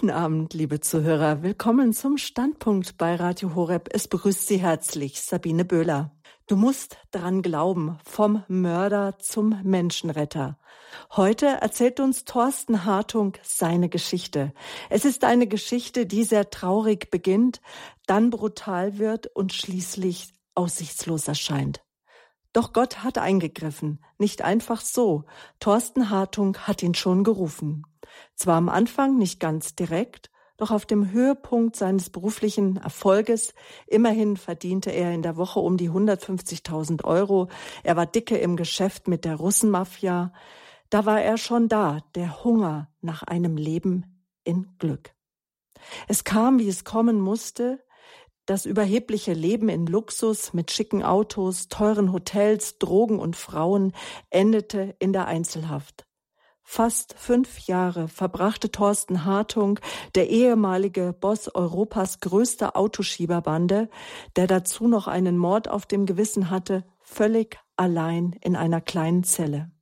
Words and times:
Guten 0.00 0.12
Abend, 0.12 0.54
liebe 0.54 0.80
Zuhörer. 0.80 1.42
Willkommen 1.42 1.92
zum 1.92 2.16
Standpunkt 2.16 2.96
bei 2.96 3.16
Radio 3.16 3.54
Horeb. 3.54 3.90
Es 3.92 4.08
begrüßt 4.08 4.46
Sie 4.46 4.56
herzlich 4.56 5.20
Sabine 5.20 5.66
Böhler. 5.66 6.16
Du 6.46 6.56
musst 6.56 6.96
dran 7.10 7.42
glauben, 7.42 7.98
vom 8.06 8.42
Mörder 8.48 9.18
zum 9.18 9.60
Menschenretter. 9.62 10.58
Heute 11.14 11.48
erzählt 11.48 12.00
uns 12.00 12.24
Thorsten 12.24 12.86
Hartung 12.86 13.34
seine 13.42 13.90
Geschichte. 13.90 14.54
Es 14.88 15.04
ist 15.04 15.22
eine 15.22 15.46
Geschichte, 15.46 16.06
die 16.06 16.24
sehr 16.24 16.48
traurig 16.48 17.10
beginnt, 17.10 17.60
dann 18.06 18.30
brutal 18.30 18.96
wird 18.96 19.26
und 19.26 19.52
schließlich 19.52 20.32
aussichtslos 20.54 21.28
erscheint. 21.28 21.84
Doch 22.54 22.72
Gott 22.72 23.04
hat 23.04 23.18
eingegriffen, 23.18 24.02
nicht 24.16 24.40
einfach 24.40 24.80
so. 24.80 25.24
Thorsten 25.58 26.08
Hartung 26.08 26.56
hat 26.56 26.82
ihn 26.82 26.94
schon 26.94 27.22
gerufen. 27.22 27.84
Zwar 28.34 28.56
am 28.56 28.68
Anfang 28.68 29.18
nicht 29.18 29.40
ganz 29.40 29.74
direkt, 29.74 30.30
doch 30.56 30.70
auf 30.70 30.84
dem 30.84 31.10
Höhepunkt 31.10 31.74
seines 31.74 32.10
beruflichen 32.10 32.76
Erfolges, 32.76 33.54
immerhin 33.86 34.36
verdiente 34.36 34.90
er 34.90 35.12
in 35.12 35.22
der 35.22 35.36
Woche 35.36 35.60
um 35.60 35.76
die 35.76 35.90
150.000 35.90 37.04
Euro, 37.04 37.48
er 37.82 37.96
war 37.96 38.06
dicke 38.06 38.36
im 38.36 38.56
Geschäft 38.56 39.08
mit 39.08 39.24
der 39.24 39.36
Russenmafia, 39.36 40.32
da 40.90 41.06
war 41.06 41.22
er 41.22 41.38
schon 41.38 41.68
da, 41.68 42.00
der 42.14 42.44
Hunger 42.44 42.90
nach 43.00 43.22
einem 43.22 43.56
Leben 43.56 44.26
in 44.44 44.66
Glück. 44.78 45.14
Es 46.08 46.24
kam, 46.24 46.58
wie 46.58 46.68
es 46.68 46.84
kommen 46.84 47.20
musste, 47.20 47.82
das 48.44 48.66
überhebliche 48.66 49.32
Leben 49.32 49.68
in 49.68 49.86
Luxus 49.86 50.52
mit 50.52 50.72
schicken 50.72 51.04
Autos, 51.04 51.68
teuren 51.68 52.12
Hotels, 52.12 52.78
Drogen 52.78 53.18
und 53.18 53.36
Frauen 53.36 53.92
endete 54.28 54.96
in 54.98 55.12
der 55.12 55.26
Einzelhaft. 55.26 56.04
Fast 56.72 57.16
fünf 57.18 57.66
Jahre 57.66 58.06
verbrachte 58.06 58.70
Thorsten 58.70 59.24
Hartung, 59.24 59.80
der 60.14 60.30
ehemalige 60.30 61.12
Boss 61.12 61.52
Europas 61.52 62.20
größter 62.20 62.76
Autoschieberbande, 62.76 63.90
der 64.36 64.46
dazu 64.46 64.86
noch 64.86 65.08
einen 65.08 65.36
Mord 65.36 65.66
auf 65.66 65.84
dem 65.84 66.06
Gewissen 66.06 66.48
hatte, 66.48 66.84
völlig 67.00 67.58
allein 67.74 68.36
in 68.40 68.54
einer 68.54 68.80
kleinen 68.80 69.24
Zelle. 69.24 69.72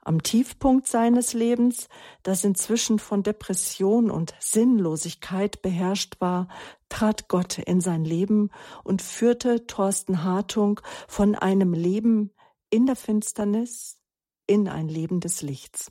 Am 0.00 0.20
Tiefpunkt 0.20 0.88
seines 0.88 1.32
Lebens, 1.32 1.88
das 2.24 2.42
inzwischen 2.42 2.98
von 2.98 3.22
Depression 3.22 4.10
und 4.10 4.34
Sinnlosigkeit 4.40 5.62
beherrscht 5.62 6.20
war, 6.20 6.48
trat 6.88 7.28
Gott 7.28 7.58
in 7.58 7.80
sein 7.80 8.04
Leben 8.04 8.50
und 8.82 9.00
führte 9.00 9.68
Thorsten 9.68 10.24
Hartung 10.24 10.80
von 11.06 11.36
einem 11.36 11.72
Leben 11.72 12.32
in 12.68 12.84
der 12.86 12.96
Finsternis 12.96 14.00
in 14.46 14.68
ein 14.68 14.88
Leben 14.88 15.20
des 15.20 15.42
Lichts. 15.42 15.90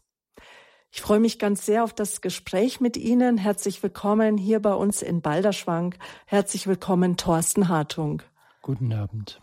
Ich 0.92 1.02
freue 1.02 1.20
mich 1.20 1.40
ganz 1.40 1.66
sehr 1.66 1.84
auf 1.84 1.92
das 1.94 2.22
Gespräch 2.22 2.80
mit 2.80 2.98
Ihnen. 2.98 3.40
Herzlich 3.40 3.82
willkommen 3.82 4.38
hier 4.38 4.62
bei 4.62 4.74
uns 4.74 5.02
in 5.02 5.22
Balderschwank. 5.22 5.98
Herzlich 6.28 6.68
willkommen, 6.68 7.18
Thorsten 7.18 7.68
Hartung. 7.68 8.22
Guten 8.62 8.94
Abend. 8.94 9.42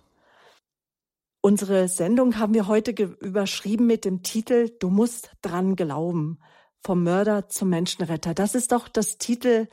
Unsere 1.41 1.89
Sendung 1.89 2.39
haben 2.39 2.55
wir 2.55 2.69
heute 2.69 2.93
überschrieben 2.93 3.87
mit 3.87 4.05
dem 4.05 4.23
Titel 4.23 4.71
Du 4.79 4.91
musst 4.91 5.33
dran 5.43 5.75
glauben. 5.75 6.39
Vom 6.83 7.03
Mörder 7.03 7.49
zum 7.49 7.71
Menschenretter. 7.71 8.33
Das 8.33 8.55
ist 8.55 8.73
doch 8.73 8.89
das 8.89 9.19
Titel, 9.19 9.69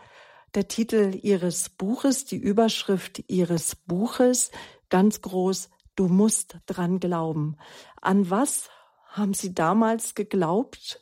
der 0.56 0.68
Titel 0.68 1.18
Ihres 1.22 1.70
Buches, 1.70 2.26
die 2.26 2.38
Überschrift 2.38 3.24
Ihres 3.28 3.76
Buches. 3.76 4.50
Ganz 4.90 5.22
groß. 5.22 5.70
Du 5.96 6.08
musst 6.08 6.58
dran 6.66 7.00
glauben. 7.00 7.58
An 8.02 8.30
was 8.30 8.70
haben 9.18 9.34
Sie 9.34 9.54
damals 9.54 10.16
geglaubt? 10.16 11.02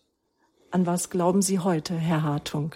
An 0.71 0.85
was 0.85 1.09
glauben 1.09 1.41
Sie 1.41 1.59
heute, 1.59 1.95
Herr 1.95 2.23
Hartung? 2.23 2.75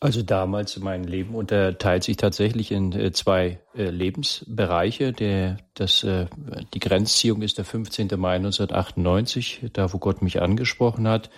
Also 0.00 0.22
damals 0.22 0.78
mein 0.80 1.04
Leben 1.04 1.36
unterteilt 1.36 2.02
sich 2.02 2.16
tatsächlich 2.16 2.72
in 2.72 2.92
äh, 2.92 3.12
zwei 3.12 3.60
äh, 3.76 3.84
Lebensbereiche. 3.84 5.12
Der, 5.12 5.58
das, 5.74 6.02
äh, 6.02 6.26
die 6.74 6.80
Grenzziehung 6.80 7.42
ist 7.42 7.58
der 7.58 7.64
15. 7.64 8.08
Mai 8.16 8.34
1998, 8.36 9.70
da 9.72 9.92
wo 9.92 9.98
Gott 9.98 10.20
mich 10.20 10.42
angesprochen 10.42 11.06
hat. 11.06 11.30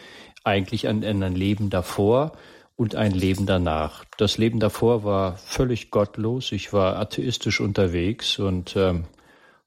Eigentlich 0.45 0.89
an, 0.89 1.05
ein 1.05 1.35
Leben 1.35 1.69
davor 1.69 2.33
und 2.77 2.95
ein 2.95 3.13
Leben 3.13 3.45
danach. 3.45 4.05
Das 4.17 4.39
Leben 4.39 4.61
davor 4.61 5.05
war 5.05 5.37
völlig 5.37 5.91
gottlos. 5.91 6.51
Ich 6.53 6.73
war 6.73 6.97
atheistisch 6.97 7.61
unterwegs 7.61 8.39
und 8.39 8.77
ähm, 8.77 9.05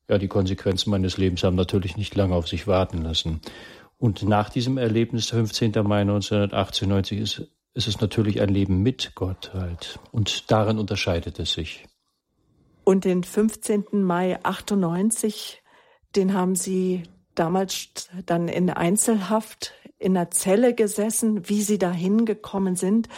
ja, 0.10 0.18
die 0.18 0.28
Konsequenzen 0.28 0.90
meines 0.90 1.18
Lebens 1.18 1.44
haben 1.44 1.56
natürlich 1.56 1.98
nicht 1.98 2.16
lange 2.16 2.36
auf 2.36 2.48
sich 2.48 2.68
warten 2.68 3.02
lassen. 3.02 3.42
Und 3.98 4.24
nach 4.24 4.50
diesem 4.50 4.78
Erlebnis, 4.78 5.30
15. 5.30 5.72
Mai 5.84 6.02
1998, 6.02 7.20
ist 7.20 7.48
ist 7.78 7.88
es 7.88 8.02
natürlich 8.02 8.42
ein 8.42 8.50
Leben 8.50 8.82
mit 8.82 9.12
Gott 9.14 9.52
halt. 9.54 10.00
Und 10.12 10.50
darin 10.50 10.80
unterscheidet 10.80 11.38
es 11.40 11.54
sich. 11.54 11.86
Und 12.84 13.06
den 13.06 13.24
15. 13.24 14.02
Mai 14.02 14.40
98, 14.44 15.62
den 16.16 16.34
haben 16.34 16.56
Sie 16.56 17.04
damals 17.36 18.10
dann 18.26 18.48
in 18.48 18.72
Einzelhaft 18.72 19.74
in 20.00 20.16
der 20.16 20.32
Zelle 20.32 20.74
gesessen, 20.74 21.48
wie 21.50 21.62
Sie 21.62 21.78
da 21.78 21.92
hingekommen 21.92 22.76
sind. 22.76 23.10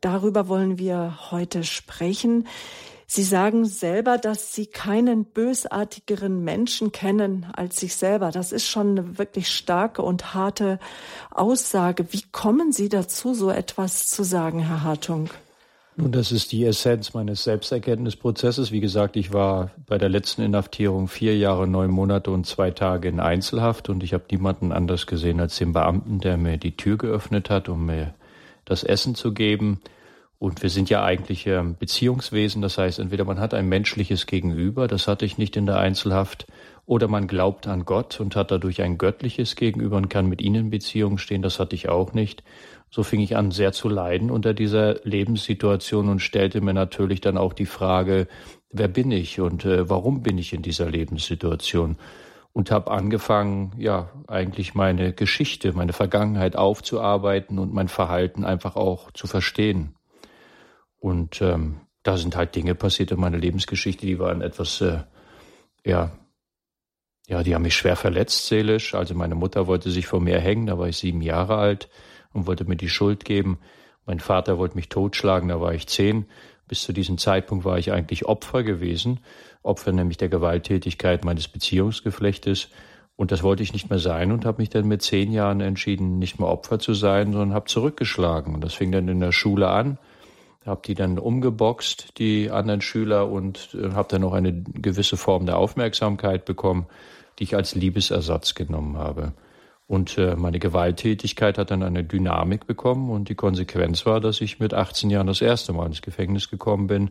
Darüber 0.00 0.46
wollen 0.46 0.78
wir 0.78 1.32
heute 1.32 1.64
sprechen. 1.64 2.46
Sie 3.08 3.22
sagen 3.22 3.66
selber, 3.66 4.18
dass 4.18 4.52
Sie 4.52 4.66
keinen 4.66 5.24
bösartigeren 5.24 6.42
Menschen 6.42 6.90
kennen 6.90 7.46
als 7.54 7.78
sich 7.78 7.94
selber. 7.94 8.32
Das 8.32 8.50
ist 8.50 8.66
schon 8.66 8.98
eine 8.98 9.18
wirklich 9.18 9.48
starke 9.48 10.02
und 10.02 10.34
harte 10.34 10.80
Aussage. 11.30 12.06
Wie 12.12 12.22
kommen 12.32 12.72
Sie 12.72 12.88
dazu, 12.88 13.32
so 13.32 13.50
etwas 13.50 14.08
zu 14.08 14.24
sagen, 14.24 14.58
Herr 14.58 14.82
Hartung? 14.82 15.30
Nun, 15.98 16.12
das 16.12 16.30
ist 16.30 16.52
die 16.52 16.64
Essenz 16.64 17.14
meines 17.14 17.44
Selbsterkenntnisprozesses. 17.44 18.70
Wie 18.70 18.80
gesagt, 18.80 19.16
ich 19.16 19.32
war 19.32 19.70
bei 19.86 19.96
der 19.96 20.10
letzten 20.10 20.42
Inhaftierung 20.42 21.08
vier 21.08 21.38
Jahre, 21.38 21.66
neun 21.66 21.90
Monate 21.90 22.30
und 22.30 22.44
zwei 22.44 22.70
Tage 22.70 23.08
in 23.08 23.18
Einzelhaft 23.18 23.88
und 23.88 24.02
ich 24.02 24.12
habe 24.12 24.24
niemanden 24.30 24.72
anders 24.72 25.06
gesehen 25.06 25.40
als 25.40 25.56
den 25.56 25.72
Beamten, 25.72 26.18
der 26.18 26.36
mir 26.36 26.58
die 26.58 26.76
Tür 26.76 26.98
geöffnet 26.98 27.48
hat, 27.48 27.70
um 27.70 27.86
mir 27.86 28.12
das 28.66 28.82
Essen 28.82 29.14
zu 29.14 29.32
geben. 29.32 29.80
Und 30.38 30.62
wir 30.62 30.68
sind 30.68 30.90
ja 30.90 31.02
eigentlich 31.02 31.46
ähm, 31.46 31.76
Beziehungswesen, 31.78 32.60
das 32.60 32.76
heißt, 32.76 32.98
entweder 32.98 33.24
man 33.24 33.40
hat 33.40 33.54
ein 33.54 33.68
menschliches 33.68 34.26
Gegenüber, 34.26 34.86
das 34.86 35.08
hatte 35.08 35.24
ich 35.24 35.38
nicht 35.38 35.56
in 35.56 35.64
der 35.64 35.78
Einzelhaft, 35.78 36.46
oder 36.84 37.08
man 37.08 37.26
glaubt 37.26 37.66
an 37.66 37.84
Gott 37.84 38.20
und 38.20 38.36
hat 38.36 38.50
dadurch 38.50 38.80
ein 38.80 38.96
göttliches 38.96 39.56
Gegenüber 39.56 39.96
und 39.96 40.08
kann 40.08 40.26
mit 40.26 40.40
ihnen 40.40 40.66
in 40.66 40.70
Beziehung 40.70 41.18
stehen, 41.18 41.42
das 41.42 41.58
hatte 41.58 41.74
ich 41.74 41.88
auch 41.88 42.12
nicht. 42.12 42.44
So 42.90 43.02
fing 43.02 43.20
ich 43.20 43.36
an, 43.36 43.50
sehr 43.50 43.72
zu 43.72 43.88
leiden 43.88 44.30
unter 44.30 44.54
dieser 44.54 45.00
Lebenssituation 45.02 46.08
und 46.08 46.20
stellte 46.20 46.60
mir 46.60 46.74
natürlich 46.74 47.20
dann 47.20 47.36
auch 47.36 47.52
die 47.52 47.66
Frage, 47.66 48.28
wer 48.70 48.88
bin 48.88 49.10
ich 49.10 49.40
und 49.40 49.64
äh, 49.64 49.90
warum 49.90 50.22
bin 50.22 50.38
ich 50.38 50.52
in 50.52 50.62
dieser 50.62 50.88
Lebenssituation? 50.88 51.96
Und 52.52 52.70
habe 52.70 52.90
angefangen, 52.90 53.72
ja, 53.76 54.08
eigentlich 54.28 54.74
meine 54.74 55.12
Geschichte, 55.12 55.72
meine 55.72 55.92
Vergangenheit 55.92 56.56
aufzuarbeiten 56.56 57.58
und 57.58 57.74
mein 57.74 57.88
Verhalten 57.88 58.44
einfach 58.44 58.76
auch 58.76 59.10
zu 59.10 59.26
verstehen. 59.26 59.95
Und 61.06 61.40
ähm, 61.40 61.82
da 62.02 62.16
sind 62.16 62.34
halt 62.34 62.56
Dinge 62.56 62.74
passiert 62.74 63.12
in 63.12 63.20
meiner 63.20 63.38
Lebensgeschichte, 63.38 64.06
die 64.06 64.18
waren 64.18 64.40
etwas, 64.40 64.80
äh, 64.80 65.04
ja, 65.84 66.10
ja, 67.28 67.44
die 67.44 67.54
haben 67.54 67.62
mich 67.62 67.76
schwer 67.76 67.94
verletzt 67.94 68.48
seelisch. 68.48 68.92
Also 68.92 69.14
meine 69.14 69.36
Mutter 69.36 69.68
wollte 69.68 69.88
sich 69.92 70.08
vor 70.08 70.20
mir 70.20 70.40
hängen, 70.40 70.66
da 70.66 70.80
war 70.80 70.88
ich 70.88 70.96
sieben 70.96 71.22
Jahre 71.22 71.58
alt 71.58 71.88
und 72.32 72.48
wollte 72.48 72.64
mir 72.64 72.74
die 72.74 72.88
Schuld 72.88 73.24
geben. 73.24 73.60
Mein 74.04 74.18
Vater 74.18 74.58
wollte 74.58 74.74
mich 74.74 74.88
totschlagen, 74.88 75.48
da 75.48 75.60
war 75.60 75.74
ich 75.74 75.86
zehn. 75.86 76.26
Bis 76.66 76.82
zu 76.82 76.92
diesem 76.92 77.18
Zeitpunkt 77.18 77.64
war 77.64 77.78
ich 77.78 77.92
eigentlich 77.92 78.24
Opfer 78.24 78.64
gewesen, 78.64 79.20
Opfer 79.62 79.92
nämlich 79.92 80.16
der 80.16 80.28
Gewalttätigkeit 80.28 81.24
meines 81.24 81.46
Beziehungsgeflechtes. 81.46 82.68
Und 83.14 83.30
das 83.30 83.44
wollte 83.44 83.62
ich 83.62 83.72
nicht 83.72 83.90
mehr 83.90 84.00
sein 84.00 84.32
und 84.32 84.44
habe 84.44 84.60
mich 84.60 84.70
dann 84.70 84.88
mit 84.88 85.02
zehn 85.02 85.30
Jahren 85.30 85.60
entschieden, 85.60 86.18
nicht 86.18 86.40
mehr 86.40 86.48
Opfer 86.48 86.80
zu 86.80 86.94
sein, 86.94 87.30
sondern 87.30 87.54
habe 87.54 87.66
zurückgeschlagen. 87.66 88.56
Und 88.56 88.64
das 88.64 88.74
fing 88.74 88.90
dann 88.90 89.06
in 89.06 89.20
der 89.20 89.30
Schule 89.30 89.68
an 89.68 89.98
habe 90.66 90.82
die 90.84 90.94
dann 90.94 91.18
umgeboxt, 91.18 92.18
die 92.18 92.50
anderen 92.50 92.80
Schüler, 92.80 93.30
und 93.30 93.76
äh, 93.80 93.92
habe 93.92 94.08
dann 94.08 94.22
noch 94.22 94.32
eine 94.32 94.52
gewisse 94.52 95.16
Form 95.16 95.46
der 95.46 95.58
Aufmerksamkeit 95.58 96.44
bekommen, 96.44 96.86
die 97.38 97.44
ich 97.44 97.54
als 97.54 97.74
Liebesersatz 97.74 98.54
genommen 98.54 98.96
habe. 98.96 99.32
Und 99.86 100.18
äh, 100.18 100.34
meine 100.34 100.58
Gewalttätigkeit 100.58 101.58
hat 101.58 101.70
dann 101.70 101.82
eine 101.82 102.02
Dynamik 102.02 102.66
bekommen 102.66 103.10
und 103.10 103.28
die 103.28 103.36
Konsequenz 103.36 104.04
war, 104.04 104.20
dass 104.20 104.40
ich 104.40 104.58
mit 104.58 104.74
18 104.74 105.10
Jahren 105.10 105.28
das 105.28 105.40
erste 105.40 105.72
Mal 105.72 105.86
ins 105.86 106.02
Gefängnis 106.02 106.50
gekommen 106.50 106.88
bin, 106.88 107.10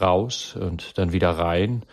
raus 0.00 0.56
und 0.58 0.96
dann 0.96 1.12
wieder 1.12 1.30
rein 1.30 1.84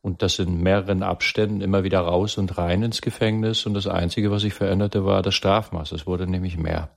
und 0.00 0.22
das 0.22 0.38
in 0.38 0.62
mehreren 0.62 1.02
Abständen 1.02 1.60
immer 1.60 1.82
wieder 1.82 2.00
raus 2.00 2.38
und 2.38 2.56
rein 2.56 2.82
ins 2.82 3.00
Gefängnis 3.00 3.66
und 3.66 3.74
das 3.74 3.88
Einzige, 3.88 4.30
was 4.30 4.42
sich 4.42 4.54
veränderte, 4.54 5.04
war 5.04 5.22
das 5.22 5.34
Strafmaß. 5.34 5.92
Es 5.92 6.06
wurde 6.06 6.28
nämlich 6.28 6.56
mehr. 6.56 6.90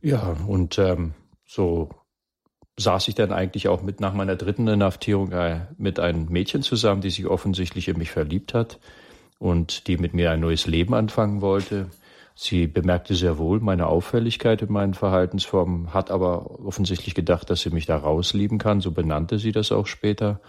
Ja, 0.00 0.34
und 0.48 0.78
ähm, 0.78 1.14
so 1.46 1.90
saß 2.76 3.08
ich 3.08 3.14
dann 3.14 3.32
eigentlich 3.32 3.68
auch 3.68 3.82
mit 3.82 4.00
nach 4.00 4.14
meiner 4.14 4.36
dritten 4.36 4.66
Inhaftierung 4.66 5.32
äh, 5.32 5.60
mit 5.78 6.00
einem 6.00 6.26
Mädchen 6.26 6.62
zusammen, 6.62 7.00
die 7.00 7.10
sich 7.10 7.26
offensichtlich 7.26 7.88
in 7.88 7.98
mich 7.98 8.10
verliebt 8.10 8.54
hat 8.54 8.78
und 9.38 9.86
die 9.86 9.96
mit 9.96 10.14
mir 10.14 10.30
ein 10.30 10.40
neues 10.40 10.66
Leben 10.66 10.94
anfangen 10.94 11.40
wollte. 11.40 11.90
Sie 12.34 12.66
bemerkte 12.66 13.14
sehr 13.14 13.38
wohl 13.38 13.60
meine 13.60 13.86
Auffälligkeit 13.86 14.60
in 14.62 14.72
meinen 14.72 14.94
Verhaltensformen, 14.94 15.94
hat 15.94 16.10
aber 16.10 16.58
offensichtlich 16.66 17.14
gedacht, 17.14 17.48
dass 17.48 17.60
sie 17.60 17.70
mich 17.70 17.86
da 17.86 17.96
rauslieben 17.96 18.58
kann. 18.58 18.80
So 18.80 18.90
benannte 18.90 19.38
sie 19.38 19.52
das 19.52 19.70
auch 19.70 19.86
später. 19.86 20.40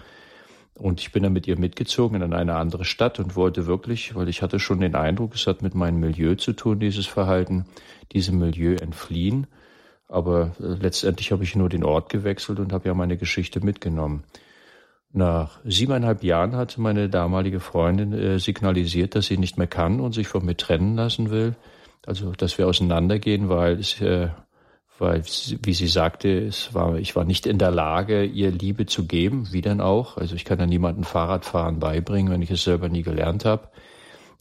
Und 0.74 1.00
ich 1.00 1.12
bin 1.12 1.24
dann 1.24 1.31
mit 1.31 1.48
ihr 1.48 1.60
mitgezogen 1.60 2.21
in 2.21 2.33
eine 2.33 2.56
andere 2.56 2.86
Stadt 2.86 3.19
und 3.19 3.36
wollte 3.36 3.68
wirklich, 3.68 4.16
weil 4.16 4.28
ich 4.28 4.42
hatte 4.42 4.60
schon 4.60 4.81
den 4.81 4.95
Eindruck, 4.95 5.36
es 5.36 5.45
hat 5.45 5.62
mit 5.62 5.75
meinem 5.75 6.00
Milieu 6.00 6.36
zu 6.36 6.54
tun, 6.54 6.80
dieses 6.80 7.06
Verhalten, 7.06 7.66
diesem 8.12 8.39
Milieu 8.39 8.75
entfliehen. 8.75 9.48
Aber 10.07 10.52
äh, 10.60 10.75
letztendlich 10.81 11.31
habe 11.31 11.44
ich 11.44 11.56
nur 11.56 11.69
den 11.69 11.84
Ort 11.84 12.10
gewechselt 12.10 12.60
und 12.60 12.74
habe 12.74 12.88
ja 12.88 12.94
meine 12.94 13.18
Geschichte 13.18 13.60
mitgenommen. 13.63 14.24
Nach 15.12 15.60
siebeneinhalb 15.63 16.24
Jahren 16.24 16.56
hatte 16.56 16.81
meine 16.81 17.10
damalige 17.10 17.60
Freundin 17.62 18.12
äh, 18.13 18.38
signalisiert, 18.38 19.16
dass 19.16 19.28
sie 19.28 19.38
nicht 19.38 19.57
mehr 19.57 19.68
kann 19.68 20.02
und 20.02 20.13
sich 20.13 20.28
von 20.28 20.46
mir 20.46 20.57
trennen 20.57 20.96
lassen 20.96 21.30
will. 21.30 21.56
Also, 22.06 22.34
dass 22.34 22.57
wir 22.57 22.68
auseinandergehen, 22.68 23.50
weil 23.50 23.80
es, 23.80 24.00
äh, 24.02 24.30
weil, 25.00 25.24
wie 25.24 25.74
sie 25.74 25.88
sagte, 25.88 26.46
es 26.46 26.74
war, 26.74 26.98
ich 26.98 27.16
war 27.16 27.24
nicht 27.24 27.48
in 27.48 27.57
der 27.57 27.72
Lage, 27.72 28.25
ihr 28.25 28.52
Liebe 28.52 28.86
zu 28.86 29.07
geben, 29.07 29.48
wie 29.52 29.62
denn 29.62 29.81
auch. 29.81 30.18
Also, 30.18 30.36
ich 30.36 30.46
kann 30.46 30.60
ja 30.60 30.66
niemandem 30.66 31.04
Fahrradfahren 31.06 31.80
beibringen, 31.80 32.31
wenn 32.31 32.42
ich 32.42 32.52
es 32.52 32.63
selber 32.63 32.90
nie 32.90 33.04
gelernt 33.04 33.46
habe. 33.46 33.69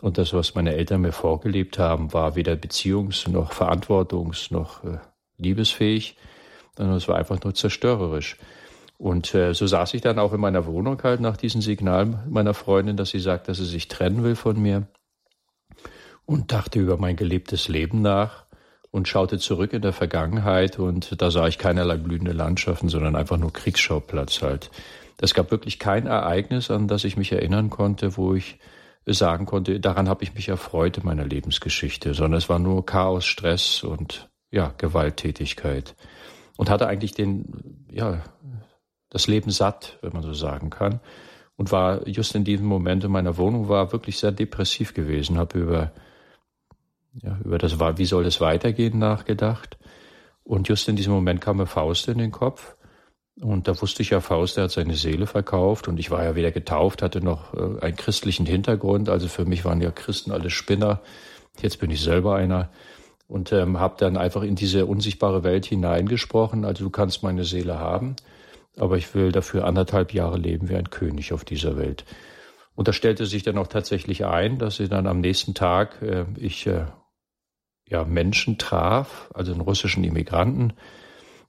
Und 0.02 0.18
das, 0.18 0.34
was 0.34 0.54
meine 0.54 0.74
Eltern 0.74 1.00
mir 1.00 1.12
vorgelebt 1.12 1.78
haben, 1.78 2.12
war 2.12 2.34
weder 2.34 2.54
beziehungs- 2.54 3.30
noch 3.30 3.52
verantwortungs- 3.52 4.52
noch 4.52 4.84
äh, 4.84 4.98
liebesfähig, 5.38 6.16
sondern 6.76 6.96
es 6.96 7.08
war 7.08 7.16
einfach 7.16 7.42
nur 7.42 7.54
zerstörerisch. 7.54 8.36
Und 8.98 9.34
äh, 9.34 9.54
so 9.54 9.66
saß 9.66 9.94
ich 9.94 10.02
dann 10.02 10.18
auch 10.18 10.32
in 10.32 10.40
meiner 10.40 10.66
Wohnung 10.66 11.02
halt 11.02 11.20
nach 11.20 11.36
diesem 11.36 11.60
Signal 11.60 12.24
meiner 12.28 12.54
Freundin, 12.54 12.96
dass 12.96 13.10
sie 13.10 13.20
sagt, 13.20 13.48
dass 13.48 13.58
sie 13.58 13.64
sich 13.64 13.88
trennen 13.88 14.22
will 14.22 14.36
von 14.36 14.60
mir 14.60 14.86
und 16.26 16.52
dachte 16.52 16.78
über 16.78 16.96
mein 16.96 17.16
gelebtes 17.16 17.68
Leben 17.68 18.02
nach 18.02 18.44
und 18.90 19.08
schaute 19.08 19.38
zurück 19.38 19.72
in 19.72 19.82
der 19.82 19.92
Vergangenheit 19.92 20.78
und 20.78 21.20
da 21.20 21.30
sah 21.30 21.48
ich 21.48 21.58
keinerlei 21.58 21.96
blühende 21.96 22.32
Landschaften, 22.32 22.88
sondern 22.88 23.16
einfach 23.16 23.36
nur 23.36 23.52
Kriegsschauplatz 23.52 24.40
halt. 24.40 24.70
Es 25.20 25.34
gab 25.34 25.50
wirklich 25.50 25.78
kein 25.78 26.06
Ereignis, 26.06 26.70
an 26.70 26.88
das 26.88 27.04
ich 27.04 27.16
mich 27.16 27.32
erinnern 27.32 27.70
konnte, 27.70 28.16
wo 28.16 28.34
ich 28.34 28.58
sagen 29.06 29.46
konnte, 29.46 29.80
daran 29.80 30.08
habe 30.08 30.24
ich 30.24 30.34
mich 30.34 30.48
erfreut 30.48 30.98
in 30.98 31.04
meiner 31.04 31.24
Lebensgeschichte, 31.24 32.14
sondern 32.14 32.38
es 32.38 32.48
war 32.48 32.58
nur 32.58 32.86
Chaos, 32.86 33.26
Stress 33.26 33.82
und 33.82 34.30
ja, 34.54 34.72
Gewalttätigkeit. 34.78 35.96
Und 36.56 36.70
hatte 36.70 36.86
eigentlich 36.86 37.12
den, 37.12 37.86
ja, 37.90 38.22
das 39.10 39.26
Leben 39.26 39.50
satt, 39.50 39.98
wenn 40.00 40.12
man 40.12 40.22
so 40.22 40.32
sagen 40.32 40.70
kann. 40.70 41.00
Und 41.56 41.72
war 41.72 42.06
just 42.06 42.34
in 42.34 42.44
diesem 42.44 42.66
Moment 42.66 43.04
in 43.04 43.12
meiner 43.12 43.36
Wohnung, 43.36 43.68
war 43.68 43.92
wirklich 43.92 44.18
sehr 44.18 44.32
depressiv 44.32 44.94
gewesen, 44.94 45.38
habe 45.38 45.58
über, 45.58 45.92
ja, 47.14 47.38
über 47.44 47.58
das, 47.58 47.78
wie 47.78 48.04
soll 48.04 48.24
das 48.24 48.40
weitergehen, 48.40 48.98
nachgedacht. 48.98 49.76
Und 50.44 50.68
just 50.68 50.88
in 50.88 50.96
diesem 50.96 51.12
Moment 51.12 51.40
kam 51.40 51.56
mir 51.56 51.66
Faust 51.66 52.08
in 52.08 52.18
den 52.18 52.32
Kopf. 52.32 52.76
Und 53.40 53.66
da 53.66 53.80
wusste 53.80 54.02
ich 54.02 54.10
ja, 54.10 54.20
Faust, 54.20 54.56
der 54.56 54.64
hat 54.64 54.70
seine 54.70 54.94
Seele 54.94 55.26
verkauft 55.26 55.88
und 55.88 55.98
ich 55.98 56.12
war 56.12 56.22
ja 56.22 56.36
wieder 56.36 56.52
getauft, 56.52 57.02
hatte 57.02 57.20
noch 57.20 57.52
äh, 57.54 57.80
einen 57.80 57.96
christlichen 57.96 58.46
Hintergrund. 58.46 59.08
Also 59.08 59.26
für 59.26 59.44
mich 59.44 59.64
waren 59.64 59.80
ja 59.80 59.90
Christen 59.90 60.30
alle 60.30 60.50
Spinner. 60.50 61.00
Jetzt 61.60 61.80
bin 61.80 61.90
ich 61.90 62.00
selber 62.00 62.36
einer 62.36 62.70
und 63.26 63.52
ähm, 63.52 63.78
habe 63.80 63.96
dann 63.98 64.16
einfach 64.16 64.42
in 64.42 64.54
diese 64.54 64.86
unsichtbare 64.86 65.42
Welt 65.44 65.66
hineingesprochen. 65.66 66.64
Also 66.64 66.84
du 66.84 66.90
kannst 66.90 67.22
meine 67.22 67.44
Seele 67.44 67.78
haben 67.78 68.16
aber 68.76 68.96
ich 68.96 69.14
will 69.14 69.32
dafür 69.32 69.64
anderthalb 69.64 70.12
Jahre 70.12 70.38
leben 70.38 70.68
wie 70.68 70.76
ein 70.76 70.90
König 70.90 71.32
auf 71.32 71.44
dieser 71.44 71.76
Welt. 71.76 72.04
Und 72.74 72.88
das 72.88 72.96
stellte 72.96 73.26
sich 73.26 73.42
dann 73.42 73.58
auch 73.58 73.68
tatsächlich 73.68 74.24
ein, 74.24 74.58
dass 74.58 74.80
ich 74.80 74.88
dann 74.88 75.06
am 75.06 75.20
nächsten 75.20 75.54
Tag 75.54 76.02
äh, 76.02 76.26
ich 76.36 76.66
äh, 76.66 76.86
ja 77.88 78.04
Menschen 78.04 78.58
traf, 78.58 79.30
also 79.32 79.52
einen 79.52 79.60
russischen 79.60 80.02
Immigranten, 80.02 80.72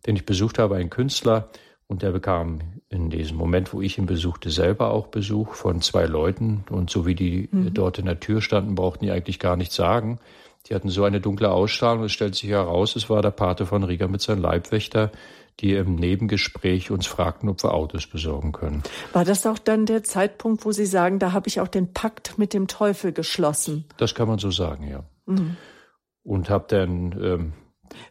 den 0.06 0.16
ich 0.16 0.25
besucht 0.25 0.60
habe, 0.60 0.75
einen 0.75 0.89
Künstler, 0.89 1.50
und 1.88 2.01
der 2.01 2.12
bekam 2.12 2.81
in 2.89 3.12
diesem 3.12 3.38
Moment, 3.38 3.72
wo 3.72 3.80
ich 3.80 4.00
ihn 4.00 4.07
besuchte, 4.07 4.50
selber 4.50 4.89
auch 4.89 5.06
Besuch 5.06 5.54
von 5.54 5.81
zwei 5.81 6.07
Leuten. 6.07 6.66
Und 6.72 6.89
so 6.89 7.06
wie 7.06 7.13
die 7.13 7.48
mhm. 7.51 7.75
dort 7.75 8.00
in 8.00 8.06
der 8.06 8.19
Tür 8.19 8.42
standen, 8.42 8.74
brauchten 8.74 9.06
die 9.06 9.12
eigentlich 9.12 9.38
gar 9.38 9.56
nichts 9.56 9.75
sagen. 9.75 10.19
Die 10.67 10.73
hatten 10.73 10.89
so 10.89 11.03
eine 11.03 11.21
dunkle 11.21 11.51
Ausstrahlung. 11.51 12.06
Es 12.06 12.12
stellt 12.12 12.35
sich 12.35 12.50
heraus, 12.50 12.95
es 12.95 13.09
war 13.09 13.21
der 13.21 13.31
Pate 13.31 13.65
von 13.65 13.83
Riga 13.83 14.07
mit 14.07 14.21
seinem 14.21 14.41
Leibwächter, 14.41 15.12
die 15.59 15.73
im 15.73 15.95
Nebengespräch 15.95 16.91
uns 16.91 17.06
fragten, 17.06 17.50
ob 17.50 17.63
wir 17.63 17.73
Autos 17.73 18.07
besorgen 18.07 18.51
können. 18.51 18.83
War 19.13 19.23
das 19.23 19.45
auch 19.45 19.59
dann 19.59 19.85
der 19.85 20.03
Zeitpunkt, 20.03 20.65
wo 20.65 20.71
Sie 20.71 20.85
sagen, 20.85 21.19
da 21.19 21.31
habe 21.31 21.47
ich 21.47 21.62
auch 21.62 21.67
den 21.67 21.94
Pakt 21.94 22.38
mit 22.38 22.53
dem 22.53 22.67
Teufel 22.67 23.13
geschlossen? 23.13 23.85
Das 23.97 24.15
kann 24.15 24.27
man 24.27 24.39
so 24.39 24.51
sagen, 24.51 24.88
ja. 24.88 25.03
Mhm. 25.25 25.56
Und 26.23 26.50
habe 26.50 26.65
dann. 26.67 27.23
Ähm, 27.23 27.53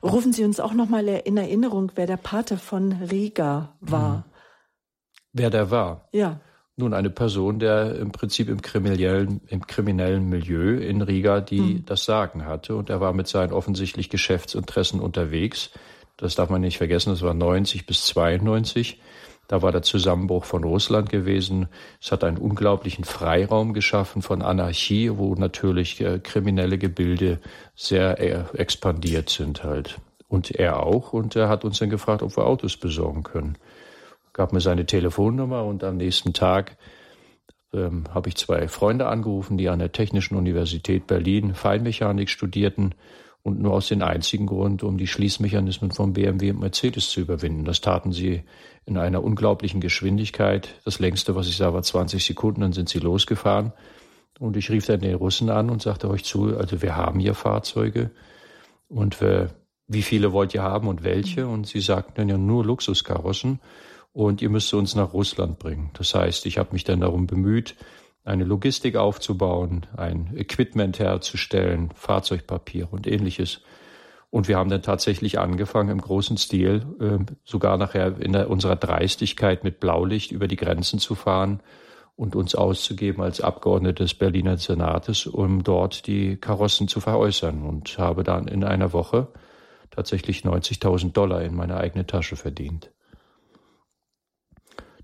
Rufen 0.03 0.33
Sie 0.33 0.45
uns 0.45 0.61
auch 0.61 0.73
noch 0.73 0.89
mal 0.89 1.07
in 1.09 1.37
Erinnerung, 1.37 1.93
wer 1.97 2.07
der 2.07 2.17
Pate 2.17 2.57
von 2.57 2.93
Riga 2.93 3.77
war. 3.81 4.19
Mhm. 4.19 4.25
Wer 5.33 5.51
der 5.51 5.71
war? 5.71 6.09
Ja. 6.13 6.41
Nun, 6.77 6.93
eine 6.93 7.11
Person, 7.11 7.61
der 7.61 7.95
im 7.97 8.11
Prinzip 8.11 8.49
im 8.49 8.61
kriminellen, 8.61 9.41
im 9.49 9.67
kriminellen 9.67 10.29
Milieu 10.29 10.77
in 10.77 11.03
Riga 11.03 11.41
die 11.41 11.61
mhm. 11.61 11.85
das 11.87 12.05
Sagen 12.05 12.47
hatte. 12.47 12.75
Und 12.75 12.91
er 12.91 13.01
war 13.01 13.13
mit 13.13 13.29
seinen 13.29 13.53
offensichtlich 13.53 14.11
Geschäftsinteressen 14.11 15.01
unterwegs 15.01 15.71
das 16.17 16.37
darf 16.37 16.49
man 16.49 16.61
nicht 16.61 16.79
vergessen, 16.79 17.11
das 17.11 17.23
war 17.23 17.35
90 17.35 17.87
bis 17.87 18.07
92. 18.07 19.01
Da 19.47 19.61
war 19.61 19.73
der 19.73 19.83
Zusammenbruch 19.83 20.45
von 20.45 20.65
Russland 20.65 21.11
gewesen. 21.11 21.69
Es 22.01 22.13
hat 22.13 22.25
einen 22.25 22.39
unglaublichen 22.39 23.05
Freiraum 23.05 23.75
geschaffen 23.75 24.23
von 24.23 24.41
Anarchie, 24.41 25.11
wo 25.17 25.35
natürlich 25.35 26.01
äh, 26.01 26.19
kriminelle 26.19 26.79
Gebilde 26.79 27.41
sehr 27.75 28.19
äh, 28.21 28.45
expandiert 28.57 29.29
sind 29.29 29.63
halt. 29.63 29.99
Und 30.29 30.51
er 30.51 30.83
auch. 30.83 31.13
Und 31.13 31.37
er 31.37 31.49
hat 31.49 31.65
uns 31.65 31.79
dann 31.79 31.91
gefragt, 31.91 32.23
ob 32.23 32.37
wir 32.39 32.47
Autos 32.47 32.79
besorgen 32.79 33.23
können. 33.23 33.59
Gab 34.35 34.53
mir 34.53 34.61
seine 34.61 34.85
Telefonnummer 34.85 35.65
und 35.65 35.85
am 35.85 35.97
nächsten 35.97 36.33
Tag 36.33 36.77
ähm, 37.73 38.05
habe 38.13 38.29
ich 38.29 38.37
zwei 38.37 38.67
Freunde 38.67 39.07
angerufen, 39.07 39.57
die 39.57 39.69
an 39.69 39.79
der 39.79 39.93
Technischen 39.93 40.37
Universität 40.37 41.07
Berlin 41.07 41.55
Feinmechanik 41.55 42.29
studierten 42.29 42.97
und 43.45 43.61
nur 43.61 43.73
aus 43.73 43.87
dem 43.89 44.03
einzigen 44.03 44.47
Grund, 44.47 44.83
um 44.83 44.99
die 44.99 45.07
Schließmechanismen 45.07 45.93
von 45.93 46.15
BMW 46.15 46.51
und 46.51 46.59
Mercedes 46.59 47.11
zu 47.11 47.21
überwinden. 47.21 47.65
Das 47.65 47.81
taten 47.81 48.11
sie 48.11 48.43
in 48.87 48.99
einer 48.99 49.23
unglaublichen 49.23 49.81
Geschwindigkeit. 49.81 50.81
Das 50.85 50.99
längste, 50.99 51.37
was 51.37 51.47
ich 51.47 51.57
sah, 51.57 51.73
war 51.73 51.83
20 51.83 52.25
Sekunden, 52.25 52.63
dann 52.63 52.73
sind 52.73 52.89
sie 52.89 52.99
losgefahren. 52.99 53.73
Und 54.41 54.57
ich 54.57 54.69
rief 54.69 54.87
dann 54.87 54.99
den 54.99 55.15
Russen 55.15 55.49
an 55.49 55.71
und 55.71 55.81
sagte 55.81 56.11
euch 56.11 56.25
zu, 56.25 56.57
also 56.57 56.83
wir 56.83 56.97
haben 56.97 57.21
hier 57.21 57.35
Fahrzeuge 57.35 58.11
und 58.89 59.21
wir, 59.21 59.51
wie 59.87 60.03
viele 60.03 60.33
wollt 60.33 60.55
ihr 60.55 60.63
haben 60.65 60.89
und 60.89 61.05
welche? 61.05 61.47
Und 61.47 61.69
sie 61.69 61.81
sagten 61.81 62.15
dann 62.17 62.29
ja 62.29 62.37
nur 62.37 62.65
Luxuskarossen 62.65 63.61
und 64.15 64.41
ihr 64.41 64.49
müsst 64.49 64.73
uns 64.73 64.95
nach 64.95 65.13
Russland 65.13 65.59
bringen. 65.59 65.91
Das 65.95 66.15
heißt, 66.15 66.47
ich 66.47 66.57
habe 66.57 66.73
mich 66.73 66.85
dann 66.85 67.01
darum 67.01 67.27
bemüht, 67.27 67.75
eine 68.25 68.45
Logistik 68.45 68.97
aufzubauen, 68.97 69.87
ein 69.97 70.33
Equipment 70.35 70.99
herzustellen, 70.99 71.91
Fahrzeugpapier 71.95 72.89
und 72.91 73.07
ähnliches. 73.07 73.61
Und 74.31 74.49
wir 74.49 74.57
haben 74.57 74.71
dann 74.71 74.83
tatsächlich 74.83 75.39
angefangen 75.39 75.91
im 75.91 76.01
großen 76.01 76.39
Stil, 76.39 76.87
äh, 77.01 77.33
sogar 77.45 77.77
nachher 77.77 78.19
in 78.21 78.33
der, 78.33 78.49
unserer 78.49 78.77
Dreistigkeit 78.77 79.65
mit 79.65 79.81
Blaulicht 79.81 80.31
über 80.31 80.49
die 80.49 80.57
Grenzen 80.57 81.01
zu 81.01 81.17
fahren 81.17 81.61
und 82.17 82.37
uns 82.37 82.55
auszugeben 82.55 83.23
als 83.23 83.41
Abgeordnete 83.41 84.05
des 84.05 84.15
Berliner 84.15 84.57
Senates, 84.57 85.27
um 85.27 85.65
dort 85.65 86.07
die 86.07 86.37
Karossen 86.37 86.87
zu 86.87 87.01
veräußern 87.01 87.63
und 87.63 87.99
habe 87.99 88.23
dann 88.23 88.47
in 88.47 88.63
einer 88.63 88.93
Woche 88.93 89.29
tatsächlich 89.91 90.43
90.000 90.43 91.13
Dollar 91.13 91.43
in 91.43 91.55
meine 91.55 91.77
eigene 91.77 92.07
Tasche 92.07 92.37
verdient. 92.37 92.91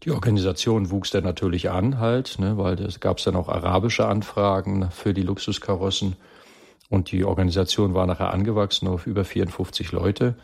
Die 0.03 0.13
Organisation 0.13 0.91
wuchs 0.91 1.11
dann 1.11 1.25
natürlich 1.25 1.71
an 1.71 1.99
halt, 1.99 2.39
ne, 2.39 2.57
weil 2.57 2.81
es 2.81 3.01
gab 3.01 3.19
dann 3.19 3.37
auch 3.37 3.49
arabische 3.49 4.07
Anfragen 4.07 4.91
für 4.91 5.13
die 5.13 5.23
Luxuskarossen 5.23 6.17
und 6.89 7.13
die 7.13 7.25
Organisation 7.25 7.93
war 7.93 8.07
nachher 8.07 8.33
angewachsen 8.33 8.89
auf 8.89 9.07
über 9.07 9.25
54 9.25 9.93
Leute. 9.93 10.37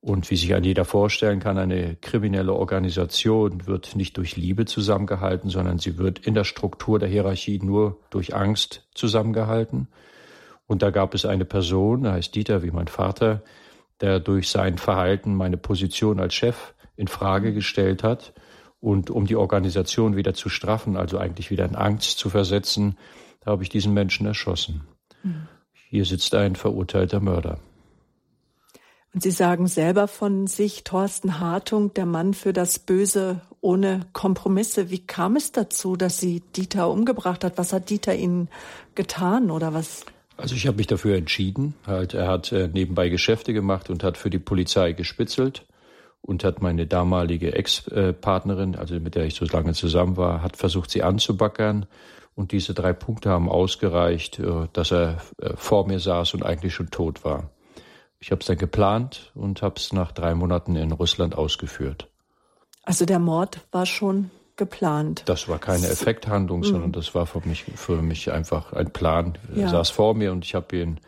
Und 0.00 0.30
wie 0.30 0.36
sich 0.36 0.54
ein 0.54 0.62
jeder 0.62 0.84
vorstellen 0.84 1.40
kann, 1.40 1.58
eine 1.58 1.96
kriminelle 1.96 2.52
Organisation 2.52 3.66
wird 3.66 3.96
nicht 3.96 4.16
durch 4.18 4.36
Liebe 4.36 4.64
zusammengehalten, 4.64 5.50
sondern 5.50 5.78
sie 5.78 5.98
wird 5.98 6.20
in 6.20 6.34
der 6.34 6.44
Struktur 6.44 7.00
der 7.00 7.08
Hierarchie 7.08 7.58
nur 7.60 7.98
durch 8.10 8.36
Angst 8.36 8.86
zusammengehalten. 8.94 9.88
Und 10.68 10.82
da 10.82 10.90
gab 10.90 11.12
es 11.14 11.26
eine 11.26 11.44
Person, 11.44 12.04
der 12.04 12.12
heißt 12.12 12.34
Dieter 12.34 12.62
wie 12.62 12.70
mein 12.70 12.86
Vater, 12.86 13.42
der 14.00 14.20
durch 14.20 14.48
sein 14.48 14.78
Verhalten 14.78 15.34
meine 15.34 15.56
Position 15.56 16.20
als 16.20 16.34
Chef 16.34 16.74
in 16.94 17.08
Frage 17.08 17.52
gestellt 17.52 18.04
hat 18.04 18.32
und 18.86 19.10
um 19.10 19.26
die 19.26 19.34
Organisation 19.34 20.14
wieder 20.14 20.32
zu 20.32 20.48
straffen, 20.48 20.96
also 20.96 21.18
eigentlich 21.18 21.50
wieder 21.50 21.64
in 21.64 21.74
Angst 21.74 22.20
zu 22.20 22.30
versetzen, 22.30 22.96
habe 23.44 23.64
ich 23.64 23.68
diesen 23.68 23.92
Menschen 23.92 24.28
erschossen. 24.28 24.82
Mhm. 25.24 25.48
Hier 25.90 26.04
sitzt 26.04 26.32
ein 26.36 26.54
verurteilter 26.54 27.18
Mörder. 27.18 27.58
Und 29.12 29.24
Sie 29.24 29.32
sagen 29.32 29.66
selber 29.66 30.06
von 30.06 30.46
sich, 30.46 30.84
Thorsten 30.84 31.40
Hartung, 31.40 31.94
der 31.94 32.06
Mann 32.06 32.32
für 32.32 32.52
das 32.52 32.78
Böse 32.78 33.40
ohne 33.60 34.02
Kompromisse. 34.12 34.88
Wie 34.88 35.04
kam 35.04 35.34
es 35.34 35.50
dazu, 35.50 35.96
dass 35.96 36.20
Sie 36.20 36.44
Dieter 36.54 36.88
umgebracht 36.88 37.42
hat? 37.42 37.58
Was 37.58 37.72
hat 37.72 37.90
Dieter 37.90 38.14
Ihnen 38.14 38.48
getan 38.94 39.50
oder 39.50 39.74
was? 39.74 40.06
Also 40.36 40.54
ich 40.54 40.68
habe 40.68 40.76
mich 40.76 40.86
dafür 40.86 41.16
entschieden. 41.16 41.74
Halt, 41.88 42.14
er 42.14 42.28
hat 42.28 42.52
äh, 42.52 42.68
nebenbei 42.68 43.08
Geschäfte 43.08 43.52
gemacht 43.52 43.90
und 43.90 44.04
hat 44.04 44.16
für 44.16 44.30
die 44.30 44.38
Polizei 44.38 44.92
gespitzelt 44.92 45.66
und 46.26 46.44
hat 46.44 46.60
meine 46.60 46.86
damalige 46.86 47.54
Ex-Partnerin, 47.54 48.74
also 48.74 48.98
mit 48.98 49.14
der 49.14 49.24
ich 49.24 49.34
so 49.34 49.44
lange 49.46 49.72
zusammen 49.72 50.16
war, 50.16 50.42
hat 50.42 50.56
versucht, 50.56 50.90
sie 50.90 51.02
anzubackern. 51.02 51.86
Und 52.34 52.52
diese 52.52 52.74
drei 52.74 52.92
Punkte 52.92 53.30
haben 53.30 53.48
ausgereicht, 53.48 54.38
äh, 54.38 54.68
dass 54.74 54.92
er 54.92 55.18
äh, 55.40 55.54
vor 55.56 55.86
mir 55.86 56.00
saß 56.00 56.34
und 56.34 56.44
eigentlich 56.44 56.74
schon 56.74 56.90
tot 56.90 57.24
war. 57.24 57.50
Ich 58.18 58.30
habe 58.30 58.40
es 58.40 58.46
dann 58.46 58.58
geplant 58.58 59.32
und 59.34 59.62
habe 59.62 59.76
es 59.78 59.92
nach 59.92 60.12
drei 60.12 60.34
Monaten 60.34 60.76
in 60.76 60.92
Russland 60.92 61.34
ausgeführt. 61.34 62.08
Also 62.82 63.06
der 63.06 63.20
Mord 63.20 63.60
war 63.72 63.86
schon 63.86 64.30
geplant. 64.56 65.22
Das 65.26 65.48
war 65.48 65.58
keine 65.58 65.86
Effekthandlung, 65.86 66.62
so, 66.62 66.72
sondern 66.72 66.92
das 66.92 67.14
war 67.14 67.26
für 67.26 67.40
mich, 67.46 67.64
für 67.74 68.02
mich 68.02 68.30
einfach 68.32 68.72
ein 68.72 68.90
Plan. 68.90 69.38
Ja. 69.54 69.62
Er 69.62 69.68
saß 69.68 69.90
vor 69.90 70.14
mir 70.14 70.32
und 70.32 70.44
ich 70.44 70.54
habe 70.54 70.76
ihn 70.76 71.00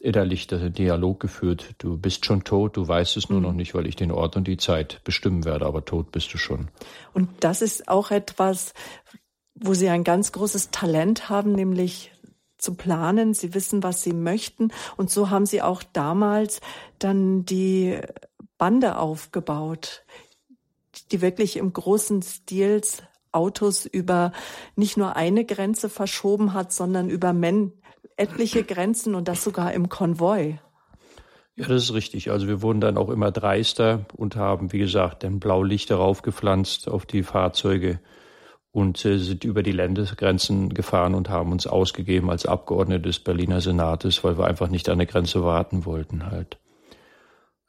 innerlich 0.00 0.46
den 0.46 0.72
Dialog 0.72 1.20
geführt. 1.20 1.74
Du 1.78 1.96
bist 1.98 2.24
schon 2.24 2.42
tot, 2.42 2.76
du 2.76 2.88
weißt 2.88 3.16
es 3.18 3.28
nur 3.28 3.38
mhm. 3.38 3.46
noch 3.46 3.52
nicht, 3.52 3.74
weil 3.74 3.86
ich 3.86 3.96
den 3.96 4.10
Ort 4.10 4.34
und 4.34 4.48
die 4.48 4.56
Zeit 4.56 5.02
bestimmen 5.04 5.44
werde, 5.44 5.66
aber 5.66 5.84
tot 5.84 6.10
bist 6.10 6.32
du 6.32 6.38
schon. 6.38 6.68
Und 7.12 7.28
das 7.40 7.62
ist 7.62 7.86
auch 7.88 8.10
etwas, 8.10 8.72
wo 9.54 9.74
Sie 9.74 9.88
ein 9.90 10.02
ganz 10.02 10.32
großes 10.32 10.70
Talent 10.70 11.28
haben, 11.28 11.52
nämlich 11.52 12.12
zu 12.56 12.74
planen. 12.74 13.34
Sie 13.34 13.54
wissen, 13.54 13.82
was 13.82 14.02
Sie 14.02 14.14
möchten. 14.14 14.72
Und 14.96 15.10
so 15.10 15.28
haben 15.28 15.46
Sie 15.46 15.60
auch 15.60 15.82
damals 15.82 16.60
dann 16.98 17.44
die 17.44 18.00
Bande 18.56 18.96
aufgebaut, 18.96 20.04
die 21.12 21.20
wirklich 21.20 21.56
im 21.56 21.72
großen 21.72 22.22
Stils 22.22 23.02
Autos 23.32 23.86
über 23.86 24.32
nicht 24.76 24.96
nur 24.96 25.14
eine 25.14 25.44
Grenze 25.44 25.88
verschoben 25.88 26.52
hat, 26.52 26.72
sondern 26.72 27.08
über 27.08 27.32
men 27.32 27.72
etliche 28.20 28.64
Grenzen 28.64 29.14
und 29.14 29.28
das 29.28 29.42
sogar 29.42 29.72
im 29.72 29.88
Konvoi. 29.88 30.58
Ja, 31.56 31.66
das 31.66 31.84
ist 31.84 31.94
richtig. 31.94 32.30
Also 32.30 32.46
wir 32.48 32.62
wurden 32.62 32.80
dann 32.80 32.96
auch 32.96 33.10
immer 33.10 33.30
dreister 33.30 34.06
und 34.16 34.36
haben, 34.36 34.72
wie 34.72 34.78
gesagt, 34.78 35.24
dann 35.24 35.40
Blaulichter 35.40 35.96
raufgepflanzt 35.96 36.88
auf 36.88 37.06
die 37.06 37.22
Fahrzeuge 37.22 38.00
und 38.72 39.04
äh, 39.04 39.18
sind 39.18 39.44
über 39.44 39.62
die 39.62 39.72
Landesgrenzen 39.72 40.72
gefahren 40.72 41.14
und 41.14 41.28
haben 41.28 41.52
uns 41.52 41.66
ausgegeben 41.66 42.30
als 42.30 42.46
Abgeordnete 42.46 43.02
des 43.02 43.18
Berliner 43.18 43.60
Senates, 43.60 44.22
weil 44.22 44.38
wir 44.38 44.46
einfach 44.46 44.68
nicht 44.68 44.88
an 44.88 44.98
der 44.98 45.06
Grenze 45.06 45.44
warten 45.44 45.84
wollten 45.84 46.30
halt. 46.30 46.58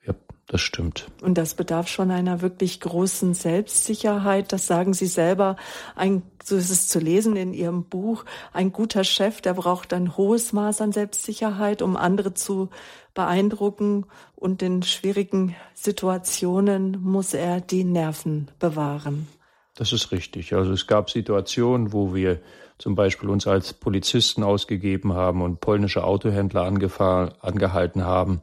Ja, 0.05 0.13
das 0.47 0.61
stimmt. 0.61 1.07
Und 1.21 1.37
das 1.37 1.53
bedarf 1.53 1.87
schon 1.87 2.11
einer 2.11 2.41
wirklich 2.41 2.79
großen 2.79 3.33
Selbstsicherheit. 3.33 4.51
Das 4.51 4.67
sagen 4.67 4.93
Sie 4.93 5.07
selber. 5.07 5.55
Ein, 5.95 6.23
so 6.43 6.55
ist 6.55 6.69
es 6.69 6.87
zu 6.87 6.99
lesen 6.99 7.35
in 7.35 7.53
Ihrem 7.53 7.85
Buch. 7.85 8.25
Ein 8.51 8.71
guter 8.71 9.03
Chef, 9.03 9.41
der 9.41 9.53
braucht 9.53 9.93
ein 9.93 10.17
hohes 10.17 10.53
Maß 10.53 10.81
an 10.81 10.91
Selbstsicherheit, 10.91 11.81
um 11.81 11.95
andere 11.95 12.33
zu 12.33 12.69
beeindrucken. 13.13 14.05
Und 14.35 14.61
in 14.61 14.83
schwierigen 14.83 15.55
Situationen 15.73 17.01
muss 17.01 17.33
er 17.33 17.61
die 17.61 17.83
Nerven 17.83 18.49
bewahren. 18.59 19.27
Das 19.75 19.93
ist 19.93 20.11
richtig. 20.11 20.53
Also 20.53 20.73
es 20.73 20.85
gab 20.85 21.09
Situationen, 21.09 21.93
wo 21.93 22.13
wir 22.13 22.41
zum 22.77 22.95
Beispiel 22.95 23.29
uns 23.29 23.47
als 23.47 23.73
Polizisten 23.73 24.43
ausgegeben 24.43 25.13
haben 25.13 25.41
und 25.41 25.61
polnische 25.61 26.03
Autohändler 26.03 26.63
angehalten 26.63 28.03
haben, 28.03 28.41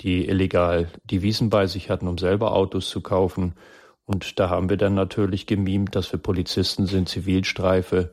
die 0.00 0.26
illegal 0.26 0.88
Devisen 1.04 1.50
bei 1.50 1.66
sich 1.66 1.90
hatten, 1.90 2.08
um 2.08 2.18
selber 2.18 2.54
Autos 2.54 2.88
zu 2.88 3.00
kaufen. 3.00 3.54
Und 4.06 4.38
da 4.38 4.50
haben 4.50 4.68
wir 4.68 4.76
dann 4.76 4.94
natürlich 4.94 5.46
gemimt, 5.46 5.96
dass 5.96 6.12
wir 6.12 6.18
Polizisten 6.18 6.86
sind, 6.86 7.08
Zivilstreife. 7.08 8.12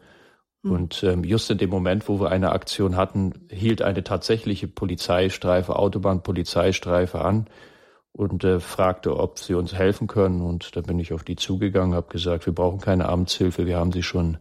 Mhm. 0.64 0.72
Und 0.72 1.04
ähm, 1.04 1.24
just 1.24 1.50
in 1.52 1.58
dem 1.58 1.70
Moment, 1.70 2.08
wo 2.08 2.20
wir 2.20 2.30
eine 2.30 2.52
Aktion 2.52 2.96
hatten, 2.96 3.48
hielt 3.50 3.82
eine 3.82 4.04
tatsächliche 4.04 4.68
Polizeistreife, 4.68 5.76
Autobahnpolizeistreife 5.76 7.22
an 7.22 7.48
und 8.14 8.44
äh, 8.44 8.60
fragte, 8.60 9.18
ob 9.18 9.40
sie 9.40 9.54
uns 9.54 9.74
helfen 9.74 10.08
können. 10.08 10.42
Und 10.42 10.76
da 10.76 10.82
bin 10.82 11.00
ich 11.00 11.14
auf 11.14 11.24
die 11.24 11.36
zugegangen, 11.36 11.96
habe 11.96 12.10
gesagt, 12.10 12.46
wir 12.46 12.54
brauchen 12.54 12.80
keine 12.80 13.10
Amtshilfe, 13.10 13.66
wir 13.66 13.78
haben 13.78 13.92
sie 13.92 14.04
schon 14.04 14.38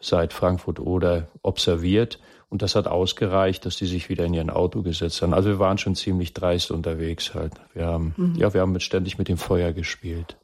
seit 0.00 0.32
Frankfurt 0.32 0.80
oder 0.80 1.28
observiert. 1.42 2.18
Und 2.52 2.60
das 2.60 2.74
hat 2.74 2.86
ausgereicht, 2.86 3.64
dass 3.64 3.76
die 3.76 3.86
sich 3.86 4.10
wieder 4.10 4.26
in 4.26 4.34
ihren 4.34 4.50
Auto 4.50 4.82
gesetzt 4.82 5.22
haben. 5.22 5.32
Also 5.32 5.48
wir 5.48 5.58
waren 5.58 5.78
schon 5.78 5.94
ziemlich 5.94 6.34
dreist 6.34 6.70
unterwegs 6.70 7.32
halt. 7.32 7.54
Wir 7.72 7.86
haben, 7.86 8.12
mhm. 8.18 8.34
ja, 8.34 8.52
wir 8.52 8.60
haben 8.60 8.72
mit, 8.72 8.82
ständig 8.82 9.16
mit 9.16 9.28
dem 9.28 9.38
Feuer 9.38 9.72
gespielt, 9.72 10.36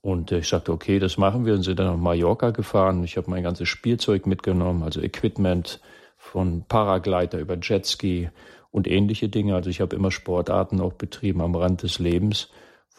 Und 0.00 0.30
äh, 0.30 0.38
ich 0.38 0.48
sagte, 0.48 0.72
okay, 0.72 1.00
das 1.00 1.16
machen 1.18 1.44
wir 1.44 1.54
und 1.54 1.64
sind 1.64 1.80
dann 1.80 1.88
nach 1.88 1.96
Mallorca 1.96 2.50
gefahren. 2.50 3.02
Ich 3.02 3.16
habe 3.16 3.28
mein 3.30 3.42
ganzes 3.42 3.68
Spielzeug 3.68 4.26
mitgenommen, 4.26 4.84
also 4.84 5.00
Equipment 5.00 5.80
von 6.16 6.64
Paraglider 6.68 7.40
über 7.40 7.58
Jetski 7.60 8.30
und 8.70 8.86
ähnliche 8.86 9.28
Dinge. 9.28 9.56
Also 9.56 9.70
ich 9.70 9.80
habe 9.80 9.96
immer 9.96 10.12
Sportarten 10.12 10.80
auch 10.80 10.92
betrieben 10.92 11.40
am 11.40 11.56
Rand 11.56 11.82
des 11.82 11.98
Lebens 11.98 12.48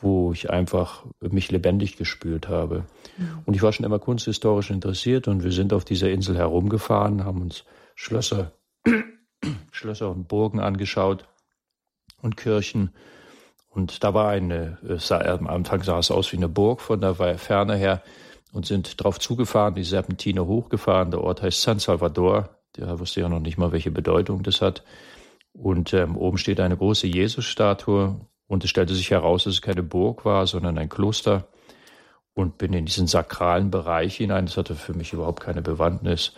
wo 0.01 0.33
ich 0.33 0.49
einfach 0.49 1.05
mich 1.21 1.51
lebendig 1.51 1.95
gespürt 1.95 2.49
habe. 2.49 2.85
Mhm. 3.17 3.39
Und 3.45 3.53
ich 3.53 3.61
war 3.61 3.71
schon 3.71 3.85
immer 3.85 3.99
kunsthistorisch 3.99 4.69
interessiert 4.69 5.27
und 5.27 5.43
wir 5.43 5.51
sind 5.51 5.71
auf 5.73 5.85
dieser 5.85 6.09
Insel 6.09 6.37
herumgefahren, 6.37 7.23
haben 7.23 7.41
uns 7.41 7.63
Schlösser, 7.95 8.51
Schlösser 9.71 10.11
und 10.11 10.27
Burgen 10.27 10.59
angeschaut 10.59 11.27
und 12.21 12.35
Kirchen. 12.35 12.91
Und 13.69 14.03
da 14.03 14.13
war 14.13 14.29
eine, 14.29 14.77
sah, 14.97 15.19
am 15.21 15.47
Anfang 15.47 15.83
sah 15.83 15.99
es 15.99 16.11
aus 16.11 16.31
wie 16.31 16.37
eine 16.37 16.49
Burg 16.49 16.81
von 16.81 16.99
der 16.99 17.15
Ferne 17.37 17.75
her 17.75 18.01
und 18.51 18.65
sind 18.65 19.01
drauf 19.01 19.19
zugefahren, 19.19 19.75
die 19.75 19.83
Serpentine 19.83 20.45
hochgefahren. 20.45 21.11
Der 21.11 21.21
Ort 21.21 21.41
heißt 21.41 21.61
San 21.61 21.79
Salvador. 21.79 22.49
Der 22.77 22.99
wusste 22.99 23.21
ja 23.21 23.29
noch 23.29 23.39
nicht 23.39 23.57
mal, 23.57 23.71
welche 23.71 23.91
Bedeutung 23.91 24.43
das 24.43 24.61
hat. 24.61 24.83
Und 25.53 25.93
ähm, 25.93 26.17
oben 26.17 26.37
steht 26.37 26.59
eine 26.59 26.75
große 26.75 27.07
Jesusstatue 27.07 28.19
und 28.47 28.63
es 28.63 28.69
stellte 28.69 28.93
sich 28.93 29.11
heraus, 29.11 29.45
dass 29.45 29.53
es 29.55 29.61
keine 29.61 29.83
Burg 29.83 30.25
war, 30.25 30.45
sondern 30.47 30.77
ein 30.77 30.89
Kloster. 30.89 31.47
Und 32.33 32.57
bin 32.57 32.73
in 32.73 32.85
diesen 32.85 33.07
sakralen 33.07 33.71
Bereich 33.71 34.17
hinein. 34.17 34.45
Das 34.45 34.57
hatte 34.57 34.75
für 34.75 34.93
mich 34.93 35.13
überhaupt 35.13 35.41
keine 35.41 35.61
Bewandtnis. 35.61 36.33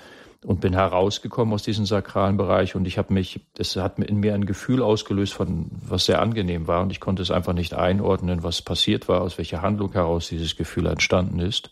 Und 0.45 0.61
bin 0.61 0.73
herausgekommen 0.73 1.55
aus 1.55 1.63
diesem 1.63 1.87
sakralen 1.87 2.37
Bereich. 2.37 2.75
Und 2.75 2.85
ich 2.85 2.99
habe 2.99 3.13
mich, 3.13 3.47
das 3.55 3.75
hat 3.75 3.97
in 3.97 4.17
mir 4.17 4.35
ein 4.35 4.45
Gefühl 4.45 4.83
ausgelöst 4.83 5.33
von, 5.33 5.71
was 5.71 6.05
sehr 6.05 6.21
angenehm 6.21 6.67
war. 6.67 6.83
Und 6.83 6.91
ich 6.91 6.99
konnte 6.99 7.23
es 7.23 7.31
einfach 7.31 7.53
nicht 7.53 7.73
einordnen, 7.73 8.43
was 8.43 8.61
passiert 8.61 9.07
war, 9.07 9.21
aus 9.21 9.39
welcher 9.39 9.63
Handlung 9.63 9.91
heraus 9.91 10.29
dieses 10.29 10.55
Gefühl 10.55 10.85
entstanden 10.85 11.39
ist. 11.39 11.71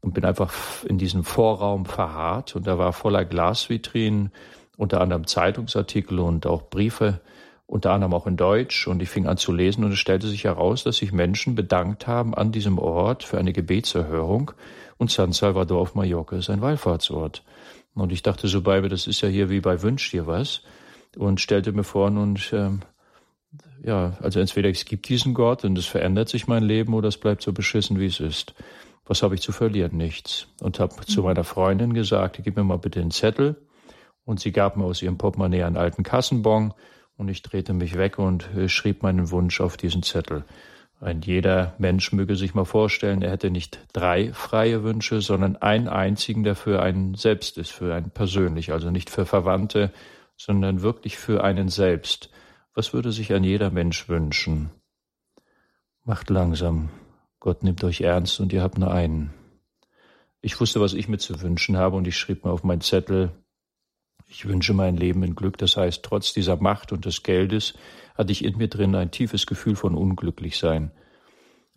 Und 0.00 0.14
bin 0.14 0.24
einfach 0.24 0.52
in 0.84 0.98
diesem 0.98 1.22
Vorraum 1.22 1.86
verharrt. 1.86 2.56
Und 2.56 2.66
da 2.66 2.76
war 2.76 2.92
voller 2.92 3.24
Glasvitrinen, 3.24 4.32
unter 4.76 5.00
anderem 5.00 5.28
Zeitungsartikel 5.28 6.18
und 6.18 6.44
auch 6.46 6.68
Briefe 6.68 7.20
unter 7.66 7.92
anderem 7.92 8.14
auch 8.14 8.26
in 8.26 8.36
Deutsch. 8.36 8.86
Und 8.86 9.02
ich 9.02 9.08
fing 9.08 9.26
an 9.26 9.36
zu 9.36 9.52
lesen 9.52 9.84
und 9.84 9.92
es 9.92 9.98
stellte 9.98 10.28
sich 10.28 10.44
heraus, 10.44 10.84
dass 10.84 10.98
sich 10.98 11.12
Menschen 11.12 11.54
bedankt 11.54 12.06
haben 12.06 12.34
an 12.34 12.52
diesem 12.52 12.78
Ort 12.78 13.24
für 13.24 13.38
eine 13.38 13.52
Gebetserhörung. 13.52 14.52
Und 14.96 15.10
San 15.10 15.32
Salvador 15.32 15.80
auf 15.80 15.94
Mallorca 15.94 16.36
ist 16.36 16.50
ein 16.50 16.60
Wallfahrtsort. 16.60 17.42
Und 17.94 18.12
ich 18.12 18.22
dachte 18.22 18.48
so 18.48 18.62
bei 18.62 18.80
mir, 18.80 18.88
das 18.88 19.06
ist 19.06 19.20
ja 19.20 19.28
hier 19.28 19.50
wie 19.50 19.60
bei 19.60 19.82
Wünsch 19.82 20.10
dir 20.10 20.26
was. 20.26 20.62
Und 21.16 21.40
stellte 21.40 21.72
mir 21.72 21.84
vor, 21.84 22.06
und 22.06 22.52
ähm, 22.52 22.80
ja, 23.82 24.16
also 24.20 24.40
entweder 24.40 24.68
es 24.68 24.84
gibt 24.84 25.08
diesen 25.08 25.34
Gott 25.34 25.64
und 25.64 25.78
es 25.78 25.86
verändert 25.86 26.28
sich 26.28 26.46
mein 26.46 26.64
Leben 26.64 26.94
oder 26.94 27.08
es 27.08 27.18
bleibt 27.18 27.42
so 27.42 27.52
beschissen, 27.52 28.00
wie 28.00 28.06
es 28.06 28.18
ist. 28.18 28.54
Was 29.06 29.22
habe 29.22 29.34
ich 29.34 29.42
zu 29.42 29.52
verlieren? 29.52 29.96
Nichts. 29.96 30.48
Und 30.60 30.80
habe 30.80 30.94
mhm. 30.94 31.06
zu 31.06 31.22
meiner 31.22 31.44
Freundin 31.44 31.94
gesagt, 31.94 32.40
gib 32.42 32.56
mir 32.56 32.64
mal 32.64 32.78
bitte 32.78 33.00
einen 33.00 33.10
Zettel. 33.10 33.56
Und 34.24 34.40
sie 34.40 34.52
gab 34.52 34.76
mir 34.76 34.84
aus 34.84 35.02
ihrem 35.02 35.18
Portemonnaie 35.18 35.64
einen 35.64 35.76
alten 35.76 36.02
Kassenbon 36.02 36.72
und 37.16 37.28
ich 37.28 37.42
drehte 37.42 37.72
mich 37.72 37.96
weg 37.96 38.18
und 38.18 38.48
äh, 38.54 38.68
schrieb 38.68 39.02
meinen 39.02 39.30
Wunsch 39.30 39.60
auf 39.60 39.76
diesen 39.76 40.02
Zettel. 40.02 40.44
Ein 41.00 41.20
jeder 41.20 41.74
Mensch 41.78 42.12
möge 42.12 42.36
sich 42.36 42.54
mal 42.54 42.64
vorstellen, 42.64 43.20
er 43.22 43.30
hätte 43.30 43.50
nicht 43.50 43.80
drei 43.92 44.32
freie 44.32 44.84
Wünsche, 44.84 45.20
sondern 45.20 45.56
einen 45.56 45.88
einzigen, 45.88 46.44
der 46.44 46.54
für 46.54 46.82
einen 46.82 47.14
selbst 47.14 47.58
ist, 47.58 47.72
für 47.72 47.94
einen 47.94 48.10
persönlich, 48.10 48.72
also 48.72 48.90
nicht 48.90 49.10
für 49.10 49.26
Verwandte, 49.26 49.92
sondern 50.36 50.82
wirklich 50.82 51.18
für 51.18 51.44
einen 51.44 51.68
selbst. 51.68 52.30
Was 52.74 52.92
würde 52.92 53.12
sich 53.12 53.32
ein 53.32 53.44
jeder 53.44 53.70
Mensch 53.70 54.08
wünschen? 54.08 54.70
Macht 56.04 56.30
langsam. 56.30 56.88
Gott 57.38 57.62
nimmt 57.62 57.84
euch 57.84 58.00
ernst 58.00 58.40
und 58.40 58.52
ihr 58.52 58.62
habt 58.62 58.78
nur 58.78 58.90
einen. 58.90 59.34
Ich 60.40 60.58
wusste, 60.60 60.80
was 60.80 60.94
ich 60.94 61.08
mir 61.08 61.18
zu 61.18 61.42
wünschen 61.42 61.76
habe 61.76 61.96
und 61.96 62.06
ich 62.06 62.16
schrieb 62.16 62.44
mir 62.44 62.50
auf 62.50 62.64
meinen 62.64 62.80
Zettel, 62.80 63.30
Ich 64.36 64.48
wünsche 64.48 64.74
mein 64.74 64.96
Leben 64.96 65.22
in 65.22 65.36
Glück. 65.36 65.58
Das 65.58 65.76
heißt, 65.76 66.02
trotz 66.02 66.32
dieser 66.32 66.56
Macht 66.56 66.90
und 66.90 67.04
des 67.04 67.22
Geldes 67.22 67.74
hatte 68.16 68.32
ich 68.32 68.44
in 68.44 68.58
mir 68.58 68.66
drin 68.66 68.96
ein 68.96 69.12
tiefes 69.12 69.46
Gefühl 69.46 69.76
von 69.76 69.94
Unglücklichsein 69.94 70.90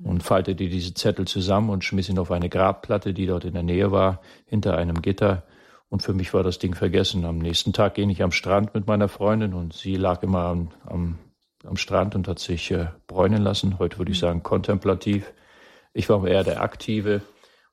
und 0.03 0.23
faltete 0.23 0.67
diese 0.67 0.95
Zettel 0.95 1.27
zusammen 1.27 1.69
und 1.69 1.83
schmiss 1.83 2.09
ihn 2.09 2.17
auf 2.17 2.31
eine 2.31 2.49
Grabplatte, 2.49 3.13
die 3.13 3.27
dort 3.27 3.45
in 3.45 3.53
der 3.53 3.61
Nähe 3.61 3.91
war, 3.91 4.21
hinter 4.47 4.75
einem 4.75 5.03
Gitter. 5.03 5.43
Und 5.89 6.01
für 6.01 6.15
mich 6.15 6.33
war 6.33 6.41
das 6.41 6.57
Ding 6.57 6.73
vergessen. 6.73 7.25
Am 7.25 7.37
nächsten 7.37 7.73
Tag 7.73 7.93
ging 7.93 8.09
ich 8.09 8.23
am 8.23 8.31
Strand 8.31 8.73
mit 8.73 8.87
meiner 8.87 9.07
Freundin 9.07 9.53
und 9.53 9.73
sie 9.73 9.95
lag 9.95 10.23
immer 10.23 10.45
am, 10.45 10.69
am, 10.83 11.19
am 11.63 11.77
Strand 11.77 12.15
und 12.15 12.27
hat 12.27 12.39
sich 12.39 12.71
äh, 12.71 12.87
bräunen 13.05 13.43
lassen. 13.43 13.77
Heute 13.77 13.99
würde 13.99 14.11
ich 14.11 14.19
sagen 14.19 14.41
kontemplativ. 14.41 15.31
Ich 15.93 16.09
war 16.09 16.25
eher 16.25 16.43
der 16.43 16.61
Aktive 16.61 17.21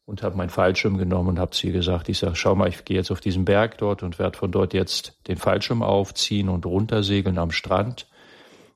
und 0.07 0.23
habe 0.23 0.37
meinen 0.37 0.51
Fallschirm 0.51 0.99
genommen 0.99 1.31
und 1.31 1.39
habe 1.39 1.53
zu 1.53 1.67
ihr 1.67 1.73
gesagt, 1.73 2.09
ich 2.09 2.19
sage, 2.19 2.37
schau 2.37 2.55
mal, 2.55 2.69
ich 2.69 2.85
gehe 2.85 2.97
jetzt 2.97 3.11
auf 3.11 3.21
diesen 3.21 3.45
Berg 3.45 3.79
dort 3.79 4.03
und 4.03 4.19
werde 4.19 4.37
von 4.37 4.53
dort 4.53 4.75
jetzt 4.75 5.19
den 5.29 5.37
Fallschirm 5.37 5.83
aufziehen 5.83 6.49
und 6.49 6.67
runtersegeln 6.67 7.39
am 7.39 7.51
Strand 7.51 8.07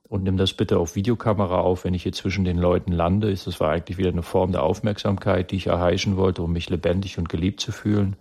und 0.09 0.23
nimm 0.23 0.37
das 0.37 0.53
bitte 0.53 0.79
auf 0.79 0.95
Videokamera 0.95 1.59
auf, 1.59 1.83
wenn 1.83 1.93
ich 1.93 2.01
hier 2.01 2.11
zwischen 2.11 2.43
den 2.43 2.57
Leuten 2.57 2.91
lande. 2.91 3.29
Das 3.29 3.59
war 3.59 3.71
eigentlich 3.71 3.99
wieder 3.99 4.09
eine 4.09 4.23
Form 4.23 4.51
der 4.51 4.63
Aufmerksamkeit, 4.63 5.51
die 5.51 5.57
ich 5.57 5.67
erheischen 5.67 6.17
wollte, 6.17 6.41
um 6.41 6.51
mich 6.51 6.67
lebendig 6.67 7.19
und 7.19 7.29
geliebt 7.29 7.61
zu 7.61 7.71
fühlen. 7.71 8.15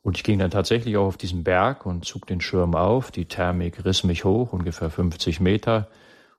Und 0.00 0.16
ich 0.16 0.24
ging 0.24 0.38
dann 0.38 0.50
tatsächlich 0.50 0.96
auch 0.96 1.08
auf 1.08 1.18
diesen 1.18 1.44
Berg 1.44 1.84
und 1.84 2.06
zog 2.06 2.26
den 2.26 2.40
Schirm 2.40 2.74
auf. 2.74 3.10
Die 3.10 3.26
Thermik 3.26 3.84
riss 3.84 4.02
mich 4.02 4.24
hoch, 4.24 4.54
ungefähr 4.54 4.88
50 4.88 5.40
Meter. 5.40 5.88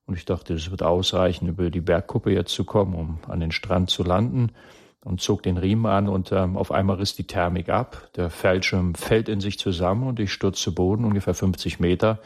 Und 0.08 0.16
ich 0.16 0.26
dachte, 0.26 0.56
es 0.56 0.72
wird 0.72 0.82
ausreichen, 0.82 1.48
über 1.48 1.70
die 1.70 1.82
Bergkuppe 1.82 2.32
jetzt 2.32 2.52
zu 2.52 2.64
kommen, 2.64 2.96
um 2.96 3.20
an 3.28 3.42
den 3.42 3.52
Strand 3.52 3.92
zu 3.92 4.02
landen. 4.04 4.52
Und 5.02 5.22
zog 5.22 5.44
den 5.44 5.58
Riemen 5.58 5.86
an 5.86 6.10
und 6.10 6.32
ähm, 6.34 6.58
auf 6.58 6.72
einmal 6.72 6.98
riss 6.98 7.16
die 7.16 7.26
Thermik 7.26 7.70
ab. 7.70 8.10
Der 8.16 8.30
Fallschirm 8.30 8.96
fällt 8.96 9.30
in 9.30 9.40
sich 9.40 9.58
zusammen 9.58 10.08
und 10.08 10.20
ich 10.20 10.34
stürze 10.34 10.62
zu 10.62 10.76
Boden, 10.76 11.06
ungefähr 11.06 11.34
50 11.34 11.80
Meter. 11.80 12.20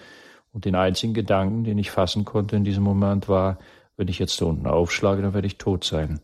Und 0.53 0.65
den 0.65 0.75
einzigen 0.75 1.13
Gedanken, 1.13 1.63
den 1.63 1.77
ich 1.77 1.92
fassen 1.92 2.25
konnte 2.25 2.56
in 2.56 2.63
diesem 2.63 2.84
Moment 2.84 3.30
war, 3.30 3.58
wenn 3.96 4.08
ich 4.08 4.20
jetzt 4.20 4.42
da 4.42 4.46
unten 4.46 4.68
aufschlage, 4.68 5.22
dann 5.22 5.34
werde 5.34 5.48
ich 5.48 5.58
tot 5.58 5.84
sein. 5.84 6.20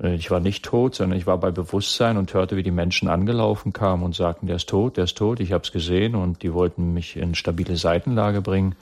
Äh, 0.00 0.14
ich 0.14 0.30
war 0.30 0.40
nicht 0.40 0.64
tot, 0.64 0.94
sondern 0.94 1.18
ich 1.18 1.26
war 1.26 1.38
bei 1.38 1.50
Bewusstsein 1.50 2.16
und 2.16 2.32
hörte, 2.32 2.56
wie 2.56 2.62
die 2.62 2.70
Menschen 2.70 3.08
angelaufen 3.08 3.72
kamen 3.72 4.02
und 4.02 4.14
sagten, 4.14 4.46
der 4.46 4.56
ist 4.56 4.68
tot, 4.68 4.96
der 4.96 5.04
ist 5.04 5.16
tot. 5.16 5.40
Ich 5.40 5.52
habe 5.52 5.64
es 5.64 5.72
gesehen 5.72 6.14
und 6.14 6.42
die 6.42 6.54
wollten 6.54 6.92
mich 6.94 7.16
in 7.16 7.34
stabile 7.34 7.76
Seitenlage 7.76 8.40
bringen. 8.40 8.76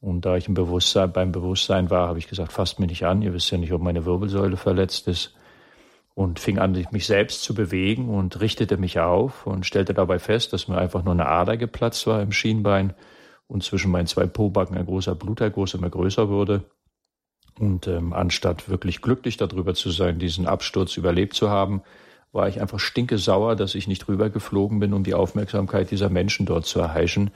Und 0.00 0.26
da 0.26 0.36
ich 0.36 0.48
im 0.48 0.54
Bewusstsein, 0.54 1.12
beim 1.12 1.32
Bewusstsein 1.32 1.88
war, 1.88 2.08
habe 2.08 2.18
ich 2.18 2.28
gesagt, 2.28 2.52
fasst 2.52 2.78
mich 2.78 2.90
nicht 2.90 3.06
an. 3.06 3.22
Ihr 3.22 3.32
wisst 3.32 3.50
ja 3.50 3.56
nicht, 3.56 3.72
ob 3.72 3.80
meine 3.80 4.04
Wirbelsäule 4.04 4.58
verletzt 4.58 5.08
ist. 5.08 5.34
Und 6.14 6.38
fing 6.38 6.58
an, 6.58 6.86
mich 6.92 7.06
selbst 7.06 7.42
zu 7.42 7.54
bewegen 7.54 8.08
und 8.08 8.40
richtete 8.40 8.76
mich 8.76 9.00
auf 9.00 9.46
und 9.46 9.66
stellte 9.66 9.94
dabei 9.94 10.20
fest, 10.20 10.52
dass 10.52 10.68
mir 10.68 10.78
einfach 10.78 11.02
nur 11.02 11.12
eine 11.12 11.26
Ader 11.26 11.56
geplatzt 11.56 12.06
war 12.06 12.22
im 12.22 12.30
Schienbein 12.30 12.94
und 13.48 13.64
zwischen 13.64 13.90
meinen 13.90 14.06
zwei 14.06 14.26
Pobacken 14.26 14.76
ein 14.76 14.86
großer 14.86 15.16
Bluterguss 15.16 15.74
immer 15.74 15.90
größer 15.90 16.28
wurde. 16.28 16.64
Und 17.58 17.86
ähm, 17.86 18.12
anstatt 18.12 18.68
wirklich 18.68 19.00
glücklich 19.00 19.36
darüber 19.36 19.74
zu 19.74 19.90
sein, 19.90 20.18
diesen 20.18 20.46
Absturz 20.46 20.96
überlebt 20.96 21.34
zu 21.34 21.50
haben, 21.50 21.82
war 22.32 22.48
ich 22.48 22.60
einfach 22.60 22.80
stinkesauer, 22.80 23.54
dass 23.54 23.76
ich 23.76 23.86
nicht 23.86 24.08
rübergeflogen 24.08 24.80
bin, 24.80 24.92
um 24.92 25.04
die 25.04 25.14
Aufmerksamkeit 25.14 25.90
dieser 25.90 26.10
Menschen 26.10 26.46
dort 26.46 26.66
zu 26.66 26.80
erheischen. 26.80 27.30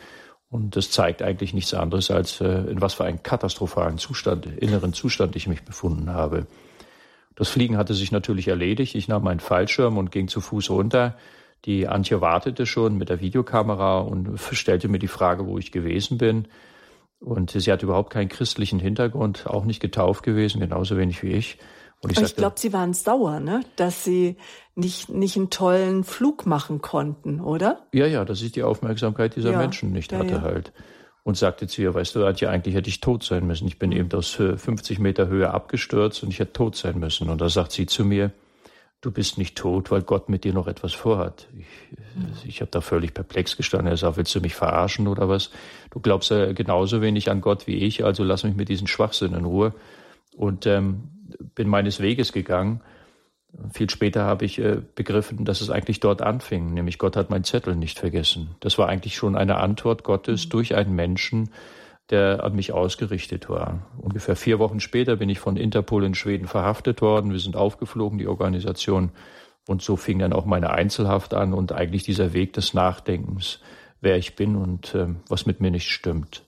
Und 0.50 0.76
das 0.76 0.90
zeigt 0.90 1.22
eigentlich 1.22 1.54
nichts 1.54 1.72
anderes, 1.74 2.10
als 2.10 2.40
äh, 2.40 2.62
in 2.70 2.80
was 2.80 2.94
für 2.94 3.04
einen 3.04 3.22
katastrophalen 3.22 3.98
Zustand, 3.98 4.46
inneren 4.46 4.92
Zustand 4.92 5.36
ich 5.36 5.46
mich 5.46 5.62
befunden 5.62 6.10
habe. 6.10 6.46
Das 7.38 7.48
Fliegen 7.48 7.76
hatte 7.76 7.94
sich 7.94 8.10
natürlich 8.10 8.48
erledigt. 8.48 8.96
Ich 8.96 9.06
nahm 9.06 9.22
meinen 9.22 9.38
Fallschirm 9.38 9.96
und 9.96 10.10
ging 10.10 10.26
zu 10.26 10.40
Fuß 10.40 10.70
runter. 10.70 11.16
Die 11.66 11.86
Antje 11.86 12.20
wartete 12.20 12.66
schon 12.66 12.98
mit 12.98 13.10
der 13.10 13.20
Videokamera 13.20 14.00
und 14.00 14.36
stellte 14.50 14.88
mir 14.88 14.98
die 14.98 15.06
Frage, 15.06 15.46
wo 15.46 15.56
ich 15.56 15.70
gewesen 15.70 16.18
bin. 16.18 16.48
Und 17.20 17.52
sie 17.52 17.70
hat 17.70 17.84
überhaupt 17.84 18.10
keinen 18.12 18.28
christlichen 18.28 18.80
Hintergrund, 18.80 19.46
auch 19.46 19.64
nicht 19.64 19.78
getauft 19.78 20.24
gewesen, 20.24 20.58
genauso 20.58 20.96
wenig 20.96 21.22
wie 21.22 21.30
ich. 21.30 21.58
Und 22.00 22.10
ich, 22.10 22.20
ich 22.20 22.34
glaube, 22.34 22.58
Sie 22.58 22.72
waren 22.72 22.92
sauer, 22.92 23.38
ne? 23.38 23.60
dass 23.76 24.02
Sie 24.02 24.36
nicht, 24.74 25.08
nicht 25.08 25.36
einen 25.36 25.50
tollen 25.50 26.02
Flug 26.02 26.44
machen 26.44 26.82
konnten, 26.82 27.40
oder? 27.40 27.86
Ja, 27.92 28.06
ja, 28.06 28.24
dass 28.24 28.42
ich 28.42 28.50
die 28.50 28.64
Aufmerksamkeit 28.64 29.36
dieser 29.36 29.52
ja, 29.52 29.58
Menschen 29.58 29.92
nicht 29.92 30.10
ja, 30.10 30.18
hatte 30.18 30.34
ja. 30.34 30.42
halt. 30.42 30.72
Und 31.28 31.36
sagte 31.36 31.66
zu 31.66 31.82
ihr, 31.82 31.92
weißt 31.92 32.14
du, 32.14 32.24
Antje, 32.24 32.48
eigentlich 32.48 32.74
hätte 32.74 32.88
ich 32.88 33.00
tot 33.00 33.22
sein 33.22 33.46
müssen. 33.46 33.68
Ich 33.68 33.78
bin 33.78 33.90
mhm. 33.90 33.96
eben 33.98 34.12
aus 34.14 34.30
50 34.30 34.98
Meter 34.98 35.28
Höhe 35.28 35.50
abgestürzt 35.50 36.22
und 36.22 36.30
ich 36.30 36.38
hätte 36.38 36.54
tot 36.54 36.74
sein 36.74 36.98
müssen. 36.98 37.28
Und 37.28 37.42
da 37.42 37.50
sagt 37.50 37.72
sie 37.72 37.84
zu 37.84 38.02
mir, 38.02 38.30
du 39.02 39.10
bist 39.10 39.36
nicht 39.36 39.54
tot, 39.54 39.90
weil 39.90 40.00
Gott 40.00 40.30
mit 40.30 40.44
dir 40.44 40.54
noch 40.54 40.66
etwas 40.66 40.94
vorhat. 40.94 41.46
Ich, 41.58 42.48
ich 42.48 42.60
habe 42.62 42.70
da 42.70 42.80
völlig 42.80 43.12
perplex 43.12 43.58
gestanden. 43.58 43.88
Er 43.88 43.98
sagt, 43.98 44.16
willst 44.16 44.34
du 44.34 44.40
mich 44.40 44.54
verarschen 44.54 45.06
oder 45.06 45.28
was? 45.28 45.50
Du 45.90 46.00
glaubst 46.00 46.30
ja 46.30 46.50
genauso 46.54 47.02
wenig 47.02 47.30
an 47.30 47.42
Gott 47.42 47.66
wie 47.66 47.76
ich, 47.76 48.06
also 48.06 48.24
lass 48.24 48.44
mich 48.44 48.56
mit 48.56 48.70
diesem 48.70 48.86
Schwachsinn 48.86 49.34
in 49.34 49.44
Ruhe. 49.44 49.74
Und 50.34 50.64
ähm, 50.64 51.10
bin 51.54 51.68
meines 51.68 52.00
Weges 52.00 52.32
gegangen. 52.32 52.80
Viel 53.72 53.88
später 53.88 54.24
habe 54.24 54.44
ich 54.44 54.58
äh, 54.58 54.82
begriffen, 54.94 55.44
dass 55.44 55.60
es 55.60 55.70
eigentlich 55.70 56.00
dort 56.00 56.20
anfing, 56.20 56.74
nämlich 56.74 56.98
Gott 56.98 57.16
hat 57.16 57.30
meinen 57.30 57.44
Zettel 57.44 57.76
nicht 57.76 57.98
vergessen. 57.98 58.50
Das 58.60 58.78
war 58.78 58.88
eigentlich 58.88 59.16
schon 59.16 59.36
eine 59.36 59.56
Antwort 59.56 60.04
Gottes 60.04 60.46
mhm. 60.46 60.50
durch 60.50 60.74
einen 60.74 60.94
Menschen, 60.94 61.50
der 62.10 62.44
an 62.44 62.54
mich 62.54 62.72
ausgerichtet 62.72 63.48
war. 63.48 63.86
Ungefähr 63.98 64.36
vier 64.36 64.58
Wochen 64.58 64.80
später 64.80 65.16
bin 65.16 65.28
ich 65.28 65.38
von 65.38 65.56
Interpol 65.56 66.04
in 66.04 66.14
Schweden 66.14 66.46
verhaftet 66.46 67.02
worden. 67.02 67.32
Wir 67.32 67.40
sind 67.40 67.56
aufgeflogen, 67.56 68.18
die 68.18 68.26
Organisation. 68.26 69.10
Und 69.66 69.82
so 69.82 69.96
fing 69.96 70.18
dann 70.18 70.32
auch 70.32 70.46
meine 70.46 70.70
Einzelhaft 70.70 71.34
an 71.34 71.52
und 71.52 71.72
eigentlich 71.72 72.02
dieser 72.02 72.32
Weg 72.32 72.54
des 72.54 72.72
Nachdenkens, 72.72 73.60
wer 74.00 74.16
ich 74.16 74.36
bin 74.36 74.56
und 74.56 74.94
äh, 74.94 75.08
was 75.28 75.44
mit 75.44 75.60
mir 75.60 75.70
nicht 75.70 75.90
stimmt. 75.90 76.47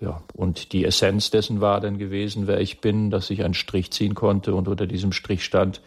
Ja, 0.00 0.22
und 0.32 0.72
die 0.72 0.86
Essenz 0.86 1.30
dessen 1.30 1.60
war 1.60 1.78
dann 1.80 1.98
gewesen, 1.98 2.46
wer 2.46 2.58
ich 2.60 2.80
bin, 2.80 3.10
dass 3.10 3.28
ich 3.28 3.44
einen 3.44 3.52
Strich 3.52 3.90
ziehen 3.90 4.14
konnte 4.14 4.54
und 4.54 4.66
unter 4.66 4.86
diesem 4.86 5.12
Strich 5.12 5.44
stand, 5.44 5.82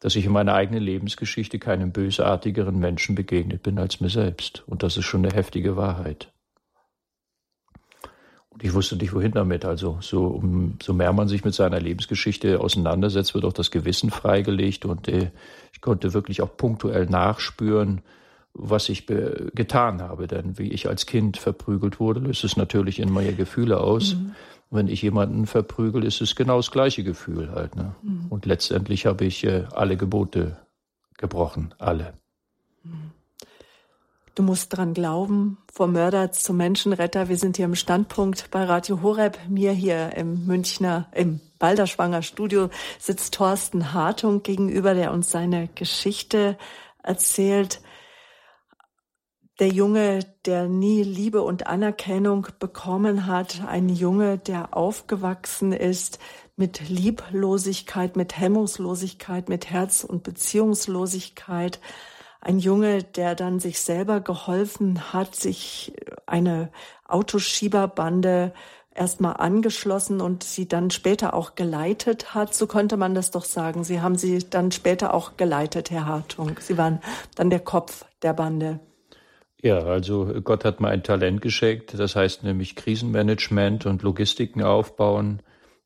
dass 0.00 0.16
ich 0.16 0.26
in 0.26 0.32
meiner 0.32 0.52
eigenen 0.52 0.82
Lebensgeschichte 0.82 1.58
keinem 1.58 1.90
bösartigeren 1.90 2.78
Menschen 2.78 3.14
begegnet 3.14 3.62
bin 3.62 3.78
als 3.78 4.00
mir 4.00 4.10
selbst. 4.10 4.62
Und 4.66 4.82
das 4.82 4.98
ist 4.98 5.06
schon 5.06 5.24
eine 5.24 5.34
heftige 5.34 5.76
Wahrheit. 5.76 6.30
Und 8.50 8.64
ich 8.64 8.74
wusste 8.74 8.96
nicht, 8.96 9.14
wohin 9.14 9.32
damit. 9.32 9.64
Also 9.64 9.98
so, 10.02 10.26
um, 10.26 10.76
so 10.82 10.92
mehr 10.92 11.14
man 11.14 11.26
sich 11.26 11.42
mit 11.42 11.54
seiner 11.54 11.80
Lebensgeschichte 11.80 12.60
auseinandersetzt, 12.60 13.34
wird 13.34 13.46
auch 13.46 13.52
das 13.54 13.70
Gewissen 13.70 14.10
freigelegt. 14.10 14.84
Und 14.84 15.08
äh, 15.08 15.30
ich 15.72 15.80
konnte 15.80 16.12
wirklich 16.12 16.42
auch 16.42 16.54
punktuell 16.54 17.06
nachspüren, 17.06 18.02
was 18.58 18.88
ich 18.88 19.06
getan 19.06 20.02
habe. 20.02 20.26
Denn 20.26 20.58
wie 20.58 20.68
ich 20.68 20.88
als 20.88 21.06
Kind 21.06 21.38
verprügelt 21.38 22.00
wurde, 22.00 22.20
löst 22.20 22.44
es 22.44 22.56
natürlich 22.56 22.98
in 22.98 23.12
mir 23.12 23.32
Gefühle 23.32 23.80
aus. 23.80 24.14
Mhm. 24.14 24.34
Wenn 24.70 24.88
ich 24.88 25.00
jemanden 25.00 25.46
verprügel, 25.46 26.04
ist 26.04 26.20
es 26.20 26.36
genau 26.36 26.58
das 26.58 26.70
gleiche 26.70 27.02
Gefühl 27.02 27.50
halt. 27.52 27.74
Ne? 27.76 27.94
Mhm. 28.02 28.26
Und 28.28 28.44
letztendlich 28.44 29.06
habe 29.06 29.24
ich 29.24 29.44
äh, 29.44 29.64
alle 29.72 29.96
Gebote 29.96 30.58
gebrochen, 31.16 31.74
alle. 31.78 32.12
Mhm. 32.84 33.12
Du 34.34 34.44
musst 34.44 34.76
dran 34.76 34.94
glauben, 34.94 35.58
vom 35.72 35.94
Mörder 35.94 36.30
zum 36.30 36.58
Menschenretter. 36.58 37.28
Wir 37.28 37.36
sind 37.36 37.56
hier 37.56 37.64
im 37.64 37.74
Standpunkt 37.74 38.52
bei 38.52 38.62
Radio 38.62 39.02
Horeb. 39.02 39.36
Mir 39.48 39.72
hier 39.72 40.14
im 40.16 40.46
Münchner, 40.46 41.08
im 41.12 41.40
Balderschwanger 41.58 42.22
Studio 42.22 42.70
sitzt 43.00 43.34
Thorsten 43.34 43.92
Hartung 43.92 44.44
gegenüber, 44.44 44.94
der 44.94 45.12
uns 45.12 45.32
seine 45.32 45.68
Geschichte 45.74 46.56
erzählt. 47.02 47.80
Der 49.58 49.68
Junge, 49.68 50.20
der 50.44 50.68
nie 50.68 51.02
Liebe 51.02 51.42
und 51.42 51.66
Anerkennung 51.66 52.46
bekommen 52.60 53.26
hat, 53.26 53.60
ein 53.66 53.88
Junge, 53.88 54.38
der 54.38 54.76
aufgewachsen 54.76 55.72
ist 55.72 56.20
mit 56.54 56.88
Lieblosigkeit, 56.88 58.16
mit 58.16 58.38
Hemmungslosigkeit, 58.38 59.48
mit 59.48 59.68
Herz- 59.68 60.04
und 60.04 60.22
Beziehungslosigkeit, 60.22 61.80
ein 62.40 62.60
Junge, 62.60 63.02
der 63.02 63.34
dann 63.34 63.58
sich 63.58 63.80
selber 63.80 64.20
geholfen 64.20 65.12
hat, 65.12 65.34
sich 65.34 65.92
eine 66.26 66.70
Autoschieberbande 67.08 68.52
erstmal 68.94 69.38
angeschlossen 69.38 70.20
und 70.20 70.44
sie 70.44 70.68
dann 70.68 70.92
später 70.92 71.34
auch 71.34 71.56
geleitet 71.56 72.32
hat. 72.32 72.54
So 72.54 72.68
könnte 72.68 72.96
man 72.96 73.12
das 73.16 73.32
doch 73.32 73.44
sagen. 73.44 73.82
Sie 73.82 74.00
haben 74.00 74.16
sie 74.16 74.38
dann 74.48 74.70
später 74.70 75.14
auch 75.14 75.36
geleitet, 75.36 75.90
Herr 75.90 76.06
Hartung. 76.06 76.58
Sie 76.60 76.78
waren 76.78 77.00
dann 77.34 77.50
der 77.50 77.60
Kopf 77.60 78.04
der 78.22 78.34
Bande. 78.34 78.78
Ja, 79.60 79.78
also 79.78 80.40
Gott 80.44 80.64
hat 80.64 80.80
mir 80.80 80.88
ein 80.88 81.02
Talent 81.02 81.40
geschenkt, 81.40 81.98
das 81.98 82.14
heißt 82.14 82.44
nämlich 82.44 82.76
Krisenmanagement 82.76 83.86
und 83.86 84.02
Logistiken 84.02 84.62
aufbauen. 84.62 85.42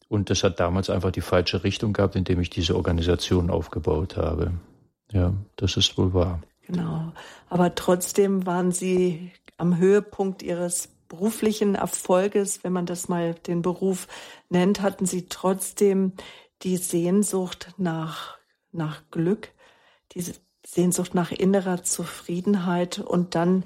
Und 0.09 0.29
das 0.29 0.45
hat 0.45 0.61
damals 0.61 0.91
einfach 0.91 1.11
die 1.11 1.23
falsche 1.23 1.65
Richtung 1.65 1.95
gehabt, 1.95 2.17
indem 2.17 2.41
ich 2.41 2.51
diese 2.51 2.77
Organisation 2.77 3.49
aufgebaut 3.49 4.19
habe. 4.19 4.53
Ja, 5.11 5.33
das 5.57 5.79
ist 5.79 5.97
wohl 5.97 6.13
wahr. 6.13 6.43
Genau. 6.67 7.13
Aber 7.49 7.75
trotzdem 7.75 8.45
waren 8.45 8.73
Sie 8.73 9.33
am 9.57 9.79
Höhepunkt 9.79 10.43
Ihres 10.43 10.89
beruflichen 11.09 11.75
Erfolges, 11.75 12.65
wenn 12.65 12.73
man 12.73 12.87
das 12.87 13.09
mal 13.09 13.35
den 13.35 13.63
Beruf 13.63 14.07
nennt, 14.49 14.83
hatten 14.83 15.07
Sie 15.07 15.29
trotzdem 15.29 16.13
die 16.63 16.77
Sehnsucht 16.77 17.75
nach, 17.77 18.39
nach 18.71 19.03
Glück, 19.11 19.49
diese 20.13 20.35
Sehnsucht 20.73 21.15
nach 21.15 21.33
innerer 21.33 21.83
Zufriedenheit 21.83 22.99
und 22.99 23.35
dann 23.35 23.65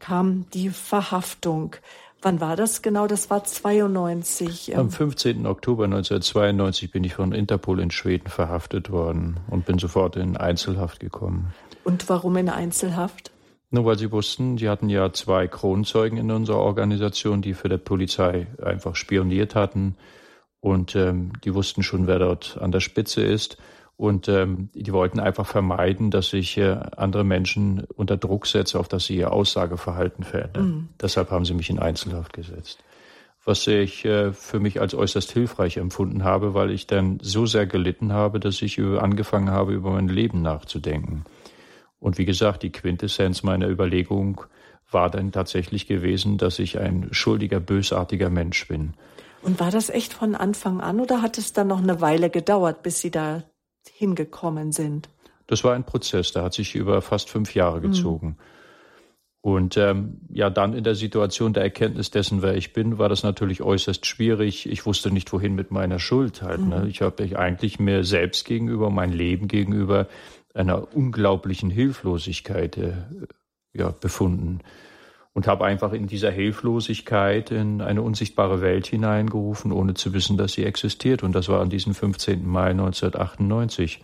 kam 0.00 0.46
die 0.50 0.70
Verhaftung. 0.70 1.76
Wann 2.20 2.40
war 2.40 2.56
das 2.56 2.82
genau? 2.82 3.06
Das 3.06 3.30
war 3.30 3.44
92. 3.44 4.76
Am 4.76 4.90
15. 4.90 5.46
Oktober 5.46 5.84
1992 5.84 6.90
bin 6.90 7.04
ich 7.04 7.14
von 7.14 7.30
Interpol 7.30 7.78
in 7.78 7.92
Schweden 7.92 8.28
verhaftet 8.28 8.90
worden 8.90 9.38
und 9.48 9.66
bin 9.66 9.78
sofort 9.78 10.16
in 10.16 10.36
Einzelhaft 10.36 10.98
gekommen. 10.98 11.54
Und 11.84 12.08
warum 12.08 12.36
in 12.36 12.48
Einzelhaft? 12.48 13.30
Nur 13.70 13.84
weil 13.84 13.98
sie 13.98 14.10
wussten, 14.10 14.58
sie 14.58 14.68
hatten 14.68 14.88
ja 14.88 15.12
zwei 15.12 15.46
Kronzeugen 15.46 16.18
in 16.18 16.32
unserer 16.32 16.58
Organisation, 16.58 17.40
die 17.40 17.54
für 17.54 17.68
die 17.68 17.78
Polizei 17.78 18.48
einfach 18.60 18.96
spioniert 18.96 19.54
hatten. 19.54 19.94
Und 20.58 20.96
ähm, 20.96 21.30
die 21.44 21.54
wussten 21.54 21.84
schon, 21.84 22.08
wer 22.08 22.18
dort 22.18 22.58
an 22.60 22.72
der 22.72 22.80
Spitze 22.80 23.22
ist. 23.22 23.58
Und 23.98 24.28
ähm, 24.28 24.70
die 24.74 24.92
wollten 24.92 25.18
einfach 25.18 25.44
vermeiden, 25.44 26.12
dass 26.12 26.32
ich 26.32 26.56
äh, 26.56 26.78
andere 26.96 27.24
Menschen 27.24 27.82
unter 27.96 28.16
Druck 28.16 28.46
setze, 28.46 28.78
auf 28.78 28.86
dass 28.86 29.06
sie 29.06 29.16
ihr 29.16 29.32
Aussageverhalten 29.32 30.22
verändern. 30.22 30.66
Mhm. 30.66 30.88
Deshalb 31.02 31.32
haben 31.32 31.44
sie 31.44 31.52
mich 31.52 31.68
in 31.68 31.80
Einzelhaft 31.80 32.32
gesetzt. 32.32 32.78
Was 33.44 33.66
ich 33.66 34.04
äh, 34.04 34.32
für 34.32 34.60
mich 34.60 34.80
als 34.80 34.94
äußerst 34.94 35.32
hilfreich 35.32 35.78
empfunden 35.78 36.22
habe, 36.22 36.54
weil 36.54 36.70
ich 36.70 36.86
dann 36.86 37.18
so 37.22 37.44
sehr 37.44 37.66
gelitten 37.66 38.12
habe, 38.12 38.38
dass 38.38 38.62
ich 38.62 38.80
angefangen 38.80 39.50
habe, 39.50 39.72
über 39.72 39.90
mein 39.90 40.06
Leben 40.06 40.42
nachzudenken. 40.42 41.24
Und 41.98 42.18
wie 42.18 42.24
gesagt, 42.24 42.62
die 42.62 42.70
Quintessenz 42.70 43.42
meiner 43.42 43.68
Überlegung 43.68 44.42
war 44.92 45.10
dann 45.10 45.32
tatsächlich 45.32 45.88
gewesen, 45.88 46.38
dass 46.38 46.60
ich 46.60 46.78
ein 46.78 47.08
schuldiger, 47.10 47.58
bösartiger 47.58 48.30
Mensch 48.30 48.68
bin. 48.68 48.94
Und 49.42 49.58
war 49.58 49.72
das 49.72 49.90
echt 49.90 50.12
von 50.12 50.36
Anfang 50.36 50.80
an 50.80 51.00
oder 51.00 51.20
hat 51.20 51.36
es 51.36 51.52
dann 51.52 51.66
noch 51.66 51.82
eine 51.82 52.00
Weile 52.00 52.30
gedauert, 52.30 52.84
bis 52.84 53.00
Sie 53.00 53.10
da 53.10 53.42
hingekommen 53.88 54.72
sind? 54.72 55.08
Das 55.46 55.64
war 55.64 55.74
ein 55.74 55.84
Prozess, 55.84 56.32
der 56.32 56.42
hat 56.42 56.54
sich 56.54 56.74
über 56.74 57.00
fast 57.02 57.30
fünf 57.30 57.54
Jahre 57.54 57.80
gezogen. 57.80 58.28
Mhm. 58.28 58.36
Und 59.40 59.76
ähm, 59.76 60.20
ja, 60.30 60.50
dann 60.50 60.74
in 60.74 60.84
der 60.84 60.94
Situation 60.94 61.52
der 61.52 61.62
Erkenntnis 61.62 62.10
dessen, 62.10 62.42
wer 62.42 62.54
ich 62.54 62.72
bin, 62.72 62.98
war 62.98 63.08
das 63.08 63.22
natürlich 63.22 63.62
äußerst 63.62 64.04
schwierig. 64.04 64.68
Ich 64.68 64.84
wusste 64.84 65.10
nicht, 65.10 65.32
wohin 65.32 65.54
mit 65.54 65.70
meiner 65.70 65.98
Schuld 65.98 66.42
halt. 66.42 66.60
Mhm. 66.60 66.68
Ne? 66.68 66.86
Ich 66.88 67.00
habe 67.00 67.22
mich 67.22 67.38
eigentlich 67.38 67.78
mir 67.78 68.04
selbst 68.04 68.44
gegenüber, 68.44 68.90
mein 68.90 69.12
Leben 69.12 69.48
gegenüber 69.48 70.08
einer 70.54 70.94
unglaublichen 70.94 71.70
Hilflosigkeit 71.70 72.76
äh, 72.76 72.92
ja, 73.72 73.90
befunden 73.90 74.60
und 75.32 75.46
habe 75.46 75.64
einfach 75.64 75.92
in 75.92 76.06
dieser 76.06 76.30
Hilflosigkeit 76.30 77.50
in 77.50 77.80
eine 77.80 78.02
unsichtbare 78.02 78.60
Welt 78.60 78.86
hineingerufen, 78.86 79.72
ohne 79.72 79.94
zu 79.94 80.12
wissen, 80.12 80.36
dass 80.36 80.52
sie 80.52 80.64
existiert. 80.64 81.22
Und 81.22 81.34
das 81.34 81.48
war 81.48 81.60
an 81.60 81.70
diesem 81.70 81.94
15. 81.94 82.46
Mai 82.46 82.70
1998. 82.70 84.02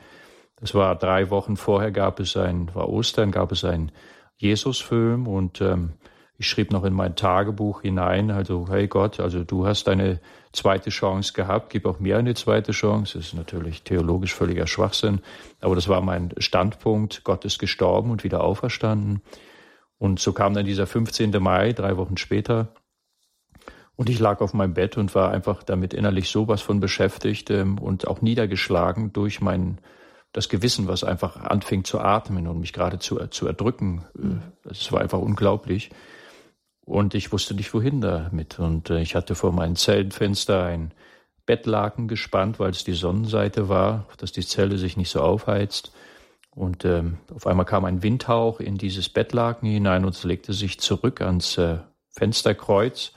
Das 0.57 0.75
war 0.75 0.97
drei 0.97 1.31
Wochen 1.31 1.57
vorher 1.57 1.91
gab 1.91 2.21
es 2.21 2.37
ein, 2.37 2.75
war 2.75 2.89
Ostern, 2.89 3.31
gab 3.31 3.53
es 3.53 3.65
einen 3.65 3.91
Jesusfilm 4.37 5.27
und 5.27 5.61
ähm, 5.61 5.95
ich 6.37 6.49
schrieb 6.49 6.73
noch 6.73 6.85
in 6.85 6.93
mein 6.93 7.15
Tagebuch 7.15 7.83
hinein, 7.83 8.31
also 8.31 8.67
hey 8.69 8.89
Gott, 8.89 9.21
also 9.21 9.45
du 9.45 9.67
hast 9.67 9.87
deine 9.87 10.21
zweite 10.53 10.91
Chance 10.91 11.33
gehabt, 11.33 11.71
gib 11.71 11.87
auch 11.87 12.01
mir 12.01 12.19
eine 12.19 12.35
zweite 12.35 12.73
Chance. 12.73 13.19
Das 13.19 13.29
ist 13.29 13.35
natürlich 13.35 13.83
theologisch 13.83 14.35
völliger 14.35 14.67
Schwachsinn, 14.67 15.21
aber 15.61 15.77
das 15.77 15.89
war 15.89 16.01
mein 16.01 16.33
Standpunkt. 16.39 17.23
Gott 17.23 17.45
ist 17.45 17.59
gestorben 17.59 18.11
und 18.11 18.25
wieder 18.25 18.43
auferstanden. 18.43 19.23
Und 19.99 20.21
so 20.21 20.33
kam 20.33 20.55
dann 20.55 20.67
dieser 20.67 20.87
15. 20.87 21.31
Mai, 21.43 21.73
drei 21.73 21.97
Wochen 21.97 22.17
später. 22.17 22.75
Und 23.97 24.11
ich 24.11 24.19
lag 24.19 24.41
auf 24.41 24.55
meinem 24.55 24.75
Bett 24.75 24.97
und 24.97 25.15
war 25.15 25.31
einfach 25.31 25.63
damit 25.63 25.95
innerlich 25.95 26.29
sowas 26.29 26.61
von 26.61 26.81
beschäftigt 26.81 27.51
ähm, 27.51 27.79
und 27.79 28.09
auch 28.09 28.21
niedergeschlagen 28.23 29.13
durch 29.13 29.41
mein, 29.41 29.79
das 30.33 30.49
Gewissen, 30.49 30.89
was 30.89 31.05
einfach 31.05 31.37
anfing 31.37 31.85
zu 31.85 32.01
atmen 32.01 32.49
und 32.49 32.59
mich 32.59 32.73
gerade 32.73 32.99
zu, 32.99 33.17
zu 33.29 33.47
erdrücken. 33.47 34.05
Äh, 34.19 34.69
das 34.69 34.91
war 34.91 35.01
einfach 35.01 35.21
unglaublich. 35.21 35.91
Und 36.85 37.15
ich 37.15 37.33
wusste 37.33 37.55
nicht, 37.55 37.73
wohin 37.73 38.01
damit. 38.01 38.59
Und 38.59 38.91
äh, 38.91 39.01
ich 39.01 39.15
hatte 39.15 39.35
vor 39.35 39.53
meinem 39.53 39.77
Zellenfenster 39.77 40.65
ein 40.65 40.93
Bettlaken 41.47 42.09
gespannt, 42.09 42.59
weil 42.59 42.71
es 42.71 42.85
die 42.85 42.93
Sonnenseite 42.93 43.69
war, 43.69 44.07
dass 44.19 44.33
die 44.33 44.45
Zelle 44.45 44.77
sich 44.77 44.97
nicht 44.97 45.11
so 45.11 45.21
aufheizt. 45.21 45.93
Und 46.55 46.85
ähm, 46.85 47.19
auf 47.35 47.47
einmal 47.47 47.67
kam 47.67 47.85
ein 47.85 48.03
Windhauch 48.03 48.61
in 48.61 48.77
dieses 48.77 49.09
Bettlaken 49.09 49.69
hinein 49.69 50.05
und 50.05 50.23
legte 50.23 50.53
sich 50.53 50.79
zurück 50.79 51.21
ans 51.21 51.59
äh, 51.59 51.79
Fensterkreuz. 52.11 53.13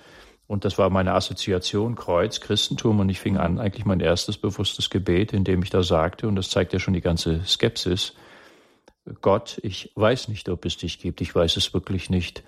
Und 0.47 0.65
das 0.65 0.77
war 0.77 0.89
meine 0.89 1.13
Assoziation, 1.13 1.95
Kreuz, 1.95 2.39
Christentum. 2.39 2.99
Und 2.99 3.09
ich 3.09 3.19
fing 3.19 3.37
an, 3.37 3.59
eigentlich 3.59 3.85
mein 3.85 3.99
erstes 3.99 4.37
bewusstes 4.37 4.89
Gebet, 4.89 5.33
in 5.33 5.43
dem 5.43 5.61
ich 5.61 5.69
da 5.69 5.83
sagte, 5.83 6.27
und 6.27 6.35
das 6.35 6.49
zeigt 6.49 6.73
ja 6.73 6.79
schon 6.79 6.93
die 6.93 7.01
ganze 7.01 7.43
Skepsis, 7.45 8.13
Gott, 9.21 9.59
ich 9.63 9.91
weiß 9.95 10.27
nicht, 10.27 10.49
ob 10.49 10.65
es 10.65 10.77
dich 10.77 10.99
gibt, 10.99 11.21
ich 11.21 11.33
weiß 11.33 11.55
es 11.57 11.73
wirklich 11.73 12.09
nicht. 12.09 12.43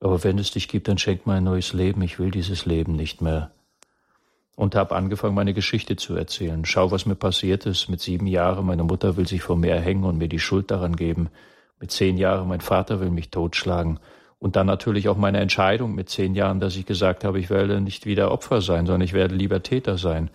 Aber 0.00 0.24
wenn 0.24 0.38
es 0.38 0.50
dich 0.50 0.68
gibt, 0.68 0.88
dann 0.88 0.98
schenk 0.98 1.26
mir 1.26 1.34
ein 1.34 1.44
neues 1.44 1.72
Leben. 1.72 2.02
Ich 2.02 2.18
will 2.18 2.30
dieses 2.30 2.66
Leben 2.66 2.96
nicht 2.96 3.22
mehr 3.22 3.52
und 4.56 4.74
habe 4.74 4.94
angefangen, 4.94 5.34
meine 5.34 5.54
Geschichte 5.54 5.96
zu 5.96 6.14
erzählen. 6.14 6.64
Schau, 6.64 6.90
was 6.90 7.06
mir 7.06 7.14
passiert 7.14 7.66
ist. 7.66 7.88
Mit 7.88 8.00
sieben 8.00 8.26
Jahren, 8.26 8.66
meine 8.66 8.84
Mutter 8.84 9.16
will 9.16 9.26
sich 9.26 9.42
vor 9.42 9.56
mir 9.56 9.72
erhängen 9.72 10.04
und 10.04 10.18
mir 10.18 10.28
die 10.28 10.38
Schuld 10.38 10.70
daran 10.70 10.96
geben. 10.96 11.30
Mit 11.80 11.90
zehn 11.90 12.16
Jahren, 12.16 12.48
mein 12.48 12.60
Vater 12.60 13.00
will 13.00 13.10
mich 13.10 13.30
totschlagen. 13.30 13.98
Und 14.38 14.56
dann 14.56 14.66
natürlich 14.66 15.08
auch 15.08 15.16
meine 15.16 15.40
Entscheidung 15.40 15.94
mit 15.94 16.08
zehn 16.08 16.34
Jahren, 16.34 16.60
dass 16.60 16.76
ich 16.76 16.84
gesagt 16.84 17.24
habe, 17.24 17.38
ich 17.38 17.48
werde 17.48 17.80
nicht 17.80 18.06
wieder 18.06 18.30
Opfer 18.30 18.60
sein, 18.60 18.86
sondern 18.86 19.02
ich 19.02 19.12
werde 19.12 19.34
lieber 19.34 19.62
Täter 19.62 19.98
sein. 19.98 20.30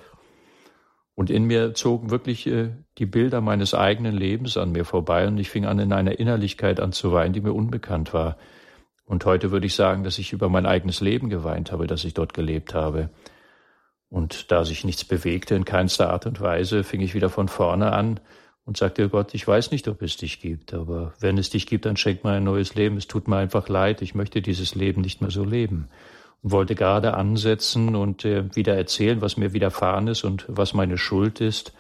Und 1.13 1.29
in 1.29 1.45
mir 1.45 1.73
zogen 1.73 2.09
wirklich 2.09 2.47
äh, 2.47 2.69
die 2.99 3.05
Bilder 3.05 3.41
meines 3.41 3.73
eigenen 3.73 4.15
Lebens 4.15 4.55
an 4.55 4.71
mir 4.71 4.85
vorbei 4.85 5.27
und 5.27 5.37
ich 5.37 5.49
fing 5.49 5.65
an, 5.65 5.79
in 5.79 5.91
einer 5.91 6.19
Innerlichkeit 6.19 6.79
an 6.79 6.91
zu 6.91 7.11
weinen, 7.11 7.33
die 7.33 7.41
mir 7.41 7.53
unbekannt 7.53 8.13
war. 8.13 8.37
Und 9.05 9.25
heute 9.25 9.51
würde 9.51 9.65
ich 9.65 9.73
sagen, 9.73 10.03
dass 10.03 10.19
ich 10.19 10.31
über 10.31 10.47
mein 10.47 10.65
eigenes 10.65 11.01
Leben 11.01 11.29
geweint 11.29 11.71
habe, 11.71 11.87
dass 11.87 12.03
ich 12.03 12.13
dort 12.13 12.33
gelebt 12.33 12.73
habe. 12.73 13.09
Und 14.09 14.51
da 14.51 14.63
sich 14.63 14.83
nichts 14.85 15.03
bewegte 15.03 15.55
in 15.55 15.65
keinster 15.65 16.09
Art 16.09 16.25
und 16.25 16.39
Weise, 16.39 16.83
fing 16.83 17.01
ich 17.01 17.13
wieder 17.13 17.29
von 17.29 17.47
vorne 17.47 17.91
an 17.91 18.19
und 18.63 18.77
sagte, 18.77 19.09
Gott, 19.09 19.33
ich 19.33 19.47
weiß 19.47 19.71
nicht, 19.71 19.87
ob 19.87 20.01
es 20.01 20.17
dich 20.17 20.39
gibt, 20.39 20.73
aber 20.73 21.13
wenn 21.19 21.37
es 21.37 21.49
dich 21.49 21.67
gibt, 21.67 21.85
dann 21.85 21.97
schenk 21.97 22.23
mir 22.23 22.31
ein 22.31 22.43
neues 22.43 22.75
Leben. 22.75 22.97
Es 22.97 23.07
tut 23.07 23.27
mir 23.27 23.37
einfach 23.37 23.69
leid, 23.69 24.01
ich 24.01 24.15
möchte 24.15 24.41
dieses 24.41 24.75
Leben 24.75 25.01
nicht 25.01 25.21
mehr 25.21 25.31
so 25.31 25.43
leben. 25.43 25.89
Und 26.41 26.51
wollte 26.51 26.75
gerade 26.75 27.15
ansetzen 27.15 27.95
und 27.95 28.23
äh, 28.23 28.55
wieder 28.55 28.75
erzählen, 28.75 29.21
was 29.21 29.37
mir 29.37 29.53
widerfahren 29.53 30.07
ist 30.07 30.23
und 30.23 30.45
was 30.47 30.73
meine 30.73 30.97
Schuld 30.97 31.41
ist. 31.41 31.73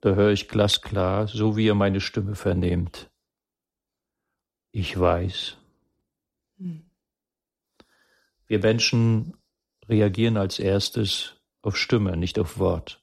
Da 0.00 0.14
höre 0.14 0.30
ich 0.30 0.48
glasklar, 0.48 1.26
so 1.26 1.56
wie 1.56 1.66
ihr 1.66 1.74
meine 1.74 2.00
Stimme 2.00 2.34
vernehmt. 2.34 3.10
Ich 4.72 4.98
weiß. 4.98 5.56
Hm. 6.58 6.84
Wir 8.46 8.58
Menschen 8.60 9.34
reagieren 9.88 10.36
als 10.36 10.58
erstes 10.58 11.39
auf 11.62 11.76
Stimme, 11.76 12.16
nicht 12.16 12.38
auf 12.38 12.58
Wort. 12.58 13.02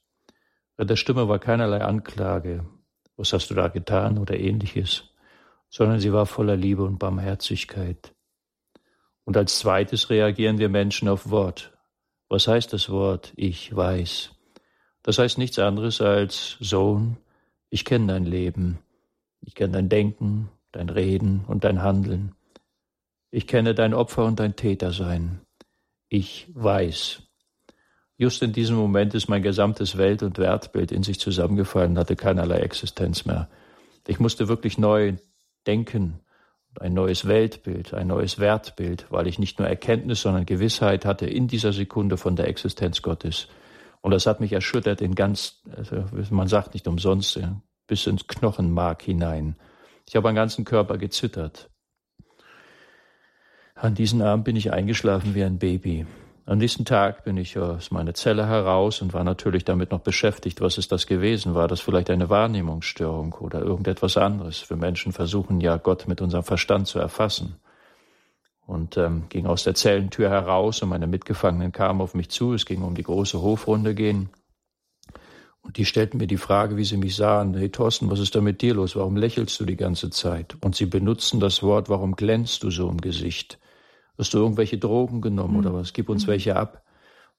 Bei 0.76 0.84
der 0.84 0.96
Stimme 0.96 1.28
war 1.28 1.40
keinerlei 1.40 1.82
Anklage, 1.82 2.66
was 3.16 3.34
hast 3.34 3.50
du 3.50 3.56
da 3.56 3.68
getan 3.68 4.18
oder 4.18 4.40
ähnliches, 4.40 5.10
sondern 5.70 6.00
sie 6.00 6.14
war 6.14 6.26
voller 6.26 6.56
Liebe 6.56 6.84
und 6.84 7.00
Barmherzigkeit. 7.00 8.14
Und 9.24 9.36
als 9.36 9.60
zweites 9.60 10.10
reagieren 10.10 10.58
wir 10.58 10.70
Menschen 10.70 11.10
auf 11.10 11.30
Wort. 11.30 11.78
Was 12.30 12.48
heißt 12.48 12.74
das 12.74 12.90
Wort 12.90 13.34
ich 13.36 13.76
weiß? 13.76 14.32
Das 15.04 15.20
heißt 15.20 15.38
nichts 15.38 15.60
anderes 15.60 16.02
als 16.02 16.58
Sohn, 16.60 17.18
ich 17.70 17.86
kenne 17.86 18.14
dein 18.14 18.26
Leben, 18.26 18.80
ich 19.42 19.56
kenne 19.56 19.74
dein 19.74 19.90
Denken, 19.90 20.50
dein 20.72 20.90
Reden 20.90 21.44
und 21.48 21.64
dein 21.64 21.82
Handeln. 21.82 22.36
Ich 23.32 23.48
kenne 23.48 23.76
dein 23.76 23.94
Opfer 23.94 24.26
und 24.26 24.40
dein 24.40 24.56
Tätersein. 24.56 25.42
Ich 26.08 26.48
weiß. 26.54 27.27
Just 28.18 28.42
in 28.42 28.52
diesem 28.52 28.76
Moment 28.76 29.14
ist 29.14 29.30
mein 29.30 29.44
gesamtes 29.44 29.98
Welt- 29.98 30.24
und 30.24 30.40
Wertbild 30.40 30.92
in 30.92 31.04
sich 31.04 31.20
zusammengefallen, 31.20 32.00
hatte 32.00 32.16
keinerlei 32.16 32.58
Existenz 32.58 33.26
mehr. 33.26 33.48
Ich 34.08 34.20
musste 34.20 34.48
wirklich 34.48 34.80
neu 34.80 35.14
denken, 35.68 36.20
ein 36.80 36.94
neues 36.94 37.28
Weltbild, 37.28 37.94
ein 37.94 38.08
neues 38.08 38.40
Wertbild, 38.40 39.06
weil 39.10 39.28
ich 39.28 39.38
nicht 39.38 39.60
nur 39.60 39.68
Erkenntnis, 39.68 40.22
sondern 40.22 40.46
Gewissheit 40.46 41.06
hatte 41.06 41.28
in 41.28 41.48
dieser 41.48 41.74
Sekunde 41.74 42.18
von 42.18 42.36
der 42.36 42.48
Existenz 42.48 43.02
Gottes. 43.02 43.48
Und 44.02 44.12
das 44.12 44.26
hat 44.26 44.40
mich 44.40 44.54
erschüttert 44.54 45.02
in 45.02 45.16
ganz, 45.16 45.62
also 45.76 46.06
man 46.32 46.48
sagt 46.48 46.74
nicht 46.74 46.88
umsonst, 46.88 47.40
bis 47.88 48.08
ins 48.08 48.28
Knochenmark 48.28 49.02
hinein. 49.02 49.56
Ich 50.08 50.16
habe 50.16 50.30
am 50.30 50.36
ganzen 50.36 50.66
Körper 50.66 50.98
gezittert. 50.98 51.70
An 53.76 53.94
diesem 53.94 54.22
Abend 54.22 54.46
bin 54.46 54.56
ich 54.56 54.72
eingeschlafen 54.72 55.36
wie 55.36 55.44
ein 55.44 55.60
Baby. 55.60 56.08
Am 56.50 56.60
nächsten 56.60 56.86
Tag 56.86 57.26
bin 57.26 57.36
ich 57.36 57.60
aus 57.60 57.92
meiner 57.92 58.14
Zelle 58.14 58.48
heraus 58.48 59.02
und 59.02 59.14
war 59.14 59.26
natürlich 59.26 59.66
damit 59.66 59.92
noch 59.92 60.00
beschäftigt, 60.00 60.62
was 60.62 60.78
ist 60.78 60.94
das 60.94 61.06
gewesen? 61.06 61.56
War 61.56 61.68
das 61.68 61.82
vielleicht 61.82 62.10
eine 62.10 62.30
Wahrnehmungsstörung 62.30 63.34
oder 63.34 63.60
irgendetwas 63.60 64.16
anderes? 64.16 64.70
Wir 64.70 64.78
Menschen 64.78 65.12
versuchen 65.12 65.60
ja, 65.60 65.76
Gott 65.76 66.08
mit 66.08 66.22
unserem 66.22 66.46
Verstand 66.46 66.88
zu 66.88 67.00
erfassen. 67.00 67.58
Und 68.66 68.96
ähm, 68.96 69.26
ging 69.28 69.46
aus 69.46 69.66
der 69.66 69.76
Zellentür 69.76 70.30
heraus 70.30 70.82
und 70.82 70.88
meine 70.88 71.06
Mitgefangenen 71.06 71.74
kamen 71.74 72.00
auf 72.00 72.14
mich 72.14 72.30
zu. 72.30 72.54
Es 72.54 72.66
ging 72.66 72.82
um 72.82 72.96
die 72.96 73.04
große 73.04 73.42
Hofrunde 73.42 73.94
gehen. 73.94 74.30
Und 75.64 75.76
die 75.76 75.84
stellten 75.84 76.18
mir 76.18 76.28
die 76.28 76.38
Frage, 76.38 76.78
wie 76.78 76.86
sie 76.86 76.96
mich 76.96 77.18
sahen, 77.18 77.56
hey 77.56 77.68
Thorsten, 77.68 78.10
was 78.10 78.22
ist 78.22 78.36
da 78.36 78.40
mit 78.40 78.62
dir 78.62 78.74
los? 78.74 78.96
Warum 78.96 79.18
lächelst 79.18 79.60
du 79.60 79.66
die 79.66 79.76
ganze 79.76 80.12
Zeit? 80.12 80.56
Und 80.62 80.78
sie 80.78 80.86
benutzten 80.86 81.42
das 81.42 81.62
Wort, 81.62 81.90
warum 81.90 82.16
glänzt 82.16 82.64
du 82.64 82.72
so 82.72 82.90
im 82.90 83.02
Gesicht? 83.02 83.60
Hast 84.18 84.34
du 84.34 84.40
irgendwelche 84.40 84.78
Drogen 84.78 85.22
genommen 85.22 85.54
mhm. 85.54 85.60
oder 85.60 85.74
was? 85.74 85.94
Gib 85.94 86.10
uns 86.10 86.26
mhm. 86.26 86.32
welche 86.32 86.56
ab. 86.56 86.84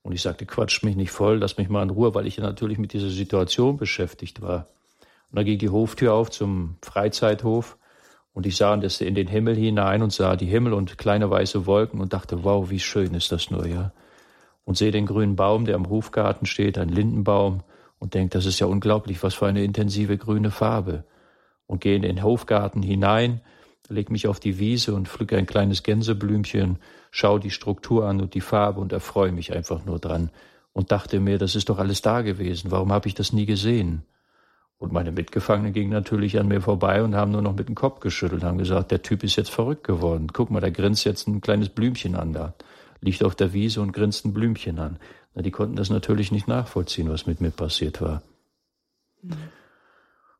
Und 0.02 0.12
ich 0.12 0.22
sagte, 0.22 0.46
quatsch 0.46 0.82
mich 0.84 0.96
nicht 0.96 1.10
voll, 1.10 1.38
lass 1.38 1.58
mich 1.58 1.68
mal 1.68 1.82
in 1.82 1.90
Ruhe, 1.90 2.14
weil 2.14 2.26
ich 2.26 2.36
ja 2.36 2.42
natürlich 2.42 2.78
mit 2.78 2.92
dieser 2.92 3.10
Situation 3.10 3.76
beschäftigt 3.76 4.40
war. 4.40 4.68
Und 5.30 5.36
dann 5.36 5.44
ging 5.44 5.58
die 5.58 5.68
Hoftür 5.68 6.14
auf 6.14 6.30
zum 6.30 6.76
Freizeithof 6.82 7.76
und 8.32 8.46
ich 8.46 8.56
sah 8.56 8.72
in 8.74 9.14
den 9.14 9.26
Himmel 9.26 9.56
hinein 9.56 10.02
und 10.02 10.12
sah 10.12 10.36
die 10.36 10.46
Himmel 10.46 10.72
und 10.72 10.96
kleine 10.96 11.28
weiße 11.28 11.66
Wolken 11.66 12.00
und 12.00 12.12
dachte, 12.12 12.44
wow, 12.44 12.70
wie 12.70 12.78
schön 12.78 13.14
ist 13.14 13.32
das 13.32 13.50
nur, 13.50 13.66
ja. 13.66 13.92
Und 14.64 14.76
sehe 14.76 14.92
den 14.92 15.06
grünen 15.06 15.34
Baum, 15.34 15.64
der 15.64 15.74
am 15.74 15.88
Hofgarten 15.88 16.46
steht, 16.46 16.78
ein 16.78 16.88
Lindenbaum 16.88 17.62
und 17.98 18.14
denke, 18.14 18.30
das 18.30 18.46
ist 18.46 18.60
ja 18.60 18.66
unglaublich, 18.66 19.22
was 19.22 19.34
für 19.34 19.46
eine 19.46 19.64
intensive 19.64 20.16
grüne 20.16 20.50
Farbe. 20.50 21.04
Und 21.66 21.80
gehe 21.80 21.96
in 21.96 22.02
den 22.02 22.22
Hofgarten 22.22 22.82
hinein, 22.82 23.40
leg 23.88 24.10
mich 24.10 24.26
auf 24.26 24.40
die 24.40 24.58
Wiese 24.58 24.94
und 24.94 25.08
pflücke 25.08 25.36
ein 25.36 25.46
kleines 25.46 25.82
Gänseblümchen, 25.82 26.78
schau 27.10 27.38
die 27.38 27.50
Struktur 27.50 28.06
an 28.06 28.20
und 28.20 28.34
die 28.34 28.40
Farbe 28.40 28.80
und 28.80 28.92
erfreue 28.92 29.32
mich 29.32 29.52
einfach 29.52 29.84
nur 29.84 29.98
dran 29.98 30.30
und 30.72 30.92
dachte 30.92 31.20
mir, 31.20 31.38
das 31.38 31.54
ist 31.54 31.68
doch 31.68 31.78
alles 31.78 32.02
da 32.02 32.22
gewesen, 32.22 32.70
warum 32.70 32.92
habe 32.92 33.08
ich 33.08 33.14
das 33.14 33.32
nie 33.32 33.46
gesehen? 33.46 34.02
Und 34.78 34.92
meine 34.92 35.10
Mitgefangenen 35.10 35.72
gingen 35.72 35.90
natürlich 35.90 36.38
an 36.38 36.46
mir 36.46 36.60
vorbei 36.60 37.02
und 37.02 37.16
haben 37.16 37.32
nur 37.32 37.42
noch 37.42 37.56
mit 37.56 37.68
dem 37.68 37.74
Kopf 37.74 37.98
geschüttelt, 37.98 38.44
haben 38.44 38.58
gesagt, 38.58 38.92
der 38.92 39.02
Typ 39.02 39.24
ist 39.24 39.34
jetzt 39.34 39.50
verrückt 39.50 39.82
geworden. 39.82 40.28
Guck 40.32 40.50
mal, 40.50 40.60
der 40.60 40.70
grinst 40.70 41.04
jetzt 41.04 41.26
ein 41.26 41.40
kleines 41.40 41.68
Blümchen 41.68 42.14
an 42.14 42.32
da. 42.32 42.54
Liegt 43.00 43.24
auf 43.24 43.34
der 43.34 43.52
Wiese 43.52 43.80
und 43.80 43.92
grinst 43.92 44.24
ein 44.24 44.32
Blümchen 44.32 44.78
an. 44.78 44.98
Na, 45.34 45.42
die 45.42 45.50
konnten 45.50 45.74
das 45.74 45.90
natürlich 45.90 46.30
nicht 46.30 46.46
nachvollziehen, 46.46 47.08
was 47.08 47.26
mit 47.26 47.40
mir 47.40 47.50
passiert 47.50 48.00
war. 48.00 48.22
Mhm. 49.22 49.57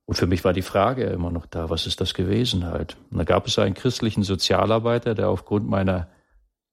Und 0.09 0.15
für 0.15 0.27
mich 0.27 0.43
war 0.43 0.55
die 0.55 0.63
Frage 0.63 1.05
immer 1.05 1.31
noch 1.31 1.45
da, 1.45 1.69
was 1.69 1.87
ist 1.87 2.01
das 2.01 2.15
gewesen 2.15 2.65
halt? 2.65 2.97
Und 3.11 3.19
da 3.19 3.25
gab 3.25 3.47
es 3.47 3.59
einen 3.59 3.75
christlichen 3.75 4.23
Sozialarbeiter, 4.23 5.15
der 5.15 5.29
aufgrund 5.29 5.69
meiner 5.69 6.09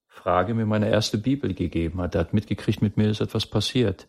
Frage 0.07 0.53
mir 0.53 0.65
meine 0.65 0.89
erste 0.89 1.17
Bibel 1.17 1.53
gegeben 1.53 1.99
hat. 1.99 2.13
Der 2.13 2.21
hat 2.21 2.33
mitgekriegt, 2.33 2.81
mit 2.81 2.95
mir 2.95 3.09
ist 3.09 3.19
etwas 3.19 3.45
passiert. 3.45 4.07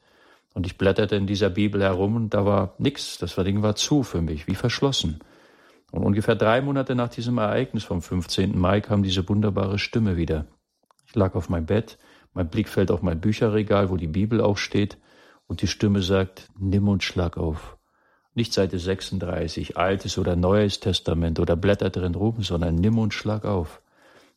Und 0.55 0.65
ich 0.65 0.79
blätterte 0.79 1.17
in 1.17 1.27
dieser 1.27 1.51
Bibel 1.51 1.83
herum 1.83 2.15
und 2.15 2.35
da 2.35 2.47
war 2.47 2.77
nichts. 2.79 3.19
Das 3.19 3.35
Ding 3.35 3.63
war 3.63 3.75
zu 3.75 4.05
für 4.05 4.23
mich, 4.23 4.47
wie 4.47 4.55
verschlossen. 4.55 5.19
Und 5.91 6.05
ungefähr 6.05 6.37
drei 6.37 6.61
Monate 6.61 6.95
nach 6.95 7.09
diesem 7.09 7.39
Ereignis 7.39 7.83
vom 7.83 8.03
15. 8.03 8.57
Mai 8.57 8.81
kam 8.81 9.03
diese 9.03 9.29
wunderbare 9.29 9.81
Stimme 9.81 10.17
wieder. 10.17 10.47
Ich 11.05 11.17
lag 11.17 11.35
auf 11.35 11.49
meinem 11.49 11.67
Bett, 11.67 11.99
mein 12.33 12.49
Blick 12.49 12.69
fällt 12.69 12.93
auf 12.93 13.03
mein 13.03 13.21
Bücherregal, 13.21 13.91
wo 13.91 13.97
die 13.97 14.07
Bibel 14.07 14.41
auch 14.41 14.57
steht, 14.57 14.99
und 15.49 15.63
die 15.63 15.67
Stimme 15.67 16.01
sagt, 16.01 16.49
nimm 16.57 16.87
und 16.87 17.03
schlag 17.03 17.37
auf. 17.37 17.76
Nicht 18.37 18.53
Seite 18.53 18.79
36, 18.79 19.79
Altes 19.79 20.19
oder 20.19 20.37
Neues 20.37 20.79
Testament 20.79 21.41
oder 21.41 21.57
Blätter 21.57 21.89
drin 21.89 22.15
rum, 22.15 22.43
sondern 22.43 22.75
nimm 22.75 22.99
und 22.99 23.15
schlag 23.15 23.47
auf. 23.47 23.81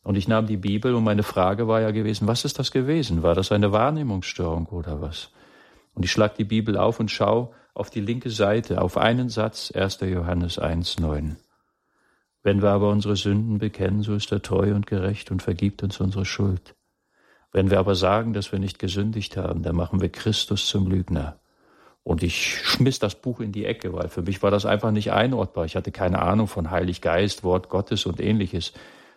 Und 0.02 0.16
ich 0.16 0.26
nahm 0.26 0.46
die 0.46 0.56
Bibel 0.56 0.94
und 0.94 1.04
meine 1.04 1.22
Frage 1.22 1.68
war 1.68 1.82
ja 1.82 1.90
gewesen, 1.90 2.26
was 2.26 2.46
ist 2.46 2.58
das 2.58 2.70
gewesen? 2.70 3.22
War 3.22 3.34
das 3.34 3.52
eine 3.52 3.72
Wahrnehmungsstörung 3.72 4.68
oder 4.68 5.02
was? 5.02 5.28
Und 5.92 6.06
ich 6.06 6.12
schlag 6.12 6.34
die 6.36 6.44
Bibel 6.44 6.78
auf 6.78 6.98
und 6.98 7.10
schau 7.10 7.52
auf 7.74 7.90
die 7.90 8.00
linke 8.00 8.30
Seite, 8.30 8.80
auf 8.80 8.96
einen 8.96 9.28
Satz, 9.28 9.70
1. 9.70 10.00
Johannes 10.00 10.58
1, 10.58 10.98
9. 10.98 11.36
Wenn 12.42 12.62
wir 12.62 12.70
aber 12.70 12.88
unsere 12.88 13.16
Sünden 13.16 13.58
bekennen, 13.58 14.00
so 14.00 14.14
ist 14.14 14.32
er 14.32 14.40
treu 14.40 14.74
und 14.74 14.86
gerecht 14.86 15.30
und 15.30 15.42
vergibt 15.42 15.82
uns 15.82 16.00
unsere 16.00 16.24
Schuld. 16.24 16.74
Wenn 17.52 17.70
wir 17.70 17.78
aber 17.78 17.94
sagen, 17.94 18.32
dass 18.32 18.50
wir 18.50 18.60
nicht 18.60 18.78
gesündigt 18.78 19.36
haben, 19.36 19.62
dann 19.62 19.76
machen 19.76 20.00
wir 20.00 20.08
Christus 20.08 20.68
zum 20.68 20.86
Lügner 20.86 21.39
und 22.10 22.24
ich 22.24 22.56
schmiss 22.56 22.98
das 22.98 23.14
Buch 23.14 23.38
in 23.38 23.52
die 23.52 23.64
Ecke, 23.64 23.92
weil 23.92 24.08
für 24.08 24.22
mich 24.22 24.42
war 24.42 24.50
das 24.50 24.66
einfach 24.66 24.90
nicht 24.90 25.12
einordbar. 25.12 25.64
Ich 25.64 25.76
hatte 25.76 25.92
keine 25.92 26.20
Ahnung 26.20 26.48
von 26.48 26.72
Heilig 26.72 27.02
Geist, 27.02 27.44
Wort 27.44 27.68
Gottes 27.68 28.04
und 28.04 28.20
ähnliches. 28.20 28.72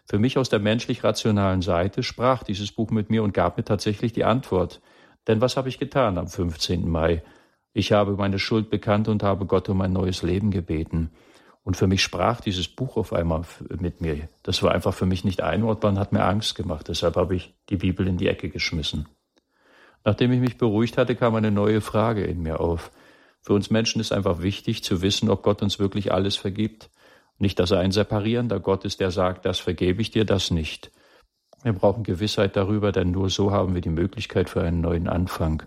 Für 0.05 0.19
mich 0.19 0.37
aus 0.37 0.49
der 0.49 0.59
menschlich-rationalen 0.59 1.63
Seite 1.63 2.03
sprach 2.03 2.43
dieses 2.43 2.71
Buch 2.71 2.91
mit 2.91 3.09
mir 3.09 3.23
und 3.23 3.33
gab 3.33 3.57
mir 3.57 3.63
tatsächlich 3.63 4.13
die 4.13 4.25
Antwort. 4.25 4.79
Denn 5.27 5.41
was 5.41 5.57
habe 5.57 5.69
ich 5.69 5.79
getan 5.79 6.19
am 6.19 6.27
15. 6.27 6.87
Mai? 6.87 7.23
Ich 7.73 7.93
habe 7.93 8.11
meine 8.11 8.37
Schuld 8.37 8.69
bekannt 8.69 9.07
und 9.07 9.23
habe 9.23 9.47
Gott 9.47 9.69
um 9.69 9.81
ein 9.81 9.91
neues 9.91 10.21
Leben 10.21 10.51
gebeten. 10.51 11.09
Und 11.63 11.75
für 11.75 11.87
mich 11.87 12.03
sprach 12.03 12.41
dieses 12.41 12.67
Buch 12.67 12.95
auf 12.95 13.11
einmal 13.11 13.41
mit 13.79 14.01
mir. 14.01 14.29
Das 14.43 14.61
war 14.61 14.71
einfach 14.71 14.93
für 14.93 15.07
mich 15.07 15.23
nicht 15.23 15.41
einordbar 15.41 15.89
und 15.89 15.97
hat 15.97 16.13
mir 16.13 16.25
Angst 16.25 16.53
gemacht. 16.53 16.89
Deshalb 16.89 17.15
habe 17.15 17.35
ich 17.35 17.55
die 17.69 17.77
Bibel 17.77 18.07
in 18.07 18.17
die 18.17 18.27
Ecke 18.27 18.49
geschmissen. 18.49 19.07
Nachdem 20.05 20.31
ich 20.33 20.39
mich 20.39 20.57
beruhigt 20.57 20.97
hatte, 20.97 21.15
kam 21.15 21.35
eine 21.35 21.51
neue 21.51 21.81
Frage 21.81 22.23
in 22.23 22.41
mir 22.41 22.59
auf. 22.59 22.91
Für 23.41 23.53
uns 23.53 23.69
Menschen 23.69 24.01
ist 24.01 24.11
einfach 24.11 24.41
wichtig 24.41 24.83
zu 24.83 25.01
wissen, 25.01 25.29
ob 25.29 25.43
Gott 25.43 25.61
uns 25.61 25.79
wirklich 25.79 26.11
alles 26.11 26.35
vergibt. 26.35 26.89
Nicht, 27.37 27.59
dass 27.59 27.71
er 27.71 27.79
ein 27.79 27.91
separierender 27.91 28.59
Gott 28.59 28.85
ist, 28.85 28.99
der 28.99 29.11
sagt, 29.11 29.45
das 29.45 29.59
vergebe 29.59 30.01
ich 30.01 30.11
dir, 30.11 30.25
das 30.25 30.51
nicht. 30.51 30.91
Wir 31.63 31.73
brauchen 31.73 32.03
Gewissheit 32.03 32.55
darüber, 32.55 32.91
denn 32.91 33.11
nur 33.11 33.29
so 33.29 33.51
haben 33.51 33.73
wir 33.73 33.81
die 33.81 33.89
Möglichkeit 33.89 34.49
für 34.49 34.61
einen 34.61 34.81
neuen 34.81 35.07
Anfang. 35.07 35.63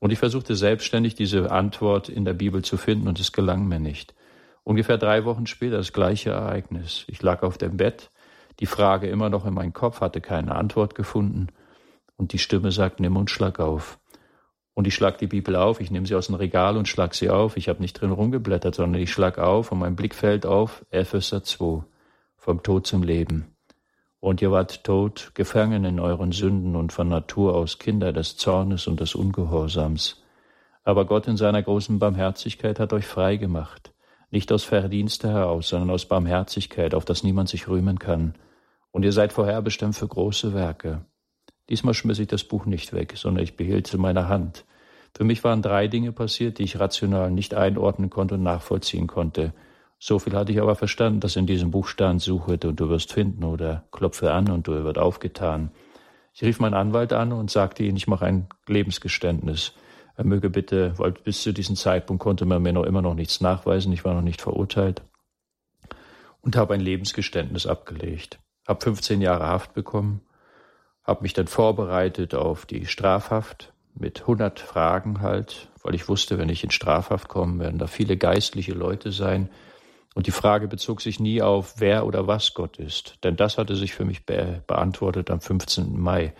Und 0.00 0.10
ich 0.10 0.18
versuchte 0.18 0.54
selbstständig 0.54 1.14
diese 1.14 1.50
Antwort 1.50 2.08
in 2.08 2.24
der 2.24 2.34
Bibel 2.34 2.62
zu 2.62 2.76
finden 2.76 3.08
und 3.08 3.20
es 3.20 3.32
gelang 3.32 3.66
mir 3.66 3.80
nicht. 3.80 4.14
Ungefähr 4.64 4.98
drei 4.98 5.24
Wochen 5.24 5.46
später 5.46 5.76
das 5.76 5.92
gleiche 5.92 6.30
Ereignis. 6.30 7.04
Ich 7.08 7.22
lag 7.22 7.42
auf 7.42 7.56
dem 7.56 7.76
Bett, 7.76 8.10
die 8.60 8.66
Frage 8.66 9.08
immer 9.08 9.28
noch 9.28 9.46
in 9.46 9.54
meinem 9.54 9.72
Kopf, 9.72 10.00
hatte 10.00 10.20
keine 10.20 10.54
Antwort 10.54 10.94
gefunden 10.94 11.48
und 12.16 12.32
die 12.32 12.38
Stimme 12.38 12.70
sagt, 12.72 13.00
nimm 13.00 13.16
und 13.16 13.30
schlag 13.30 13.60
auf. 13.60 13.98
Und 14.74 14.86
ich 14.86 14.94
schlag 14.94 15.16
die 15.16 15.26
Bibel 15.26 15.56
auf, 15.56 15.80
ich 15.80 15.90
nehme 15.90 16.06
sie 16.06 16.14
aus 16.14 16.26
dem 16.26 16.34
Regal 16.34 16.76
und 16.76 16.86
schlag 16.86 17.14
sie 17.14 17.30
auf. 17.30 17.56
Ich 17.56 17.70
habe 17.70 17.80
nicht 17.80 17.94
drin 17.94 18.10
rumgeblättert, 18.10 18.74
sondern 18.74 19.00
ich 19.00 19.10
schlag 19.10 19.38
auf 19.38 19.72
und 19.72 19.78
mein 19.78 19.96
Blick 19.96 20.14
fällt 20.14 20.44
auf 20.44 20.84
Epheser 20.90 21.42
2, 21.42 21.84
vom 22.36 22.62
Tod 22.62 22.86
zum 22.86 23.02
Leben. 23.02 23.56
Und 24.20 24.42
ihr 24.42 24.50
wart 24.50 24.84
tot, 24.84 25.30
gefangen 25.34 25.84
in 25.84 25.98
euren 25.98 26.32
Sünden 26.32 26.76
und 26.76 26.92
von 26.92 27.08
Natur 27.08 27.54
aus 27.54 27.78
Kinder 27.78 28.12
des 28.12 28.36
Zornes 28.36 28.86
und 28.86 29.00
des 29.00 29.14
Ungehorsams. 29.14 30.22
Aber 30.84 31.06
Gott 31.06 31.26
in 31.26 31.38
seiner 31.38 31.62
großen 31.62 31.98
Barmherzigkeit 31.98 32.78
hat 32.78 32.92
euch 32.92 33.06
frei 33.06 33.36
gemacht, 33.36 33.94
nicht 34.30 34.52
aus 34.52 34.64
Verdienste 34.64 35.30
heraus, 35.30 35.70
sondern 35.70 35.90
aus 35.90 36.06
Barmherzigkeit, 36.06 36.94
auf 36.94 37.06
das 37.06 37.22
niemand 37.22 37.48
sich 37.48 37.66
rühmen 37.66 37.98
kann. 37.98 38.34
Und 38.90 39.04
ihr 39.04 39.12
seid 39.12 39.32
vorherbestimmt 39.32 39.96
für 39.96 40.06
große 40.08 40.52
Werke. 40.52 41.06
Diesmal 41.68 41.94
schmiss 41.94 42.18
ich 42.18 42.28
das 42.28 42.44
Buch 42.44 42.66
nicht 42.66 42.92
weg, 42.92 43.14
sondern 43.16 43.42
ich 43.42 43.56
behielt 43.56 43.88
es 43.88 43.94
in 43.94 44.00
meiner 44.00 44.28
Hand. 44.28 44.64
Für 45.16 45.24
mich 45.24 45.42
waren 45.44 45.62
drei 45.62 45.88
Dinge 45.88 46.12
passiert, 46.12 46.58
die 46.58 46.64
ich 46.64 46.78
rational 46.78 47.30
nicht 47.30 47.54
einordnen 47.54 48.10
konnte 48.10 48.34
und 48.34 48.42
nachvollziehen 48.42 49.06
konnte. 49.06 49.52
So 49.98 50.18
viel 50.18 50.34
hatte 50.34 50.52
ich 50.52 50.60
aber 50.60 50.76
verstanden, 50.76 51.20
dass 51.20 51.36
in 51.36 51.46
diesem 51.46 51.70
Buch 51.70 51.88
stand, 51.88 52.20
suche 52.20 52.58
und 52.62 52.78
du 52.78 52.88
wirst 52.90 53.14
finden 53.14 53.44
oder 53.44 53.84
klopfe 53.90 54.32
an 54.32 54.50
und 54.50 54.68
du 54.68 54.84
wird 54.84 54.98
aufgetan. 54.98 55.70
Ich 56.34 56.42
rief 56.42 56.60
meinen 56.60 56.74
Anwalt 56.74 57.14
an 57.14 57.32
und 57.32 57.50
sagte 57.50 57.82
ihm, 57.82 57.96
ich 57.96 58.06
mache 58.06 58.26
ein 58.26 58.48
Lebensgeständnis. 58.66 59.72
Er 60.16 60.24
möge 60.24 60.50
bitte, 60.50 60.92
weil 60.98 61.12
bis 61.12 61.42
zu 61.42 61.52
diesem 61.52 61.76
Zeitpunkt 61.76 62.22
konnte 62.22 62.44
man 62.44 62.62
mir 62.62 62.74
noch 62.74 62.84
immer 62.84 63.02
noch 63.02 63.14
nichts 63.14 63.40
nachweisen, 63.40 63.92
ich 63.92 64.04
war 64.04 64.14
noch 64.14 64.22
nicht 64.22 64.42
verurteilt 64.42 65.02
und 66.42 66.56
habe 66.56 66.74
ein 66.74 66.80
Lebensgeständnis 66.80 67.66
abgelegt. 67.66 68.38
Hab 68.66 68.82
15 68.82 69.20
Jahre 69.20 69.46
Haft 69.46 69.74
bekommen 69.74 70.20
habe 71.06 71.22
mich 71.22 71.32
dann 71.32 71.46
vorbereitet 71.46 72.34
auf 72.34 72.66
die 72.66 72.86
Strafhaft 72.86 73.72
mit 73.94 74.22
100 74.22 74.60
Fragen 74.60 75.20
halt, 75.20 75.68
weil 75.82 75.94
ich 75.94 76.08
wusste, 76.08 76.38
wenn 76.38 76.48
ich 76.48 76.64
in 76.64 76.70
Strafhaft 76.70 77.28
komme, 77.28 77.60
werden 77.60 77.78
da 77.78 77.86
viele 77.86 78.16
geistliche 78.16 78.72
Leute 78.72 79.12
sein. 79.12 79.48
Und 80.14 80.26
die 80.26 80.32
Frage 80.32 80.66
bezog 80.66 81.00
sich 81.00 81.20
nie 81.20 81.42
auf, 81.42 81.74
wer 81.78 82.06
oder 82.06 82.26
was 82.26 82.54
Gott 82.54 82.78
ist, 82.78 83.18
denn 83.22 83.36
das 83.36 83.58
hatte 83.58 83.76
sich 83.76 83.94
für 83.94 84.04
mich 84.04 84.24
be 84.26 84.62
beantwortet 84.66 85.30
am 85.30 85.40
15. 85.40 85.98
Mai, 85.98 86.34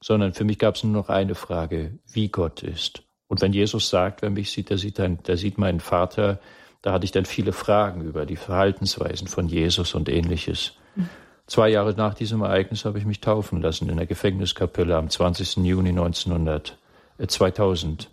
sondern 0.00 0.34
für 0.34 0.44
mich 0.44 0.58
gab 0.58 0.74
es 0.74 0.84
nur 0.84 0.92
noch 0.92 1.08
eine 1.08 1.34
Frage, 1.34 1.98
wie 2.12 2.28
Gott 2.28 2.62
ist. 2.62 3.02
Und 3.28 3.40
wenn 3.40 3.52
Jesus 3.52 3.88
sagt, 3.88 4.22
wer 4.22 4.30
mich 4.30 4.50
sieht, 4.50 4.70
der 4.70 4.78
sieht, 4.78 4.98
ein, 4.98 5.22
der 5.22 5.36
sieht 5.36 5.58
meinen 5.58 5.80
Vater, 5.80 6.40
da 6.82 6.92
hatte 6.92 7.04
ich 7.04 7.12
dann 7.12 7.24
viele 7.24 7.52
Fragen 7.52 8.02
über 8.02 8.26
die 8.26 8.36
Verhaltensweisen 8.36 9.28
von 9.28 9.46
Jesus 9.46 9.94
und 9.94 10.08
ähnliches. 10.08 10.72
Mhm. 10.96 11.08
Zwei 11.50 11.68
Jahre 11.68 11.94
nach 11.94 12.14
diesem 12.14 12.42
Ereignis 12.42 12.84
habe 12.84 13.00
ich 13.00 13.04
mich 13.04 13.20
taufen 13.20 13.60
lassen 13.60 13.88
in 13.88 13.96
der 13.96 14.06
Gefängniskapelle 14.06 14.96
am 14.96 15.10
20. 15.10 15.56
Juni 15.56 15.88
1900, 15.88 16.78
äh 17.18 17.26
2000. 17.26 18.08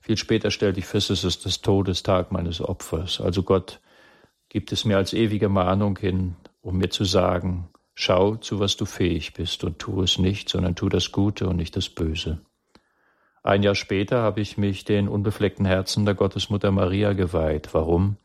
Viel 0.00 0.16
später 0.16 0.50
stellte 0.50 0.78
ich 0.78 0.86
fest, 0.86 1.10
es 1.10 1.22
ist 1.22 1.44
das 1.44 1.60
Todestag 1.60 2.32
meines 2.32 2.62
Opfers. 2.62 3.20
Also 3.20 3.42
Gott 3.42 3.80
gibt 4.48 4.72
es 4.72 4.86
mir 4.86 4.96
als 4.96 5.12
ewige 5.12 5.50
Mahnung 5.50 5.98
hin, 5.98 6.36
um 6.62 6.78
mir 6.78 6.88
zu 6.88 7.04
sagen, 7.04 7.68
schau, 7.92 8.36
zu 8.36 8.58
was 8.58 8.78
du 8.78 8.86
fähig 8.86 9.34
bist 9.34 9.64
und 9.64 9.78
tu 9.78 10.00
es 10.00 10.18
nicht, 10.18 10.48
sondern 10.48 10.74
tu 10.74 10.88
das 10.88 11.12
Gute 11.12 11.46
und 11.46 11.56
nicht 11.56 11.76
das 11.76 11.90
Böse. 11.90 12.40
Ein 13.42 13.62
Jahr 13.62 13.74
später 13.74 14.22
habe 14.22 14.40
ich 14.40 14.56
mich 14.56 14.86
den 14.86 15.08
unbefleckten 15.08 15.66
Herzen 15.66 16.06
der 16.06 16.14
Gottesmutter 16.14 16.70
Maria 16.70 17.12
geweiht. 17.12 17.68
Warum? 17.74 18.16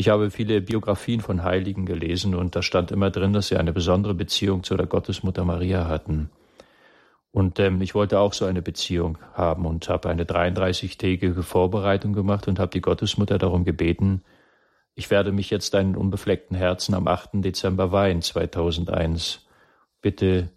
Ich 0.00 0.08
habe 0.08 0.30
viele 0.30 0.60
Biografien 0.60 1.20
von 1.20 1.42
Heiligen 1.42 1.84
gelesen 1.84 2.36
und 2.36 2.54
da 2.54 2.62
stand 2.62 2.92
immer 2.92 3.10
drin, 3.10 3.32
dass 3.32 3.48
sie 3.48 3.56
eine 3.56 3.72
besondere 3.72 4.14
Beziehung 4.14 4.62
zu 4.62 4.76
der 4.76 4.86
Gottesmutter 4.86 5.44
Maria 5.44 5.88
hatten. 5.88 6.30
Und 7.32 7.58
ähm, 7.58 7.82
ich 7.82 7.96
wollte 7.96 8.20
auch 8.20 8.32
so 8.32 8.44
eine 8.44 8.62
Beziehung 8.62 9.18
haben 9.34 9.66
und 9.66 9.88
habe 9.88 10.08
eine 10.08 10.22
33-tägige 10.22 11.42
Vorbereitung 11.42 12.12
gemacht 12.12 12.46
und 12.46 12.60
habe 12.60 12.70
die 12.70 12.80
Gottesmutter 12.80 13.38
darum 13.38 13.64
gebeten, 13.64 14.22
ich 14.94 15.10
werde 15.10 15.32
mich 15.32 15.50
jetzt 15.50 15.74
deinen 15.74 15.96
unbefleckten 15.96 16.56
Herzen 16.56 16.94
am 16.94 17.08
8. 17.08 17.30
Dezember 17.34 17.90
weihen, 17.90 18.22
2001. 18.22 19.46
Bitte 20.00 20.50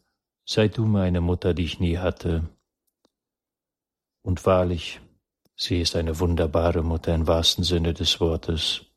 Sei 0.46 0.68
du 0.68 0.86
meine 0.86 1.22
Mutter, 1.22 1.54
die 1.56 1.64
ich 1.64 1.80
nie 1.80 1.98
hatte. 1.98 2.48
Und 4.22 4.46
wahrlich, 4.46 5.02
sie 5.56 5.82
ist 5.82 5.96
eine 5.96 6.20
wunderbare 6.20 6.84
Mutter 6.84 7.16
im 7.16 7.26
wahrsten 7.26 7.64
Sinne 7.64 7.96
des 7.96 8.20
Wortes. 8.20 8.91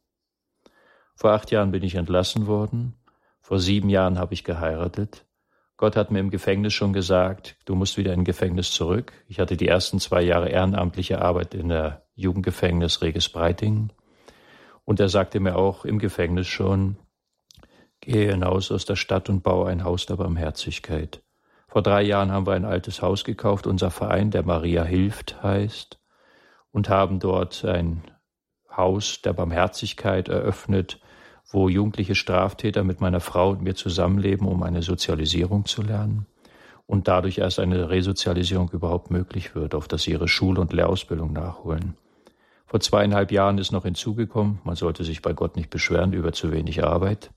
Vor 1.15 1.33
acht 1.33 1.51
Jahren 1.51 1.71
bin 1.71 1.83
ich 1.83 1.95
entlassen 1.95 2.47
worden, 2.47 2.95
vor 3.41 3.59
sieben 3.61 3.89
Jahren 3.89 4.19
habe 4.19 4.35
ich 4.35 4.43
geheiratet. 4.43 5.27
Gott 5.77 5.97
hat 5.97 6.11
mir 6.11 6.21
im 6.21 6.31
Gefängnis 6.31 6.73
schon 6.73 6.93
gesagt, 6.93 7.57
du 7.65 7.75
musst 7.75 7.99
wieder 7.99 8.13
in 8.13 8.25
Gefängnis 8.25 8.71
zurück. 8.71 9.13
Ich 9.29 9.41
hatte 9.41 9.57
die 9.57 9.69
ersten 9.69 9.99
zwei 10.01 10.23
Jahre 10.23 10.49
ehrenamtliche 10.49 11.21
Arbeit 11.21 11.53
in 11.53 11.69
der 11.69 12.07
Jugendgefängnis 12.15 13.03
Reges 13.03 13.29
Breiting. 13.29 13.91
Und 14.85 15.01
er 15.01 15.09
sagte 15.09 15.41
mir 15.41 15.57
auch 15.57 15.85
im 15.85 15.99
Gefängnis 15.99 16.47
schon, 16.47 16.97
gehe 18.01 18.31
hinaus 18.31 18.71
aus 18.71 18.85
der 18.85 18.97
Stadt 18.97 19.29
und 19.29 19.43
baue 19.43 19.69
ein 19.69 19.85
Haus 19.85 20.07
der 20.07 20.17
Barmherzigkeit. 20.17 21.23
Vor 21.69 21.83
drei 21.83 22.03
Jahren 22.03 22.31
haben 22.31 22.47
wir 22.47 22.55
ein 22.55 22.65
altes 22.65 23.03
Haus 23.03 23.25
gekauft, 23.25 23.67
unser 23.67 23.91
Verein, 23.91 24.31
der 24.31 24.45
Maria 24.45 24.85
Hilft 24.85 25.43
heißt, 25.43 25.99
und 26.71 26.89
haben 26.89 27.19
dort 27.19 27.65
ein 27.65 28.05
Haus 28.77 29.23
der 29.23 29.33
Barmherzigkeit 29.33 30.29
eröffnet, 30.29 31.01
wo 31.51 31.69
jugendliche 31.69 32.15
Straftäter 32.15 32.85
mit 32.85 33.01
meiner 33.01 33.21
Frau 33.21 33.51
und 33.51 33.63
mir 33.63 33.75
zusammenleben, 33.75 34.47
um 34.47 34.63
eine 34.63 34.83
Sozialisierung 34.83 35.67
zu 35.67 35.83
lernen 35.83 36.27
und 36.87 37.09
dadurch 37.09 37.39
erst 37.39 37.59
eine 37.59 37.91
Resozialisierung 37.91 38.71
überhaupt 38.71 39.11
möglich 39.11 39.55
wird, 39.55 39.75
auf 39.75 39.89
dass 39.89 40.03
sie 40.03 40.13
ihre 40.13 40.29
Schul- 40.29 40.59
und 40.59 40.73
Lehrausbildung 40.73 41.33
nachholen. 41.33 41.97
Vor 42.67 42.81
zweieinhalb 42.81 43.31
Jahren 43.31 43.59
ist 43.59 43.73
noch 43.73 43.85
hinzugekommen, 43.85 44.59
man 44.65 44.75
sollte 44.75 45.05
sich 45.05 45.23
bei 45.23 45.33
Gott 45.33 45.57
nicht 45.57 45.71
beschweren 45.71 46.13
über 46.13 46.33
zu 46.33 46.51
wenig 46.51 46.83
Arbeit. 46.83 47.31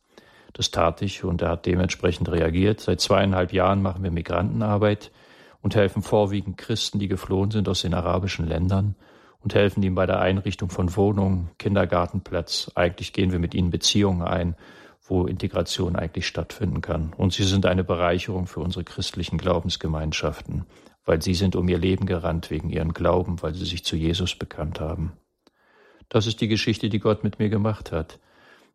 Das 0.54 0.72
tat 0.72 1.02
ich 1.02 1.24
und 1.24 1.42
er 1.42 1.50
hat 1.50 1.66
dementsprechend 1.66 2.30
reagiert. 2.32 2.80
Seit 2.80 3.00
zweieinhalb 3.00 3.54
Jahren 3.54 3.82
machen 3.82 4.04
wir 4.04 4.10
Migrantenarbeit 4.10 5.12
und 5.62 5.76
helfen 5.76 6.02
vorwiegend 6.02 6.58
Christen, 6.58 6.98
die 6.98 7.08
geflohen 7.08 7.52
sind 7.52 7.70
aus 7.70 7.82
den 7.82 7.94
arabischen 7.94 8.48
Ländern 8.48 8.96
und 9.48 9.56
helfen 9.56 9.82
ihnen 9.82 9.96
bei 9.96 10.06
der 10.06 10.20
Einrichtung 10.20 10.70
von 10.70 10.94
Wohnungen, 10.98 11.52
Kindergartenplatz. 11.58 12.70
Eigentlich 12.76 13.14
gehen 13.14 13.32
wir 13.32 13.40
mit 13.40 13.56
ihnen 13.56 13.70
Beziehungen 13.70 14.22
ein, 14.22 14.58
wo 15.08 15.26
Integration 15.26 15.96
eigentlich 15.96 16.28
stattfinden 16.28 16.82
kann. 16.82 17.14
Und 17.16 17.32
sie 17.32 17.46
sind 17.46 17.66
eine 17.66 17.86
Bereicherung 17.86 18.48
für 18.48 18.60
unsere 18.60 18.84
christlichen 18.84 19.38
Glaubensgemeinschaften, 19.38 20.66
weil 21.06 21.22
sie 21.22 21.34
sind 21.34 21.56
um 21.56 21.70
ihr 21.70 21.78
Leben 21.78 22.06
gerannt 22.06 22.52
wegen 22.52 22.70
ihren 22.70 22.92
Glauben, 22.92 23.42
weil 23.42 23.54
sie 23.54 23.64
sich 23.64 23.86
zu 23.86 23.96
Jesus 23.96 24.36
bekannt 24.36 24.82
haben. 24.82 25.14
Das 26.10 26.28
ist 26.28 26.42
die 26.42 26.50
Geschichte, 26.50 26.90
die 26.90 27.00
Gott 27.00 27.24
mit 27.24 27.40
mir 27.40 27.48
gemacht 27.48 27.94
hat. 27.94 28.20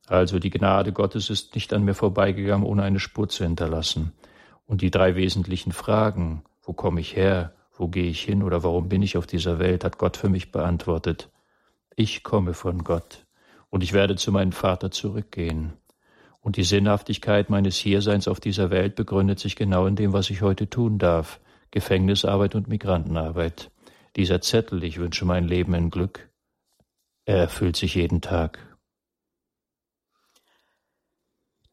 Also 0.06 0.38
die 0.38 0.48
Gnade 0.48 0.92
Gottes 0.94 1.28
ist 1.28 1.54
nicht 1.54 1.74
an 1.74 1.84
mir 1.84 1.92
vorbeigegangen, 1.92 2.66
ohne 2.66 2.82
eine 2.82 2.98
Spur 2.98 3.28
zu 3.28 3.44
hinterlassen. 3.44 4.14
Und 4.64 4.80
die 4.80 4.90
drei 4.90 5.16
wesentlichen 5.16 5.72
Fragen, 5.72 6.44
wo 6.62 6.72
komme 6.72 7.02
ich 7.02 7.14
her, 7.14 7.52
wo 7.82 7.88
gehe 7.88 8.08
ich 8.08 8.22
hin 8.22 8.44
oder 8.44 8.62
warum 8.62 8.88
bin 8.88 9.02
ich 9.02 9.16
auf 9.16 9.26
dieser 9.26 9.58
Welt, 9.58 9.82
hat 9.82 9.98
Gott 9.98 10.16
für 10.16 10.28
mich 10.28 10.52
beantwortet. 10.52 11.30
Ich 11.96 12.22
komme 12.22 12.54
von 12.54 12.84
Gott 12.84 13.26
und 13.70 13.82
ich 13.82 13.92
werde 13.92 14.14
zu 14.14 14.30
meinem 14.30 14.52
Vater 14.52 14.92
zurückgehen. 14.92 15.72
Und 16.40 16.56
die 16.56 16.62
Sinnhaftigkeit 16.62 17.50
meines 17.50 17.76
Hierseins 17.76 18.28
auf 18.28 18.38
dieser 18.38 18.70
Welt 18.70 18.94
begründet 18.94 19.40
sich 19.40 19.56
genau 19.56 19.86
in 19.86 19.96
dem, 19.96 20.12
was 20.12 20.30
ich 20.30 20.42
heute 20.42 20.70
tun 20.70 20.98
darf. 20.98 21.40
Gefängnisarbeit 21.72 22.54
und 22.54 22.68
Migrantenarbeit. 22.68 23.72
Dieser 24.14 24.40
Zettel, 24.40 24.84
ich 24.84 24.98
wünsche 24.98 25.24
mein 25.24 25.48
Leben 25.48 25.74
in 25.74 25.90
Glück, 25.90 26.30
er 27.24 27.38
erfüllt 27.38 27.74
sich 27.74 27.96
jeden 27.96 28.20
Tag. 28.20 28.60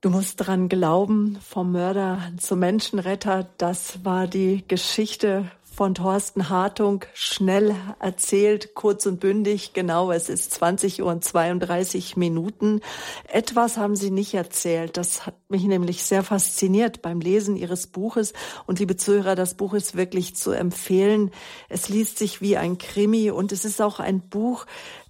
Du 0.01 0.09
musst 0.09 0.39
daran 0.39 0.69
glauben, 0.69 1.37
vom 1.41 1.73
Mörder 1.73 2.31
zum 2.37 2.59
Menschenretter, 2.59 3.47
das 3.57 4.05
war 4.05 4.27
die 4.27 4.63
Geschichte 4.67 5.51
von 5.79 5.95
Thorsten 5.95 6.49
Hartung 6.49 7.05
schnell 7.13 7.73
erzählt, 7.99 8.75
kurz 8.75 9.05
und 9.05 9.21
bündig. 9.21 9.71
Genau, 9.71 10.11
es 10.11 10.27
ist 10.27 10.51
20 10.51 11.01
Uhr 11.01 11.09
und 11.09 11.23
32 11.23 12.17
Minuten. 12.17 12.81
Etwas 13.29 13.77
haben 13.77 13.95
Sie 13.95 14.11
nicht 14.11 14.33
erzählt. 14.33 14.97
Das 14.97 15.25
hat 15.25 15.35
mich 15.47 15.63
nämlich 15.63 16.03
sehr 16.03 16.21
fasziniert 16.23 17.01
beim 17.01 17.21
Lesen 17.21 17.55
Ihres 17.55 17.87
Buches. 17.87 18.33
Und 18.67 18.79
liebe 18.79 18.97
Zuhörer, 18.97 19.35
das 19.35 19.53
Buch 19.53 19.73
ist 19.73 19.95
wirklich 19.95 20.35
zu 20.35 20.51
empfehlen. 20.51 21.31
Es 21.69 21.87
liest 21.87 22.17
sich 22.17 22.41
wie 22.41 22.57
ein 22.57 22.77
Krimi 22.77 23.31
und 23.31 23.53
es 23.53 23.63
ist 23.63 23.81
auch 23.81 24.01
ein 24.01 24.19
Buch, 24.19 24.65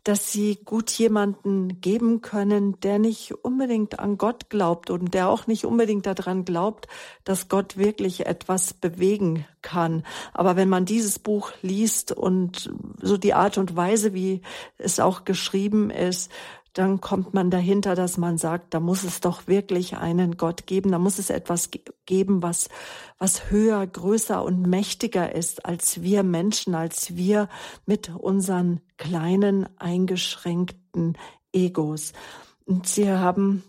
dass 0.09 0.31
sie 0.31 0.57
gut 0.65 0.89
jemanden 0.89 1.81
geben 1.81 2.21
können, 2.23 2.79
der 2.79 2.97
nicht 2.97 3.31
unbedingt 3.43 3.99
an 3.99 4.17
Gott 4.17 4.49
glaubt 4.49 4.89
und 4.89 5.13
der 5.13 5.29
auch 5.29 5.45
nicht 5.45 5.65
unbedingt 5.65 6.07
daran 6.07 6.45
glaubt, 6.45 6.87
dass 7.25 7.47
Gott 7.47 7.77
wirklich 7.77 8.25
etwas 8.25 8.73
bewegen 8.73 9.45
kann. 9.61 10.03
Aber 10.33 10.55
wenn 10.55 10.67
man 10.67 10.85
dieses 10.85 11.19
Buch 11.19 11.51
liest 11.61 12.11
und 12.11 12.73
so 12.99 13.17
die 13.17 13.35
Art 13.35 13.59
und 13.59 13.75
Weise, 13.75 14.15
wie 14.15 14.41
es 14.79 14.99
auch 14.99 15.25
geschrieben 15.25 15.91
ist, 15.91 16.31
dann 16.79 17.01
kommt 17.01 17.33
man 17.33 17.51
dahinter, 17.51 17.93
dass 17.93 18.17
man 18.17 18.37
sagt, 18.37 18.73
da 18.73 18.79
muss 18.79 19.03
es 19.03 19.19
doch 19.19 19.47
wirklich 19.47 19.97
einen 19.97 20.37
Gott 20.37 20.65
geben, 20.65 20.93
da 20.93 20.97
muss 20.97 21.19
es 21.19 21.29
etwas 21.29 21.71
geben, 22.05 22.41
was, 22.41 22.69
was 23.17 23.51
höher, 23.51 23.85
größer 23.85 24.41
und 24.41 24.61
mächtiger 24.61 25.35
ist 25.35 25.65
als 25.65 26.03
wir 26.03 26.23
Menschen, 26.23 26.75
als 26.75 27.17
wir 27.17 27.49
mit 27.85 28.15
unseren 28.15 28.79
kleinen, 28.95 29.67
eingeschränkten 29.77 31.17
Egos. 31.51 32.13
Und 32.63 32.87
sie 32.87 33.11
haben 33.11 33.65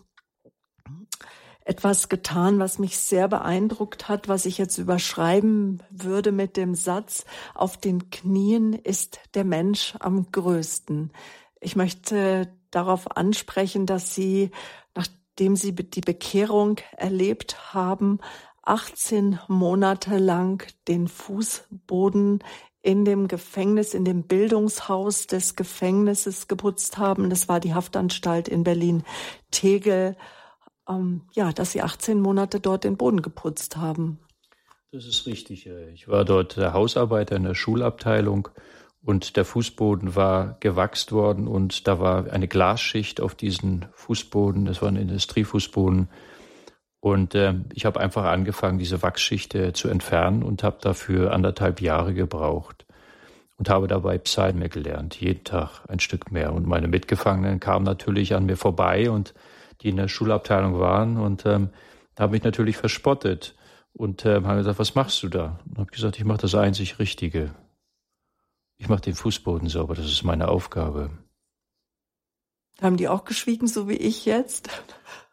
etwas 1.65 2.07
getan, 2.07 2.59
was 2.59 2.79
mich 2.79 2.97
sehr 2.97 3.27
beeindruckt 3.27 4.07
hat, 4.07 4.29
was 4.29 4.45
ich 4.45 4.57
jetzt 4.57 4.77
überschreiben 4.77 5.83
würde 5.89 6.31
mit 6.31 6.55
dem 6.55 6.75
Satz, 6.75 7.25
auf 7.55 7.75
den 7.75 8.09
Knien 8.09 8.71
ist 8.71 9.19
der 9.33 9.43
Mensch 9.43 9.95
am 9.99 10.31
größten. 10.31 11.11
Ich 11.61 11.75
möchte 11.75 12.51
darauf 12.71 13.15
ansprechen, 13.15 13.85
dass 13.85 14.15
Sie, 14.15 14.49
nachdem 14.95 15.55
Sie 15.55 15.73
die 15.73 16.01
Bekehrung 16.01 16.77
erlebt 16.97 17.73
haben, 17.73 18.19
18 18.63 19.39
Monate 19.47 20.17
lang 20.17 20.65
den 20.87 21.07
Fußboden 21.07 22.43
in 22.81 23.05
dem 23.05 23.27
Gefängnis, 23.27 23.93
in 23.93 24.05
dem 24.05 24.23
Bildungshaus 24.23 25.27
des 25.27 25.55
Gefängnisses 25.55 26.47
geputzt 26.47 26.97
haben. 26.97 27.29
Das 27.29 27.47
war 27.47 27.59
die 27.59 27.75
Haftanstalt 27.75 28.47
in 28.47 28.63
Berlin-Tegel. 28.63 30.17
Ähm, 30.89 31.21
ja, 31.33 31.51
dass 31.51 31.73
Sie 31.73 31.81
18 31.81 32.19
Monate 32.19 32.59
dort 32.59 32.83
den 32.83 32.97
Boden 32.97 33.21
geputzt 33.21 33.77
haben. 33.77 34.19
Das 34.91 35.05
ist 35.05 35.27
richtig. 35.27 35.69
Ich 35.93 36.07
war 36.07 36.25
dort 36.25 36.57
Hausarbeiter 36.57 37.35
in 37.35 37.43
der 37.43 37.55
Schulabteilung 37.55 38.49
und 39.03 39.35
der 39.35 39.45
Fußboden 39.45 40.15
war 40.15 40.57
gewachst 40.59 41.11
worden 41.11 41.47
und 41.47 41.87
da 41.87 41.99
war 41.99 42.31
eine 42.31 42.47
Glasschicht 42.47 43.19
auf 43.19 43.35
diesen 43.35 43.85
Fußboden, 43.93 44.65
das 44.65 44.81
war 44.81 44.89
ein 44.89 44.95
Industriefußboden. 44.95 46.07
Und 46.99 47.33
äh, 47.33 47.55
ich 47.73 47.85
habe 47.85 47.99
einfach 47.99 48.25
angefangen, 48.25 48.77
diese 48.77 49.01
Wachsschicht 49.01 49.55
äh, 49.55 49.73
zu 49.73 49.89
entfernen 49.89 50.43
und 50.43 50.63
habe 50.63 50.77
dafür 50.81 51.33
anderthalb 51.33 51.81
Jahre 51.81 52.13
gebraucht 52.13 52.85
und 53.57 53.69
habe 53.69 53.87
dabei 53.87 54.19
Psalme 54.19 54.69
gelernt, 54.69 55.19
jeden 55.19 55.43
Tag 55.43 55.83
ein 55.87 55.99
Stück 55.99 56.31
mehr. 56.31 56.53
Und 56.53 56.67
meine 56.67 56.87
Mitgefangenen 56.87 57.59
kamen 57.59 57.85
natürlich 57.85 58.35
an 58.35 58.45
mir 58.45 58.57
vorbei 58.57 59.09
und 59.09 59.33
die 59.81 59.89
in 59.89 59.97
der 59.97 60.09
Schulabteilung 60.09 60.79
waren 60.79 61.17
und 61.17 61.45
ähm, 61.47 61.69
haben 62.19 62.31
mich 62.31 62.43
natürlich 62.43 62.77
verspottet 62.77 63.55
und 63.93 64.25
ähm, 64.27 64.45
haben 64.45 64.57
gesagt, 64.57 64.77
was 64.77 64.93
machst 64.93 65.23
du 65.23 65.27
da? 65.27 65.59
Und 65.69 65.79
habe 65.79 65.91
gesagt, 65.91 66.17
ich 66.19 66.25
mache 66.25 66.41
das 66.41 66.53
einzig 66.53 66.99
Richtige. 66.99 67.51
Ich 68.81 68.89
mache 68.89 69.01
den 69.01 69.13
Fußboden 69.13 69.69
sauber, 69.69 69.93
das 69.93 70.07
ist 70.07 70.23
meine 70.23 70.47
Aufgabe. 70.47 71.11
Haben 72.81 72.97
die 72.97 73.07
auch 73.07 73.25
geschwiegen, 73.25 73.67
so 73.67 73.87
wie 73.87 73.95
ich 73.95 74.25
jetzt? 74.25 74.69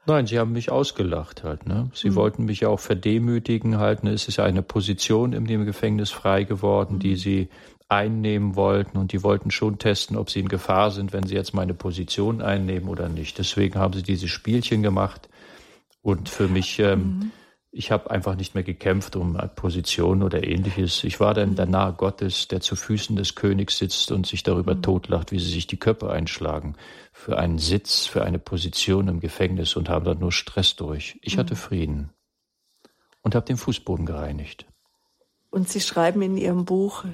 Nein, 0.05 0.27
sie 0.27 0.39
haben 0.39 0.53
mich 0.53 0.71
ausgelacht 0.71 1.45
halt. 1.45 1.67
Ne? 1.67 1.91
Sie 1.95 2.11
mhm. 2.11 2.15
wollten 2.17 2.45
mich 2.45 2.61
ja 2.61 2.69
auch 2.69 2.79
verdemütigen 2.79 3.79
halt. 3.79 4.05
Ne? 4.05 4.11
Es 4.11 4.29
ist 4.29 4.37
ja 4.37 4.45
eine 4.45 4.61
Position 4.61 5.33
in 5.33 5.47
dem 5.47 5.65
Gefängnis 5.65 6.11
frei 6.11 6.45
geworden, 6.45 6.97
mhm. 6.97 6.99
die 6.99 7.17
sie 7.17 7.49
einnehmen 7.89 8.55
wollten 8.55 8.99
und 8.99 9.13
die 9.13 9.23
wollten 9.23 9.51
schon 9.51 9.79
testen, 9.79 10.19
ob 10.19 10.29
sie 10.29 10.41
in 10.41 10.49
Gefahr 10.49 10.91
sind, 10.91 11.15
wenn 11.15 11.27
sie 11.27 11.35
jetzt 11.35 11.55
meine 11.55 11.73
Position 11.73 12.43
einnehmen 12.43 12.91
oder 12.91 13.09
nicht. 13.09 13.39
Deswegen 13.39 13.79
haben 13.79 13.95
sie 13.95 14.03
diese 14.03 14.29
Spielchen 14.29 14.83
gemacht 14.83 15.31
und 16.03 16.29
für 16.29 16.49
mich 16.49 16.79
ähm, 16.81 16.99
mhm 17.01 17.33
ich 17.71 17.91
habe 17.91 18.11
einfach 18.11 18.35
nicht 18.35 18.55
mehr 18.55 18.65
gekämpft 18.65 19.15
um 19.15 19.39
Position 19.55 20.23
oder 20.23 20.43
ähnliches. 20.45 21.05
Ich 21.05 21.21
war 21.21 21.35
dann 21.35 21.55
der 21.55 21.67
Nahe 21.67 21.93
Gottes, 21.93 22.49
der 22.49 22.61
zu 22.61 22.77
Füßen 22.77 23.15
des 23.17 23.35
Königs 23.35 23.77
sitzt 23.79 24.11
und 24.11 24.27
sich 24.27 24.43
darüber 24.43 24.75
mhm. 24.75 24.83
totlacht, 24.83 25.33
wie 25.33 25.39
sie 25.39 25.51
sich 25.51 25.67
die 25.67 25.79
Köpfe 25.79 26.11
einschlagen 26.11 26.77
für 27.13 27.39
einen 27.39 27.59
Sitz, 27.59 28.07
für 28.07 28.25
eine 28.25 28.39
Position 28.39 29.09
im 29.09 29.21
Gefängnis 29.21 29.77
und 29.77 29.89
habe 29.89 30.07
dann 30.07 30.19
nur 30.19 30.33
Stress 30.33 30.77
durch. 30.77 31.19
Ich 31.23 31.37
mhm. 31.37 31.41
hatte 31.41 31.57
Frieden 31.57 32.11
und 33.23 33.35
habe 33.35 33.45
den 33.45 33.59
Fußboden 33.59 34.07
gereinigt. 34.07 34.67
Und 35.51 35.69
Sie 35.69 35.81
schreiben 35.81 36.23
in 36.23 36.37
Ihrem 36.37 36.65
Buch 36.65 37.05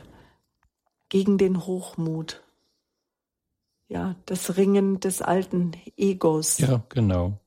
gegen 1.09 1.39
den 1.39 1.67
Hochmut. 1.67 2.43
Ja, 3.89 4.17
das 4.27 4.57
Ringen 4.57 5.01
des 5.01 5.21
alten 5.21 5.73
Egos. 5.97 6.59
Ja, 6.59 6.83
genau. 6.89 7.39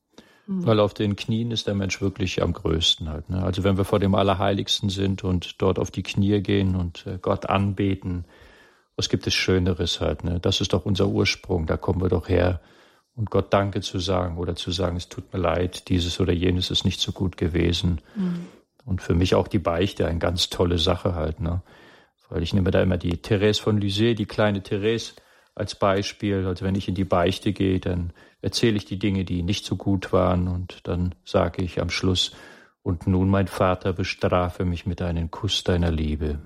Mhm. 0.47 0.65
Weil 0.65 0.79
auf 0.79 0.93
den 0.93 1.15
Knien 1.15 1.51
ist 1.51 1.67
der 1.67 1.75
Mensch 1.75 2.01
wirklich 2.01 2.41
am 2.41 2.53
größten 2.53 3.09
halt. 3.09 3.29
Ne? 3.29 3.43
Also 3.43 3.63
wenn 3.63 3.77
wir 3.77 3.85
vor 3.85 3.99
dem 3.99 4.15
Allerheiligsten 4.15 4.89
sind 4.89 5.23
und 5.23 5.61
dort 5.61 5.77
auf 5.77 5.91
die 5.91 6.03
Knie 6.03 6.41
gehen 6.41 6.75
und 6.75 7.05
äh, 7.05 7.19
Gott 7.21 7.47
anbeten, 7.47 8.25
was 8.95 9.09
gibt 9.09 9.27
es 9.27 9.33
Schöneres 9.33 9.99
halt? 9.99 10.23
Ne? 10.23 10.39
Das 10.39 10.61
ist 10.61 10.73
doch 10.73 10.85
unser 10.85 11.07
Ursprung, 11.07 11.67
da 11.67 11.77
kommen 11.77 12.01
wir 12.01 12.09
doch 12.09 12.29
her. 12.29 12.61
Und 13.13 13.29
Gott 13.29 13.51
Danke 13.51 13.81
zu 13.81 13.99
sagen 13.99 14.37
oder 14.37 14.55
zu 14.55 14.71
sagen, 14.71 14.95
es 14.95 15.09
tut 15.09 15.33
mir 15.33 15.39
leid, 15.39 15.89
dieses 15.89 16.19
oder 16.19 16.33
jenes 16.33 16.71
ist 16.71 16.85
nicht 16.85 16.99
so 16.99 17.11
gut 17.11 17.35
gewesen. 17.35 17.99
Mhm. 18.15 18.45
Und 18.85 19.01
für 19.01 19.15
mich 19.15 19.35
auch 19.35 19.47
die 19.47 19.59
Beichte 19.59 20.07
eine 20.07 20.19
ganz 20.19 20.49
tolle 20.49 20.77
Sache 20.77 21.13
halt. 21.13 21.41
Ne? 21.41 21.61
Weil 22.29 22.41
ich 22.41 22.53
nehme 22.53 22.71
da 22.71 22.81
immer 22.81 22.97
die 22.97 23.17
Therese 23.17 23.61
von 23.61 23.81
Lysée, 23.81 24.13
die 24.13 24.25
kleine 24.25 24.63
Therese, 24.63 25.13
als 25.55 25.75
Beispiel. 25.75 26.45
Also 26.45 26.63
wenn 26.63 26.75
ich 26.75 26.87
in 26.87 26.95
die 26.95 27.03
Beichte 27.03 27.51
gehe, 27.51 27.79
dann 27.79 28.13
erzähle 28.41 28.77
ich 28.77 28.85
die 28.85 28.99
Dinge, 28.99 29.25
die 29.25 29.43
nicht 29.43 29.65
so 29.65 29.75
gut 29.75 30.13
waren 30.13 30.47
und 30.47 30.87
dann 30.87 31.15
sage 31.25 31.61
ich 31.61 31.81
am 31.81 31.89
Schluss, 31.89 32.31
und 32.87 33.05
nun, 33.05 33.29
mein 33.29 33.47
Vater, 33.47 33.91
bestrafe 33.91 34.63
mich 34.63 34.85
mit 34.85 35.01
einem 35.01 35.29
Kuss 35.29 35.65
deiner 35.65 35.91
Liebe. 35.91 36.39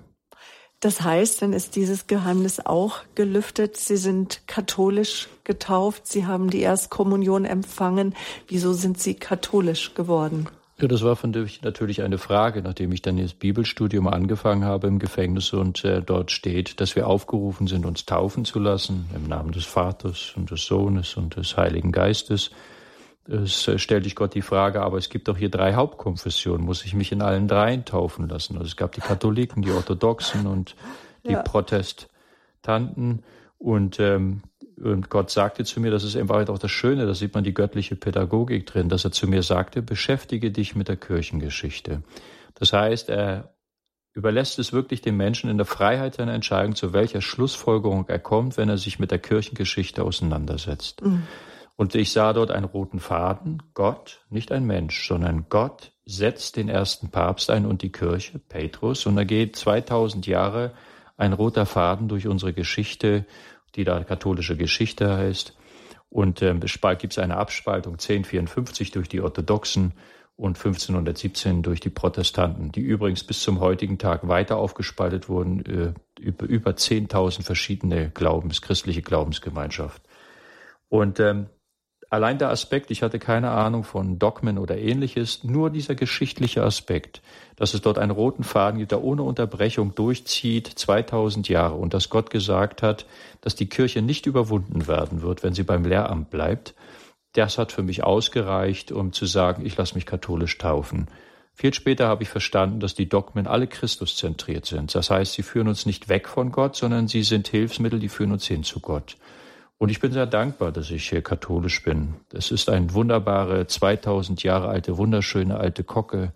Das 0.79 1.03
heißt, 1.03 1.43
dann 1.43 1.53
ist 1.53 1.75
dieses 1.75 2.07
Geheimnis 2.07 2.59
auch 2.59 3.01
gelüftet. 3.13 3.77
Sie 3.77 3.97
sind 3.97 4.41
katholisch 4.47 5.29
getauft, 5.43 6.07
Sie 6.07 6.25
haben 6.25 6.49
die 6.49 6.61
Erstkommunion 6.61 7.45
empfangen. 7.45 8.15
Wieso 8.47 8.73
sind 8.73 8.99
Sie 8.99 9.13
katholisch 9.13 9.93
geworden? 9.93 10.49
Ja, 10.81 10.87
das 10.87 11.03
war 11.03 11.15
von 11.15 11.31
natürlich 11.61 12.01
eine 12.01 12.17
Frage, 12.17 12.63
nachdem 12.63 12.91
ich 12.91 13.03
dann 13.03 13.17
das 13.17 13.35
Bibelstudium 13.35 14.07
angefangen 14.07 14.65
habe 14.65 14.87
im 14.87 14.97
Gefängnis 14.97 15.53
und 15.53 15.85
äh, 15.85 16.01
dort 16.01 16.31
steht, 16.31 16.81
dass 16.81 16.95
wir 16.95 17.05
aufgerufen 17.05 17.67
sind, 17.67 17.85
uns 17.85 18.07
taufen 18.07 18.45
zu 18.45 18.57
lassen 18.57 19.07
im 19.15 19.27
Namen 19.27 19.51
des 19.51 19.65
Vaters 19.65 20.33
und 20.35 20.49
des 20.49 20.65
Sohnes 20.65 21.17
und 21.17 21.35
des 21.35 21.55
Heiligen 21.55 21.91
Geistes. 21.91 22.49
Es 23.27 23.67
äh, 23.67 23.77
stellte 23.77 24.07
ich 24.07 24.15
Gott 24.15 24.33
die 24.33 24.41
Frage, 24.41 24.81
aber 24.81 24.97
es 24.97 25.09
gibt 25.09 25.27
doch 25.27 25.37
hier 25.37 25.49
drei 25.49 25.75
Hauptkonfessionen. 25.75 26.65
Muss 26.65 26.83
ich 26.83 26.95
mich 26.95 27.11
in 27.11 27.21
allen 27.21 27.47
dreien 27.47 27.85
taufen 27.85 28.27
lassen? 28.27 28.55
Also 28.57 28.65
es 28.65 28.75
gab 28.75 28.93
die 28.93 29.01
Katholiken, 29.01 29.61
die 29.61 29.71
Orthodoxen 29.71 30.47
und 30.47 30.75
die 31.27 31.33
ja. 31.33 31.43
Protestanten. 31.43 33.21
Und 33.59 33.99
ähm, 33.99 34.41
und 34.81 35.09
Gott 35.09 35.29
sagte 35.29 35.63
zu 35.63 35.79
mir, 35.79 35.91
das 35.91 36.03
ist 36.03 36.15
in 36.15 36.29
Wahrheit 36.29 36.49
auch 36.49 36.59
das 36.59 36.71
Schöne, 36.71 37.05
da 37.05 37.13
sieht 37.13 37.33
man 37.33 37.43
die 37.43 37.53
göttliche 37.53 37.95
Pädagogik 37.95 38.65
drin, 38.65 38.89
dass 38.89 39.05
er 39.05 39.11
zu 39.11 39.27
mir 39.27 39.43
sagte, 39.43 39.81
beschäftige 39.81 40.51
dich 40.51 40.75
mit 40.75 40.87
der 40.87 40.97
Kirchengeschichte. 40.97 42.03
Das 42.55 42.73
heißt, 42.73 43.09
er 43.09 43.53
überlässt 44.13 44.59
es 44.59 44.73
wirklich 44.73 45.01
dem 45.01 45.17
Menschen 45.17 45.49
in 45.49 45.57
der 45.57 45.65
Freiheit 45.65 46.15
seiner 46.15 46.33
Entscheidung, 46.33 46.75
zu 46.75 46.93
welcher 46.93 47.21
Schlussfolgerung 47.21 48.07
er 48.07 48.19
kommt, 48.19 48.57
wenn 48.57 48.69
er 48.69 48.77
sich 48.77 48.99
mit 48.99 49.11
der 49.11 49.19
Kirchengeschichte 49.19 50.03
auseinandersetzt. 50.03 51.01
Mhm. 51.01 51.23
Und 51.77 51.95
ich 51.95 52.11
sah 52.11 52.33
dort 52.33 52.51
einen 52.51 52.65
roten 52.65 52.99
Faden. 52.99 53.63
Gott, 53.73 54.25
nicht 54.29 54.51
ein 54.51 54.65
Mensch, 54.65 55.07
sondern 55.07 55.45
Gott 55.49 55.93
setzt 56.05 56.57
den 56.57 56.69
ersten 56.69 57.09
Papst 57.09 57.49
ein 57.49 57.65
und 57.65 57.81
die 57.81 57.91
Kirche, 57.91 58.37
Petrus. 58.37 59.05
Und 59.05 59.15
da 59.15 59.23
geht 59.23 59.55
2000 59.55 60.27
Jahre 60.27 60.73
ein 61.17 61.33
roter 61.33 61.65
Faden 61.65 62.07
durch 62.07 62.27
unsere 62.27 62.53
Geschichte 62.53 63.25
die 63.75 63.83
da 63.83 64.03
katholische 64.03 64.57
Geschichte 64.57 65.15
heißt. 65.15 65.57
Und 66.09 66.41
ähm, 66.41 66.59
gibt 66.59 67.13
es 67.13 67.19
eine 67.19 67.37
Abspaltung 67.37 67.93
1054 67.93 68.91
durch 68.91 69.07
die 69.07 69.21
Orthodoxen 69.21 69.93
und 70.35 70.57
1517 70.57 71.61
durch 71.61 71.79
die 71.79 71.89
Protestanten, 71.89 72.71
die 72.71 72.81
übrigens 72.81 73.23
bis 73.23 73.41
zum 73.41 73.59
heutigen 73.59 73.97
Tag 73.97 74.27
weiter 74.27 74.57
aufgespaltet 74.57 75.29
wurden, 75.29 75.63
äh, 75.65 75.93
über, 76.19 76.45
über 76.45 76.71
10.000 76.71 77.43
verschiedene 77.43 78.09
Glaubens, 78.09 78.61
christliche 78.61 79.01
Glaubensgemeinschaft. 79.01 80.01
Und 80.89 81.19
ähm, 81.19 81.47
allein 82.11 82.37
der 82.37 82.49
Aspekt, 82.49 82.91
ich 82.91 83.01
hatte 83.01 83.17
keine 83.17 83.49
Ahnung 83.49 83.83
von 83.83 84.19
Dogmen 84.19 84.59
oder 84.59 84.77
ähnliches, 84.77 85.43
nur 85.43 85.71
dieser 85.71 85.95
geschichtliche 85.95 86.63
Aspekt, 86.63 87.21
dass 87.55 87.73
es 87.73 87.81
dort 87.81 87.97
einen 87.97 88.11
roten 88.11 88.43
Faden 88.43 88.79
gibt, 88.79 88.91
der 88.91 89.03
ohne 89.03 89.23
Unterbrechung 89.23 89.95
durchzieht, 89.95 90.67
2000 90.67 91.49
Jahre, 91.49 91.75
und 91.75 91.93
dass 91.95 92.09
Gott 92.09 92.29
gesagt 92.29 92.83
hat, 92.83 93.07
dass 93.39 93.55
die 93.55 93.69
Kirche 93.69 94.01
nicht 94.03 94.27
überwunden 94.27 94.87
werden 94.87 95.23
wird, 95.23 95.41
wenn 95.41 95.53
sie 95.53 95.63
beim 95.63 95.85
Lehramt 95.85 96.29
bleibt, 96.29 96.75
das 97.33 97.57
hat 97.57 97.71
für 97.71 97.81
mich 97.81 98.03
ausgereicht, 98.03 98.91
um 98.91 99.13
zu 99.13 99.25
sagen, 99.25 99.65
ich 99.65 99.77
lasse 99.77 99.95
mich 99.95 100.05
katholisch 100.05 100.57
taufen. 100.57 101.07
Viel 101.53 101.73
später 101.73 102.07
habe 102.07 102.23
ich 102.23 102.29
verstanden, 102.29 102.81
dass 102.81 102.93
die 102.93 103.07
Dogmen 103.07 103.47
alle 103.47 103.67
Christuszentriert 103.67 104.65
sind. 104.65 104.93
Das 104.95 105.09
heißt, 105.09 105.33
sie 105.33 105.43
führen 105.43 105.69
uns 105.69 105.85
nicht 105.85 106.09
weg 106.09 106.27
von 106.27 106.51
Gott, 106.51 106.75
sondern 106.75 107.07
sie 107.07 107.23
sind 107.23 107.47
Hilfsmittel, 107.47 107.99
die 107.99 108.09
führen 108.09 108.33
uns 108.33 108.47
hin 108.47 108.63
zu 108.63 108.81
Gott. 108.81 109.15
Und 109.81 109.89
ich 109.89 109.99
bin 109.99 110.11
sehr 110.11 110.27
dankbar, 110.27 110.71
dass 110.71 110.91
ich 110.91 111.09
hier 111.09 111.23
katholisch 111.23 111.81
bin. 111.81 112.13
Das 112.29 112.51
ist 112.51 112.69
eine 112.69 112.93
wunderbare, 112.93 113.65
2000 113.65 114.43
Jahre 114.43 114.67
alte, 114.67 114.95
wunderschöne 114.95 115.57
alte 115.57 115.83
Kocke 115.83 116.33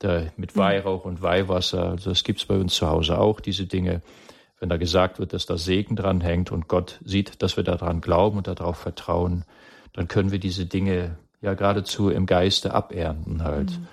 der, 0.00 0.32
mit 0.38 0.56
mhm. 0.56 0.60
Weihrauch 0.60 1.04
und 1.04 1.20
Weihwasser. 1.20 1.90
Also 1.90 2.08
das 2.08 2.24
gibt's 2.24 2.46
bei 2.46 2.54
uns 2.54 2.74
zu 2.74 2.88
Hause 2.88 3.18
auch, 3.18 3.40
diese 3.40 3.66
Dinge. 3.66 4.00
Wenn 4.58 4.70
da 4.70 4.78
gesagt 4.78 5.18
wird, 5.18 5.34
dass 5.34 5.44
da 5.44 5.58
Segen 5.58 5.94
dran 5.94 6.22
hängt 6.22 6.52
und 6.52 6.68
Gott 6.68 6.98
sieht, 7.04 7.42
dass 7.42 7.58
wir 7.58 7.64
daran 7.64 8.00
glauben 8.00 8.38
und 8.38 8.46
darauf 8.46 8.78
vertrauen, 8.78 9.44
dann 9.92 10.08
können 10.08 10.32
wir 10.32 10.38
diese 10.38 10.64
Dinge 10.64 11.18
ja 11.42 11.52
geradezu 11.52 12.08
im 12.08 12.24
Geiste 12.24 12.72
abernten 12.72 13.44
halt. 13.44 13.72
Mhm. 13.72 13.88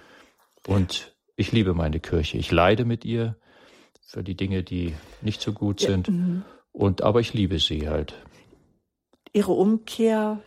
Und 0.66 1.14
ich 1.36 1.52
liebe 1.52 1.74
meine 1.74 2.00
Kirche. 2.00 2.38
Ich 2.38 2.54
leide 2.54 2.86
mit 2.86 3.04
ihr 3.04 3.36
für 4.06 4.24
die 4.24 4.36
Dinge, 4.36 4.64
die 4.64 4.96
nicht 5.22 5.42
so 5.42 5.52
gut 5.52 5.82
sind. 5.82 6.08
Ja, 6.08 6.14
mhm. 6.14 6.44
und 6.72 7.02
aber 7.02 7.20
ich 7.20 7.34
liebe 7.34 7.60
sie 7.60 7.90
halt 7.90 8.16
ihre 9.38 9.52
Umkehr 9.52 10.42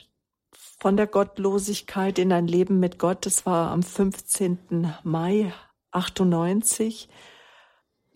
von 0.80 0.96
der 0.96 1.06
Gottlosigkeit 1.06 2.18
in 2.18 2.32
ein 2.32 2.48
Leben 2.48 2.80
mit 2.80 2.98
Gott. 2.98 3.24
Das 3.24 3.46
war 3.46 3.70
am 3.70 3.84
15. 3.84 4.92
Mai 5.04 5.52
98. 5.92 7.08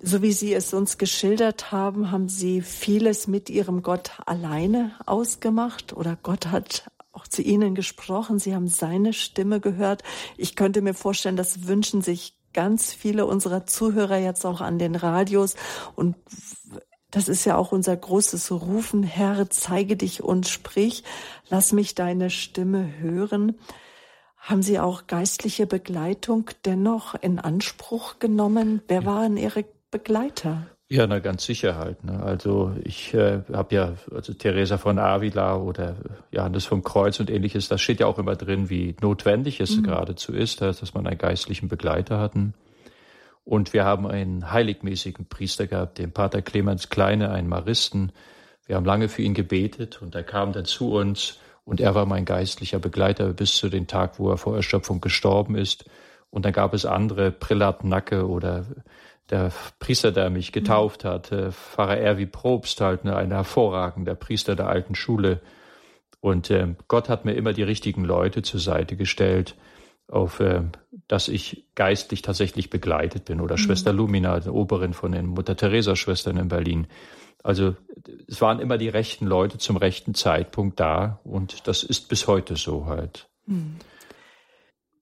So 0.03 0.20
wie 0.20 0.33
Sie 0.33 0.53
es 0.53 0.75
uns 0.75 0.99
geschildert 0.99 1.70
haben, 1.70 2.11
haben 2.11 2.29
Sie 2.29 2.61
vieles 2.61 3.29
mit 3.29 3.51
Ihrem 3.51 3.83
Gott 3.83 4.11
alleine 4.27 4.97
ausgemacht 5.07 5.93
oder 5.93 6.18
Gott 6.20 6.49
hat 6.49 6.91
auch 7.12 7.29
zu 7.29 7.43
Ihnen 7.43 7.77
gesprochen. 7.77 8.41
Sie 8.41 8.53
haben 8.53 8.66
seine 8.66 9.12
Stimme 9.12 9.61
gehört. 9.61 10.03
Ich 10.37 10.57
könnte 10.57 10.83
mir 10.83 10.95
vorstellen, 10.95 11.37
das 11.37 11.68
wünschen 11.68 12.03
sich 12.03 12.37
ganz 12.53 12.93
viele 12.93 13.27
unserer 13.27 13.64
Zuhörer 13.64 14.18
jetzt 14.18 14.45
auch 14.45 14.61
an 14.61 14.81
den 14.81 14.97
Radios 14.97 15.55
und 15.95 16.16
das 17.15 17.29
ist 17.29 17.45
ja 17.45 17.57
auch 17.57 17.71
unser 17.71 17.97
großes 17.97 18.51
Rufen, 18.51 19.05
Herr, 19.05 19.49
zeige 19.49 19.97
dich 19.97 20.23
und 20.23 20.49
sprich, 20.49 21.05
lass 21.49 21.73
mich 21.73 21.95
deine 21.95 22.29
Stimme 22.29 22.99
hören. 22.99 23.55
Haben 24.37 24.62
Sie 24.62 24.81
auch 24.81 25.07
geistliche 25.07 25.67
Begleitung 25.67 26.51
dennoch 26.65 27.15
in 27.15 27.39
Anspruch 27.39 28.19
genommen? 28.19 28.83
Wer 28.89 29.07
waren 29.07 29.37
Ihre 29.37 29.65
Begleiter? 29.93 30.67
Ja, 30.89 31.07
na 31.07 31.21
ganz 31.21 31.45
sicher 31.45 31.77
halt. 31.77 32.03
Ne? 32.05 32.21
Also 32.21 32.73
ich 32.83 33.15
äh, 33.15 33.43
habe 33.53 33.75
ja, 33.75 33.93
also 34.12 34.35
Teresa 34.35 34.77
von 34.77 34.99
Avila 34.99 35.57
oder 35.57 35.97
Johannes 36.33 36.67
vom 36.67 36.83
Kreuz 36.83 37.21
und 37.21 37.31
ähnliches, 37.31 37.69
das 37.69 37.81
steht 37.81 38.01
ja 38.01 38.07
auch 38.07 38.19
immer 38.19 38.35
drin, 38.35 38.69
wie 38.71 38.97
notwendig 39.01 39.61
es 39.61 39.77
mhm. 39.77 39.85
geradezu 39.85 40.33
ist, 40.33 40.61
dass 40.61 40.95
man 40.95 41.07
einen 41.07 41.17
geistlichen 41.17 41.69
Begleiter 41.69 42.19
hatten. 42.19 42.55
Und 43.45 43.73
wir 43.73 43.85
haben 43.85 44.07
einen 44.07 44.51
heiligmäßigen 44.51 45.27
Priester 45.27 45.67
gehabt, 45.67 45.99
den 45.99 46.13
Pater 46.13 46.41
Clemens 46.41 46.89
Kleine, 46.89 47.31
einen 47.31 47.49
Maristen. 47.49 48.13
Wir 48.67 48.77
haben 48.77 48.87
lange 48.87 49.09
für 49.09 49.23
ihn 49.23 49.35
gebetet 49.35 50.01
und 50.01 50.15
er 50.15 50.23
kam 50.23 50.53
dann 50.53 50.65
zu 50.65 50.93
uns 50.93 51.39
und 51.65 51.81
er 51.81 51.95
war 51.95 52.07
mein 52.07 52.25
geistlicher 52.25 52.79
Begleiter 52.79 53.33
bis 53.33 53.57
zu 53.57 53.69
dem 53.69 53.87
Tag, 53.87 54.19
wo 54.19 54.31
er 54.31 54.39
vor 54.39 54.57
Erschöpfung 54.57 55.01
gestorben 55.01 55.57
ist. 55.57 55.85
Und 56.31 56.45
dann 56.45 56.53
gab 56.53 56.75
es 56.75 56.87
andere, 56.87 57.31
Prillat 57.31 57.85
Nacke 57.85 58.27
oder 58.29 58.67
der 59.31 59.53
Priester, 59.79 60.13
der 60.13 60.31
mich 60.31 60.53
getauft 60.53 61.05
hat, 61.05 61.33
äh, 61.33 61.53
Pfarrer 61.53 61.99
Erwi 61.99 62.27
Probst 62.27 62.81
halt, 62.81 63.05
ne, 63.05 63.17
ein 63.17 63.31
hervorragender 63.31 64.15
Priester 64.15 64.57
der 64.57 64.69
alten 64.69 64.95
Schule. 64.95 65.41
Und 66.21 66.51
äh, 66.51 66.75
Gott 66.89 67.09
hat 67.09 67.25
mir 67.25 67.35
immer 67.35 67.53
die 67.53 67.63
richtigen 67.63 68.05
Leute 68.05 68.43
zur 68.43 68.61
Seite 68.61 68.97
gestellt, 68.97 69.57
auf, 70.09 70.41
äh, 70.41 70.63
dass 71.09 71.29
ich 71.29 71.67
geistlich 71.75 72.23
tatsächlich 72.23 72.71
begleitet 72.71 73.25
bin. 73.25 73.41
Oder 73.41 73.55
mhm. 73.55 73.59
Schwester 73.59 73.93
Lumina, 73.93 74.41
die 74.41 74.51
Oberin 74.51 74.93
von 74.93 75.13
den 75.13 75.27
Mutter-Teresa-Schwestern 75.27 76.37
in 76.37 76.49
Berlin. 76.49 76.87
Also 77.43 77.77
es 78.27 78.41
waren 78.41 78.59
immer 78.59 78.79
die 78.79 78.89
rechten 78.89 79.27
Leute 79.27 79.59
zum 79.59 79.77
rechten 79.77 80.15
Zeitpunkt 80.15 80.81
da 80.81 81.21
und 81.25 81.69
das 81.69 81.83
ist 81.83 82.09
bis 82.09 82.27
heute 82.27 82.57
so 82.57 82.87
halt. 82.87 83.29
Mhm. 83.47 83.77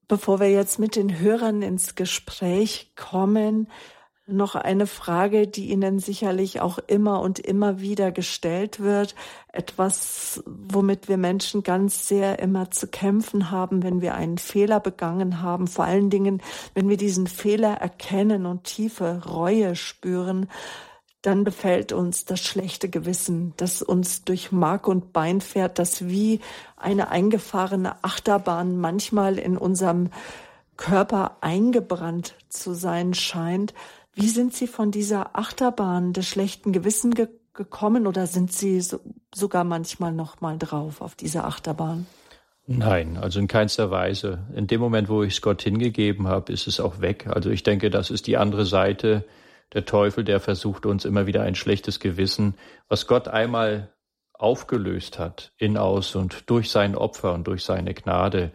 Bevor 0.09 0.41
wir 0.41 0.51
jetzt 0.51 0.79
mit 0.79 0.97
den 0.97 1.21
Hörern 1.21 1.63
ins 1.63 1.95
Gespräch 1.95 2.93
kommen, 2.97 3.69
noch 4.33 4.55
eine 4.55 4.87
Frage, 4.87 5.47
die 5.47 5.71
Ihnen 5.71 5.99
sicherlich 5.99 6.61
auch 6.61 6.79
immer 6.79 7.21
und 7.21 7.39
immer 7.39 7.81
wieder 7.81 8.13
gestellt 8.13 8.81
wird. 8.81 9.15
Etwas, 9.53 10.43
womit 10.47 11.09
wir 11.09 11.17
Menschen 11.17 11.63
ganz 11.63 12.09
sehr 12.09 12.39
immer 12.39 12.71
zu 12.71 12.87
kämpfen 12.89 13.51
haben, 13.51 13.83
wenn 13.83 14.01
wir 14.01 14.15
einen 14.15 14.39
Fehler 14.39 14.81
begangen 14.81 15.43
haben. 15.43 15.67
Vor 15.67 15.85
allen 15.85 16.11
Dingen, 16.11 16.43
wenn 16.75 16.89
wir 16.89 16.97
diesen 16.97 17.27
Fehler 17.27 17.75
erkennen 17.75 18.47
und 18.47 18.65
tiefe 18.65 19.23
Reue 19.27 19.77
spüren. 19.77 20.49
dann 21.23 21.45
befällt 21.45 21.93
uns 21.93 22.25
das 22.25 22.41
schlechte 22.41 22.89
Gewissen, 22.89 23.55
das 23.57 23.81
uns 23.81 24.25
durch 24.25 24.51
Mark 24.51 24.89
und 24.89 25.13
Bein 25.13 25.41
fährt, 25.41 25.79
das 25.79 26.09
wie 26.09 26.41
eine 26.77 27.11
eingefahrene 27.11 28.03
Achterbahn 28.03 28.77
manchmal 28.77 29.39
in 29.39 29.57
unserem 29.57 30.11
Körper 30.77 31.37
eingebrannt 31.41 32.35
zu 32.49 32.75
sein 32.75 33.15
scheint. 33.15 33.73
Wie 34.15 34.29
sind 34.29 34.55
Sie 34.55 34.67
von 34.67 34.91
dieser 34.91 35.37
Achterbahn 35.37 36.13
des 36.13 36.27
schlechten 36.27 36.73
Gewissens 36.73 37.15
ge 37.15 37.29
gekommen 37.55 38.07
oder 38.07 38.27
sind 38.27 38.51
Sie 38.51 38.81
so, 38.81 38.99
sogar 39.35 39.65
manchmal 39.65 40.13
noch 40.13 40.41
mal 40.41 40.57
drauf 40.57 41.03
auf 41.03 41.15
diese 41.15 41.45
Achterbahn? 41.45 42.07
Nein, 42.67 43.19
also 43.19 43.41
in 43.41 43.47
keinster 43.47 43.91
Weise. 43.91 44.47
In 44.55 44.67
dem 44.67 44.81
Moment, 44.81 45.11
wo 45.11 45.23
ich 45.23 45.35
es 45.35 45.43
Gott 45.43 45.61
hingegeben 45.61 46.29
habe, 46.29 46.51
ist 46.51 46.67
es 46.67 46.81
auch 46.81 47.03
weg. 47.03 47.27
Also 47.27 47.51
ich 47.51 47.63
denke, 47.63 47.91
das 47.91 48.11
ist 48.11 48.27
die 48.27 48.39
andere 48.39 48.65
Seite 48.65 49.27
der 49.75 49.85
Teufel, 49.85 50.25
der 50.25 50.41
versucht 50.41 50.87
uns 50.87 51.05
immer 51.05 51.27
wieder 51.27 51.43
ein 51.43 51.55
schlechtes 51.55 52.01
Gewissen, 52.01 52.55
was 52.89 53.07
Gott 53.07 53.29
einmal 53.29 53.93
aufgelöst 54.33 55.19
hat, 55.19 55.53
in 55.57 55.77
aus 55.77 56.15
und 56.15 56.49
durch 56.51 56.71
sein 56.71 56.95
Opfer 56.95 57.33
und 57.33 57.47
durch 57.47 57.65
seine 57.65 57.95
Gnade, 57.95 58.51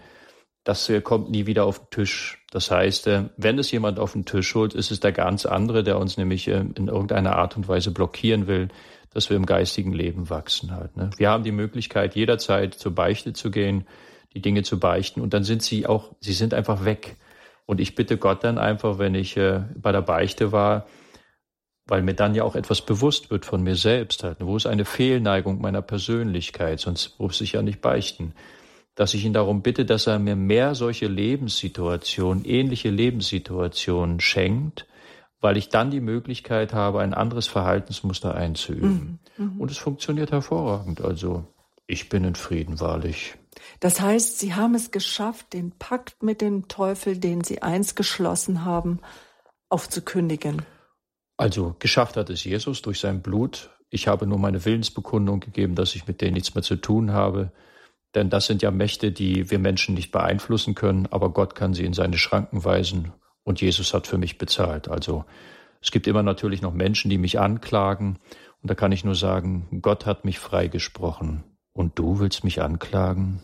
das 0.63 0.91
kommt 1.03 1.29
nie 1.29 1.45
wieder 1.45 1.65
auf 1.65 1.79
den 1.79 1.89
Tisch. 1.91 2.36
Das 2.51 2.71
heißt, 2.71 3.07
äh, 3.07 3.25
wenn 3.35 3.59
es 3.59 3.71
jemand 3.71 3.99
auf 3.99 4.13
den 4.13 4.25
Tisch 4.25 4.55
holt, 4.55 4.73
ist 4.73 4.91
es 4.91 4.99
der 4.99 5.11
ganz 5.11 5.45
andere, 5.45 5.83
der 5.83 5.97
uns 5.97 6.17
nämlich 6.17 6.47
äh, 6.47 6.63
in 6.75 6.87
irgendeiner 6.87 7.35
Art 7.35 7.57
und 7.57 7.67
Weise 7.67 7.91
blockieren 7.91 8.47
will, 8.47 8.69
dass 9.13 9.29
wir 9.29 9.37
im 9.37 9.45
geistigen 9.45 9.93
Leben 9.93 10.29
wachsen 10.29 10.71
halt. 10.71 10.95
Ne? 10.95 11.09
Wir 11.17 11.29
haben 11.29 11.43
die 11.43 11.51
Möglichkeit, 11.51 12.15
jederzeit 12.15 12.73
zur 12.73 12.93
Beichte 12.93 13.33
zu 13.33 13.51
gehen, 13.51 13.85
die 14.33 14.41
Dinge 14.41 14.63
zu 14.63 14.79
beichten 14.79 15.21
und 15.21 15.33
dann 15.33 15.43
sind 15.43 15.61
sie 15.61 15.87
auch, 15.87 16.11
sie 16.19 16.33
sind 16.33 16.53
einfach 16.53 16.85
weg. 16.85 17.17
Und 17.65 17.81
ich 17.81 17.95
bitte 17.95 18.17
Gott 18.17 18.43
dann 18.45 18.57
einfach, 18.57 18.97
wenn 18.97 19.13
ich 19.13 19.35
äh, 19.35 19.61
bei 19.75 19.91
der 19.91 20.01
Beichte 20.01 20.53
war, 20.53 20.87
weil 21.85 22.01
mir 22.01 22.13
dann 22.13 22.35
ja 22.35 22.43
auch 22.43 22.55
etwas 22.55 22.81
bewusst 22.81 23.29
wird 23.29 23.45
von 23.45 23.63
mir 23.63 23.75
selbst 23.75 24.23
halt. 24.23 24.37
Wo 24.39 24.55
ist 24.55 24.67
eine 24.67 24.85
Fehlneigung 24.85 25.61
meiner 25.61 25.81
Persönlichkeit? 25.81 26.79
Sonst 26.79 27.19
muss 27.19 27.41
ich 27.41 27.53
ja 27.53 27.61
nicht 27.61 27.81
beichten. 27.81 28.33
Dass 28.97 29.13
ich 29.13 29.23
ihn 29.23 29.33
darum 29.33 29.61
bitte, 29.61 29.85
dass 29.85 30.07
er 30.07 30.19
mir 30.19 30.35
mehr 30.35 30.75
solche 30.75 31.07
Lebenssituationen, 31.07 32.43
ähnliche 32.43 32.89
Lebenssituationen 32.89 34.19
schenkt, 34.19 34.87
weil 35.39 35.55
ich 35.55 35.69
dann 35.69 35.91
die 35.91 36.01
Möglichkeit 36.01 36.73
habe, 36.73 36.99
ein 37.01 37.13
anderes 37.13 37.47
Verhaltensmuster 37.47 38.35
einzuüben. 38.35 39.19
Mhm. 39.37 39.45
mhm. 39.53 39.61
Und 39.61 39.71
es 39.71 39.77
funktioniert 39.77 40.31
hervorragend. 40.31 41.01
Also 41.01 41.45
ich 41.85 42.09
bin 42.09 42.23
in 42.23 42.35
Frieden, 42.35 42.79
wahrlich. 42.79 43.35
Das 43.79 44.01
heißt, 44.01 44.39
Sie 44.39 44.55
haben 44.55 44.73
es 44.73 44.91
geschafft, 44.91 45.53
den 45.53 45.71
Pakt 45.71 46.23
mit 46.23 46.41
dem 46.41 46.67
Teufel, 46.67 47.17
den 47.17 47.43
Sie 47.43 47.61
einst 47.61 47.95
geschlossen 47.95 48.65
haben, 48.65 48.99
aufzukündigen. 49.69 50.63
Also 51.37 51.75
geschafft 51.77 52.17
hat 52.17 52.31
es 52.31 52.43
Jesus 52.43 52.81
durch 52.81 52.99
sein 52.99 53.21
Blut. 53.21 53.69
Ich 53.91 54.07
habe 54.07 54.25
nur 54.25 54.39
meine 54.39 54.65
Willensbekundung 54.65 55.39
gegeben, 55.39 55.75
dass 55.75 55.95
ich 55.95 56.07
mit 56.07 56.21
denen 56.21 56.33
nichts 56.33 56.55
mehr 56.55 56.63
zu 56.63 56.77
tun 56.77 57.11
habe. 57.11 57.51
Denn 58.17 58.31
das 58.31 58.47
sind 58.47 58.63
ja 58.63 58.71
Mächte, 58.71 59.11
die 59.11 59.51
wir 59.51 59.59
Menschen 59.59 59.93
nicht 59.93 60.11
beeinflussen 60.11 60.73
können, 60.73 61.05
aber 61.11 61.29
Gott 61.29 61.53
kann 61.53 61.75
sie 61.75 61.85
in 61.85 61.93
seine 61.93 62.17
Schranken 62.17 62.65
weisen 62.65 63.13
und 63.43 63.61
Jesus 63.61 63.93
hat 63.93 64.07
für 64.07 64.17
mich 64.17 64.39
bezahlt. 64.39 64.87
Also 64.87 65.23
es 65.83 65.91
gibt 65.91 66.07
immer 66.07 66.23
natürlich 66.23 66.63
noch 66.63 66.73
Menschen, 66.73 67.11
die 67.11 67.19
mich 67.19 67.39
anklagen 67.39 68.17
und 68.63 68.71
da 68.71 68.73
kann 68.73 68.91
ich 68.91 69.05
nur 69.05 69.13
sagen, 69.13 69.67
Gott 69.83 70.07
hat 70.07 70.25
mich 70.25 70.39
freigesprochen 70.39 71.43
und 71.73 71.99
du 71.99 72.17
willst 72.17 72.43
mich 72.43 72.59
anklagen? 72.59 73.39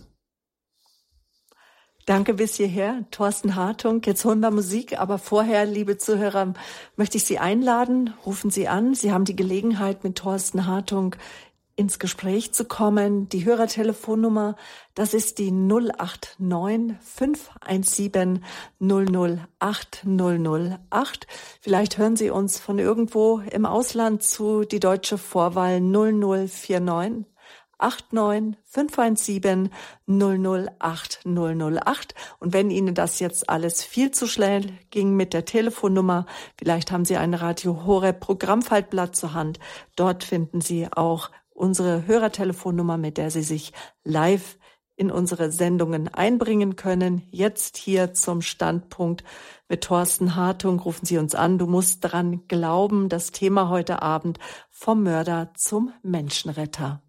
Danke 2.07 2.34
bis 2.34 2.55
hierher, 2.55 3.05
Thorsten 3.11 3.55
Hartung. 3.55 4.01
Jetzt 4.03 4.26
holen 4.26 4.39
wir 4.39 4.49
Musik, 4.49 4.99
aber 4.99 5.19
vorher, 5.19 5.67
liebe 5.67 5.99
Zuhörer, 5.99 6.55
möchte 6.95 7.17
ich 7.17 7.26
Sie 7.26 7.38
einladen. 7.38 8.15
Rufen 8.26 8.49
Sie 8.49 8.67
an. 8.67 8.95
Sie 8.95 9.11
haben 9.11 9.26
die 9.26 9.36
Gelegenheit, 9.36 10.03
mit 10.03 10.17
Thorsten 10.17 10.65
Hartung 10.65 11.15
ins 11.76 11.99
Gespräch 11.99 12.53
zu 12.53 12.65
kommen. 12.65 13.30
Die 13.30 13.45
Hörertelefonnummer, 13.45 14.55
das 14.93 15.13
ist 15.13 15.39
die 15.39 15.51
089 15.51 16.97
517 17.01 18.43
008 18.80 20.05
008. 20.05 21.28
Vielleicht 21.61 21.97
hören 21.97 22.15
Sie 22.15 22.30
uns 22.30 22.59
von 22.59 22.80
irgendwo 22.80 23.39
im 23.39 23.65
Ausland 23.65 24.24
zu, 24.24 24.63
die 24.65 24.80
deutsche 24.80 25.17
Vorwahl 25.17 25.82
0049 25.82 27.26
89 27.80 28.57
517 28.63 29.69
008 30.07 31.19
008. 31.26 32.15
Und 32.39 32.53
wenn 32.53 32.71
Ihnen 32.71 32.95
das 32.95 33.19
jetzt 33.19 33.49
alles 33.49 33.84
viel 33.84 34.11
zu 34.11 34.28
schnell 34.28 34.78
ging 34.91 35.15
mit 35.15 35.34
der 35.34 35.45
Telefonnummer, 35.45 36.26
vielleicht 36.57 36.91
haben 36.91 37.05
Sie 37.05 37.17
ein 37.17 37.34
Radio 37.34 37.86
Horeb 37.86 38.19
Programmfaltblatt 38.19 39.15
zur 39.15 39.34
Hand. 39.34 39.59
Dort 39.95 40.24
finden 40.24 40.61
Sie 40.61 40.88
auch 40.91 41.30
unsere 41.64 42.05
Hörertelefonnummer, 42.05 42.97
mit 42.97 43.18
der 43.18 43.32
Sie 43.32 43.41
sich 43.41 43.72
live 44.03 44.57
in 44.95 45.09
unsere 45.09 45.51
Sendungen 45.51 46.14
einbringen 46.14 46.76
können. 46.76 47.24
Jetzt 47.32 47.78
hier 47.78 48.14
zum 48.14 48.41
Standpunkt 48.41 49.24
mit 49.70 49.86
Thorsten 49.86 50.36
Hartung 50.36 50.80
rufen 50.80 51.05
Sie 51.05 51.18
uns 51.18 51.36
an. 51.36 51.57
Du 51.57 51.66
musst 51.66 51.99
dran 52.03 52.47
glauben, 52.47 53.09
das 53.09 53.32
Thema 53.32 53.70
heute 53.70 54.01
Abend 54.01 54.39
vom 54.70 55.03
Mörder 55.03 55.51
zum 55.55 55.93
Menschenretter. 56.03 57.03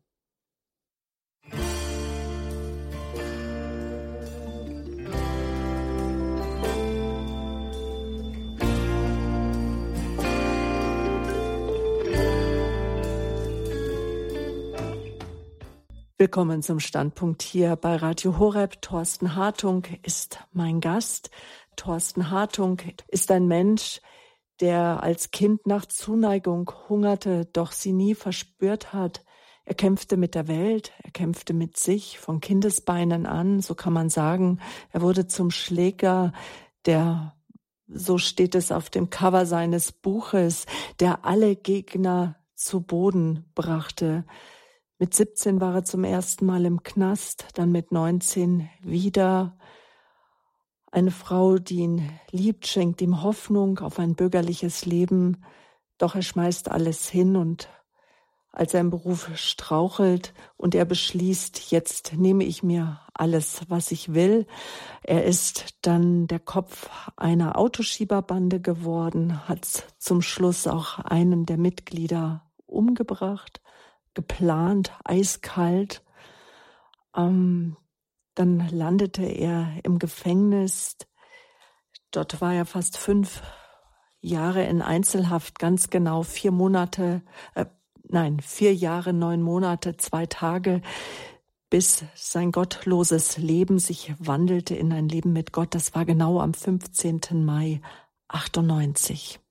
Willkommen 16.17 16.63
zum 16.63 16.79
Standpunkt 16.79 17.43
hier 17.43 17.75
bei 17.75 17.97
Radio 17.97 18.39
Horeb. 18.39 18.81
Thorsten 18.81 19.35
Hartung 19.35 19.85
ist 20.05 20.39
mein 20.53 20.81
Gast. 20.81 21.29
Thorsten 21.75 22.31
Hartung 22.31 22.81
ist 23.09 23.33
ein 23.33 23.49
Mensch, 23.49 24.01
der 24.61 25.03
als 25.03 25.33
Kind 25.33 25.67
nach 25.67 25.87
Zuneigung 25.87 26.71
hungerte, 26.89 27.47
doch 27.47 27.73
sie 27.73 27.93
nie 27.93 28.15
verspürt 28.15 28.93
hat. 28.93 29.25
Er 29.65 29.75
kämpfte 29.75 30.17
mit 30.17 30.37
der 30.37 30.47
Welt, 30.47 30.93
er 31.03 31.11
kämpfte 31.11 31.53
mit 31.53 31.79
sich 31.79 32.21
von 32.21 32.41
Kindesbeinen 32.41 33.27
an, 33.27 33.61
so 33.61 33.75
kann 33.75 33.93
man 33.93 34.09
sagen. 34.09 34.61
Er 34.93 35.03
wurde 35.03 35.27
zum 35.27 35.51
Schläger, 35.51 36.33
der, 36.87 37.35
so 37.89 38.19
steht 38.19 38.55
es 38.55 38.71
auf 38.71 38.89
dem 38.89 39.11
Cover 39.11 39.47
seines 39.47 39.91
Buches, 39.91 40.67
der 41.01 41.25
alle 41.25 41.57
Gegner 41.57 42.37
zu 42.55 42.83
Boden 42.83 43.51
brachte. 43.57 44.25
Mit 44.99 45.13
17 45.13 45.61
war 45.61 45.75
er 45.75 45.85
zum 45.85 46.05
ersten 46.05 46.47
Mal 46.47 46.65
im 46.65 46.85
Knast, 46.85 47.47
dann 47.55 47.73
mit 47.73 47.91
19 47.91 48.71
wieder. 48.81 49.59
Eine 50.93 51.11
Frau, 51.11 51.59
die 51.59 51.81
ihn 51.81 52.11
liebt, 52.31 52.69
schenkt 52.69 53.03
ihm 53.03 53.23
Hoffnung 53.23 53.81
auf 53.81 53.99
ein 53.99 54.15
bürgerliches 54.15 54.87
Leben, 54.87 55.45
doch 55.99 56.15
er 56.15 56.23
schmeißt 56.23 56.71
alles 56.71 57.09
hin 57.09 57.35
und 57.35 57.69
als 58.53 58.73
im 58.75 58.91
Beruf 58.91 59.31
strauchelt 59.35 60.33
und 60.57 60.77
er 60.77 60.85
beschließt, 60.85 61.73
jetzt 61.73 62.13
nehme 62.13 62.45
ich 62.45 62.63
mir 62.63 63.01
alles, 63.13 63.63
was 63.67 63.91
ich 63.91 64.15
will. 64.15 64.47
Er 65.03 65.25
ist 65.25 65.75
dann 65.83 66.29
der 66.29 66.39
Kopf 66.39 66.89
einer 67.17 67.59
Autoschieberbande 67.59 68.61
geworden, 68.61 69.49
hat 69.49 69.67
zum 69.99 70.23
Schluss 70.23 70.69
auch 70.69 71.01
einen 71.01 71.47
der 71.47 71.59
Mitglieder 71.59 72.43
umgebracht 72.67 73.64
geplant, 74.15 74.93
eiskalt. 75.05 76.03
Ähm, 77.17 77.77
dann 78.35 78.69
landete 78.71 79.25
er 79.25 79.73
im 79.85 79.99
Gefängnis. 79.99 80.97
Dort 82.11 82.41
war 82.41 82.55
er 82.55 82.65
fast 82.65 82.97
fünf 82.97 83.43
Jahre 84.21 84.65
in 84.65 84.83
Einzelhaft, 84.83 85.59
ganz 85.59 85.91
genau 85.91 86.23
vier 86.23 86.51
Monate, 86.51 87.23
äh, 87.55 87.67
nein, 88.05 88.41
vier 88.41 88.75
Jahre, 88.75 89.13
neun 89.13 89.43
Monate, 89.43 89.97
zwei 89.97 90.27
Tage, 90.27 90.81
bis 91.69 92.05
sein 92.15 92.53
gottloses 92.53 93.37
Leben 93.37 93.79
sich 93.79 94.15
wandelte 94.19 94.75
in 94.75 94.93
ein 94.93 95.09
Leben 95.09 95.33
mit 95.33 95.53
Gott. 95.53 95.75
Das 95.75 95.95
war 95.95 96.05
genau 96.05 96.41
am 96.41 96.55
15. 96.55 97.45
Mai 97.45 97.83
98. 98.29 99.44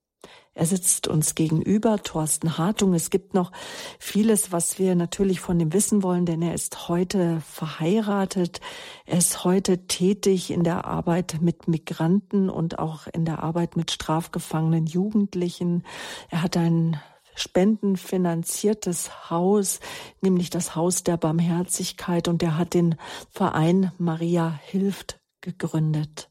Er 0.56 0.68
sitzt 0.68 1.08
uns 1.08 1.34
gegenüber, 1.34 1.98
Thorsten 2.04 2.60
Hartung. 2.60 2.94
Es 2.94 3.10
gibt 3.10 3.34
noch 3.34 3.52
vieles, 3.98 4.52
was 4.52 4.78
wir 4.78 4.94
natürlich 4.94 5.40
von 5.40 5.60
ihm 5.60 5.74
wissen 5.74 6.04
wollen, 6.04 6.28
denn 6.28 6.44
er 6.44 6.54
ist 6.54 6.90
heute 6.90 7.42
verheiratet. 7.42 8.62
Er 9.06 9.18
ist 9.18 9.44
heute 9.44 9.88
tätig 9.88 10.52
in 10.52 10.64
der 10.64 10.86
Arbeit 10.86 11.38
mit 11.42 11.68
Migranten 11.68 12.52
und 12.52 12.78
auch 12.78 13.08
in 13.08 13.26
der 13.26 13.42
Arbeit 13.42 13.76
mit 13.76 13.90
strafgefangenen 13.90 14.86
Jugendlichen. 14.86 15.84
Er 16.30 16.44
hat 16.44 16.56
ein 16.56 17.02
spendenfinanziertes 17.36 19.32
Haus, 19.32 19.80
nämlich 20.22 20.52
das 20.52 20.76
Haus 20.76 21.04
der 21.04 21.18
Barmherzigkeit 21.18 22.28
und 22.28 22.44
er 22.44 22.58
hat 22.60 22.76
den 22.76 22.96
Verein 23.32 23.92
Maria 23.98 24.60
hilft 24.66 25.20
gegründet. 25.42 26.30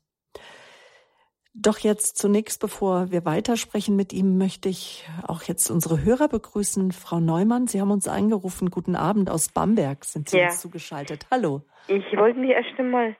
Doch 1.55 1.79
jetzt 1.79 2.17
zunächst, 2.17 2.63
bevor 2.63 3.11
wir 3.11 3.27
weitersprechen 3.27 3.95
mit 3.95 4.15
ihm, 4.15 4.39
möchte 4.39 4.71
ich 4.71 5.07
auch 5.29 5.43
jetzt 5.43 5.71
unsere 5.71 6.03
Hörer 6.03 6.29
begrüßen. 6.29 6.93
Frau 6.93 7.21
Neumann, 7.21 7.67
Sie 7.67 7.79
haben 7.79 7.91
uns 7.91 8.09
angerufen. 8.09 8.71
Guten 8.71 8.97
Abend 8.97 9.29
aus 9.29 9.53
Bamberg 9.53 10.05
sind 10.05 10.31
Sie 10.31 10.39
ja. 10.39 10.47
uns 10.47 10.63
zugeschaltet. 10.63 11.27
Hallo. 11.31 11.61
Ich 11.89 12.17
wollte 12.17 12.39
mich 12.39 12.51
erst 12.51 12.79
einmal, 12.79 13.17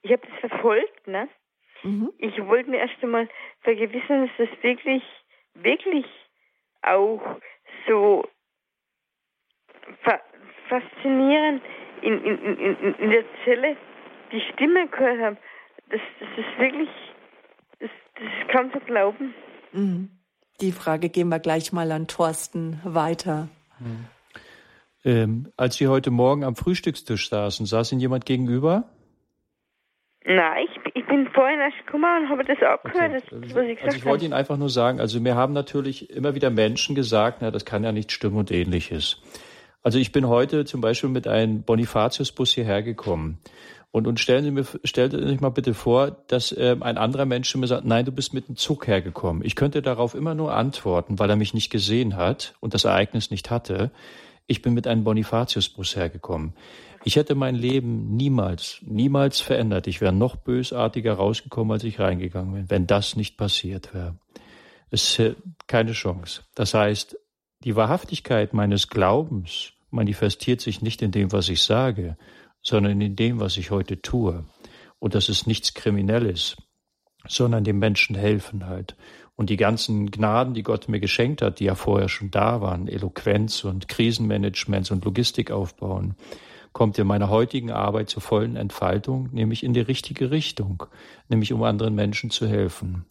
ich 0.00 0.10
habe 0.10 0.22
das 0.26 0.50
verfolgt, 0.50 1.06
ne? 1.06 1.28
Mhm. 1.82 2.12
Ich 2.16 2.34
wollte 2.46 2.70
mir 2.70 2.78
erst 2.78 3.02
einmal 3.02 3.28
vergewissern, 3.60 4.30
dass 4.38 4.48
das 4.48 4.62
wirklich, 4.62 5.02
wirklich 5.54 6.06
auch 6.80 7.20
so 7.86 8.24
fa 10.02 10.18
faszinierend 10.68 11.62
in, 12.00 12.24
in, 12.24 12.58
in, 12.58 12.94
in 12.94 13.10
der 13.10 13.24
Zelle 13.44 13.76
die 14.32 14.40
Stimme 14.52 14.88
gehört 14.88 15.20
habe. 15.20 15.36
Das, 15.90 16.00
das 16.20 16.28
ist 16.38 16.58
wirklich 16.58 16.88
das, 18.18 18.28
das 18.40 18.48
kann 18.52 18.72
zu 18.72 18.80
glauben. 18.80 19.34
Mhm. 19.72 20.10
Die 20.60 20.72
Frage 20.72 21.08
gehen 21.08 21.28
wir 21.28 21.38
gleich 21.38 21.72
mal 21.72 21.92
an 21.92 22.06
Thorsten 22.06 22.80
weiter. 22.84 23.48
Mhm. 23.78 24.06
Ähm, 25.04 25.52
als 25.56 25.76
Sie 25.76 25.86
heute 25.86 26.10
Morgen 26.10 26.42
am 26.42 26.56
Frühstückstisch 26.56 27.28
saßen, 27.28 27.66
saß 27.66 27.92
Ihnen 27.92 28.00
jemand 28.00 28.26
gegenüber? 28.26 28.84
Nein, 30.24 30.64
ich, 30.64 30.94
ich 30.94 31.06
bin 31.06 31.28
vorhin 31.28 31.60
erst 31.60 31.86
gekommen 31.86 32.24
und 32.24 32.28
habe 32.28 32.42
das 32.42 32.58
auch 32.58 32.82
gehört, 32.82 33.12
okay. 33.12 33.22
das, 33.30 33.54
was 33.54 33.64
ich 33.64 33.76
gesagt 33.76 33.84
Also 33.84 33.96
ich 33.96 34.04
wollte 34.04 34.24
Ihnen 34.24 34.34
einfach 34.34 34.56
nur 34.56 34.70
sagen, 34.70 34.98
also 34.98 35.20
mir 35.20 35.36
haben 35.36 35.52
natürlich 35.52 36.10
immer 36.10 36.34
wieder 36.34 36.50
Menschen 36.50 36.96
gesagt, 36.96 37.38
na, 37.42 37.52
das 37.52 37.64
kann 37.64 37.84
ja 37.84 37.92
nicht 37.92 38.10
stimmen 38.10 38.36
und 38.36 38.50
ähnliches. 38.50 39.22
Also 39.84 40.00
ich 40.00 40.10
bin 40.10 40.26
heute 40.26 40.64
zum 40.64 40.80
Beispiel 40.80 41.10
mit 41.10 41.28
einem 41.28 41.62
Bonifatius-Bus 41.62 42.50
hierher 42.50 42.82
gekommen. 42.82 43.38
Und, 43.90 44.06
und 44.06 44.20
stellen 44.20 44.44
Sie 44.44 44.50
mir, 44.50 44.66
stellt 44.84 45.12
sich 45.12 45.40
mal 45.40 45.50
bitte 45.50 45.72
vor, 45.72 46.10
dass 46.28 46.54
ähm, 46.56 46.82
ein 46.82 46.98
anderer 46.98 47.24
Mensch 47.24 47.54
mir 47.56 47.66
sagt, 47.66 47.86
nein, 47.86 48.04
du 48.04 48.12
bist 48.12 48.34
mit 48.34 48.48
dem 48.48 48.56
Zug 48.56 48.86
hergekommen. 48.86 49.42
Ich 49.44 49.56
könnte 49.56 49.80
darauf 49.80 50.14
immer 50.14 50.34
nur 50.34 50.54
antworten, 50.54 51.18
weil 51.18 51.30
er 51.30 51.36
mich 51.36 51.54
nicht 51.54 51.70
gesehen 51.70 52.16
hat 52.16 52.54
und 52.60 52.74
das 52.74 52.84
Ereignis 52.84 53.30
nicht 53.30 53.50
hatte. 53.50 53.90
Ich 54.46 54.60
bin 54.60 54.74
mit 54.74 54.86
einem 54.86 55.04
Bonifatiusbus 55.04 55.96
hergekommen. 55.96 56.52
Ich 57.04 57.16
hätte 57.16 57.34
mein 57.34 57.54
Leben 57.54 58.16
niemals, 58.16 58.80
niemals 58.82 59.40
verändert. 59.40 59.86
Ich 59.86 60.00
wäre 60.00 60.12
noch 60.12 60.36
bösartiger 60.36 61.14
rausgekommen, 61.14 61.72
als 61.72 61.84
ich 61.84 62.00
reingegangen 62.00 62.52
bin, 62.52 62.70
wenn 62.70 62.86
das 62.86 63.16
nicht 63.16 63.36
passiert 63.36 63.94
wäre. 63.94 64.18
Es 64.90 65.18
ist 65.18 65.36
keine 65.68 65.92
Chance. 65.92 66.42
Das 66.54 66.74
heißt, 66.74 67.16
die 67.64 67.76
Wahrhaftigkeit 67.76 68.54
meines 68.54 68.88
Glaubens 68.88 69.72
manifestiert 69.90 70.60
sich 70.60 70.82
nicht 70.82 71.00
in 71.00 71.12
dem, 71.12 71.32
was 71.32 71.48
ich 71.48 71.62
sage, 71.62 72.16
sondern 72.66 73.00
in 73.00 73.14
dem, 73.14 73.38
was 73.38 73.56
ich 73.58 73.70
heute 73.70 74.02
tue. 74.02 74.44
Und 74.98 75.14
das 75.14 75.28
ist 75.28 75.46
nichts 75.46 75.72
Kriminelles, 75.74 76.56
sondern 77.28 77.62
dem 77.62 77.78
Menschen 77.78 78.16
helfen 78.16 78.66
halt. 78.66 78.96
Und 79.36 79.50
die 79.50 79.56
ganzen 79.56 80.10
Gnaden, 80.10 80.52
die 80.52 80.64
Gott 80.64 80.88
mir 80.88 80.98
geschenkt 80.98 81.42
hat, 81.42 81.60
die 81.60 81.64
ja 81.66 81.76
vorher 81.76 82.08
schon 82.08 82.32
da 82.32 82.60
waren, 82.60 82.88
Eloquenz 82.88 83.62
und 83.62 83.86
Krisenmanagement 83.86 84.90
und 84.90 85.04
Logistik 85.04 85.52
aufbauen, 85.52 86.16
kommt 86.72 86.98
in 86.98 87.06
meiner 87.06 87.30
heutigen 87.30 87.70
Arbeit 87.70 88.10
zur 88.10 88.22
vollen 88.22 88.56
Entfaltung, 88.56 89.28
nämlich 89.32 89.62
in 89.62 89.72
die 89.72 89.80
richtige 89.80 90.32
Richtung, 90.32 90.84
nämlich 91.28 91.52
um 91.52 91.62
anderen 91.62 91.94
Menschen 91.94 92.30
zu 92.30 92.48
helfen. 92.48 93.04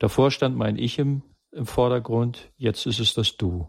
Davor 0.00 0.32
stand 0.32 0.56
mein 0.56 0.76
Ich 0.76 0.98
im, 0.98 1.22
im 1.52 1.66
Vordergrund, 1.66 2.50
jetzt 2.56 2.86
ist 2.86 2.98
es 2.98 3.14
das 3.14 3.36
Du. 3.36 3.68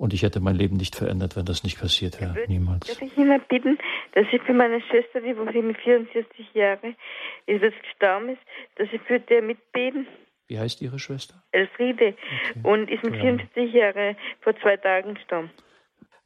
Und 0.00 0.14
ich 0.14 0.22
hätte 0.22 0.40
mein 0.40 0.56
Leben 0.56 0.78
nicht 0.78 0.96
verändert, 0.96 1.36
wenn 1.36 1.44
das 1.44 1.62
nicht 1.62 1.78
passiert 1.78 2.22
wäre. 2.22 2.34
Niemals. 2.48 2.86
Darf 2.86 3.02
ich 3.02 3.14
immer 3.18 3.38
bitten, 3.38 3.76
dass 4.14 4.24
ich 4.32 4.40
für 4.40 4.54
meine 4.54 4.80
Schwester, 4.80 5.20
die 5.20 5.36
wohl 5.36 5.52
mit 5.62 5.76
44 5.76 6.54
Jahren 6.54 6.96
ist 7.44 7.60
jetzt 7.60 7.82
gestorben 7.82 8.30
ist, 8.30 8.40
dass 8.76 8.88
ich 8.92 9.00
für 9.02 9.20
der 9.20 9.42
mitbeten. 9.42 10.06
Wie 10.48 10.58
heißt 10.58 10.80
Ihre 10.80 10.98
Schwester? 10.98 11.34
Elfriede. 11.52 12.14
Okay. 12.50 12.60
Und 12.62 12.90
ist 12.90 13.04
mit 13.04 13.14
44 13.14 13.74
Jahren 13.74 14.16
vor 14.40 14.58
zwei 14.62 14.78
Tagen 14.78 15.16
gestorben. 15.16 15.50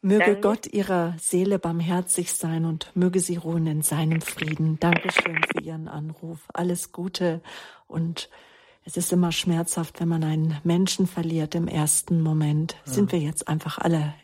Möge 0.03 0.25
Danke. 0.25 0.41
Gott 0.41 0.67
ihrer 0.73 1.15
Seele 1.19 1.59
barmherzig 1.59 2.33
sein 2.33 2.67
und 2.67 2.95
möge 2.95 3.19
sie 3.19 3.39
ruhen 3.39 3.67
in 3.67 3.83
seinem 3.83 4.21
Frieden. 4.21 4.79
Dankeschön 4.79 5.41
für 5.51 5.65
Ihren 5.65 5.89
Anruf. 5.89 6.47
Alles 6.53 6.93
Gute 6.93 7.41
und 7.89 8.29
es 8.85 8.97
ist 8.97 9.13
immer 9.13 9.33
schmerzhaft, 9.33 10.01
wenn 10.01 10.09
man 10.09 10.23
einen 10.23 10.59
Menschen 10.63 11.07
verliert 11.07 11.55
im 11.55 11.69
ersten 11.69 12.21
Moment. 12.21 12.77
Ja. 12.85 12.93
Sind 12.93 13.13
wir 13.13 13.19
jetzt 13.19 13.49
einfach 13.49 13.79
alle 13.79 14.15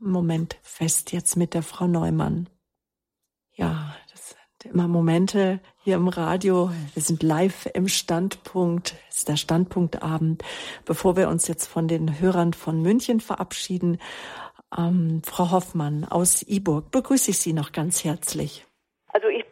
im 0.00 0.10
Moment 0.10 0.56
fest 0.62 1.12
jetzt 1.12 1.36
mit 1.36 1.52
der 1.52 1.62
Frau 1.62 1.86
Neumann. 1.86 2.48
Ja, 3.52 3.94
das 4.10 4.34
sind 4.62 4.72
immer 4.72 4.88
Momente 4.88 5.60
hier 5.82 5.96
im 5.96 6.08
Radio. 6.08 6.70
Wir 6.94 7.02
sind 7.02 7.22
live 7.22 7.68
im 7.74 7.88
Standpunkt. 7.88 8.94
Es 9.10 9.18
ist 9.18 9.28
der 9.28 9.36
Standpunktabend. 9.36 10.42
Bevor 10.86 11.16
wir 11.16 11.28
uns 11.28 11.46
jetzt 11.46 11.66
von 11.66 11.86
den 11.86 12.18
Hörern 12.18 12.54
von 12.54 12.80
München 12.80 13.20
verabschieden, 13.20 13.98
ähm, 14.76 15.20
Frau 15.24 15.50
Hoffmann 15.50 16.04
aus 16.04 16.42
Iburg, 16.42 16.90
begrüße 16.90 17.32
ich 17.32 17.38
Sie 17.38 17.52
noch 17.52 17.72
ganz 17.72 18.04
herzlich. 18.04 18.66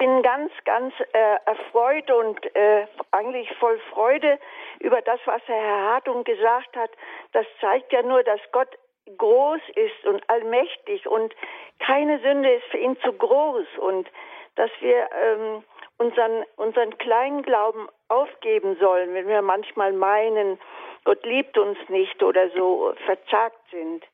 Bin 0.08 0.22
ganz, 0.22 0.50
ganz 0.64 0.94
äh, 1.12 1.36
erfreut 1.44 2.10
und 2.10 2.56
äh, 2.56 2.86
eigentlich 3.10 3.52
voll 3.58 3.78
Freude 3.92 4.38
über 4.80 5.02
das, 5.02 5.20
was 5.26 5.42
Herr 5.44 5.92
Hartung 5.92 6.24
gesagt 6.24 6.74
hat. 6.76 6.90
Das 7.32 7.44
zeigt 7.60 7.92
ja 7.92 8.02
nur, 8.02 8.22
dass 8.22 8.40
Gott 8.52 8.78
groß 9.18 9.60
ist 9.74 10.06
und 10.06 10.22
allmächtig 10.30 11.06
und 11.06 11.34
keine 11.78 12.18
Sünde 12.20 12.54
ist 12.54 12.64
für 12.68 12.78
ihn 12.78 12.98
zu 13.00 13.12
groß 13.12 13.66
und 13.80 14.08
dass 14.54 14.70
wir 14.80 15.10
ähm, 15.12 15.62
unseren, 15.98 16.44
unseren 16.56 16.96
kleinen 16.96 17.42
Glauben 17.42 17.86
aufgeben 18.08 18.78
sollen, 18.80 19.12
wenn 19.12 19.28
wir 19.28 19.42
manchmal 19.42 19.92
meinen, 19.92 20.58
Gott 21.04 21.22
liebt 21.26 21.58
uns 21.58 21.76
nicht 21.88 22.22
oder 22.22 22.48
so 22.56 22.94
verzagt 23.04 23.60
sind. 23.70 24.04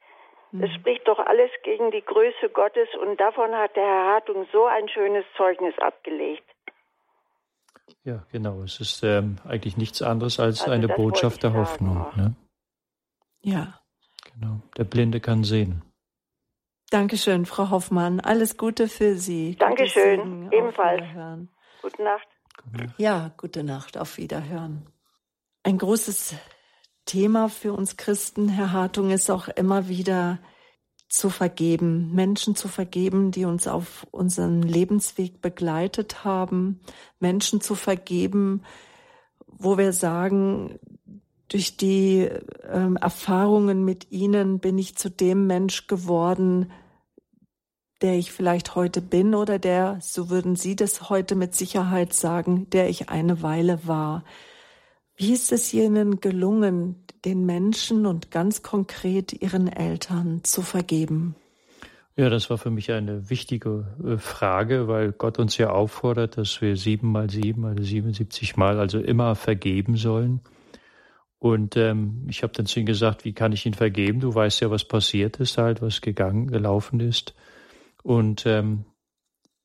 Mhm. 0.55 0.69
spricht 0.79 1.09
doch 1.09 1.19
alles 1.19 1.51
gegen 1.65 1.91
die 1.91 2.05
Größe 2.05 2.49
Gottes 2.53 2.89
und 3.03 3.19
davon 3.19 3.53
hat 3.57 3.75
der 3.75 3.83
Herr 3.83 4.15
Hartung 4.15 4.47
so 4.53 4.67
ein 4.67 4.89
schönes 4.89 5.25
Zeugnis 5.37 5.75
abgelegt. 5.81 6.49
Ja, 8.05 8.25
genau. 8.31 8.63
Es 8.63 8.79
ist 8.79 9.03
ähm, 9.03 9.39
eigentlich 9.45 9.77
nichts 9.77 10.01
anderes 10.01 10.39
als 10.39 10.61
also 10.61 10.73
eine 10.73 10.87
Botschaft 10.87 11.43
der 11.43 11.55
Hoffnung. 11.55 12.07
Ne? 12.15 12.37
Ja. 13.43 13.81
Genau. 14.33 14.61
Der 14.77 14.85
Blinde 14.85 15.21
kann 15.21 15.43
sehen. 15.43 15.83
Dankeschön, 16.91 17.47
Frau 17.47 17.71
Hoffmann. 17.71 18.21
Alles 18.21 18.57
Gute 18.57 18.87
für 18.87 19.17
Sie. 19.17 19.57
Dankeschön. 19.57 20.53
Ebenfalls. 20.53 21.03
Gute 21.83 22.03
Nacht. 22.03 22.29
Ja, 22.97 23.33
gute 23.37 23.65
Nacht. 23.65 23.99
Auf 23.99 24.19
Wiederhören. 24.19 24.87
Ein 25.65 25.79
großes 25.79 26.37
Thema 27.05 27.49
für 27.49 27.73
uns 27.73 27.97
Christen, 27.97 28.49
Herr 28.49 28.73
Hartung, 28.73 29.11
ist 29.11 29.31
auch 29.31 29.49
immer 29.49 29.89
wieder 29.89 30.39
zu 31.09 31.31
vergeben, 31.31 32.13
Menschen 32.13 32.57
zu 32.57 32.69
vergeben, 32.69 33.31
die 33.31 33.45
uns 33.45 33.69
auf 33.69 34.07
unseren 34.11 34.63
Lebensweg 34.63 35.41
begleitet 35.41 36.25
haben, 36.25 36.81
Menschen 37.21 37.61
zu 37.61 37.75
vergeben, 37.75 38.63
wo 39.47 39.79
wir 39.79 39.93
sagen, 39.93 40.79
durch 41.49 41.77
die 41.77 42.23
äh, 42.23 42.95
Erfahrungen 43.01 43.85
mit 43.85 44.11
ihnen 44.11 44.59
bin 44.59 44.79
ich 44.79 44.97
zu 44.97 45.11
dem 45.11 45.47
Mensch 45.47 45.87
geworden, 45.87 46.73
der 48.03 48.15
ich 48.15 48.33
vielleicht 48.33 48.75
heute 48.75 49.01
bin 49.01 49.35
oder 49.35 49.59
der, 49.59 49.99
so 50.01 50.31
würden 50.31 50.57
Sie 50.57 50.75
das 50.75 51.09
heute 51.09 51.37
mit 51.37 51.55
Sicherheit 51.55 52.13
sagen, 52.13 52.69
der 52.71 52.89
ich 52.89 53.09
eine 53.09 53.41
Weile 53.43 53.87
war. 53.87 54.25
Wie 55.17 55.33
ist 55.33 55.53
es 55.53 55.73
Ihnen 55.73 56.21
gelungen, 56.21 56.97
den 57.25 57.47
Menschen 57.47 58.05
und 58.07 58.31
ganz 58.31 58.63
konkret 58.63 59.33
Ihren 59.33 59.69
Eltern 59.69 60.43
zu 60.43 60.63
vergeben? 60.63 61.37
Ja, 62.17 62.29
das 62.29 62.49
war 62.49 62.59
für 62.59 62.71
mich 62.71 62.93
eine 62.93 63.29
wichtige 63.29 63.87
äh, 64.05 64.19
Frage, 64.19 64.87
weil 64.87 65.13
Gott 65.13 65.39
uns 65.39 65.57
ja 65.57 65.71
auffordert, 65.71 66.37
dass 66.37 66.61
wir 66.61 66.77
sieben 66.77 67.11
mal 67.11 67.29
sieben, 67.29 67.65
also 67.65 67.83
77 67.83 68.57
Mal, 68.57 68.79
also 68.79 69.01
immer 69.01 69.35
vergeben 69.35 69.97
sollen. 69.97 70.41
Und 71.41 71.77
ähm, 71.77 72.25
ich 72.29 72.43
habe 72.43 72.53
dann 72.53 72.67
zu 72.67 72.81
ihm 72.81 72.87
gesagt, 72.87 73.25
wie 73.25 73.33
kann 73.33 73.53
ich 73.53 73.67
ihn 73.67 73.75
vergeben? 73.75 74.21
Du 74.21 74.35
weißt 74.35 74.61
ja, 74.61 74.71
was 74.71 74.85
passiert 74.85 75.39
ist, 75.41 75.59
halt, 75.59 75.83
was 75.83 76.01
gegangen, 76.01 76.47
gelaufen 76.47 77.01
ist. 77.01 77.35
Und 78.03 78.47
ähm, 78.47 78.85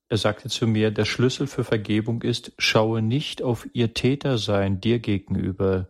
er 0.10 0.18
sagte 0.18 0.50
zu 0.50 0.66
mir, 0.66 0.90
der 0.90 1.06
Schlüssel 1.06 1.46
für 1.46 1.64
Vergebung 1.64 2.24
ist, 2.24 2.52
schaue 2.58 3.04
nicht 3.04 3.44
auf 3.44 3.68
ihr 3.74 3.94
Tätersein 3.94 4.82
dir 4.82 4.98
gegenüber, 4.98 5.88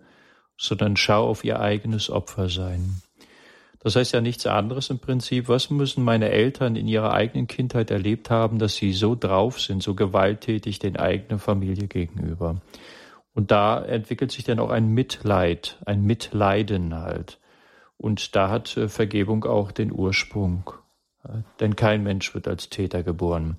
sondern 0.57 0.97
schau 0.97 1.27
auf 1.27 1.45
ihr 1.45 1.61
eigenes 1.61 2.09
Opfersein. 2.09 3.01
Das 3.79 3.95
heißt 3.95 4.13
ja 4.13 4.19
nichts 4.19 4.45
anderes 4.45 4.89
im 4.89 4.99
Prinzip. 4.99 5.47
Was 5.47 5.69
müssen 5.69 6.03
meine 6.03 6.29
Eltern 6.31 6.75
in 6.75 6.89
ihrer 6.89 7.13
eigenen 7.13 7.47
Kindheit 7.47 7.91
erlebt 7.91 8.29
haben, 8.29 8.59
dass 8.59 8.75
sie 8.75 8.91
so 8.91 9.15
drauf 9.15 9.61
sind, 9.61 9.81
so 9.81 9.95
gewalttätig 9.95 10.79
den 10.79 10.97
eigenen 10.97 11.39
Familie 11.39 11.87
gegenüber? 11.87 12.61
Und 13.33 13.51
da 13.51 13.81
entwickelt 13.81 14.33
sich 14.33 14.43
dann 14.43 14.59
auch 14.59 14.69
ein 14.69 14.89
Mitleid, 14.89 15.79
ein 15.85 16.01
Mitleiden 16.03 16.93
halt. 16.93 17.39
Und 17.95 18.35
da 18.35 18.49
hat 18.49 18.75
äh, 18.75 18.89
Vergebung 18.89 19.45
auch 19.45 19.71
den 19.71 19.93
Ursprung. 19.93 20.71
Denn 21.61 21.75
kein 21.77 22.03
Mensch 22.03 22.33
wird 22.33 22.47
als 22.47 22.69
Täter 22.69 23.03
geboren. 23.03 23.57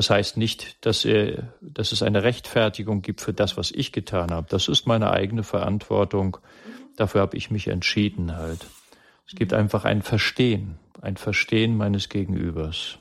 Das 0.00 0.08
heißt 0.08 0.38
nicht, 0.38 0.86
dass, 0.86 1.04
er, 1.04 1.52
dass 1.60 1.92
es 1.92 2.02
eine 2.02 2.22
Rechtfertigung 2.22 3.02
gibt 3.02 3.20
für 3.20 3.34
das, 3.34 3.58
was 3.58 3.70
ich 3.70 3.92
getan 3.92 4.30
habe. 4.30 4.46
Das 4.48 4.66
ist 4.66 4.86
meine 4.86 5.10
eigene 5.10 5.42
Verantwortung. 5.42 6.38
Dafür 6.96 7.20
habe 7.20 7.36
ich 7.36 7.50
mich 7.50 7.68
entschieden 7.68 8.34
halt. 8.38 8.64
Es 9.26 9.34
gibt 9.34 9.52
einfach 9.52 9.84
ein 9.84 10.00
Verstehen, 10.00 10.78
ein 11.02 11.18
Verstehen 11.18 11.76
meines 11.76 12.08
Gegenübers. 12.08 12.98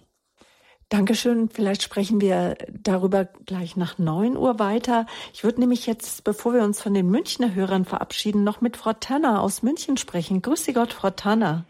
Dankeschön. 0.89 1.47
Vielleicht 1.47 1.83
sprechen 1.83 2.19
wir 2.19 2.57
darüber 2.69 3.29
gleich 3.45 3.77
nach 3.77 3.97
neun 3.97 4.35
Uhr 4.35 4.59
weiter. 4.59 5.05
Ich 5.33 5.45
würde 5.45 5.61
nämlich 5.61 5.87
jetzt, 5.87 6.25
bevor 6.25 6.53
wir 6.53 6.63
uns 6.63 6.81
von 6.81 6.93
den 6.93 7.09
Münchner 7.09 7.55
Hörern 7.55 7.85
verabschieden, 7.85 8.43
noch 8.43 8.59
mit 8.59 8.75
Frau 8.75 8.91
Tanner 8.91 9.41
aus 9.41 9.63
München 9.63 9.95
sprechen. 9.95 10.41
Grüße 10.41 10.73
Gott, 10.73 10.91
Frau 10.91 11.11
Tanner. 11.11 11.63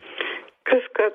Grüß 0.66 0.86
Gott. 0.96 1.14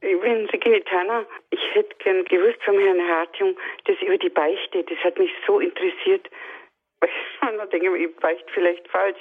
Ich 0.00 0.20
bin 0.20 0.48
Sigine 0.50 0.82
Tanner. 0.84 1.26
Ich 1.50 1.60
hätte 1.74 1.94
gern 1.98 2.24
gewusst 2.24 2.62
vom 2.64 2.78
Herrn 2.78 3.00
Hartung, 3.00 3.56
das 3.84 3.96
über 4.00 4.16
die 4.16 4.28
Beichte, 4.28 4.84
das 4.84 4.98
hat 4.98 5.18
mich 5.18 5.30
so 5.46 5.58
interessiert. 5.60 6.28
Weil 7.40 7.56
man 7.56 7.68
denkt, 7.70 7.86
ich 7.86 8.16
beichte 8.16 8.46
vielleicht 8.52 8.86
falsch. 8.88 9.20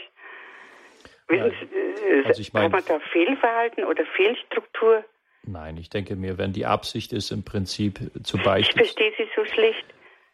Wissen 1.28 1.54
Sie, 1.60 2.06
äh, 2.06 2.24
also 2.26 2.42
ich 2.42 2.54
mein, 2.54 2.64
hat 2.64 2.72
man 2.72 2.84
da 2.88 3.00
Fehlverhalten 3.12 3.84
oder 3.84 4.06
Fehlstruktur? 4.06 5.04
Nein, 5.44 5.78
ich 5.78 5.90
denke 5.90 6.16
mir, 6.16 6.38
wenn 6.38 6.54
die 6.54 6.66
Absicht 6.66 7.14
ist, 7.14 7.32
im 7.32 7.44
Prinzip 7.44 8.00
zu 8.24 8.38
beichten. 8.38 8.80
Ich 8.80 8.92
verstehe 8.92 9.14
Sie 9.18 9.30
so 9.36 9.46
schlecht. 9.46 9.86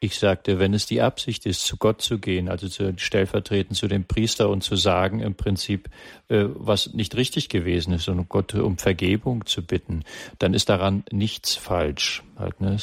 Ich 0.04 0.20
sagte, 0.20 0.60
wenn 0.60 0.74
es 0.74 0.86
die 0.86 1.02
Absicht 1.02 1.46
ist, 1.46 1.66
zu 1.66 1.78
Gott 1.78 2.02
zu 2.02 2.20
gehen, 2.20 2.50
also 2.50 2.68
zu, 2.68 2.94
stellvertretend 2.98 3.78
zu 3.78 3.88
dem 3.88 4.04
Priester 4.04 4.50
und 4.50 4.62
zu 4.62 4.76
sagen, 4.76 5.22
im 5.22 5.34
Prinzip, 5.34 5.88
äh, 6.28 6.44
was 6.56 6.94
nicht 6.94 7.16
richtig 7.16 7.48
gewesen 7.48 7.94
ist, 7.94 8.10
und 8.10 8.28
Gott 8.28 8.54
um 8.54 8.78
Vergebung 8.78 9.46
zu 9.46 9.66
bitten, 9.66 10.04
dann 10.40 10.54
ist 10.54 10.68
daran 10.68 11.06
nichts 11.10 11.56
falsch. 11.56 12.22
Halt, 12.36 12.60
ne? 12.60 12.76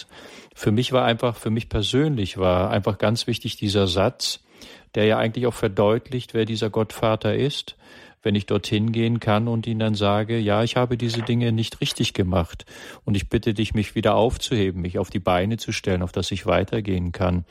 Für 0.54 0.72
mich 0.72 0.92
war 0.92 1.04
einfach, 1.04 1.36
für 1.36 1.50
mich 1.50 1.68
persönlich 1.68 2.38
war 2.38 2.70
einfach 2.70 2.96
ganz 2.96 3.26
wichtig 3.26 3.58
dieser 3.58 3.86
Satz, 3.86 4.40
der 4.94 5.04
ja 5.04 5.18
eigentlich 5.18 5.46
auch 5.46 5.52
verdeutlicht, 5.52 6.32
wer 6.32 6.46
dieser 6.46 6.70
Gottvater 6.70 7.36
ist 7.36 7.76
wenn 8.22 8.34
ich 8.34 8.46
dorthin 8.46 8.92
gehen 8.92 9.20
kann 9.20 9.48
und 9.48 9.66
ihnen 9.66 9.80
dann 9.80 9.94
sage, 9.94 10.38
ja, 10.38 10.62
ich 10.62 10.76
habe 10.76 10.96
diese 10.96 11.22
Dinge 11.22 11.52
nicht 11.52 11.80
richtig 11.80 12.14
gemacht 12.14 12.64
und 13.04 13.16
ich 13.16 13.28
bitte 13.28 13.54
dich, 13.54 13.74
mich 13.74 13.94
wieder 13.94 14.14
aufzuheben, 14.14 14.82
mich 14.82 14.98
auf 14.98 15.10
die 15.10 15.20
Beine 15.20 15.56
zu 15.56 15.72
stellen, 15.72 16.02
auf 16.02 16.12
dass 16.12 16.30
ich 16.30 16.46
weitergehen 16.46 17.12
kann. 17.12 17.44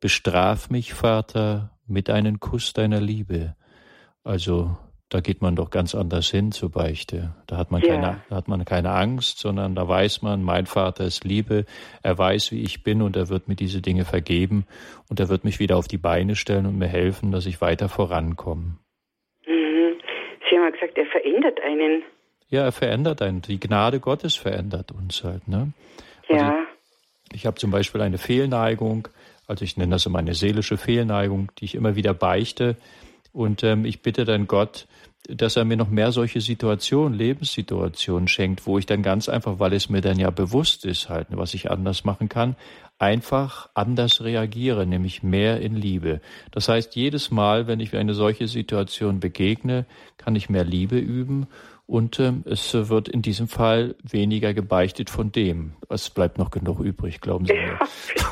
Bestraf 0.00 0.70
mich, 0.70 0.94
Vater, 0.94 1.70
mit 1.86 2.10
einem 2.10 2.40
Kuss 2.40 2.72
deiner 2.72 3.00
Liebe. 3.00 3.56
Also 4.24 4.76
da 5.12 5.20
geht 5.20 5.42
man 5.42 5.56
doch 5.56 5.68
ganz 5.68 5.94
anders 5.94 6.30
hin 6.30 6.52
zur 6.52 6.70
Beichte. 6.70 7.34
Da 7.46 7.58
hat 7.58 7.70
man, 7.70 7.82
ja. 7.82 7.88
keine, 7.88 8.22
da 8.30 8.36
hat 8.36 8.48
man 8.48 8.64
keine 8.64 8.92
Angst, 8.92 9.40
sondern 9.40 9.74
da 9.74 9.86
weiß 9.86 10.22
man, 10.22 10.42
mein 10.42 10.64
Vater 10.64 11.04
ist 11.04 11.24
Liebe, 11.24 11.66
er 12.02 12.16
weiß, 12.16 12.50
wie 12.52 12.62
ich 12.62 12.82
bin 12.82 13.02
und 13.02 13.14
er 13.14 13.28
wird 13.28 13.46
mir 13.46 13.56
diese 13.56 13.82
Dinge 13.82 14.06
vergeben 14.06 14.64
und 15.10 15.20
er 15.20 15.28
wird 15.28 15.44
mich 15.44 15.58
wieder 15.58 15.76
auf 15.76 15.86
die 15.86 15.98
Beine 15.98 16.34
stellen 16.34 16.64
und 16.64 16.78
mir 16.78 16.88
helfen, 16.88 17.30
dass 17.30 17.44
ich 17.44 17.60
weiter 17.60 17.90
vorankomme. 17.90 18.78
Gesagt, 20.82 20.98
er 20.98 21.06
verändert 21.06 21.60
einen. 21.60 22.02
Ja, 22.48 22.64
er 22.64 22.72
verändert 22.72 23.22
einen. 23.22 23.40
Die 23.40 23.60
Gnade 23.60 24.00
Gottes 24.00 24.34
verändert 24.34 24.90
uns 24.90 25.22
halt. 25.22 25.46
Ne? 25.46 25.72
Also 26.28 26.44
ja. 26.44 26.66
ich, 27.30 27.36
ich 27.36 27.46
habe 27.46 27.56
zum 27.56 27.70
Beispiel 27.70 28.00
eine 28.00 28.18
Fehlneigung, 28.18 29.06
also 29.46 29.64
ich 29.64 29.76
nenne 29.76 29.92
das 29.92 30.06
immer 30.06 30.18
eine 30.18 30.34
seelische 30.34 30.76
Fehlneigung, 30.76 31.52
die 31.58 31.66
ich 31.66 31.76
immer 31.76 31.94
wieder 31.94 32.14
beichte. 32.14 32.76
Und 33.32 33.62
ähm, 33.62 33.84
ich 33.84 34.02
bitte 34.02 34.24
dann 34.24 34.48
Gott, 34.48 34.88
dass 35.28 35.56
er 35.56 35.64
mir 35.64 35.76
noch 35.76 35.88
mehr 35.88 36.10
solche 36.10 36.40
Situationen, 36.40 37.16
Lebenssituationen 37.16 38.28
schenkt, 38.28 38.66
wo 38.66 38.78
ich 38.78 38.86
dann 38.86 39.02
ganz 39.02 39.28
einfach, 39.28 39.58
weil 39.58 39.72
es 39.72 39.88
mir 39.88 40.00
dann 40.00 40.18
ja 40.18 40.30
bewusst 40.30 40.84
ist, 40.84 41.08
halt, 41.08 41.28
was 41.30 41.54
ich 41.54 41.70
anders 41.70 42.04
machen 42.04 42.28
kann, 42.28 42.56
einfach 42.98 43.70
anders 43.74 44.22
reagiere, 44.22 44.86
nämlich 44.86 45.22
mehr 45.22 45.60
in 45.60 45.74
Liebe. 45.74 46.20
Das 46.50 46.68
heißt, 46.68 46.96
jedes 46.96 47.30
Mal, 47.30 47.66
wenn 47.66 47.80
ich 47.80 47.94
eine 47.96 48.14
solche 48.14 48.48
Situation 48.48 49.20
begegne, 49.20 49.86
kann 50.18 50.36
ich 50.36 50.50
mehr 50.50 50.64
Liebe 50.64 50.98
üben 50.98 51.46
und 51.86 52.18
äh, 52.18 52.32
es 52.44 52.74
wird 52.74 53.08
in 53.08 53.22
diesem 53.22 53.48
Fall 53.48 53.96
weniger 54.02 54.54
gebeichtet 54.54 55.10
von 55.10 55.30
dem. 55.30 55.74
Es 55.88 56.10
bleibt 56.10 56.38
noch 56.38 56.50
genug 56.50 56.80
übrig, 56.80 57.20
glauben 57.20 57.46
Sie 57.46 57.54
mir. 57.54 57.78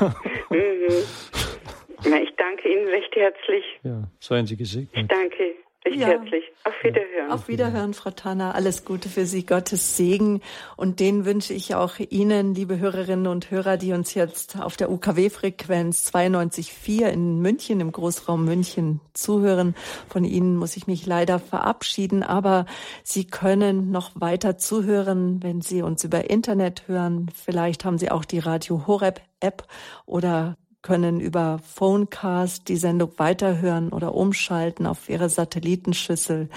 Mhm. 0.49 2.09
Na, 2.09 2.21
ich 2.21 2.35
danke 2.35 2.67
Ihnen 2.67 2.87
recht 2.87 3.15
herzlich. 3.15 3.63
Ja, 3.83 4.09
seien 4.19 4.47
Sie 4.47 4.57
gesegnet. 4.57 5.03
Ich 5.03 5.07
danke 5.07 5.53
recht 5.85 5.97
ja. 5.97 6.07
herzlich. 6.07 6.43
Auf 6.63 6.73
Wiederhören. 6.83 7.31
Auf 7.31 7.47
Wiederhören, 7.47 7.93
Frau 7.93 8.11
Tanner. 8.11 8.55
Alles 8.55 8.85
Gute 8.85 9.09
für 9.09 9.25
Sie, 9.25 9.45
Gottes 9.45 9.97
Segen. 9.97 10.41
Und 10.77 10.99
den 10.99 11.25
wünsche 11.25 11.53
ich 11.53 11.75
auch 11.75 11.99
Ihnen, 11.99 12.53
liebe 12.53 12.79
Hörerinnen 12.79 13.27
und 13.27 13.51
Hörer, 13.51 13.77
die 13.77 13.93
uns 13.93 14.13
jetzt 14.13 14.59
auf 14.59 14.77
der 14.77 14.91
UKW-Frequenz 14.91 16.11
92.4 16.13 17.07
in 17.07 17.39
München, 17.41 17.79
im 17.79 17.91
Großraum 17.91 18.45
München 18.45 19.01
zuhören. 19.13 19.75
Von 20.07 20.23
Ihnen 20.23 20.57
muss 20.57 20.77
ich 20.77 20.87
mich 20.87 21.05
leider 21.05 21.39
verabschieden, 21.39 22.23
aber 22.23 22.65
Sie 23.03 23.25
können 23.25 23.91
noch 23.91 24.11
weiter 24.15 24.57
zuhören, 24.57 25.41
wenn 25.41 25.61
Sie 25.61 25.81
uns 25.81 26.03
über 26.03 26.29
Internet 26.29 26.87
hören. 26.87 27.29
Vielleicht 27.33 27.85
haben 27.85 27.97
Sie 27.97 28.11
auch 28.11 28.25
die 28.25 28.39
Radio 28.39 28.85
Horeb 28.87 29.21
App 29.39 29.63
oder 30.05 30.57
können 30.81 31.19
über 31.19 31.59
Phonecast 31.59 32.67
die 32.67 32.77
Sendung 32.77 33.11
weiterhören 33.17 33.89
oder 33.89 34.15
umschalten 34.15 34.85
auf 34.85 35.09
ihre 35.09 35.29
Satellitenschüssel. 35.29 36.49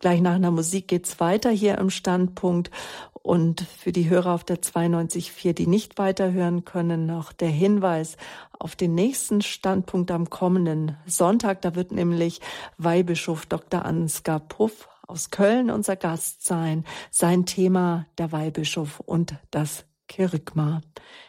Gleich 0.00 0.20
nach 0.20 0.34
einer 0.34 0.50
Musik 0.50 0.88
geht's 0.88 1.20
weiter 1.20 1.50
hier 1.50 1.78
im 1.78 1.90
Standpunkt. 1.90 2.70
Und 3.12 3.62
für 3.62 3.90
die 3.90 4.08
Hörer 4.08 4.34
auf 4.34 4.44
der 4.44 4.62
92.4, 4.62 5.52
die 5.52 5.66
nicht 5.66 5.98
weiterhören 5.98 6.64
können, 6.64 7.06
noch 7.06 7.32
der 7.32 7.48
Hinweis 7.48 8.16
auf 8.56 8.76
den 8.76 8.94
nächsten 8.94 9.42
Standpunkt 9.42 10.12
am 10.12 10.30
kommenden 10.30 10.96
Sonntag. 11.06 11.60
Da 11.62 11.74
wird 11.74 11.90
nämlich 11.90 12.40
Weihbischof 12.78 13.46
Dr. 13.46 13.84
Ansgar 13.84 14.38
Puff 14.38 14.88
aus 15.08 15.30
Köln 15.30 15.70
unser 15.70 15.96
Gast 15.96 16.44
sein. 16.44 16.84
Sein 17.10 17.46
Thema 17.46 18.06
der 18.16 18.30
Weihbischof 18.30 19.00
und 19.00 19.34
das 19.50 19.84
Kerygma. 20.06 20.80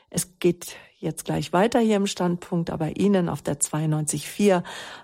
Es 0.09 0.39
geht 0.39 0.77
jetzt 0.99 1.25
gleich 1.25 1.53
weiter 1.53 1.79
hier 1.79 1.97
im 1.97 2.07
Standpunkt, 2.07 2.69
aber 2.69 2.97
Ihnen 2.97 3.29
auf 3.29 3.41
der 3.41 3.59
92.4 3.59 4.63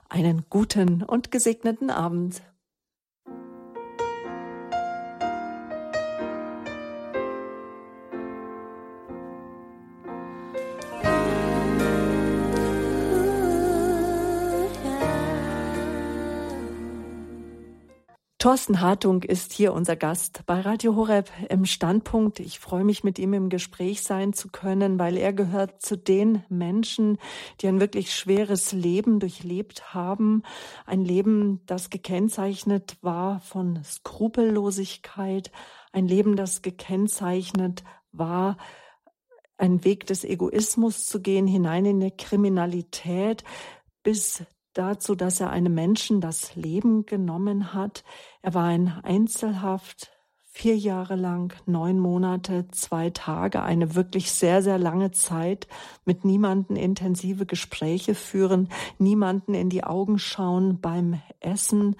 einen 0.09 0.45
guten 0.49 1.03
und 1.03 1.31
gesegneten 1.31 1.89
Abend. 1.89 2.41
Thorsten 18.43 18.81
Hartung 18.81 19.23
ist 19.23 19.53
hier 19.53 19.71
unser 19.71 19.95
Gast 19.95 20.41
bei 20.45 20.59
Radio 20.59 20.97
Horeb 20.97 21.31
im 21.47 21.63
Standpunkt. 21.63 22.41
Ich 22.41 22.59
freue 22.59 22.83
mich, 22.83 23.01
mit 23.01 23.17
ihm 23.17 23.31
im 23.31 23.47
Gespräch 23.47 24.01
sein 24.03 24.33
zu 24.33 24.49
können, 24.49 24.99
weil 24.99 25.15
er 25.15 25.31
gehört 25.31 25.81
zu 25.81 25.97
den 25.97 26.43
Menschen, 26.49 27.19
die 27.61 27.69
ein 27.69 27.79
wirklich 27.79 28.13
schweres 28.13 28.73
Leben 28.73 29.21
durchlebt 29.21 29.93
haben. 29.93 30.43
Ein 30.85 31.05
Leben, 31.05 31.61
das 31.67 31.89
gekennzeichnet 31.89 32.97
war 32.99 33.39
von 33.39 33.81
Skrupellosigkeit. 33.81 35.49
Ein 35.93 36.09
Leben, 36.09 36.35
das 36.35 36.61
gekennzeichnet 36.61 37.85
war, 38.11 38.57
einen 39.55 39.85
Weg 39.85 40.05
des 40.05 40.25
Egoismus 40.25 41.05
zu 41.05 41.21
gehen, 41.21 41.47
hinein 41.47 41.85
in 41.85 42.01
die 42.01 42.11
Kriminalität, 42.11 43.45
bis 44.03 44.43
dazu, 44.73 45.15
dass 45.15 45.39
er 45.39 45.49
einem 45.49 45.73
Menschen 45.73 46.21
das 46.21 46.55
Leben 46.55 47.05
genommen 47.05 47.73
hat. 47.73 48.03
Er 48.41 48.53
war 48.53 48.73
in 48.73 48.89
Einzelhaft 48.89 50.11
vier 50.55 50.77
Jahre 50.77 51.15
lang, 51.15 51.53
neun 51.65 51.97
Monate, 51.99 52.67
zwei 52.69 53.09
Tage, 53.09 53.63
eine 53.63 53.95
wirklich 53.95 54.31
sehr, 54.31 54.61
sehr 54.61 54.77
lange 54.77 55.11
Zeit 55.11 55.67
mit 56.05 56.25
niemanden 56.25 56.75
intensive 56.75 57.47
Gespräche 57.47 58.13
führen, 58.13 58.69
niemanden 58.99 59.55
in 59.55 59.69
die 59.69 59.83
Augen 59.83 60.19
schauen 60.19 60.79
beim 60.79 61.19
Essen, 61.39 61.95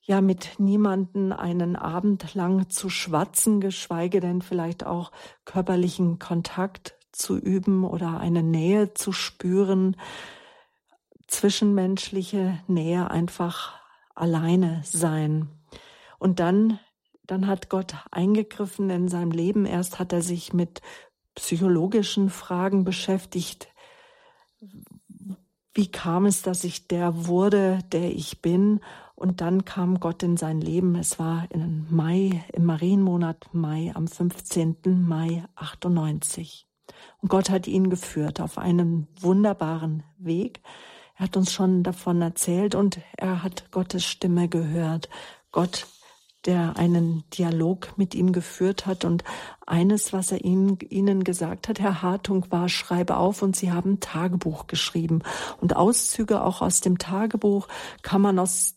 ja, 0.00 0.22
mit 0.22 0.58
niemanden 0.58 1.32
einen 1.32 1.76
Abend 1.76 2.34
lang 2.34 2.70
zu 2.70 2.88
schwatzen, 2.88 3.60
geschweige 3.60 4.20
denn 4.20 4.40
vielleicht 4.40 4.84
auch 4.84 5.12
körperlichen 5.44 6.18
Kontakt 6.18 6.94
zu 7.12 7.36
üben 7.36 7.84
oder 7.84 8.18
eine 8.18 8.42
Nähe 8.42 8.94
zu 8.94 9.12
spüren 9.12 9.96
zwischenmenschliche 11.30 12.60
Nähe 12.66 13.10
einfach 13.10 13.78
alleine 14.14 14.82
sein. 14.84 15.48
Und 16.18 16.40
dann, 16.40 16.78
dann 17.24 17.46
hat 17.46 17.70
Gott 17.70 17.94
eingegriffen 18.10 18.90
in 18.90 19.08
seinem 19.08 19.30
Leben. 19.30 19.64
Erst 19.64 19.98
hat 19.98 20.12
er 20.12 20.22
sich 20.22 20.52
mit 20.52 20.82
psychologischen 21.34 22.28
Fragen 22.28 22.84
beschäftigt. 22.84 23.68
Wie 25.72 25.90
kam 25.90 26.26
es, 26.26 26.42
dass 26.42 26.64
ich 26.64 26.88
der 26.88 27.26
wurde, 27.26 27.78
der 27.92 28.10
ich 28.10 28.42
bin? 28.42 28.80
Und 29.14 29.40
dann 29.40 29.64
kam 29.64 30.00
Gott 30.00 30.22
in 30.22 30.36
sein 30.36 30.60
Leben. 30.60 30.96
Es 30.96 31.18
war 31.18 31.46
in 31.50 31.86
Mai, 31.90 32.44
im 32.52 32.64
Marienmonat 32.64 33.52
Mai, 33.52 33.92
am 33.94 34.08
15. 34.08 34.76
Mai 35.06 35.44
98. 35.54 36.66
Und 37.22 37.28
Gott 37.28 37.50
hat 37.50 37.66
ihn 37.66 37.88
geführt 37.88 38.40
auf 38.40 38.58
einen 38.58 39.06
wunderbaren 39.20 40.02
Weg. 40.18 40.60
Er 41.20 41.24
hat 41.24 41.36
uns 41.36 41.52
schon 41.52 41.82
davon 41.82 42.22
erzählt 42.22 42.74
und 42.74 42.98
er 43.14 43.42
hat 43.42 43.70
Gottes 43.72 44.06
Stimme 44.06 44.48
gehört. 44.48 45.10
Gott, 45.52 45.86
der 46.46 46.78
einen 46.78 47.24
Dialog 47.36 47.92
mit 47.98 48.14
ihm 48.14 48.32
geführt 48.32 48.86
hat. 48.86 49.04
Und 49.04 49.22
eines, 49.66 50.14
was 50.14 50.32
er 50.32 50.42
ihnen, 50.42 50.78
ihnen 50.88 51.22
gesagt 51.22 51.68
hat, 51.68 51.78
Herr 51.78 52.00
Hartung, 52.00 52.46
war, 52.48 52.70
schreibe 52.70 53.18
auf 53.18 53.42
und 53.42 53.54
sie 53.54 53.70
haben 53.70 54.00
Tagebuch 54.00 54.66
geschrieben. 54.66 55.20
Und 55.60 55.76
Auszüge 55.76 56.42
auch 56.42 56.62
aus 56.62 56.80
dem 56.80 56.96
Tagebuch 56.96 57.68
kann 58.00 58.22
man 58.22 58.38
aus, 58.38 58.76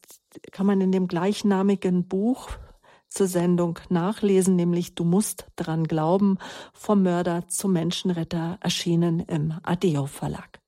kann 0.51 0.65
man 0.65 0.81
in 0.81 0.91
dem 0.91 1.07
gleichnamigen 1.07 2.09
Buch 2.09 2.49
zur 3.07 3.27
Sendung 3.27 3.79
nachlesen, 3.87 4.57
nämlich 4.57 4.95
Du 4.95 5.05
musst 5.05 5.45
dran 5.55 5.85
glauben, 5.85 6.39
vom 6.73 7.03
Mörder 7.03 7.47
zum 7.47 7.71
Menschenretter 7.71 8.57
erschienen 8.59 9.21
im 9.21 9.53
Adeo 9.63 10.07
Verlag. 10.07 10.62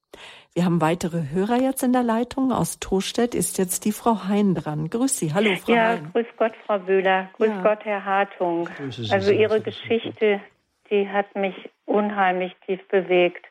Wir 0.56 0.64
haben 0.64 0.80
weitere 0.80 1.24
Hörer 1.34 1.58
jetzt 1.58 1.84
in 1.84 1.91
der 1.91 2.01
Leitung. 2.01 2.53
Aus 2.53 2.80
Tostedt 2.80 3.36
ist 3.36 3.58
jetzt 3.58 3.84
die 3.84 3.91
Frau 3.91 4.30
Hein 4.30 4.56
dran. 4.56 4.89
Grüß 4.89 5.20
Sie. 5.20 5.34
Hallo, 5.34 5.53
Frau 5.58 5.74
ja, 5.74 5.89
Hein. 5.89 6.03
Ja, 6.06 6.10
grüß 6.14 6.28
Gott, 6.38 6.53
Frau 6.66 6.80
Böhler. 6.80 7.30
Grüß 7.34 7.49
ja. 7.49 7.62
Gott, 7.62 7.84
Herr 7.84 8.06
Hartung. 8.06 8.70
Also 9.12 9.34
Ihre 9.34 9.60
Geschichte, 9.60 10.39
die 10.89 11.10
hat 11.10 11.36
mich 11.36 11.70
unheimlich 11.86 12.56
tief 12.66 12.80
bewegt 12.88 13.45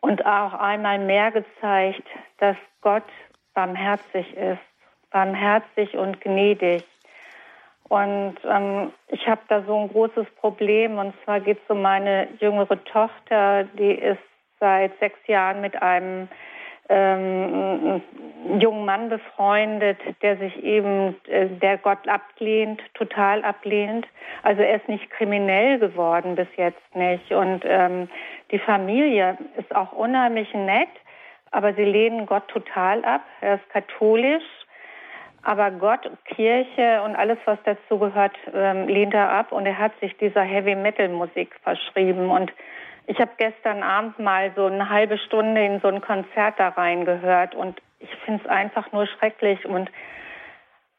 und 0.00 0.24
auch 0.24 0.54
einmal 0.54 1.00
mehr 1.00 1.32
gezeigt, 1.32 2.06
dass 2.38 2.56
Gott 2.82 3.02
barmherzig 3.54 4.32
ist, 4.36 4.62
barmherzig 5.10 5.96
und 5.96 6.20
gnädig. 6.20 6.84
Und 7.88 8.36
ähm, 8.44 8.92
ich 9.08 9.26
habe 9.26 9.40
da 9.48 9.64
so 9.64 9.76
ein 9.76 9.88
großes 9.88 10.26
Problem. 10.36 10.98
Und 10.98 11.14
zwar 11.24 11.40
geht 11.40 11.58
es 11.64 11.68
um 11.68 11.82
meine 11.82 12.28
jüngere 12.38 12.82
Tochter, 12.84 13.64
die 13.64 13.90
ist 13.90 14.22
seit 14.60 14.98
sechs 14.98 15.18
Jahren 15.26 15.60
mit 15.60 15.80
einem 15.82 16.28
ähm, 16.88 18.02
jungen 18.58 18.84
Mann 18.84 19.08
befreundet, 19.08 19.98
der 20.22 20.36
sich 20.36 20.62
eben, 20.62 21.16
äh, 21.28 21.46
der 21.46 21.78
Gott 21.78 22.06
ablehnt, 22.06 22.82
total 22.94 23.42
ablehnt. 23.42 24.06
Also 24.42 24.62
er 24.62 24.76
ist 24.76 24.88
nicht 24.88 25.10
kriminell 25.10 25.78
geworden 25.78 26.34
bis 26.34 26.48
jetzt 26.56 26.94
nicht. 26.94 27.32
Und 27.32 27.62
ähm, 27.64 28.08
die 28.50 28.58
Familie 28.58 29.38
ist 29.56 29.74
auch 29.74 29.92
unheimlich 29.92 30.52
nett, 30.52 30.88
aber 31.52 31.72
sie 31.72 31.84
lehnen 31.84 32.26
Gott 32.26 32.48
total 32.48 33.04
ab. 33.04 33.22
Er 33.40 33.54
ist 33.54 33.68
katholisch 33.70 34.44
aber 35.44 35.70
Gott, 35.72 36.10
Kirche 36.24 37.02
und 37.04 37.14
alles, 37.16 37.38
was 37.44 37.58
dazu 37.64 37.98
gehört, 37.98 38.34
ähm, 38.54 38.88
lehnt 38.88 39.12
er 39.12 39.30
ab 39.30 39.52
und 39.52 39.66
er 39.66 39.78
hat 39.78 39.92
sich 40.00 40.16
dieser 40.16 40.40
Heavy-Metal-Musik 40.40 41.54
verschrieben. 41.62 42.30
Und 42.30 42.50
ich 43.06 43.18
habe 43.18 43.32
gestern 43.36 43.82
Abend 43.82 44.18
mal 44.18 44.52
so 44.56 44.66
eine 44.66 44.88
halbe 44.88 45.18
Stunde 45.18 45.64
in 45.64 45.80
so 45.80 45.88
ein 45.88 46.00
Konzert 46.00 46.58
da 46.58 46.68
reingehört 46.68 47.54
und 47.54 47.80
ich 47.98 48.10
finde 48.24 48.42
es 48.44 48.50
einfach 48.50 48.92
nur 48.92 49.06
schrecklich 49.06 49.64
und 49.66 49.90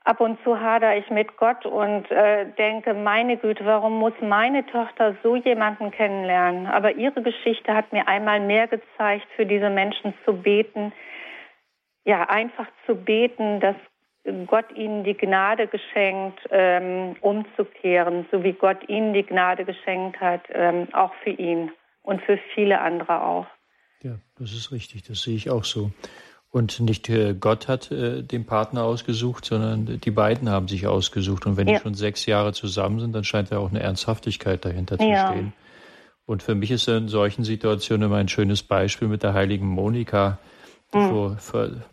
ab 0.03 0.22
und 0.22 0.41
zu 0.43 0.60
hader 0.60 0.95
ich 0.97 1.10
mit 1.10 1.36
Gott 1.38 1.66
und 1.66 2.10
äh, 2.12 2.45
denke, 2.58 2.93
meine 2.93 3.38
Güte, 3.38 3.66
warum 3.66 3.97
muss 3.99 4.14
meine 4.22 4.66
Tochter 4.68 5.16
so 5.24 5.36
jemanden 5.36 5.91
kennenlernen? 5.91 6.68
Aber 6.68 6.91
ihre 6.91 7.22
Geschichte 7.22 7.74
hat 7.74 7.91
mir 7.91 8.08
einmal 8.08 8.39
mehr 8.39 8.68
gezeigt, 8.68 9.28
für 9.36 9.45
diese 9.45 9.70
Menschen 9.70 10.14
zu 10.24 10.34
beten, 10.34 10.93
ja, 12.06 12.30
einfach 12.30 12.68
zu 12.86 12.95
beten, 12.95 13.60
dass 13.60 13.76
Gott 14.45 14.72
ihnen 14.74 15.03
die 15.03 15.18
Gnade 15.18 15.68
geschenkt, 15.68 16.39
ähm, 16.51 17.16
umzukehren, 17.22 18.28
so 18.32 18.43
wie 18.43 18.53
Gott 18.53 18.88
ihnen 18.88 19.14
die 19.14 19.26
Gnade 19.26 19.66
geschenkt 19.66 20.20
hat, 20.20 20.41
ähm, 20.51 20.88
auch 20.93 21.14
für 21.24 21.32
ihn 21.32 21.72
und 22.06 22.22
für 22.22 22.39
viele 22.53 22.82
andere 22.82 23.24
auch. 23.24 23.47
Ja, 24.03 24.18
das 24.38 24.53
ist 24.53 24.72
richtig, 24.72 25.03
das 25.03 25.22
sehe 25.22 25.36
ich 25.36 25.49
auch 25.49 25.64
so. 25.64 25.91
Und 26.51 26.80
nicht 26.80 27.10
äh, 27.10 27.34
Gott 27.34 27.68
hat 27.68 27.91
äh, 27.91 28.22
den 28.22 28.45
Partner 28.45 28.84
ausgesucht, 28.84 29.45
sondern 29.45 29.99
die 29.99 30.12
beiden 30.12 30.49
haben 30.49 30.68
sich 30.68 30.88
ausgesucht. 30.88 31.45
Und 31.45 31.58
wenn 31.58 31.68
ja. 31.68 31.76
die 31.76 31.82
schon 31.82 31.95
sechs 31.95 32.26
Jahre 32.26 32.53
zusammen 32.53 32.99
sind, 32.99 33.14
dann 33.14 33.26
scheint 33.26 33.51
da 33.51 33.58
auch 33.58 33.70
eine 33.70 33.82
Ernsthaftigkeit 33.82 34.64
dahinter 34.64 34.97
zu 34.97 35.06
ja. 35.06 35.32
stehen. 35.32 35.53
Und 36.26 36.43
für 36.43 36.56
mich 36.56 36.72
ist 36.72 36.88
in 36.88 37.08
solchen 37.08 37.43
Situationen 37.43 38.08
immer 38.08 38.18
ein 38.18 38.30
schönes 38.30 38.64
Beispiel 38.64 39.08
mit 39.08 39.22
der 39.22 39.34
heiligen 39.34 39.68
Monika, 39.68 40.39
mhm. 40.93 41.38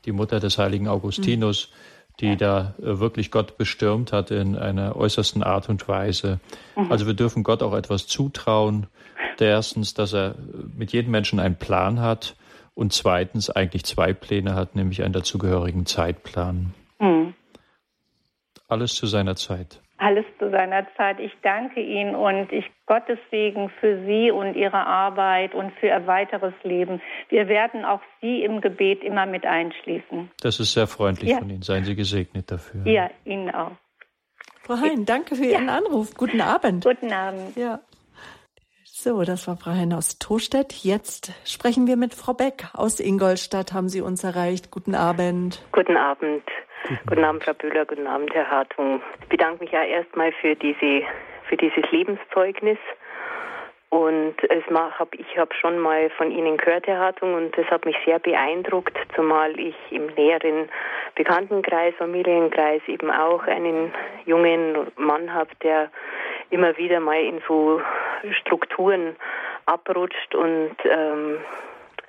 die 0.04 0.12
Mutter 0.12 0.38
des 0.38 0.58
heiligen 0.58 0.88
Augustinus. 0.88 1.70
Mhm 1.70 1.91
die 2.22 2.36
da 2.36 2.74
äh, 2.78 2.98
wirklich 3.00 3.30
Gott 3.30 3.58
bestürmt 3.58 4.12
hat 4.12 4.30
in 4.30 4.56
einer 4.56 4.96
äußersten 4.96 5.42
Art 5.42 5.68
und 5.68 5.86
Weise. 5.88 6.40
Mhm. 6.76 6.90
Also 6.90 7.06
wir 7.06 7.14
dürfen 7.14 7.42
Gott 7.42 7.62
auch 7.62 7.74
etwas 7.74 8.06
zutrauen. 8.06 8.86
Erstens, 9.38 9.92
dass 9.94 10.12
er 10.12 10.36
mit 10.76 10.92
jedem 10.92 11.10
Menschen 11.10 11.40
einen 11.40 11.56
Plan 11.56 12.00
hat 12.00 12.36
und 12.74 12.92
zweitens 12.92 13.50
eigentlich 13.50 13.82
zwei 13.84 14.12
Pläne 14.12 14.54
hat, 14.54 14.76
nämlich 14.76 15.02
einen 15.02 15.12
dazugehörigen 15.12 15.84
Zeitplan. 15.84 16.72
Mhm. 17.00 17.34
Alles 18.68 18.94
zu 18.94 19.08
seiner 19.08 19.34
Zeit 19.34 19.81
alles 20.02 20.24
zu 20.38 20.50
seiner 20.50 20.86
Zeit. 20.96 21.20
Ich 21.20 21.32
danke 21.42 21.80
Ihnen 21.80 22.14
und 22.14 22.52
ich 22.52 22.64
Gottes 22.86 23.18
Segen 23.30 23.70
für 23.80 24.04
Sie 24.04 24.30
und 24.30 24.54
Ihre 24.54 24.86
Arbeit 24.86 25.54
und 25.54 25.72
für 25.78 25.86
Ihr 25.86 26.06
weiteres 26.06 26.54
Leben. 26.64 27.00
Wir 27.28 27.48
werden 27.48 27.84
auch 27.84 28.00
Sie 28.20 28.42
im 28.42 28.60
Gebet 28.60 29.04
immer 29.04 29.26
mit 29.26 29.46
einschließen. 29.46 30.30
Das 30.42 30.58
ist 30.58 30.72
sehr 30.72 30.88
freundlich 30.88 31.30
ja. 31.30 31.38
von 31.38 31.48
Ihnen. 31.48 31.62
Seien 31.62 31.84
Sie 31.84 31.94
gesegnet 31.94 32.50
dafür. 32.50 32.84
Ja, 32.84 33.10
Ihnen 33.24 33.54
auch. 33.54 33.72
Frau 34.62 34.74
Hein, 34.76 35.04
danke 35.06 35.36
für 35.36 35.44
Ihren 35.44 35.66
ja. 35.66 35.76
Anruf. 35.76 36.14
Guten 36.14 36.40
Abend. 36.40 36.84
Guten 36.84 37.12
Abend. 37.12 37.56
Ja. 37.56 37.80
So, 38.84 39.22
das 39.22 39.48
war 39.48 39.56
Frau 39.56 39.72
Hein 39.72 39.92
aus 39.92 40.18
Tostedt. 40.18 40.72
Jetzt 40.84 41.32
sprechen 41.44 41.86
wir 41.86 41.96
mit 41.96 42.14
Frau 42.14 42.34
Beck 42.34 42.66
aus 42.72 43.00
Ingolstadt. 43.00 43.72
Haben 43.72 43.88
Sie 43.88 44.00
uns 44.00 44.22
erreicht? 44.22 44.70
Guten 44.70 44.94
Abend. 44.94 45.64
Guten 45.72 45.96
Abend. 45.96 46.44
Guten 47.06 47.24
Abend, 47.24 47.44
Frau 47.44 47.54
Bühler, 47.54 47.84
guten 47.86 48.08
Abend, 48.08 48.34
Herr 48.34 48.50
Hartung. 48.50 49.00
Ich 49.20 49.28
bedanke 49.28 49.62
mich 49.62 49.70
ja 49.70 49.84
erstmal 49.84 50.32
für 50.32 50.56
diese, 50.56 51.06
für 51.48 51.56
dieses 51.56 51.88
Lebenszeugnis. 51.92 52.78
Und 53.90 54.34
es 54.48 54.64
hab, 54.74 55.14
ich 55.14 55.38
habe 55.38 55.54
schon 55.54 55.78
mal 55.78 56.10
von 56.10 56.32
Ihnen 56.32 56.56
gehört, 56.56 56.88
Herr 56.88 56.98
Hartung, 56.98 57.34
und 57.34 57.56
das 57.56 57.66
hat 57.66 57.84
mich 57.84 57.96
sehr 58.04 58.18
beeindruckt, 58.18 58.96
zumal 59.14 59.58
ich 59.60 59.76
im 59.90 60.06
näheren 60.16 60.68
Bekanntenkreis, 61.14 61.94
Familienkreis 61.98 62.82
eben 62.88 63.12
auch 63.12 63.44
einen 63.44 63.92
jungen 64.24 64.90
Mann 64.96 65.32
habe, 65.32 65.50
der 65.62 65.88
immer 66.50 66.76
wieder 66.78 66.98
mal 66.98 67.22
in 67.22 67.40
so 67.46 67.80
Strukturen 68.40 69.14
abrutscht 69.66 70.34
und 70.34 70.74
ähm, 70.84 71.38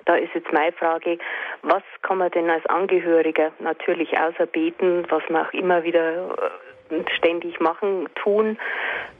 da 0.06 0.16
ist 0.16 0.34
jetzt 0.34 0.52
meine 0.52 0.72
Frage, 0.72 1.18
was 1.62 1.82
kann 2.02 2.18
man 2.18 2.30
denn 2.30 2.50
als 2.50 2.64
Angehöriger 2.66 3.52
natürlich 3.60 4.16
außer 4.18 4.46
beten, 4.46 5.04
was 5.08 5.22
man 5.30 5.46
auch 5.46 5.52
immer 5.52 5.84
wieder 5.84 6.30
äh, 6.90 7.02
ständig 7.16 7.60
machen, 7.60 8.08
tun, 8.14 8.58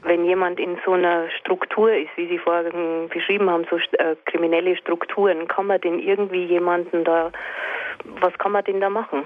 wenn 0.03 0.25
jemand 0.25 0.59
in 0.59 0.77
so 0.85 0.93
einer 0.93 1.29
Struktur 1.39 1.91
ist, 1.93 2.09
wie 2.15 2.27
Sie 2.27 2.37
vorhin 2.37 3.09
beschrieben 3.09 3.49
haben, 3.49 3.65
so 3.69 3.77
äh, 3.77 4.15
kriminelle 4.25 4.77
Strukturen, 4.77 5.47
kann 5.47 5.67
man 5.67 5.81
denn 5.81 5.99
irgendwie 5.99 6.45
jemanden 6.45 7.03
da, 7.03 7.31
was 8.21 8.33
kann 8.37 8.51
man 8.51 8.63
denn 8.63 8.79
da 8.79 8.89
machen? 8.89 9.25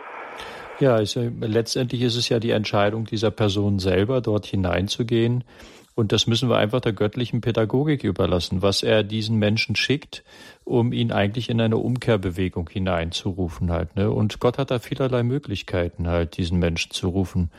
Ja, 0.80 0.95
also 0.95 1.30
letztendlich 1.41 2.01
ist 2.03 2.16
es 2.16 2.30
ja 2.30 2.39
die 2.39 2.51
Entscheidung 2.51 3.03
dieser 3.03 3.32
Person 3.32 3.80
selber, 3.80 4.22
dort 4.22 4.45
hineinzugehen. 4.45 5.43
Und 5.99 6.13
das 6.13 6.27
müssen 6.27 6.47
wir 6.47 6.55
einfach 6.55 6.79
der 6.79 6.93
göttlichen 6.93 7.41
Pädagogik 7.41 8.05
überlassen, 8.05 8.61
was 8.61 8.83
er 8.83 9.03
diesen 9.03 9.35
Menschen 9.35 9.75
schickt, 9.75 10.23
um 10.63 10.93
ihn 10.93 11.11
eigentlich 11.11 11.49
in 11.49 11.59
eine 11.59 11.75
Umkehrbewegung 11.75 12.69
hineinzurufen 12.69 13.69
halt. 13.69 13.97
Ne? 13.97 14.09
Und 14.09 14.39
Gott 14.39 14.57
hat 14.57 14.71
da 14.71 14.79
vielerlei 14.79 15.23
Möglichkeiten 15.23 16.07
halt, 16.07 16.37
diesen 16.37 16.57
Menschen 16.57 16.91
zu 16.91 17.09
rufen. 17.09 17.51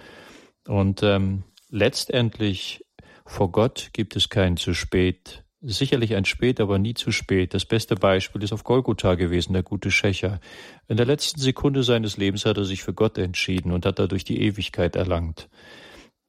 Und 0.66 1.02
ähm, 1.02 1.42
letztendlich 1.68 2.82
vor 3.26 3.52
Gott 3.52 3.90
gibt 3.92 4.16
es 4.16 4.30
kein 4.30 4.56
zu 4.56 4.72
spät. 4.72 5.44
Sicherlich 5.60 6.14
ein 6.14 6.24
spät, 6.24 6.60
aber 6.60 6.78
nie 6.78 6.94
zu 6.94 7.12
spät. 7.12 7.52
Das 7.52 7.66
beste 7.66 7.94
Beispiel 7.94 8.42
ist 8.42 8.54
auf 8.54 8.64
Golgotha 8.64 9.16
gewesen, 9.16 9.52
der 9.52 9.64
gute 9.64 9.90
Schächer. 9.90 10.40
In 10.88 10.96
der 10.96 11.04
letzten 11.04 11.40
Sekunde 11.40 11.82
seines 11.82 12.16
Lebens 12.16 12.46
hat 12.46 12.56
er 12.56 12.64
sich 12.64 12.82
für 12.82 12.94
Gott 12.94 13.18
entschieden 13.18 13.70
und 13.70 13.84
hat 13.84 13.98
dadurch 13.98 14.24
die 14.24 14.40
Ewigkeit 14.40 14.96
erlangt. 14.96 15.50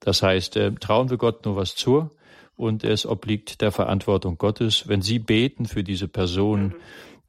Das 0.02 0.22
heißt, 0.22 0.58
äh, 0.58 0.72
trauen 0.74 1.10
wir 1.10 1.18
Gott 1.18 1.46
nur 1.46 1.56
was 1.56 1.76
zu 1.76 2.10
und 2.58 2.84
es 2.84 3.06
obliegt 3.06 3.62
der 3.62 3.72
Verantwortung 3.72 4.38
Gottes. 4.38 4.88
Wenn 4.90 5.02
Sie 5.02 5.20
beten 5.20 5.66
für 5.66 5.84
diese 5.84 6.08
Person, 6.08 6.64
mhm. 6.64 6.76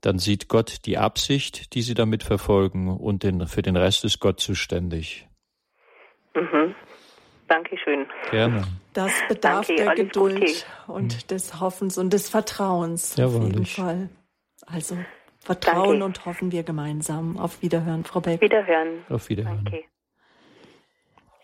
dann 0.00 0.18
sieht 0.18 0.48
Gott 0.48 0.84
die 0.86 0.98
Absicht, 0.98 1.74
die 1.74 1.82
Sie 1.82 1.94
damit 1.94 2.24
verfolgen 2.24 2.88
und 2.88 3.22
den, 3.22 3.46
für 3.46 3.62
den 3.62 3.76
Rest 3.76 4.04
ist 4.04 4.18
Gott 4.18 4.40
zuständig. 4.40 5.28
Mhm. 6.34 6.74
Dankeschön. 7.46 8.06
Gerne. 8.30 8.64
Das 8.94 9.12
bedarf 9.28 9.66
Danke, 9.66 9.84
der 9.84 9.94
Geduld 9.94 10.40
Gute. 10.40 10.64
und 10.86 11.14
mhm. 11.14 11.26
des 11.28 11.60
Hoffens 11.60 11.98
und 11.98 12.12
des 12.12 12.30
Vertrauens 12.30 13.16
Jawohl, 13.16 13.40
auf 13.40 13.46
jeden 13.48 13.66
Fall. 13.66 14.08
Also 14.66 14.96
vertrauen 15.40 16.00
Danke. 16.00 16.04
und 16.04 16.24
hoffen 16.24 16.52
wir 16.52 16.62
gemeinsam. 16.62 17.36
Auf 17.36 17.60
Wiederhören, 17.60 18.04
Frau 18.04 18.20
Beck. 18.20 18.40
Wiederhören. 18.40 19.04
Auf 19.10 19.28
Wiederhören. 19.28 19.64
Danke. 19.64 19.84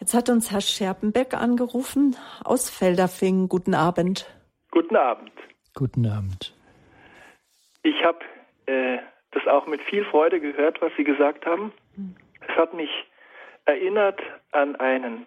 Jetzt 0.08 0.14
hat 0.14 0.30
uns 0.30 0.50
Herr 0.50 0.62
Scherpenbeck 0.62 1.34
angerufen 1.34 2.16
aus 2.42 2.70
Felderfing. 2.70 3.46
Guten 3.46 3.74
Abend. 3.74 4.26
Guten 4.70 4.96
Abend. 4.96 5.30
Guten 5.74 6.06
Abend. 6.06 6.56
ich 7.82 8.02
habe 8.02 8.20
äh, 8.64 9.00
das 9.32 9.46
auch 9.46 9.66
mit 9.66 9.82
viel 9.82 10.06
Freude 10.06 10.40
gehört, 10.40 10.80
was 10.80 10.92
Sie 10.96 11.04
gesagt 11.04 11.44
haben. 11.44 11.74
Es 12.40 12.56
hat 12.56 12.72
mich 12.72 12.88
erinnert 13.66 14.18
an 14.50 14.76
einen 14.76 15.26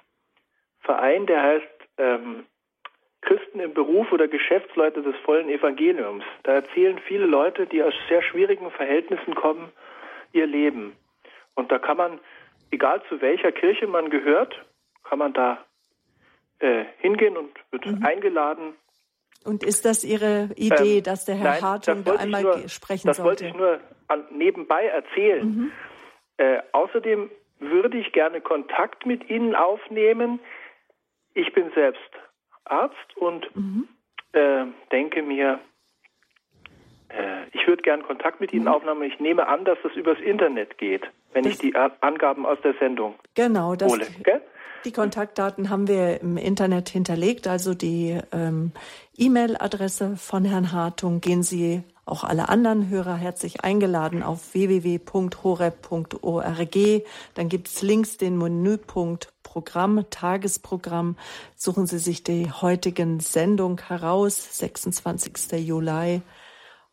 Verein, 0.80 1.28
der 1.28 1.44
heißt 1.44 1.68
ähm, 2.00 2.48
Christen 3.22 3.60
im 3.60 3.76
Beruf 3.76 4.12
oder 4.12 4.28
Geschäftsleute 4.28 5.04
des 5.04 5.16
vollen 5.18 5.50
Evangeliums. 5.50 6.24
Da 6.42 6.54
erzählen 6.54 6.98
viele 7.08 7.28
Leute, 7.28 7.68
die 7.68 7.84
aus 7.84 7.94
sehr 8.10 8.24
schwierigen 8.24 8.72
Verhältnissen 8.72 9.36
kommen, 9.36 9.72
ihr 10.34 10.48
Leben. 10.48 10.94
Und 11.54 11.72
da 11.72 11.78
kann 11.78 11.98
man, 11.98 12.20
egal 12.72 13.04
zu 13.10 13.22
welcher 13.22 13.52
Kirche 13.52 13.86
man 13.86 14.10
gehört, 14.10 14.60
kann 15.12 15.20
man 15.20 15.34
da 15.34 15.58
äh, 16.60 16.86
hingehen 17.00 17.36
und 17.36 17.52
wird 17.70 17.86
mhm. 17.86 18.02
eingeladen. 18.06 18.76
Und 19.44 19.62
ist 19.62 19.84
das 19.84 20.06
Ihre 20.06 20.52
Idee, 20.56 21.00
ähm, 21.00 21.04
dass 21.04 21.26
der 21.26 21.36
Herr 21.36 21.52
nein, 21.52 21.62
Hartung 21.62 22.04
da 22.06 22.16
einmal 22.16 22.44
nur, 22.44 22.70
sprechen 22.70 23.08
das 23.08 23.18
sollte? 23.18 23.44
Das 23.44 23.54
wollte 23.54 23.80
ich 23.80 23.82
nur 23.82 23.82
an, 24.08 24.24
nebenbei 24.32 24.86
erzählen. 24.86 25.46
Mhm. 25.46 25.72
Äh, 26.38 26.62
außerdem 26.72 27.30
würde 27.60 27.98
ich 27.98 28.14
gerne 28.14 28.40
Kontakt 28.40 29.06
mit 29.06 29.30
Ihnen 29.30 29.54
aufnehmen. 29.54 30.40
Ich 31.34 31.52
bin 31.52 31.72
selbst 31.76 32.00
Arzt 32.64 33.18
und 33.18 33.54
mhm. 33.54 33.90
äh, 34.32 34.64
denke 34.94 35.24
mir, 35.24 35.60
äh, 37.10 37.48
ich 37.52 37.68
würde 37.68 37.82
gerne 37.82 38.04
Kontakt 38.04 38.40
mit 38.40 38.54
Ihnen 38.54 38.64
mhm. 38.64 38.72
aufnehmen. 38.72 39.04
Ich 39.04 39.20
nehme 39.20 39.46
an, 39.50 39.66
dass 39.66 39.78
das 39.84 39.92
übers 39.94 40.22
Internet 40.22 40.78
geht, 40.78 41.04
wenn 41.34 41.44
das 41.44 41.54
ich 41.54 41.60
die 41.60 41.76
Angaben 41.76 42.46
aus 42.46 42.62
der 42.62 42.76
Sendung 42.76 43.16
genau, 43.36 43.76
das, 43.76 43.92
hole. 43.92 44.08
Gell? 44.24 44.42
Die 44.84 44.92
Kontaktdaten 44.92 45.70
haben 45.70 45.88
wir 45.88 46.22
im 46.22 46.38
Internet 46.38 46.90
hinterlegt, 46.90 47.48
also 47.48 47.76
die 47.76 48.20
ähm, 48.32 48.72
E-Mail-Adresse 49.16 50.18
von 50.18 50.44
Herrn 50.44 50.72
Hartung. 50.72 51.22
Gehen 51.22 51.44
Sie 51.44 51.84
auch 52.06 52.24
alle 52.24 52.50
anderen 52.50 52.90
Hörer 52.90 53.16
herzlich 53.16 53.64
eingeladen 53.64 54.24
auf 54.24 54.56
www.horeb.org. 54.56 55.06
Dann 57.36 57.48
gibt 57.48 57.68
es 57.68 57.84
links 57.84 58.18
den 58.18 58.40
Menüpunkt 58.40 59.32
Programm, 59.44 60.06
Tagesprogramm. 60.10 61.16
Suchen 61.56 61.86
Sie 61.86 62.00
sich 62.00 62.24
die 62.24 62.52
heutigen 62.52 63.20
Sendung 63.20 63.80
heraus, 63.88 64.58
26. 64.58 65.52
Juli. 65.60 66.24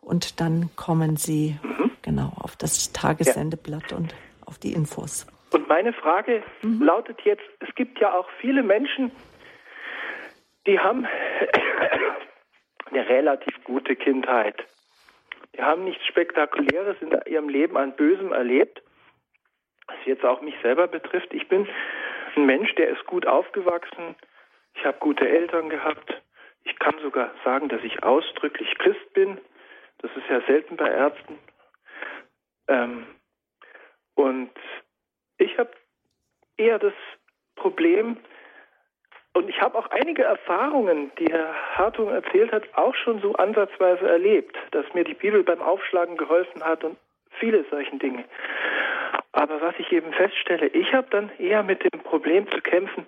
Und 0.02 0.40
dann 0.40 0.68
kommen 0.76 1.16
Sie 1.16 1.58
mhm. 1.62 1.90
genau 2.02 2.32
auf 2.36 2.54
das 2.56 2.92
Tagessendeblatt 2.92 3.92
ja. 3.92 3.96
und 3.96 4.14
auf 4.44 4.58
die 4.58 4.74
Infos. 4.74 5.24
Und 5.52 5.68
meine 5.68 5.92
Frage 5.92 6.42
mhm. 6.62 6.82
lautet 6.82 7.20
jetzt, 7.22 7.44
es 7.60 7.74
gibt 7.74 7.98
ja 8.00 8.12
auch 8.12 8.28
viele 8.40 8.62
Menschen, 8.62 9.10
die 10.66 10.78
haben 10.78 11.06
eine 12.90 13.08
relativ 13.08 13.62
gute 13.64 13.96
Kindheit. 13.96 14.56
Die 15.54 15.62
haben 15.62 15.84
nichts 15.84 16.04
Spektakuläres 16.06 16.96
in 17.00 17.18
ihrem 17.26 17.48
Leben 17.48 17.76
an 17.76 17.96
Bösem 17.96 18.32
erlebt, 18.32 18.82
was 19.86 19.96
jetzt 20.04 20.24
auch 20.24 20.40
mich 20.42 20.54
selber 20.62 20.86
betrifft. 20.86 21.32
Ich 21.32 21.48
bin 21.48 21.66
ein 22.36 22.46
Mensch, 22.46 22.74
der 22.74 22.90
ist 22.90 23.04
gut 23.06 23.26
aufgewachsen. 23.26 24.14
Ich 24.74 24.84
habe 24.84 24.98
gute 24.98 25.28
Eltern 25.28 25.70
gehabt. 25.70 26.22
Ich 26.64 26.78
kann 26.78 26.96
sogar 27.02 27.30
sagen, 27.44 27.68
dass 27.68 27.82
ich 27.82 28.02
ausdrücklich 28.02 28.76
Christ 28.78 29.12
bin. 29.14 29.38
Das 29.98 30.10
ist 30.16 30.28
ja 30.28 30.40
selten 30.42 30.76
bei 30.76 30.88
Ärzten. 30.88 31.38
Ähm, 32.68 33.06
und 34.14 34.52
ich 35.38 35.58
habe 35.58 35.70
eher 36.56 36.78
das 36.78 36.94
Problem, 37.56 38.18
und 39.38 39.48
ich 39.48 39.60
habe 39.60 39.78
auch 39.78 39.88
einige 39.90 40.24
Erfahrungen, 40.24 41.12
die 41.18 41.26
Herr 41.30 41.54
Hartung 41.76 42.10
erzählt 42.10 42.50
hat, 42.50 42.64
auch 42.74 42.96
schon 42.96 43.20
so 43.20 43.34
ansatzweise 43.34 44.08
erlebt, 44.08 44.56
dass 44.72 44.92
mir 44.94 45.04
die 45.04 45.14
Bibel 45.14 45.44
beim 45.44 45.62
Aufschlagen 45.62 46.16
geholfen 46.16 46.64
hat 46.64 46.82
und 46.82 46.98
viele 47.38 47.64
solchen 47.70 48.00
Dinge. 48.00 48.24
Aber 49.30 49.60
was 49.60 49.74
ich 49.78 49.92
eben 49.92 50.12
feststelle, 50.12 50.66
ich 50.66 50.92
habe 50.92 51.06
dann 51.10 51.30
eher 51.38 51.62
mit 51.62 51.84
dem 51.84 52.00
Problem 52.00 52.50
zu 52.50 52.60
kämpfen, 52.60 53.06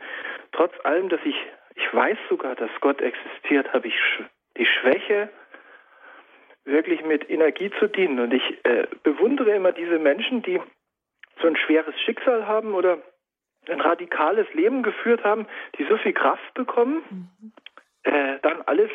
trotz 0.53 0.73
allem, 0.85 1.09
dass 1.09 1.21
ich, 1.25 1.35
ich 1.75 1.93
weiß 1.93 2.19
sogar, 2.29 2.55
dass 2.55 2.71
Gott 2.81 3.01
existiert, 3.01 3.73
habe 3.73 3.89
ich 3.89 3.95
die 4.57 4.67
Schwäche, 4.67 5.31
wirklich 6.65 7.03
mit 7.05 7.29
Energie 7.29 7.73
zu 7.81 7.89
dienen. 7.89 8.21
Und 8.21 8.33
ich 8.33 8.65
äh, 8.65 8.87
bewundere 9.03 9.51
immer 9.51 9.73
diese 9.73 9.99
Menschen, 9.99 10.43
die 10.43 10.61
so 11.41 11.49
ein 11.49 11.57
schweres 11.57 11.99
Schicksal 12.01 12.47
haben 12.47 12.75
oder 12.75 12.99
ein 13.69 13.81
radikales 13.81 14.53
Leben 14.55 14.83
geführt 14.83 15.25
haben, 15.25 15.47
die 15.79 15.85
so 15.85 15.97
viel 15.99 16.13
Kraft 16.13 16.55
bekommen, 16.55 17.31
mhm. 17.41 17.53
äh, 18.05 18.39
dann 18.43 18.63
alles 18.63 18.91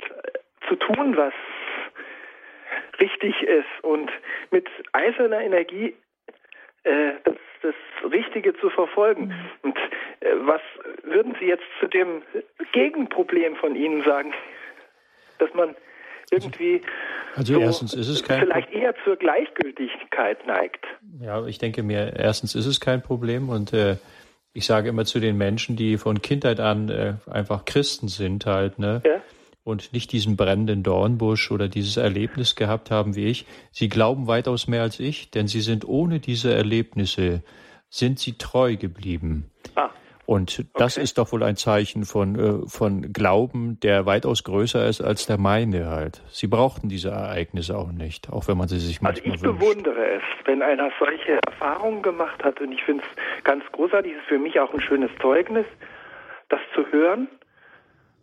zu 0.67 0.75
tun, 0.75 1.15
was 1.15 1.33
richtig 2.99 3.41
ist 3.43 3.83
und 3.83 4.11
mit 4.51 4.67
eiserner 4.93 5.41
Energie 5.41 5.95
äh, 6.83 7.13
das, 7.23 7.35
das 7.61 7.75
Richtige 8.11 8.55
zu 8.55 8.69
verfolgen. 8.69 9.27
Mhm. 9.27 9.49
Und 9.63 9.77
äh, 10.21 10.33
was 10.37 10.61
würden 11.03 11.35
Sie 11.39 11.45
jetzt 11.45 11.65
zu 11.79 11.87
dem 11.87 12.23
Gegenproblem 12.71 13.55
von 13.57 13.75
Ihnen 13.75 14.03
sagen, 14.03 14.33
dass 15.39 15.53
man 15.53 15.75
irgendwie 16.31 16.81
also 17.35 17.53
so 17.53 17.59
erstens 17.59 17.93
ist 17.93 18.07
es 18.07 18.23
kein 18.23 18.41
vielleicht 18.41 18.71
eher 18.71 18.93
zur 19.03 19.17
Gleichgültigkeit 19.17 20.45
neigt. 20.47 20.85
Ja, 21.19 21.45
ich 21.45 21.57
denke 21.57 21.83
mir, 21.83 22.13
erstens 22.17 22.55
ist 22.55 22.65
es 22.65 22.79
kein 22.79 23.01
Problem 23.01 23.49
und 23.49 23.73
äh, 23.73 23.97
ich 24.53 24.65
sage 24.65 24.87
immer 24.87 25.03
zu 25.03 25.19
den 25.19 25.37
Menschen, 25.37 25.75
die 25.75 25.97
von 25.97 26.21
Kindheit 26.21 26.61
an 26.61 26.89
äh, 26.89 27.15
einfach 27.29 27.65
Christen 27.65 28.07
sind 28.07 28.45
halt, 28.45 28.79
ne? 28.79 29.01
Ja. 29.05 29.21
Und 29.65 29.91
nicht 29.93 30.11
diesen 30.11 30.37
brennenden 30.37 30.83
Dornbusch 30.83 31.51
oder 31.51 31.67
dieses 31.67 31.97
Erlebnis 31.97 32.55
gehabt 32.55 32.91
haben 32.91 33.15
wie 33.15 33.25
ich. 33.25 33.47
Sie 33.71 33.89
glauben 33.89 34.27
weitaus 34.27 34.67
mehr 34.67 34.83
als 34.83 34.99
ich, 34.99 35.31
denn 35.31 35.47
sie 35.47 35.61
sind 35.61 35.87
ohne 35.87 36.19
diese 36.19 36.53
Erlebnisse, 36.53 37.41
sind 37.89 38.19
sie 38.19 38.37
treu 38.37 38.75
geblieben. 38.75 39.49
Ah. 39.75 39.89
Und 40.25 40.65
das 40.73 40.97
okay. 40.97 41.03
ist 41.03 41.17
doch 41.17 41.31
wohl 41.31 41.43
ein 41.43 41.55
Zeichen 41.55 42.03
von, 42.05 42.35
äh, 42.35 42.67
von 42.67 43.13
Glauben, 43.13 43.79
der 43.81 44.05
weitaus 44.05 44.43
größer 44.43 44.85
ist 44.87 45.01
als 45.01 45.27
der 45.27 45.37
meine 45.37 45.87
halt. 45.89 46.21
Sie 46.29 46.47
brauchten 46.47 46.89
diese 46.89 47.09
Ereignisse 47.09 47.77
auch 47.77 47.91
nicht, 47.91 48.31
auch 48.31 48.47
wenn 48.47 48.57
man 48.57 48.67
sie 48.67 48.79
sich 48.79 49.01
manchmal 49.01 49.31
Also 49.33 49.35
ich 49.35 49.43
wünscht. 49.43 49.59
bewundere 49.59 50.05
es, 50.15 50.23
wenn 50.45 50.61
einer 50.61 50.89
solche 50.99 51.39
Erfahrungen 51.45 52.01
gemacht 52.01 52.43
hat 52.43 52.59
und 52.59 52.71
ich 52.71 52.83
finde 52.83 53.03
es 53.03 53.43
ganz 53.43 53.63
großartig, 53.71 54.13
es 54.13 54.17
ist 54.19 54.27
für 54.27 54.39
mich 54.39 54.59
auch 54.59 54.73
ein 54.73 54.81
schönes 54.81 55.11
Zeugnis, 55.21 55.65
das 56.49 56.59
zu 56.73 56.85
hören. 56.91 57.27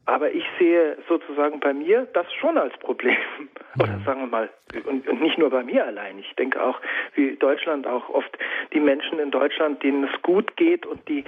Aber 0.04 0.32
ich 0.32 0.44
sehe 0.58 0.96
sozusagen 1.08 1.60
bei 1.60 1.72
mir 1.72 2.08
das 2.12 2.26
schon 2.34 2.58
als 2.58 2.76
Problem. 2.78 3.16
Oder 3.78 4.00
sagen 4.04 4.20
wir 4.20 4.26
mal, 4.26 4.50
und, 4.84 5.06
und, 5.06 5.20
nicht 5.20 5.38
nur 5.38 5.50
bei 5.50 5.62
mir 5.62 5.86
allein. 5.86 6.18
Ich 6.18 6.34
denke 6.36 6.62
auch, 6.62 6.80
wie 7.14 7.36
Deutschland 7.36 7.86
auch 7.86 8.08
oft 8.08 8.36
die 8.72 8.80
Menschen 8.80 9.18
in 9.20 9.30
Deutschland, 9.30 9.82
denen 9.82 10.04
es 10.04 10.22
gut 10.22 10.56
geht 10.56 10.86
und 10.86 11.08
die 11.08 11.24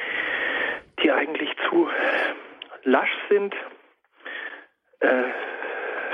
die 1.02 1.10
eigentlich 1.10 1.50
zu 1.68 1.88
lasch 2.84 3.14
sind, 3.28 3.54
äh, 5.00 5.24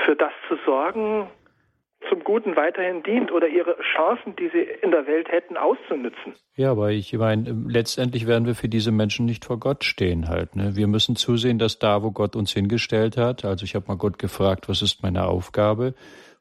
für 0.05 0.17
das 0.17 0.33
zu 0.49 0.57
sorgen, 0.65 1.29
zum 2.09 2.25
Guten 2.25 2.57
weiterhin 2.57 3.03
dient 3.03 3.31
oder 3.31 3.49
ihre 3.49 3.77
Chancen, 3.95 4.35
die 4.37 4.49
sie 4.49 4.67
in 4.83 4.91
der 4.91 5.07
Welt 5.07 5.29
hätten, 5.29 5.57
auszunutzen. 5.57 6.35
Ja, 6.57 6.71
aber 6.71 6.91
ich 6.91 7.13
meine, 7.13 7.51
letztendlich 7.69 8.27
werden 8.27 8.47
wir 8.47 8.55
für 8.55 8.69
diese 8.69 8.91
Menschen 8.91 9.27
nicht 9.27 9.45
vor 9.45 9.59
Gott 9.59 9.85
stehen 9.85 10.29
halt. 10.29 10.57
Ne? 10.57 10.77
Wir 10.77 10.87
müssen 10.87 11.17
zusehen, 11.17 11.59
dass 11.59 11.79
da, 11.79 12.03
wo 12.03 12.11
Gott 12.11 12.37
uns 12.37 12.53
hingestellt 12.53 13.17
hat, 13.17 13.45
also 13.45 13.65
ich 13.65 13.75
habe 13.75 13.87
mal 13.89 13.97
Gott 13.97 14.19
gefragt, 14.19 14.69
was 14.69 14.83
ist 14.83 15.03
meine 15.03 15.27
Aufgabe? 15.27 15.95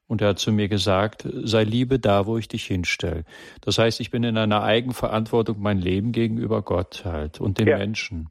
Und 0.07 0.21
er 0.21 0.29
hat 0.29 0.39
zu 0.39 0.51
mir 0.51 0.69
gesagt, 0.69 1.27
sei 1.31 1.63
Liebe 1.63 1.99
da, 1.99 2.25
wo 2.25 2.37
ich 2.39 2.47
dich 2.47 2.65
hinstelle. 2.65 3.25
Das 3.61 3.77
heißt, 3.77 3.99
ich 3.99 4.09
bin 4.09 4.23
in 4.23 4.37
einer 4.37 4.63
Eigenverantwortung 4.63 5.57
mein 5.59 5.77
Leben 5.77 6.13
gegenüber 6.13 6.63
Gott 6.63 7.03
halt 7.05 7.39
und 7.39 7.59
den 7.59 7.67
ja. 7.67 7.77
Menschen. 7.77 8.29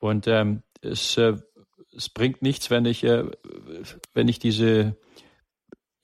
Und 0.00 0.26
ähm, 0.26 0.62
es, 0.82 1.16
äh, 1.16 1.34
es 1.96 2.08
bringt 2.08 2.42
nichts, 2.42 2.68
wenn 2.70 2.84
ich, 2.84 3.04
äh, 3.04 3.24
wenn 4.12 4.26
ich 4.26 4.40
diese 4.40 4.96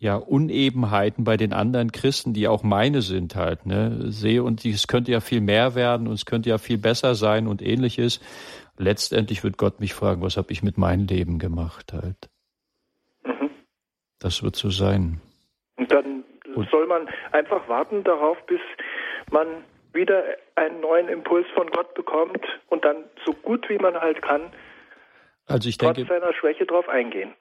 ja, 0.00 0.16
Unebenheiten 0.16 1.24
bei 1.24 1.36
den 1.36 1.52
anderen 1.52 1.92
Christen, 1.92 2.32
die 2.32 2.48
auch 2.48 2.62
meine 2.62 3.02
sind 3.02 3.36
halt, 3.36 3.66
ne, 3.66 4.10
sehe 4.10 4.42
und 4.42 4.64
es 4.64 4.88
könnte 4.88 5.12
ja 5.12 5.20
viel 5.20 5.42
mehr 5.42 5.74
werden 5.74 6.08
und 6.08 6.14
es 6.14 6.24
könnte 6.24 6.48
ja 6.48 6.56
viel 6.56 6.78
besser 6.78 7.14
sein 7.14 7.46
und 7.46 7.60
ähnliches. 7.60 8.18
Letztendlich 8.78 9.44
wird 9.44 9.58
Gott 9.58 9.78
mich 9.78 9.92
fragen, 9.92 10.22
was 10.22 10.38
habe 10.38 10.52
ich 10.52 10.62
mit 10.62 10.78
meinem 10.78 11.06
Leben 11.06 11.38
gemacht 11.38 11.92
halt. 11.92 12.30
Mhm. 13.24 13.50
Das 14.18 14.42
wird 14.42 14.56
so 14.56 14.70
sein. 14.70 15.20
Und 15.76 15.92
dann 15.92 16.24
und 16.54 16.70
soll 16.70 16.86
man 16.86 17.06
einfach 17.32 17.68
warten 17.68 18.02
darauf, 18.02 18.38
bis 18.46 18.60
man 19.30 19.46
wieder 19.92 20.24
einen 20.56 20.80
neuen 20.80 21.08
Impuls 21.08 21.46
von 21.54 21.70
Gott 21.70 21.92
bekommt 21.92 22.40
und 22.68 22.86
dann 22.86 23.04
so 23.26 23.34
gut 23.34 23.68
wie 23.68 23.76
man 23.76 23.94
halt 23.96 24.22
kann, 24.22 24.50
also 25.46 25.68
ich 25.68 25.76
trotz 25.76 25.96
denke, 25.96 26.14
seiner 26.14 26.32
Schwäche 26.32 26.64
darauf 26.64 26.88
eingehen. 26.88 27.34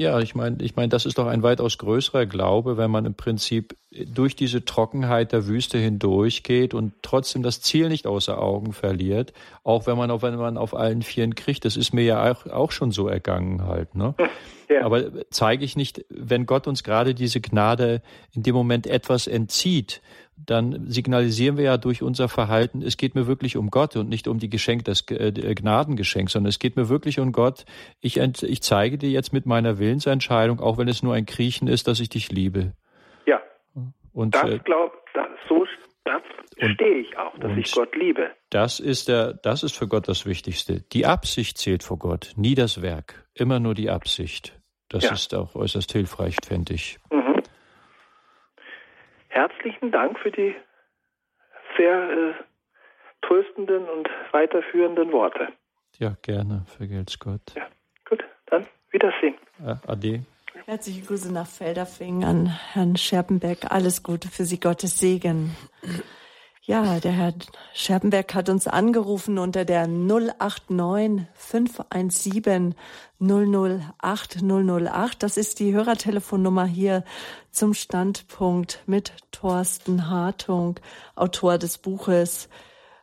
Ja, 0.00 0.20
ich 0.20 0.36
meine, 0.36 0.62
ich 0.62 0.76
meine, 0.76 0.90
das 0.90 1.06
ist 1.06 1.18
doch 1.18 1.26
ein 1.26 1.42
weitaus 1.42 1.76
größerer 1.76 2.24
Glaube, 2.26 2.76
wenn 2.76 2.88
man 2.88 3.04
im 3.04 3.14
Prinzip 3.14 3.76
durch 3.90 4.36
diese 4.36 4.64
Trockenheit 4.64 5.32
der 5.32 5.48
Wüste 5.48 5.76
hindurchgeht 5.76 6.72
und 6.72 6.92
trotzdem 7.02 7.42
das 7.42 7.62
Ziel 7.62 7.88
nicht 7.88 8.06
außer 8.06 8.40
Augen 8.40 8.72
verliert, 8.72 9.32
auch 9.64 9.88
wenn 9.88 9.98
man 9.98 10.12
auf, 10.12 10.22
wenn 10.22 10.36
man 10.36 10.56
auf 10.56 10.76
allen 10.76 11.02
Vieren 11.02 11.34
kriegt. 11.34 11.64
Das 11.64 11.76
ist 11.76 11.92
mir 11.92 12.04
ja 12.04 12.30
auch, 12.30 12.46
auch 12.46 12.70
schon 12.70 12.92
so 12.92 13.08
ergangen 13.08 13.66
halt. 13.66 13.96
Ne? 13.96 14.14
Ja. 14.68 14.84
Aber 14.84 15.04
zeige 15.30 15.64
ich 15.64 15.76
nicht, 15.76 16.04
wenn 16.10 16.46
Gott 16.46 16.68
uns 16.68 16.84
gerade 16.84 17.14
diese 17.14 17.40
Gnade 17.40 18.02
in 18.34 18.42
dem 18.42 18.54
Moment 18.54 18.86
etwas 18.86 19.26
entzieht, 19.26 20.00
dann 20.46 20.90
signalisieren 20.90 21.56
wir 21.56 21.64
ja 21.64 21.76
durch 21.76 22.02
unser 22.02 22.28
Verhalten, 22.28 22.82
es 22.82 22.96
geht 22.96 23.14
mir 23.14 23.26
wirklich 23.26 23.56
um 23.56 23.70
Gott 23.70 23.96
und 23.96 24.08
nicht 24.08 24.28
um 24.28 24.38
die 24.38 24.48
Geschenk, 24.48 24.84
das 24.84 25.04
äh, 25.10 25.32
Gnadengeschenk, 25.32 26.30
sondern 26.30 26.48
es 26.48 26.58
geht 26.58 26.76
mir 26.76 26.88
wirklich 26.88 27.18
um 27.18 27.32
Gott. 27.32 27.64
Ich, 28.00 28.18
ich 28.18 28.62
zeige 28.62 28.98
dir 28.98 29.10
jetzt 29.10 29.32
mit 29.32 29.46
meiner 29.46 29.78
Willensentscheidung, 29.78 30.60
auch 30.60 30.78
wenn 30.78 30.88
es 30.88 31.02
nur 31.02 31.14
ein 31.14 31.26
Kriechen 31.26 31.68
ist, 31.68 31.88
dass 31.88 32.00
ich 32.00 32.08
dich 32.08 32.30
liebe. 32.30 32.72
Ja. 33.26 33.40
Und 34.12 34.34
das 34.34 34.44
äh, 34.44 34.58
glaub, 34.58 34.92
das, 35.14 35.26
so 35.48 35.66
das 36.04 36.22
stehe 36.72 36.98
ich 36.98 37.18
auch, 37.18 37.36
dass 37.38 37.56
ich 37.56 37.72
Gott 37.72 37.94
liebe. 37.94 38.30
Das 38.50 38.80
ist 38.80 39.08
der, 39.08 39.34
das 39.34 39.62
ist 39.62 39.76
für 39.76 39.88
Gott 39.88 40.08
das 40.08 40.26
Wichtigste. 40.26 40.80
Die 40.92 41.06
Absicht 41.06 41.58
zählt 41.58 41.82
vor 41.82 41.98
Gott, 41.98 42.32
nie 42.36 42.54
das 42.54 42.82
Werk, 42.82 43.26
immer 43.34 43.60
nur 43.60 43.74
die 43.74 43.90
Absicht. 43.90 44.58
Das 44.88 45.04
ja. 45.04 45.12
ist 45.12 45.34
auch 45.34 45.54
äußerst 45.54 45.92
hilfreich, 45.92 46.36
fände 46.42 46.72
ich. 46.74 46.98
Mhm 47.12 47.27
herzlichen 49.38 49.92
Dank 49.92 50.18
für 50.18 50.32
die 50.32 50.54
sehr 51.76 52.10
äh, 52.10 52.34
tröstenden 53.22 53.88
und 53.88 54.08
weiterführenden 54.32 55.12
Worte. 55.12 55.48
Ja, 55.98 56.16
gerne. 56.22 56.64
Vergelt's 56.76 57.18
Gott. 57.18 57.42
Ja, 57.54 57.66
gut. 58.08 58.24
Dann 58.46 58.66
Wiedersehen. 58.90 59.34
Äh, 59.64 59.76
ade. 59.86 60.22
Herzliche 60.66 61.02
Grüße 61.02 61.32
nach 61.32 61.46
Felderfing 61.46 62.24
an 62.24 62.46
Herrn 62.46 62.96
Scherpenbeck. 62.96 63.70
Alles 63.70 64.02
Gute 64.02 64.28
für 64.28 64.44
Sie, 64.44 64.58
Gottes 64.58 64.98
Segen. 64.98 65.56
Ja, 66.68 67.00
der 67.00 67.12
Herr 67.12 67.32
Scherpenberg 67.72 68.34
hat 68.34 68.50
uns 68.50 68.66
angerufen 68.66 69.38
unter 69.38 69.64
der 69.64 69.86
089 69.86 71.26
517 71.32 72.74
008 73.18 74.42
008. 74.42 75.22
Das 75.22 75.38
ist 75.38 75.60
die 75.60 75.72
Hörertelefonnummer 75.72 76.66
hier 76.66 77.04
zum 77.50 77.72
Standpunkt 77.72 78.82
mit 78.84 79.14
Thorsten 79.32 80.10
Hartung, 80.10 80.78
Autor 81.14 81.56
des 81.56 81.78
Buches, 81.78 82.50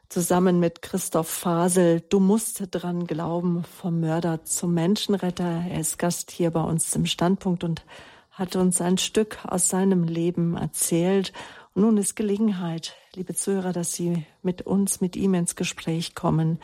zusammen 0.09 0.59
mit 0.59 0.84
Christoph 0.84 1.28
Fasel. 1.28 2.01
Du 2.01 2.20
musst 2.20 2.61
dran 2.70 3.07
glauben, 3.07 3.63
vom 3.63 3.99
Mörder 3.99 4.43
zum 4.43 4.76
Menschenretter. 4.76 5.63
Er 5.72 5.80
ist 5.80 5.97
Gast 5.97 6.30
hier 6.30 6.51
bei 6.51 6.61
uns 6.61 6.95
im 6.95 7.07
Standpunkt 7.07 7.63
und 7.63 7.84
hat 8.30 8.55
uns 8.57 8.80
ein 8.80 8.99
Stück 8.99 9.39
aus 9.47 9.70
seinem 9.70 10.03
Leben 10.03 10.55
erzählt 10.55 11.34
nun 11.78 11.97
ist 11.97 12.16
Gelegenheit, 12.16 12.95
liebe 13.16 13.34
Zuhörer, 13.34 13.74
dass 13.74 13.93
Sie 13.93 14.26
mit 14.41 14.61
uns, 14.61 15.01
mit 15.01 15.16
ihm 15.16 15.34
ins 15.34 15.55
Gespräch 15.55 16.16
kommen. 16.16 16.59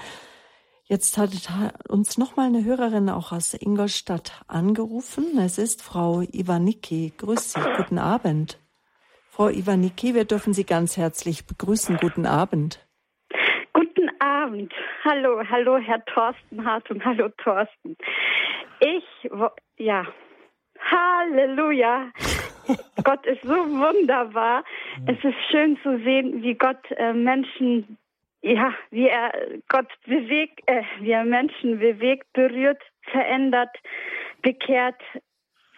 Jetzt 0.84 1.18
hat 1.18 1.32
uns 1.88 2.18
nochmal 2.18 2.48
eine 2.48 2.66
Hörerin 2.66 3.10
auch 3.10 3.32
aus 3.32 3.54
Ingolstadt 3.54 4.42
angerufen. 4.48 5.38
Es 5.40 5.58
ist 5.58 5.82
Frau 5.82 6.22
Iwanicki. 6.22 7.14
Grüß 7.18 7.54
Sie, 7.54 7.62
guten 7.78 7.98
Abend. 7.98 8.60
Frau 9.30 9.48
Iwanicki, 9.48 10.14
wir 10.14 10.26
dürfen 10.26 10.54
Sie 10.54 10.66
ganz 10.66 10.98
herzlich 10.98 11.48
begrüßen. 11.48 11.98
Guten 11.98 12.26
Abend. 12.26 12.86
Guten 13.72 14.10
Abend. 14.20 14.74
Hallo, 15.06 15.42
hallo, 15.50 15.78
Herr 15.78 16.04
Thorsten 16.06 16.66
Hartung. 16.66 17.04
Hallo, 17.06 17.30
Thorsten. 17.38 17.96
Ich, 18.82 19.32
ja, 19.78 20.06
Halleluja. 20.78 22.12
Gott 23.04 23.26
ist 23.26 23.42
so 23.44 23.56
wunderbar. 23.56 24.64
Es 25.08 25.18
ist 25.24 25.38
schön 25.50 25.78
zu 25.84 25.98
sehen, 26.00 26.44
wie 26.44 26.56
Gott 26.56 26.80
äh, 26.92 27.14
Menschen, 27.14 27.98
ja, 28.42 28.74
wie 28.90 29.08
er 29.08 29.32
Gott 29.68 29.88
bewegt, 30.06 30.62
äh, 30.68 30.84
wie 31.00 31.12
er 31.12 31.26
Menschen 31.26 31.80
bewegt, 31.80 32.32
berührt, 32.34 32.82
verändert, 33.04 33.76
bekehrt. 34.42 35.02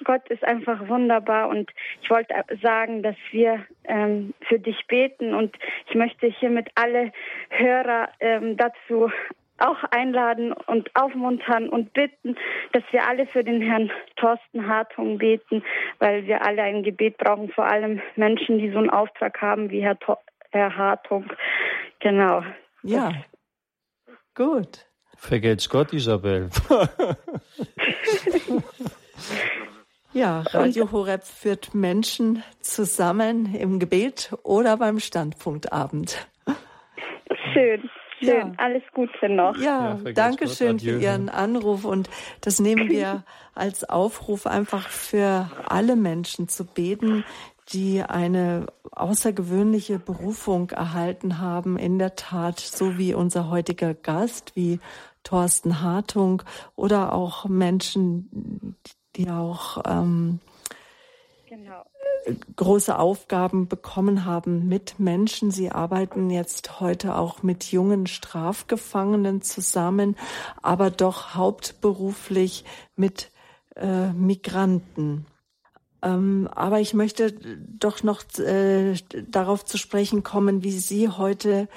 Gott 0.03 0.27
ist 0.29 0.43
einfach 0.43 0.87
wunderbar 0.89 1.47
und 1.47 1.71
ich 2.01 2.09
wollte 2.09 2.33
sagen, 2.61 3.03
dass 3.03 3.15
wir 3.31 3.65
ähm, 3.85 4.33
für 4.47 4.59
dich 4.59 4.85
beten 4.87 5.33
und 5.33 5.55
ich 5.87 5.95
möchte 5.95 6.27
hiermit 6.27 6.69
alle 6.75 7.13
Hörer 7.49 8.09
ähm, 8.19 8.57
dazu 8.57 9.11
auch 9.59 9.83
einladen 9.91 10.51
und 10.53 10.89
aufmuntern 10.95 11.69
und 11.69 11.93
bitten, 11.93 12.35
dass 12.71 12.83
wir 12.91 13.07
alle 13.07 13.27
für 13.27 13.43
den 13.43 13.61
Herrn 13.61 13.91
Thorsten 14.15 14.67
Hartung 14.67 15.17
beten, 15.17 15.63
weil 15.99 16.25
wir 16.25 16.45
alle 16.45 16.63
ein 16.63 16.83
Gebet 16.83 17.17
brauchen, 17.17 17.49
vor 17.49 17.65
allem 17.65 18.01
Menschen, 18.15 18.57
die 18.57 18.71
so 18.71 18.79
einen 18.79 18.89
Auftrag 18.89 19.41
haben 19.41 19.69
wie 19.69 19.81
Herr, 19.81 19.99
to 19.99 20.17
Herr 20.51 20.75
Hartung. 20.75 21.31
Genau. 21.99 22.43
Ja, 22.83 23.11
gut. 24.35 24.85
Vergelt's 25.17 25.69
Gott, 25.69 25.93
Isabel. 25.93 26.49
ja, 30.13 30.43
Radio 30.51 30.91
Horeb 30.91 31.23
führt 31.23 31.73
Menschen 31.73 32.43
zusammen 32.59 33.55
im 33.55 33.79
Gebet 33.79 34.33
oder 34.43 34.75
beim 34.75 34.99
Standpunktabend. 34.99 36.27
Schön. 37.53 37.89
Schön, 38.23 38.47
ja. 38.49 38.53
alles 38.57 38.83
Gute 38.93 39.29
noch. 39.29 39.57
Ja, 39.57 39.99
ja 40.03 40.11
danke 40.13 40.47
schön 40.47 40.79
für 40.79 40.99
Ihren 40.99 41.29
Anruf 41.29 41.85
und 41.85 42.09
das 42.41 42.59
nehmen 42.59 42.89
wir 42.89 43.23
als 43.55 43.83
Aufruf 43.87 44.47
einfach 44.47 44.89
für 44.89 45.49
alle 45.67 45.95
Menschen 45.95 46.47
zu 46.47 46.65
beten, 46.65 47.23
die 47.69 48.03
eine 48.03 48.67
außergewöhnliche 48.91 49.99
Berufung 49.99 50.69
erhalten 50.71 51.39
haben, 51.39 51.77
in 51.77 51.97
der 51.97 52.15
Tat, 52.15 52.59
so 52.59 52.97
wie 52.97 53.13
unser 53.13 53.49
heutiger 53.49 53.93
Gast, 53.93 54.55
wie 54.55 54.79
Thorsten 55.23 55.81
Hartung 55.81 56.43
oder 56.75 57.13
auch 57.13 57.45
Menschen, 57.45 58.75
die 59.15 59.29
auch 59.29 59.81
ähm, 59.87 60.39
genau 61.47 61.83
große 62.55 62.97
Aufgaben 62.97 63.67
bekommen 63.67 64.25
haben 64.25 64.67
mit 64.67 64.99
Menschen. 64.99 65.51
Sie 65.51 65.71
arbeiten 65.71 66.29
jetzt 66.29 66.79
heute 66.79 67.15
auch 67.15 67.43
mit 67.43 67.71
jungen 67.71 68.07
Strafgefangenen 68.07 69.41
zusammen, 69.41 70.15
aber 70.61 70.89
doch 70.89 71.35
hauptberuflich 71.35 72.63
mit 72.95 73.31
äh, 73.75 74.11
Migranten. 74.13 75.25
Ähm, 76.01 76.49
aber 76.53 76.79
ich 76.79 76.93
möchte 76.93 77.31
doch 77.31 78.03
noch 78.03 78.23
äh, 78.37 78.95
darauf 79.29 79.65
zu 79.65 79.77
sprechen 79.77 80.23
kommen, 80.23 80.63
wie 80.63 80.71
Sie 80.71 81.09
heute 81.09 81.67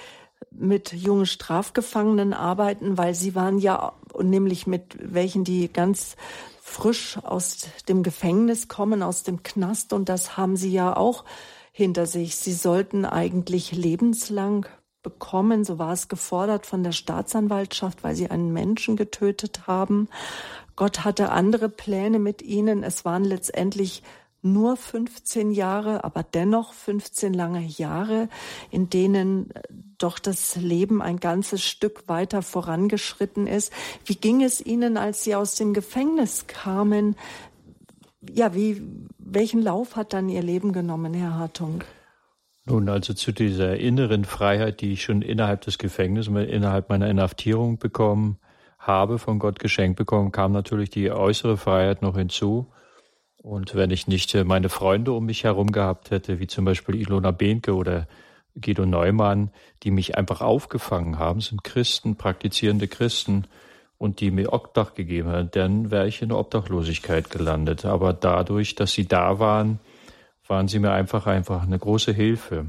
mit 0.51 0.93
jungen 0.93 1.27
Strafgefangenen 1.27 2.33
arbeiten, 2.33 2.99
weil 2.99 3.15
Sie 3.15 3.35
waren 3.35 3.59
ja 3.59 3.93
nämlich 4.21 4.67
mit 4.67 4.97
welchen, 5.01 5.45
die 5.45 5.73
ganz 5.73 6.17
frisch 6.67 7.17
aus 7.23 7.69
dem 7.89 8.03
Gefängnis 8.03 8.67
kommen, 8.67 9.03
aus 9.03 9.23
dem 9.23 9.45
Knast. 9.45 9.93
Und 9.93 10.09
das 10.09 10.37
haben 10.37 10.57
sie 10.57 10.73
ja 10.73 10.97
auch 10.97 11.25
hinter 11.71 12.07
sich. 12.07 12.37
Sie 12.37 12.53
sollten 12.53 13.05
eigentlich 13.05 13.71
lebenslang 13.71 14.67
bekommen, 15.03 15.65
so 15.65 15.79
war 15.79 15.93
es 15.93 16.09
gefordert 16.09 16.67
von 16.67 16.83
der 16.83 16.91
Staatsanwaltschaft, 16.91 18.03
weil 18.03 18.17
sie 18.17 18.29
einen 18.31 18.53
Menschen 18.53 18.97
getötet 18.97 19.69
haben. 19.69 20.09
Gott 20.75 21.05
hatte 21.05 21.31
andere 21.31 21.69
Pläne 21.69 22.19
mit 22.19 22.43
ihnen. 22.43 22.83
Es 22.83 23.05
waren 23.05 23.25
letztendlich 23.25 24.03
nur 24.43 24.77
15 24.77 25.51
Jahre, 25.51 26.05
aber 26.05 26.23
dennoch 26.23 26.73
15 26.73 27.35
lange 27.35 27.63
Jahre, 27.63 28.29
in 28.71 28.89
denen 28.91 29.51
äh, 29.51 29.63
doch 29.99 30.19
das 30.19 30.57
Leben 30.57 31.03
ein 31.03 31.19
ganzes 31.19 31.63
Stück 31.63 32.09
weiter 32.09 32.43
vorangeschritten 32.43 33.47
ist. 33.47 33.73
Wie 34.05 34.17
ging 34.17 34.43
es 34.43 34.65
Ihnen, 34.65 34.97
als 34.97 35.25
Sie 35.25 35.35
aus 35.35 35.55
dem 35.55 35.75
Gefängnis 35.75 36.47
kamen? 36.47 37.17
Ja, 38.31 38.55
wie, 38.55 38.83
welchen 39.19 39.63
Lauf 39.63 39.97
hat 39.97 40.13
dann 40.13 40.29
Ihr 40.29 40.43
Leben 40.43 40.73
genommen, 40.73 41.15
Herr 41.15 41.35
Hartung? 41.35 41.83
Nun, 42.69 42.89
also 42.89 43.15
zu 43.15 43.31
dieser 43.31 43.77
inneren 43.77 44.25
Freiheit, 44.25 44.81
die 44.81 44.93
ich 44.93 45.03
schon 45.03 45.23
innerhalb 45.23 45.61
des 45.61 45.79
Gefängnisses, 45.79 46.35
innerhalb 46.35 46.89
meiner 46.89 47.09
Inhaftierung 47.09 47.79
bekommen 47.79 48.39
habe, 48.79 49.19
von 49.19 49.39
Gott 49.39 49.61
geschenkt 49.61 49.97
bekommen, 49.97 50.33
kam 50.33 50.51
natürlich 50.53 50.91
die 50.91 51.11
äußere 51.11 51.57
Freiheit 51.57 52.03
noch 52.03 52.17
hinzu. 52.17 52.67
Und 53.47 53.77
wenn 53.77 53.93
ich 53.93 54.09
nicht 54.09 54.35
äh, 54.35 54.43
meine 54.43 54.69
Freunde 54.69 55.13
um 55.13 55.27
mich 55.27 55.45
herum 55.45 55.71
gehabt 55.71 56.11
hätte, 56.11 56.41
wie 56.41 56.49
zum 56.49 56.65
Beispiel 56.65 56.97
Ilona 56.97 57.31
Behnke 57.31 57.77
oder 57.77 58.09
Guido 58.61 58.87
Neumann, 58.87 59.53
die 59.85 59.93
mich 59.93 60.19
einfach 60.19 60.41
aufgefangen 60.41 61.21
haben, 61.21 61.41
sind 61.41 61.63
Christen, 61.63 62.17
praktizierende 62.17 62.89
Christen 62.89 63.45
und 63.99 64.19
die 64.19 64.33
mir 64.33 64.53
Obdach 64.53 64.95
gegeben 64.95 65.29
haben, 65.29 65.49
dann 65.53 65.93
wäre 65.93 66.09
ich 66.09 66.23
in 66.23 66.31
der 66.31 66.39
Obdachlosigkeit 66.39 67.31
gelandet. 67.31 67.85
Aber 67.85 68.13
dadurch, 68.13 68.75
dass 68.75 68.95
sie 68.95 69.07
da 69.07 69.39
waren, 69.39 69.79
waren 70.49 70.67
sie 70.67 70.81
mir 70.81 70.91
einfach 70.91 71.29
einfach 71.29 71.63
eine 71.63 71.79
große 71.79 72.13
Hilfe. 72.13 72.67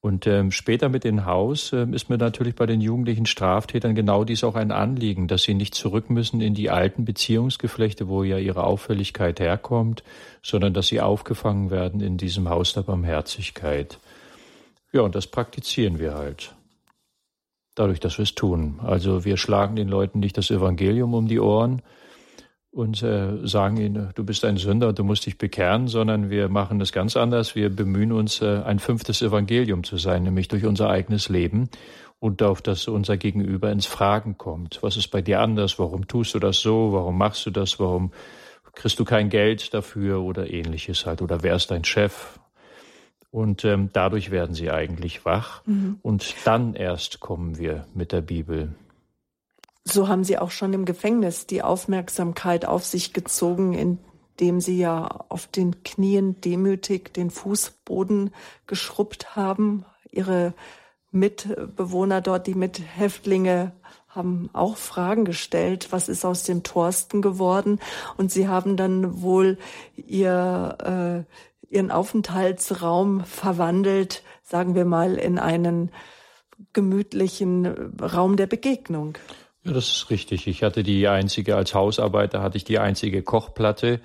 Und 0.00 0.28
ähm, 0.28 0.52
später 0.52 0.88
mit 0.88 1.02
dem 1.02 1.26
Haus 1.26 1.72
äh, 1.72 1.86
ist 1.90 2.08
mir 2.08 2.18
natürlich 2.18 2.54
bei 2.54 2.66
den 2.66 2.80
jugendlichen 2.80 3.26
Straftätern 3.26 3.96
genau 3.96 4.22
dies 4.22 4.44
auch 4.44 4.54
ein 4.54 4.70
Anliegen, 4.70 5.26
dass 5.26 5.42
sie 5.42 5.54
nicht 5.54 5.74
zurück 5.74 6.08
müssen 6.08 6.40
in 6.40 6.54
die 6.54 6.70
alten 6.70 7.04
Beziehungsgeflechte, 7.04 8.06
wo 8.06 8.22
ja 8.22 8.38
ihre 8.38 8.62
Auffälligkeit 8.62 9.40
herkommt, 9.40 10.04
sondern 10.40 10.72
dass 10.72 10.86
sie 10.86 11.00
aufgefangen 11.00 11.70
werden 11.70 12.00
in 12.00 12.16
diesem 12.16 12.48
Haus 12.48 12.74
der 12.74 12.82
Barmherzigkeit. 12.82 13.98
Ja, 14.92 15.00
und 15.02 15.16
das 15.16 15.26
praktizieren 15.26 15.98
wir 15.98 16.14
halt. 16.14 16.54
Dadurch, 17.74 17.98
dass 17.98 18.18
wir 18.18 18.22
es 18.22 18.34
tun. 18.34 18.78
Also 18.82 19.24
wir 19.24 19.36
schlagen 19.36 19.74
den 19.74 19.88
Leuten 19.88 20.20
nicht 20.20 20.36
das 20.38 20.50
Evangelium 20.50 21.12
um 21.12 21.26
die 21.26 21.40
Ohren, 21.40 21.82
und 22.70 23.02
äh, 23.02 23.46
sagen 23.46 23.78
ihnen, 23.78 24.10
du 24.14 24.24
bist 24.24 24.44
ein 24.44 24.56
Sünder, 24.56 24.92
du 24.92 25.02
musst 25.04 25.26
dich 25.26 25.38
bekehren, 25.38 25.88
sondern 25.88 26.30
wir 26.30 26.48
machen 26.48 26.80
es 26.80 26.92
ganz 26.92 27.16
anders. 27.16 27.54
Wir 27.54 27.74
bemühen 27.74 28.12
uns, 28.12 28.42
äh, 28.42 28.62
ein 28.64 28.78
fünftes 28.78 29.22
Evangelium 29.22 29.84
zu 29.84 29.96
sein, 29.96 30.22
nämlich 30.22 30.48
durch 30.48 30.64
unser 30.64 30.90
eigenes 30.90 31.28
Leben 31.28 31.70
und 32.20 32.42
auf 32.42 32.62
das 32.62 32.88
unser 32.88 33.16
Gegenüber 33.16 33.70
ins 33.72 33.86
Fragen 33.86 34.36
kommt. 34.38 34.78
Was 34.82 34.96
ist 34.96 35.08
bei 35.08 35.22
dir 35.22 35.40
anders? 35.40 35.78
Warum 35.78 36.06
tust 36.06 36.34
du 36.34 36.38
das 36.38 36.60
so? 36.60 36.92
Warum 36.92 37.16
machst 37.16 37.46
du 37.46 37.50
das? 37.50 37.80
Warum 37.80 38.12
kriegst 38.74 38.98
du 38.98 39.04
kein 39.04 39.30
Geld 39.30 39.72
dafür 39.72 40.20
oder 40.20 40.50
ähnliches 40.50 41.06
halt? 41.06 41.22
Oder 41.22 41.42
wer 41.42 41.56
ist 41.56 41.70
dein 41.70 41.84
Chef? 41.84 42.38
Und 43.30 43.64
ähm, 43.64 43.90
dadurch 43.92 44.30
werden 44.30 44.54
sie 44.54 44.70
eigentlich 44.70 45.24
wach. 45.24 45.62
Mhm. 45.66 45.98
Und 46.02 46.34
dann 46.44 46.74
erst 46.74 47.20
kommen 47.20 47.58
wir 47.58 47.86
mit 47.94 48.12
der 48.12 48.22
Bibel. 48.22 48.74
So 49.90 50.08
haben 50.08 50.22
Sie 50.22 50.38
auch 50.38 50.50
schon 50.50 50.74
im 50.74 50.84
Gefängnis 50.84 51.46
die 51.46 51.62
Aufmerksamkeit 51.62 52.66
auf 52.66 52.84
sich 52.84 53.14
gezogen, 53.14 53.72
indem 53.72 54.60
Sie 54.60 54.78
ja 54.78 55.06
auf 55.28 55.46
den 55.46 55.82
Knien 55.82 56.40
demütig 56.42 57.14
den 57.14 57.30
Fußboden 57.30 58.30
geschrubbt 58.66 59.34
haben. 59.34 59.86
Ihre 60.10 60.52
Mitbewohner 61.10 62.20
dort, 62.20 62.46
die 62.46 62.54
Mithäftlinge, 62.54 63.72
haben 64.08 64.50
auch 64.52 64.76
Fragen 64.76 65.24
gestellt, 65.24 65.88
was 65.90 66.08
ist 66.08 66.24
aus 66.24 66.42
dem 66.42 66.62
Thorsten 66.64 67.22
geworden? 67.22 67.78
Und 68.16 68.32
sie 68.32 68.48
haben 68.48 68.76
dann 68.76 69.22
wohl 69.22 69.58
ihr, 69.96 71.24
äh, 71.70 71.72
ihren 71.74 71.90
Aufenthaltsraum 71.90 73.24
verwandelt, 73.24 74.22
sagen 74.42 74.74
wir 74.74 74.84
mal, 74.84 75.14
in 75.14 75.38
einen 75.38 75.92
gemütlichen 76.72 77.94
Raum 78.00 78.36
der 78.36 78.46
Begegnung. 78.46 79.16
Ja, 79.64 79.72
das 79.72 79.88
ist 79.88 80.10
richtig. 80.10 80.46
Ich 80.46 80.62
hatte 80.62 80.82
die 80.82 81.08
einzige, 81.08 81.56
als 81.56 81.74
Hausarbeiter 81.74 82.42
hatte 82.42 82.56
ich 82.56 82.64
die 82.64 82.78
einzige 82.78 83.22
Kochplatte 83.22 84.00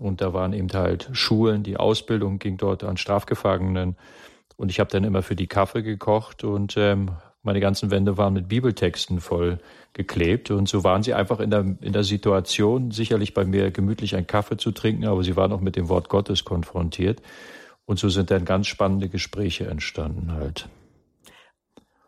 und 0.00 0.20
da 0.20 0.32
waren 0.32 0.52
eben 0.52 0.72
halt 0.72 1.10
Schulen, 1.12 1.62
die 1.62 1.76
Ausbildung 1.76 2.38
ging 2.38 2.56
dort 2.56 2.84
an 2.84 2.96
Strafgefangenen 2.96 3.96
und 4.56 4.70
ich 4.70 4.80
habe 4.80 4.90
dann 4.90 5.04
immer 5.04 5.22
für 5.22 5.36
die 5.36 5.48
Kaffee 5.48 5.82
gekocht 5.82 6.44
und 6.44 6.76
ähm, 6.76 7.10
meine 7.42 7.60
ganzen 7.60 7.90
Wände 7.90 8.16
waren 8.16 8.34
mit 8.34 8.48
Bibeltexten 8.48 9.20
voll 9.20 9.58
geklebt 9.92 10.50
und 10.50 10.68
so 10.68 10.84
waren 10.84 11.02
sie 11.02 11.12
einfach 11.12 11.40
in 11.40 11.50
der, 11.50 11.76
in 11.80 11.92
der 11.92 12.04
Situation, 12.04 12.92
sicherlich 12.92 13.34
bei 13.34 13.44
mir 13.44 13.70
gemütlich 13.72 14.14
einen 14.14 14.28
Kaffee 14.28 14.56
zu 14.56 14.70
trinken, 14.70 15.06
aber 15.06 15.24
sie 15.24 15.36
waren 15.36 15.52
auch 15.52 15.60
mit 15.60 15.76
dem 15.76 15.88
Wort 15.88 16.08
Gottes 16.08 16.44
konfrontiert 16.44 17.20
und 17.84 17.98
so 17.98 18.08
sind 18.08 18.30
dann 18.30 18.44
ganz 18.44 18.68
spannende 18.68 19.08
Gespräche 19.08 19.66
entstanden 19.66 20.32
halt. 20.32 20.68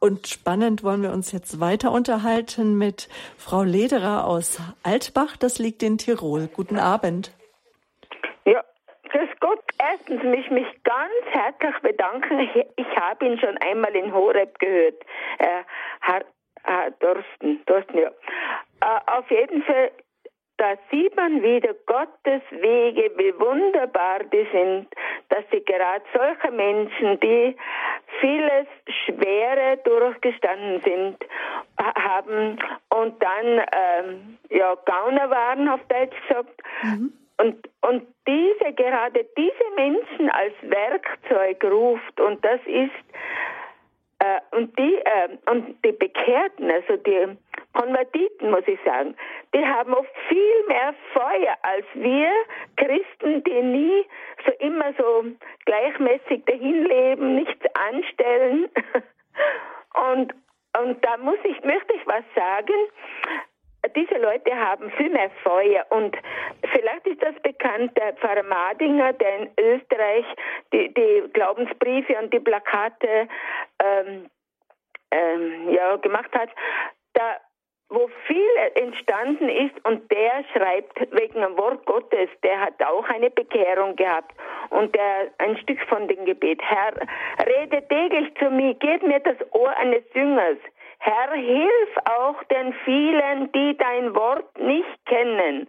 Und 0.05 0.27
spannend 0.27 0.85
wollen 0.85 1.03
wir 1.03 1.13
uns 1.13 1.33
jetzt 1.33 1.61
weiter 1.61 1.91
unterhalten 1.91 2.77
mit 2.77 3.09
Frau 3.39 3.63
Lederer 3.63 4.27
aus 4.27 4.61
Altbach. 4.83 5.39
Das 5.39 5.59
liegt 5.59 5.83
in 5.83 5.97
Tirol. 5.97 6.47
Guten 6.47 6.79
Abend. 6.79 7.33
Ja, 8.45 8.63
grüß 9.09 9.31
Gott. 9.41 9.65
Erstens 9.79 10.23
mich 10.23 10.51
mich 10.51 10.67
ganz 10.83 11.25
herzlich 11.31 11.81
bedanken. 11.81 12.39
Ich, 12.39 12.55
ich 12.77 12.97
habe 13.01 13.25
ihn 13.25 13.39
schon 13.39 13.57
einmal 13.67 13.97
in 13.97 14.13
Horeb 14.13 14.59
gehört. 14.59 15.03
Äh, 15.39 15.63
Herr, 16.03 16.25
Herr 16.65 16.91
Dorsten, 17.01 17.63
Dorsten, 17.65 17.97
ja. 17.97 18.11
Äh, 18.83 19.01
auf 19.07 19.31
jeden 19.31 19.63
Fall 19.63 19.91
da 20.57 20.75
sieht 20.91 21.17
man 21.17 21.43
wieder 21.43 21.75
Gottes 21.87 22.43
Wege, 22.51 23.11
wie 23.17 23.35
wunderbar 23.41 24.21
die 24.33 24.47
sind, 24.53 24.87
dass 25.29 25.45
sie 25.51 25.65
gerade 25.65 26.05
solche 26.15 26.51
Menschen, 26.53 27.19
die 27.21 27.57
vieles 28.21 28.67
Schwere 29.05 29.79
durchgestanden 29.85 30.81
sind, 30.83 31.17
haben 31.79 32.59
und 32.91 33.23
dann 33.23 33.63
ähm, 33.73 34.39
ja 34.51 34.75
Gauner 34.85 35.29
waren, 35.31 35.69
auf 35.69 35.81
Deutsch 35.89 36.17
gesagt. 36.29 36.63
Mhm. 36.83 37.13
Und, 37.37 37.69
und 37.81 38.07
diese, 38.29 38.73
gerade 38.75 39.27
diese 39.37 39.75
Menschen 39.75 40.31
als 40.31 40.55
Werkzeug 40.63 41.65
ruft 41.65 42.21
und 42.21 42.45
das 42.45 42.61
ist 42.65 42.93
äh, 44.19 44.41
und 44.57 44.79
die 44.79 44.95
äh, 44.97 45.51
und 45.51 45.77
die 45.85 45.93
Bekehrten, 45.93 46.71
also 46.71 46.97
die 46.97 47.37
Konvertiten, 47.73 48.51
muss 48.51 48.67
ich 48.67 48.79
sagen, 48.85 49.17
die 49.55 49.65
haben 49.65 49.95
oft 49.95 50.13
viel 50.29 50.67
mehr 50.69 50.95
Feuer 51.13 51.57
als 51.63 51.87
wir 51.95 52.31
Christen, 52.77 53.43
die 53.45 53.63
nie 53.63 54.07
so 54.47 54.53
immer 54.59 54.93
so 54.99 55.25
gleichmäßig 55.65 56.45
dahin 56.45 56.85
leben, 56.85 57.35
nichts 57.35 57.65
anstellen. 57.75 58.69
und 60.13 60.35
und 60.81 61.05
da 61.05 61.17
muss 61.19 61.39
ich 61.45 61.63
möchte 61.63 61.95
ich 61.95 62.07
was 62.07 62.25
sagen 62.35 62.75
diese 63.97 64.19
Leute 64.19 64.55
haben 64.57 64.91
viel 64.93 65.11
mehr 65.11 65.31
Feuer 65.43 65.85
und 65.91 66.17
vielleicht 66.73 67.07
ist 67.07 67.23
das 67.23 67.35
bekannt, 67.43 67.97
der 67.97 68.15
Pfarrer 68.15 68.43
Madinger, 68.43 69.13
der 69.15 69.39
in 69.39 69.51
Österreich 69.59 70.25
die, 70.73 70.93
die 70.95 71.25
Glaubensbriefe 71.33 72.17
und 72.19 72.33
die 72.33 72.41
Plakate 72.41 73.29
ähm, 73.83 74.31
ähm, 75.11 75.71
ja, 75.71 75.97
gemacht 75.97 76.33
hat, 76.33 76.51
da 77.15 77.37
wo 77.91 78.09
viel 78.27 78.57
entstanden 78.75 79.49
ist 79.49 79.75
und 79.85 80.11
der 80.11 80.45
schreibt 80.53 80.99
wegen 81.13 81.41
dem 81.41 81.57
Wort 81.57 81.85
Gottes, 81.87 82.29
der 82.43 82.61
hat 82.61 82.83
auch 82.83 83.09
eine 83.09 83.31
Bekehrung 83.31 83.95
gehabt 83.95 84.35
und 84.71 84.95
der 84.95 85.31
ein 85.39 85.57
Stück 85.59 85.81
von 85.89 86.09
dem 86.09 86.25
Gebet, 86.25 86.61
Herr, 86.63 86.95
rede 87.47 87.87
täglich 87.89 88.35
zu 88.39 88.51
mir, 88.51 88.75
gib 88.75 89.03
mir 89.03 89.21
das 89.21 89.37
Ohr 89.53 89.71
eines 89.77 90.03
Jüngers, 90.15 90.59
Herr, 91.07 91.35
hilf 91.35 91.97
auch 92.07 92.43
den 92.45 92.73
vielen, 92.87 93.53
die 93.53 93.77
dein 93.77 94.15
Wort 94.15 94.59
nicht 94.59 95.05
kennen, 95.05 95.69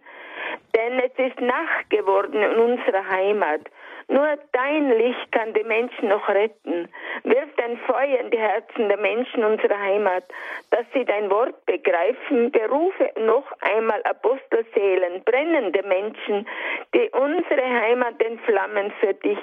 denn 0.74 0.98
es 0.98 1.12
ist 1.30 1.38
Nacht 1.42 1.90
geworden 1.90 2.42
in 2.42 2.56
unserer 2.56 3.06
Heimat 3.06 3.60
nur 4.08 4.38
dein 4.52 4.90
Licht 4.90 5.32
kann 5.32 5.52
die 5.52 5.64
Menschen 5.64 6.08
noch 6.08 6.28
retten. 6.28 6.88
Wirf 7.24 7.48
dein 7.56 7.76
Feuer 7.78 8.20
in 8.20 8.30
die 8.30 8.38
Herzen 8.38 8.88
der 8.88 8.98
Menschen 8.98 9.44
unserer 9.44 9.78
Heimat, 9.78 10.22
dass 10.70 10.86
sie 10.94 11.04
dein 11.04 11.28
Wort 11.28 11.54
begreifen. 11.66 12.52
Berufe 12.52 13.10
noch 13.18 13.44
einmal 13.60 14.00
Apostelseelen, 14.04 15.24
brennende 15.24 15.82
Menschen, 15.82 16.46
die 16.94 17.10
unsere 17.10 17.64
Heimat 17.64 18.22
entflammen 18.22 18.92
für 19.00 19.14
dich. 19.14 19.38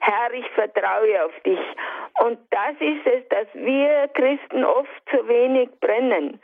Herr, 0.00 0.32
ich 0.32 0.48
vertraue 0.50 1.24
auf 1.24 1.40
dich. 1.46 1.60
Und 2.24 2.38
das 2.50 2.74
ist 2.80 3.06
es, 3.06 3.28
dass 3.28 3.46
wir 3.54 4.08
Christen 4.14 4.64
oft 4.64 4.90
zu 5.10 5.28
wenig 5.28 5.68
brennen 5.80 6.40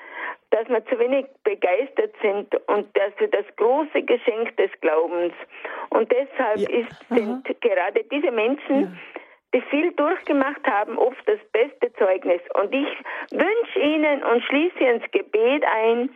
dass 0.55 0.69
wir 0.69 0.85
zu 0.87 0.99
wenig 1.01 1.27
begeistert 1.43 2.15
sind 2.23 2.55
und 2.69 2.87
dass 2.97 3.13
wir 3.19 3.29
das 3.29 3.45
große 3.57 4.03
Geschenk 4.03 4.57
des 4.57 4.71
Glaubens. 4.81 5.35
Und 5.91 6.13
deshalb 6.13 6.59
ja. 6.59 6.71
ist, 6.71 7.09
sind 7.09 7.61
gerade 7.61 8.05
diese 8.05 8.31
Menschen, 8.31 8.83
ja 8.83 8.89
die 9.55 9.63
viel 9.71 9.93
durchgemacht 9.93 10.67
haben, 10.67 10.99
oft 10.99 11.27
das 11.27 11.39
beste 11.53 11.93
Zeugnis. 11.95 12.41
Und 12.55 12.75
ich 12.75 12.89
wünsche 13.31 13.79
Ihnen 13.79 14.23
und 14.25 14.43
schließe 14.43 14.81
ins 14.81 15.05
Gebet 15.13 15.65
ein. 15.65 16.11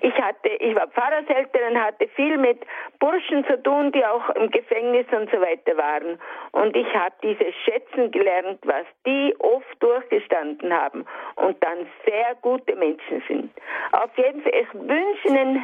Ich 0.00 0.14
hatte, 0.14 0.48
ich 0.48 0.74
war 0.76 0.86
Pfarrerselterin, 0.88 1.82
hatte 1.82 2.06
viel 2.14 2.38
mit 2.38 2.60
Burschen 3.00 3.44
zu 3.46 3.60
tun, 3.62 3.90
die 3.90 4.04
auch 4.04 4.30
im 4.30 4.50
Gefängnis 4.50 5.06
und 5.10 5.28
so 5.30 5.40
weiter 5.40 5.76
waren. 5.76 6.18
Und 6.52 6.76
ich 6.76 6.86
habe 6.94 7.14
diese 7.22 7.52
schätzen 7.64 8.12
gelernt, 8.12 8.60
was 8.64 8.86
die 9.04 9.34
oft 9.40 9.82
durchgestanden 9.82 10.72
haben 10.72 11.04
und 11.34 11.62
dann 11.62 11.86
sehr 12.06 12.36
gute 12.42 12.76
Menschen 12.76 13.22
sind. 13.26 13.50
Auf 13.92 14.16
jeden 14.16 14.40
Fall, 14.42 14.52
ich 14.54 14.72
wünsche 14.72 15.28
Ihnen 15.28 15.62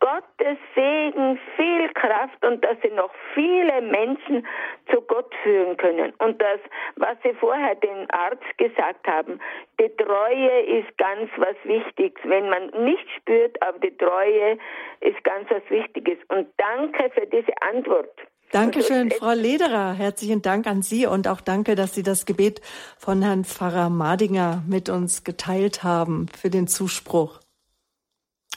Gottes 0.00 0.58
Segen, 0.74 1.38
viel 1.56 1.88
Kraft 1.94 2.44
und 2.44 2.64
dass 2.64 2.76
sie 2.82 2.90
noch 2.90 3.10
viele 3.34 3.82
Menschen 3.82 4.46
zu 4.90 5.00
Gott 5.02 5.32
führen 5.42 5.76
können. 5.76 6.12
Und 6.18 6.40
das, 6.40 6.60
was 6.96 7.16
Sie 7.22 7.34
vorher 7.34 7.74
den 7.74 8.08
Arzt 8.10 8.58
gesagt 8.58 9.06
haben, 9.06 9.40
die 9.80 9.90
Treue 9.96 10.60
ist 10.62 10.96
ganz 10.98 11.30
was 11.36 11.56
Wichtiges. 11.64 12.18
Wenn 12.24 12.48
man 12.48 12.68
nicht 12.84 13.06
spürt, 13.16 13.60
aber 13.62 13.78
die 13.78 13.96
Treue 13.96 14.58
ist 15.00 15.22
ganz 15.24 15.50
was 15.50 15.62
Wichtiges. 15.68 16.18
Und 16.28 16.48
danke 16.56 17.10
für 17.10 17.26
diese 17.26 17.52
Antwort. 17.62 18.10
Dankeschön, 18.50 19.10
Frau 19.10 19.32
Lederer. 19.32 19.92
Herzlichen 19.92 20.40
Dank 20.40 20.66
an 20.66 20.80
Sie 20.80 21.06
und 21.06 21.28
auch 21.28 21.42
danke, 21.42 21.74
dass 21.74 21.94
Sie 21.94 22.02
das 22.02 22.24
Gebet 22.24 22.62
von 22.96 23.20
Herrn 23.20 23.44
Pfarrer 23.44 23.90
Madinger 23.90 24.62
mit 24.66 24.88
uns 24.88 25.22
geteilt 25.22 25.82
haben 25.82 26.28
für 26.34 26.48
den 26.48 26.66
Zuspruch. 26.66 27.40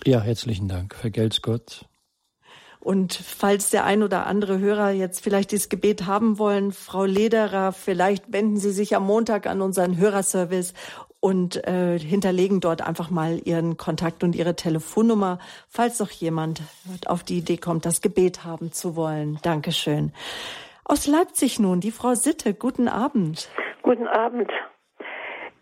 Ja, 0.05 0.19
herzlichen 0.21 0.67
Dank. 0.67 0.95
Vergelt's 0.95 1.41
Gott. 1.41 1.85
Und 2.79 3.13
falls 3.13 3.69
der 3.69 3.85
ein 3.85 4.01
oder 4.01 4.25
andere 4.25 4.57
Hörer 4.57 4.89
jetzt 4.89 5.23
vielleicht 5.23 5.51
dieses 5.51 5.69
Gebet 5.69 6.07
haben 6.07 6.39
wollen, 6.39 6.71
Frau 6.71 7.05
Lederer, 7.05 7.71
vielleicht 7.71 8.33
wenden 8.33 8.57
Sie 8.57 8.71
sich 8.71 8.95
am 8.95 9.05
Montag 9.05 9.45
an 9.45 9.61
unseren 9.61 9.97
Hörerservice 9.97 10.73
und 11.19 11.67
äh, 11.67 11.99
hinterlegen 11.99 12.59
dort 12.59 12.81
einfach 12.81 13.11
mal 13.11 13.39
Ihren 13.45 13.77
Kontakt 13.77 14.23
und 14.23 14.35
Ihre 14.35 14.55
Telefonnummer, 14.55 15.37
falls 15.69 15.99
noch 15.99 16.09
jemand 16.09 16.63
auf 17.05 17.23
die 17.23 17.37
Idee 17.37 17.57
kommt, 17.57 17.85
das 17.85 18.01
Gebet 18.01 18.43
haben 18.43 18.71
zu 18.71 18.95
wollen. 18.95 19.37
Dankeschön. 19.43 20.11
Aus 20.83 21.05
Leipzig 21.05 21.59
nun, 21.59 21.79
die 21.79 21.91
Frau 21.91 22.15
Sitte. 22.15 22.55
Guten 22.55 22.87
Abend. 22.87 23.51
Guten 23.83 24.07
Abend. 24.07 24.51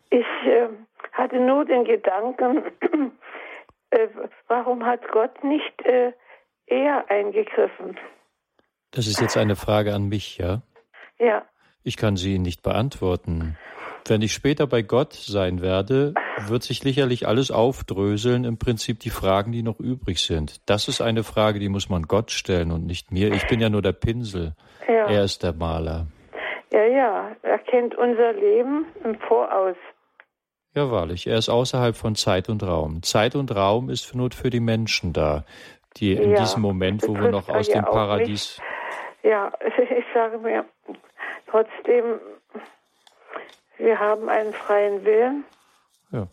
Ich 0.10 0.26
äh, 0.46 0.70
hatte 1.12 1.40
nur 1.42 1.66
den 1.66 1.84
Gedanken, 1.84 2.64
äh, 3.92 4.08
warum 4.48 4.86
hat 4.86 5.02
Gott 5.12 5.44
nicht 5.44 5.86
äh, 5.86 6.14
eher 6.66 7.10
eingegriffen? 7.10 7.98
Das 8.92 9.08
ist 9.08 9.22
jetzt 9.22 9.38
eine 9.38 9.56
Frage 9.56 9.94
an 9.94 10.08
mich, 10.08 10.38
ja? 10.38 10.62
Ja. 11.20 11.44
Ich 11.84 11.98
kann 11.98 12.16
sie 12.16 12.40
nicht 12.40 12.64
beantworten. 12.64 13.58
Wenn 14.08 14.22
ich 14.22 14.34
später 14.34 14.66
bei 14.66 14.82
Gott 14.82 15.14
sein 15.14 15.62
werde, 15.62 16.14
wird 16.48 16.64
sich 16.64 16.80
sicherlich 16.80 17.28
alles 17.28 17.52
aufdröseln, 17.52 18.44
im 18.44 18.58
Prinzip 18.58 19.00
die 19.00 19.10
Fragen, 19.10 19.52
die 19.52 19.62
noch 19.62 19.80
übrig 19.80 20.22
sind. 20.22 20.68
Das 20.68 20.88
ist 20.88 21.02
eine 21.02 21.24
Frage, 21.24 21.60
die 21.60 21.70
muss 21.70 21.90
man 21.90 22.04
Gott 22.04 22.32
stellen 22.32 22.72
und 22.72 22.86
nicht 22.86 23.12
mir. 23.12 23.32
Ich 23.34 23.46
bin 23.48 23.60
ja 23.60 23.70
nur 23.70 23.82
der 23.82 23.92
Pinsel. 23.92 24.56
Ja. 24.88 25.08
Er 25.08 25.24
ist 25.24 25.44
der 25.44 25.54
Maler. 25.54 26.08
Ja, 26.72 26.84
ja, 26.84 27.36
er 27.42 27.60
kennt 27.60 27.96
unser 27.96 28.34
Leben 28.34 28.86
im 29.04 29.20
Voraus. 29.20 29.76
Ja, 30.76 30.92
wahrlich. 30.92 31.26
Er 31.28 31.38
ist 31.38 31.50
außerhalb 31.50 31.96
von 31.96 32.16
Zeit 32.16 32.48
und 32.50 32.64
Raum. 32.64 33.02
Zeit 33.02 33.36
und 33.36 33.56
Raum 33.56 33.90
ist 33.90 34.14
nur 34.14 34.30
für 34.32 34.50
die 34.50 34.60
Menschen 34.60 35.14
da, 35.14 35.44
die 35.98 36.14
in 36.14 36.32
ja, 36.32 36.40
diesem 36.40 36.62
Moment, 36.62 37.08
wo 37.08 37.16
wir 37.16 37.30
noch 37.30 37.50
aus 37.50 37.68
dem 37.68 37.84
Paradies. 37.84 38.60
Nicht. 38.60 39.32
Ja, 39.32 39.52
ich 39.78 40.06
sage 40.14 40.38
mir 40.38 40.66
trotzdem, 41.48 42.20
wir 43.78 44.00
haben 44.00 44.30
einen 44.30 44.54
freien 44.54 45.04
Willen. 45.04 45.44
Ja, 46.12 46.28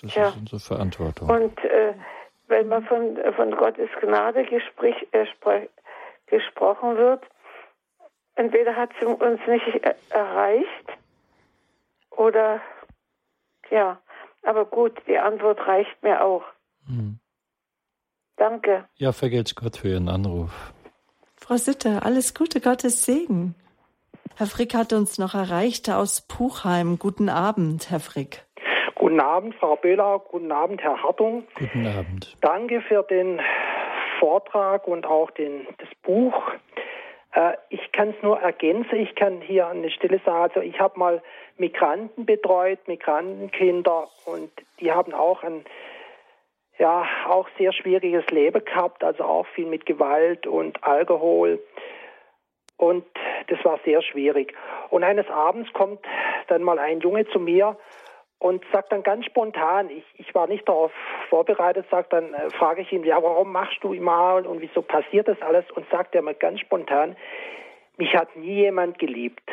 das 0.00 0.14
ja. 0.14 0.28
ist 0.28 0.36
unsere 0.36 0.60
Verantwortung. 0.60 1.28
Und 1.28 1.64
äh, 1.64 1.92
wenn 2.48 2.68
man 2.68 2.84
von, 2.84 3.18
von 3.34 3.50
Gottes 3.50 3.90
Gnade 4.00 4.44
gesprich, 4.44 5.06
äh, 5.12 5.26
gesprochen 6.26 6.96
wird, 6.96 7.24
entweder 8.36 8.74
hat 8.74 8.90
sie 8.98 9.06
uns 9.06 9.40
nicht 9.46 9.82
erreicht 10.10 10.86
oder 12.10 12.60
ja, 13.70 14.00
aber 14.42 14.64
gut, 14.64 14.92
die 15.06 15.18
Antwort 15.18 15.58
reicht 15.66 16.02
mir 16.02 16.22
auch. 16.22 16.44
Hm. 16.86 17.18
Danke. 18.36 18.84
Ja, 18.96 19.12
vergelt's 19.12 19.54
Gott 19.54 19.78
für 19.78 19.88
Ihren 19.88 20.08
Anruf. 20.08 20.72
Frau 21.36 21.56
Sitte, 21.56 22.02
alles 22.02 22.34
Gute, 22.34 22.60
Gottes 22.60 23.04
Segen. 23.04 23.54
Herr 24.36 24.46
Frick 24.46 24.74
hat 24.74 24.92
uns 24.92 25.18
noch 25.18 25.34
erreicht 25.34 25.88
aus 25.88 26.26
Puchheim. 26.26 26.98
Guten 26.98 27.28
Abend, 27.28 27.90
Herr 27.90 28.00
Frick. 28.00 28.44
Guten 28.94 29.20
Abend, 29.20 29.54
Frau 29.54 29.76
Böhler. 29.76 30.18
Guten 30.30 30.52
Abend, 30.52 30.82
Herr 30.82 31.02
Hartung. 31.02 31.44
Guten 31.54 31.86
Abend. 31.86 32.36
Danke 32.40 32.82
für 32.82 33.02
den 33.04 33.40
Vortrag 34.18 34.86
und 34.86 35.06
auch 35.06 35.30
den, 35.30 35.66
das 35.78 35.88
Buch. 36.02 36.34
Äh, 37.36 37.56
ich 37.68 37.92
kann 37.92 38.10
es 38.10 38.22
nur 38.22 38.40
ergänzen. 38.40 38.98
Ich 38.98 39.14
kann 39.14 39.40
hier 39.40 39.68
an 39.68 39.82
der 39.82 39.90
Stelle 39.90 40.20
sagen, 40.24 40.54
also 40.54 40.60
ich 40.60 40.80
habe 40.80 40.98
mal 40.98 41.22
Migranten 41.58 42.26
betreut, 42.26 42.88
Migrantenkinder, 42.88 44.08
und 44.24 44.50
die 44.80 44.90
haben 44.90 45.14
auch 45.14 45.44
ein 45.44 45.64
ja 46.78 47.06
auch 47.28 47.48
sehr 47.56 47.72
schwieriges 47.72 48.26
Leben 48.26 48.62
gehabt, 48.64 49.02
also 49.02 49.24
auch 49.24 49.46
viel 49.46 49.66
mit 49.66 49.86
Gewalt 49.86 50.46
und 50.46 50.82
Alkohol. 50.84 51.62
Und 52.76 53.06
das 53.48 53.64
war 53.64 53.78
sehr 53.84 54.02
schwierig. 54.02 54.52
Und 54.90 55.02
eines 55.02 55.28
Abends 55.30 55.72
kommt 55.72 56.00
dann 56.48 56.62
mal 56.62 56.78
ein 56.78 57.00
Junge 57.00 57.26
zu 57.28 57.40
mir 57.40 57.78
und 58.38 58.62
sagt 58.72 58.92
dann 58.92 59.02
ganz 59.02 59.24
spontan, 59.24 59.88
ich, 59.90 60.04
ich 60.14 60.34
war 60.34 60.46
nicht 60.46 60.68
darauf 60.68 60.92
vorbereitet, 61.30 61.86
sagt 61.90 62.12
dann, 62.12 62.34
äh, 62.34 62.50
frage 62.50 62.82
ich 62.82 62.92
ihn, 62.92 63.04
ja, 63.04 63.22
warum 63.22 63.52
machst 63.52 63.78
du 63.82 63.92
immer 63.92 64.36
und 64.46 64.60
wieso 64.60 64.82
passiert 64.82 65.28
das 65.28 65.40
alles? 65.40 65.64
Und 65.70 65.88
sagt 65.90 66.14
er 66.14 66.22
mir 66.22 66.34
ganz 66.34 66.60
spontan, 66.60 67.16
mich 67.96 68.14
hat 68.14 68.36
nie 68.36 68.56
jemand 68.56 68.98
geliebt. 68.98 69.48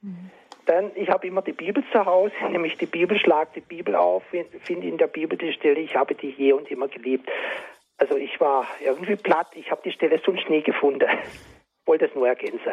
Mhm. 0.00 0.30
Dann, 0.66 0.92
ich 0.94 1.10
habe 1.10 1.26
immer 1.26 1.42
die 1.42 1.52
Bibel 1.52 1.84
zu 1.92 2.04
Hause, 2.04 2.34
nämlich 2.50 2.78
die 2.78 2.86
Bibel, 2.86 3.18
schlag 3.18 3.52
die 3.52 3.60
Bibel 3.60 3.94
auf, 3.94 4.22
finde 4.62 4.86
in 4.86 4.96
der 4.96 5.08
Bibel 5.08 5.36
die 5.36 5.52
Stelle, 5.52 5.80
ich 5.80 5.94
habe 5.94 6.14
dich 6.14 6.38
je 6.38 6.52
und 6.54 6.70
immer 6.70 6.88
geliebt. 6.88 7.28
Also 7.98 8.16
ich 8.16 8.40
war 8.40 8.66
irgendwie 8.84 9.16
platt, 9.16 9.48
ich 9.54 9.70
habe 9.70 9.82
die 9.84 9.92
Stelle 9.92 10.20
sonst 10.24 10.48
nie 10.48 10.62
gefunden. 10.62 11.08
Wollte 11.86 12.06
es 12.06 12.14
nur 12.14 12.26
ergänzen. 12.26 12.72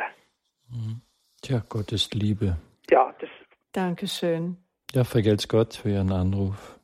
Mhm. 0.70 1.02
Tja, 1.42 1.62
Gott 1.68 1.92
ist 1.92 2.14
Liebe. 2.16 2.58
Ja, 2.90 3.14
das. 3.20 3.30
Dankeschön. 3.74 4.58
Ja, 4.94 5.04
vergelt's 5.04 5.48
Gott 5.48 5.76
für 5.76 5.90
Ihren 5.90 6.12
Anruf. 6.12 6.80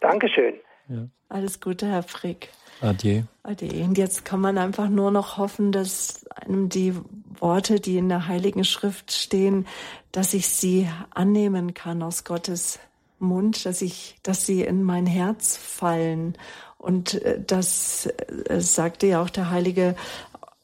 Dankeschön. 0.00 0.54
Ja. 0.88 1.06
Alles 1.28 1.60
Gute, 1.60 1.86
Herr 1.86 2.02
Frick. 2.02 2.50
Adieu. 2.80 3.22
Adieu. 3.44 3.84
Und 3.84 3.96
jetzt 3.96 4.24
kann 4.24 4.40
man 4.40 4.58
einfach 4.58 4.88
nur 4.88 5.12
noch 5.12 5.38
hoffen, 5.38 5.70
dass 5.70 6.26
einem 6.28 6.68
die 6.68 6.94
Worte, 7.38 7.78
die 7.78 7.96
in 7.96 8.08
der 8.08 8.26
Heiligen 8.26 8.64
Schrift 8.64 9.12
stehen, 9.12 9.66
dass 10.10 10.34
ich 10.34 10.48
sie 10.48 10.88
annehmen 11.10 11.74
kann 11.74 12.02
aus 12.02 12.24
Gottes 12.24 12.80
Mund, 13.20 13.64
dass 13.64 13.80
ich, 13.82 14.16
dass 14.24 14.44
sie 14.44 14.62
in 14.62 14.82
mein 14.82 15.06
Herz 15.06 15.56
fallen. 15.56 16.36
Und 16.78 17.22
äh, 17.22 17.40
das 17.40 18.06
äh, 18.06 18.60
sagte 18.60 19.06
ja 19.06 19.22
auch 19.22 19.30
der 19.30 19.50
heilige 19.50 19.94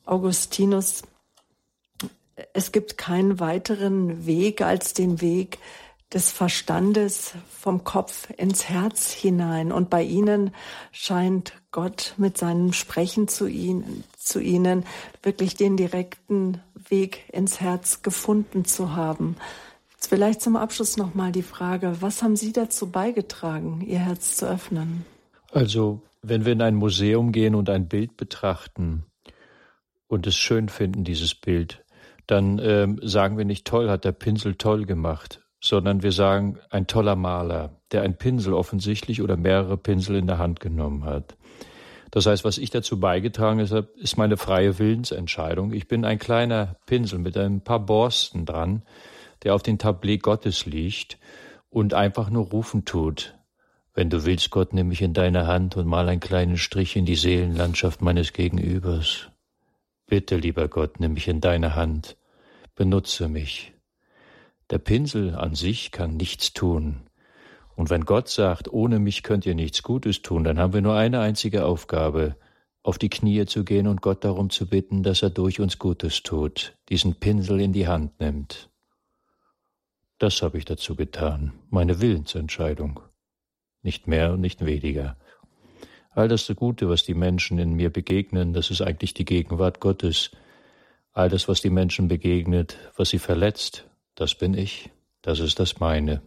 Augustinus, 0.04 1.02
es 2.52 2.72
gibt 2.72 2.98
keinen 2.98 3.40
weiteren 3.40 4.26
Weg 4.26 4.62
als 4.62 4.92
den 4.92 5.20
Weg 5.20 5.58
des 6.12 6.30
Verstandes 6.30 7.34
vom 7.50 7.84
Kopf 7.84 8.30
ins 8.36 8.68
Herz 8.68 9.12
hinein. 9.12 9.72
Und 9.72 9.90
bei 9.90 10.02
Ihnen 10.02 10.52
scheint 10.90 11.52
Gott 11.70 12.14
mit 12.16 12.38
seinem 12.38 12.72
Sprechen 12.72 13.28
zu 13.28 13.46
Ihnen, 13.46 14.04
zu 14.16 14.40
Ihnen 14.40 14.84
wirklich 15.22 15.54
den 15.54 15.76
direkten 15.76 16.62
Weg 16.88 17.24
ins 17.32 17.60
Herz 17.60 18.02
gefunden 18.02 18.64
zu 18.64 18.96
haben. 18.96 19.36
Jetzt 19.92 20.08
vielleicht 20.08 20.40
zum 20.40 20.56
Abschluss 20.56 20.96
nochmal 20.96 21.32
die 21.32 21.42
Frage, 21.42 21.96
was 22.00 22.22
haben 22.22 22.36
Sie 22.36 22.52
dazu 22.52 22.90
beigetragen, 22.90 23.82
Ihr 23.86 23.98
Herz 23.98 24.36
zu 24.36 24.46
öffnen? 24.48 25.04
Also, 25.50 26.00
wenn 26.22 26.44
wir 26.44 26.52
in 26.52 26.62
ein 26.62 26.74
Museum 26.74 27.32
gehen 27.32 27.54
und 27.54 27.68
ein 27.68 27.88
Bild 27.88 28.16
betrachten 28.16 29.04
und 30.06 30.26
es 30.26 30.36
schön 30.36 30.68
finden, 30.68 31.04
dieses 31.04 31.34
Bild, 31.34 31.84
dann 32.26 32.58
ähm, 32.62 33.00
sagen 33.02 33.38
wir 33.38 33.44
nicht, 33.44 33.66
toll, 33.66 33.90
hat 33.90 34.04
der 34.04 34.12
Pinsel 34.12 34.54
toll 34.54 34.84
gemacht, 34.84 35.40
sondern 35.60 36.02
wir 36.02 36.12
sagen, 36.12 36.58
ein 36.70 36.86
toller 36.86 37.16
Maler, 37.16 37.70
der 37.92 38.02
ein 38.02 38.16
Pinsel 38.16 38.54
offensichtlich 38.54 39.22
oder 39.22 39.36
mehrere 39.36 39.76
Pinsel 39.76 40.16
in 40.16 40.26
der 40.26 40.38
Hand 40.38 40.60
genommen 40.60 41.04
hat. 41.04 41.36
Das 42.10 42.26
heißt, 42.26 42.44
was 42.44 42.58
ich 42.58 42.70
dazu 42.70 43.00
beigetragen 43.00 43.60
habe, 43.68 43.88
ist 43.96 44.16
meine 44.16 44.36
freie 44.36 44.78
Willensentscheidung. 44.78 45.72
Ich 45.72 45.88
bin 45.88 46.04
ein 46.04 46.18
kleiner 46.18 46.76
Pinsel 46.86 47.18
mit 47.18 47.36
ein 47.36 47.60
paar 47.60 47.80
Borsten 47.80 48.46
dran, 48.46 48.82
der 49.42 49.54
auf 49.54 49.62
dem 49.62 49.78
Tablet 49.78 50.22
Gottes 50.22 50.64
liegt 50.64 51.18
und 51.70 51.94
einfach 51.94 52.30
nur 52.30 52.46
rufen 52.46 52.84
tut. 52.84 53.34
Wenn 53.94 54.10
du 54.10 54.24
willst, 54.24 54.50
Gott, 54.50 54.72
nimm 54.72 54.88
mich 54.88 55.02
in 55.02 55.12
deine 55.12 55.46
Hand 55.46 55.76
und 55.76 55.86
mal 55.86 56.08
einen 56.08 56.20
kleinen 56.20 56.56
Strich 56.56 56.96
in 56.96 57.04
die 57.04 57.16
Seelenlandschaft 57.16 58.00
meines 58.00 58.32
Gegenübers. 58.32 59.28
Bitte, 60.06 60.36
lieber 60.36 60.68
Gott, 60.68 61.00
nimm 61.00 61.14
mich 61.14 61.28
in 61.28 61.40
deine 61.40 61.74
Hand, 61.74 62.16
benutze 62.74 63.28
mich. 63.28 63.74
Der 64.70 64.78
Pinsel 64.78 65.34
an 65.34 65.54
sich 65.54 65.92
kann 65.92 66.16
nichts 66.16 66.52
tun. 66.52 67.00
Und 67.74 67.90
wenn 67.90 68.04
Gott 68.04 68.28
sagt, 68.28 68.72
ohne 68.72 68.98
mich 68.98 69.22
könnt 69.22 69.46
ihr 69.46 69.54
nichts 69.54 69.82
Gutes 69.82 70.20
tun, 70.20 70.44
dann 70.44 70.58
haben 70.58 70.72
wir 70.72 70.82
nur 70.82 70.94
eine 70.94 71.20
einzige 71.20 71.64
Aufgabe, 71.64 72.36
auf 72.82 72.98
die 72.98 73.08
Knie 73.08 73.46
zu 73.46 73.64
gehen 73.64 73.86
und 73.86 74.02
Gott 74.02 74.24
darum 74.24 74.50
zu 74.50 74.66
bitten, 74.66 75.02
dass 75.02 75.22
er 75.22 75.30
durch 75.30 75.60
uns 75.60 75.78
Gutes 75.78 76.22
tut, 76.22 76.76
diesen 76.88 77.14
Pinsel 77.14 77.60
in 77.60 77.72
die 77.72 77.86
Hand 77.86 78.18
nimmt. 78.20 78.68
Das 80.18 80.42
habe 80.42 80.58
ich 80.58 80.64
dazu 80.64 80.96
getan, 80.96 81.52
meine 81.70 82.00
Willensentscheidung. 82.00 83.00
Nicht 83.82 84.08
mehr 84.08 84.32
und 84.32 84.40
nicht 84.40 84.64
weniger. 84.64 85.16
All 86.10 86.26
das 86.26 86.52
Gute, 86.56 86.88
was 86.88 87.04
die 87.04 87.14
Menschen 87.14 87.58
in 87.58 87.74
mir 87.74 87.90
begegnen, 87.90 88.52
das 88.52 88.70
ist 88.70 88.82
eigentlich 88.82 89.14
die 89.14 89.24
Gegenwart 89.24 89.78
Gottes. 89.78 90.32
All 91.12 91.28
das, 91.28 91.46
was 91.46 91.60
die 91.60 91.70
Menschen 91.70 92.08
begegnet, 92.08 92.76
was 92.96 93.10
sie 93.10 93.20
verletzt, 93.20 93.88
das 94.18 94.34
bin 94.34 94.54
ich, 94.54 94.90
das 95.22 95.38
ist 95.38 95.60
das 95.60 95.78
meine. 95.78 96.22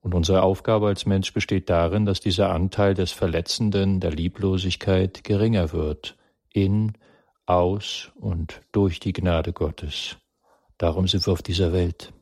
Und 0.00 0.14
unsere 0.14 0.42
Aufgabe 0.42 0.86
als 0.86 1.04
Mensch 1.04 1.32
besteht 1.34 1.68
darin, 1.68 2.06
dass 2.06 2.20
dieser 2.20 2.52
Anteil 2.52 2.94
des 2.94 3.10
Verletzenden, 3.10 3.98
der 3.98 4.12
Lieblosigkeit 4.12 5.24
geringer 5.24 5.72
wird, 5.72 6.16
in, 6.52 6.92
aus 7.46 8.12
und 8.14 8.62
durch 8.70 9.00
die 9.00 9.12
Gnade 9.12 9.52
Gottes. 9.52 10.16
Darum 10.78 11.08
sind 11.08 11.26
wir 11.26 11.32
auf 11.32 11.42
dieser 11.42 11.72
Welt. 11.72 12.12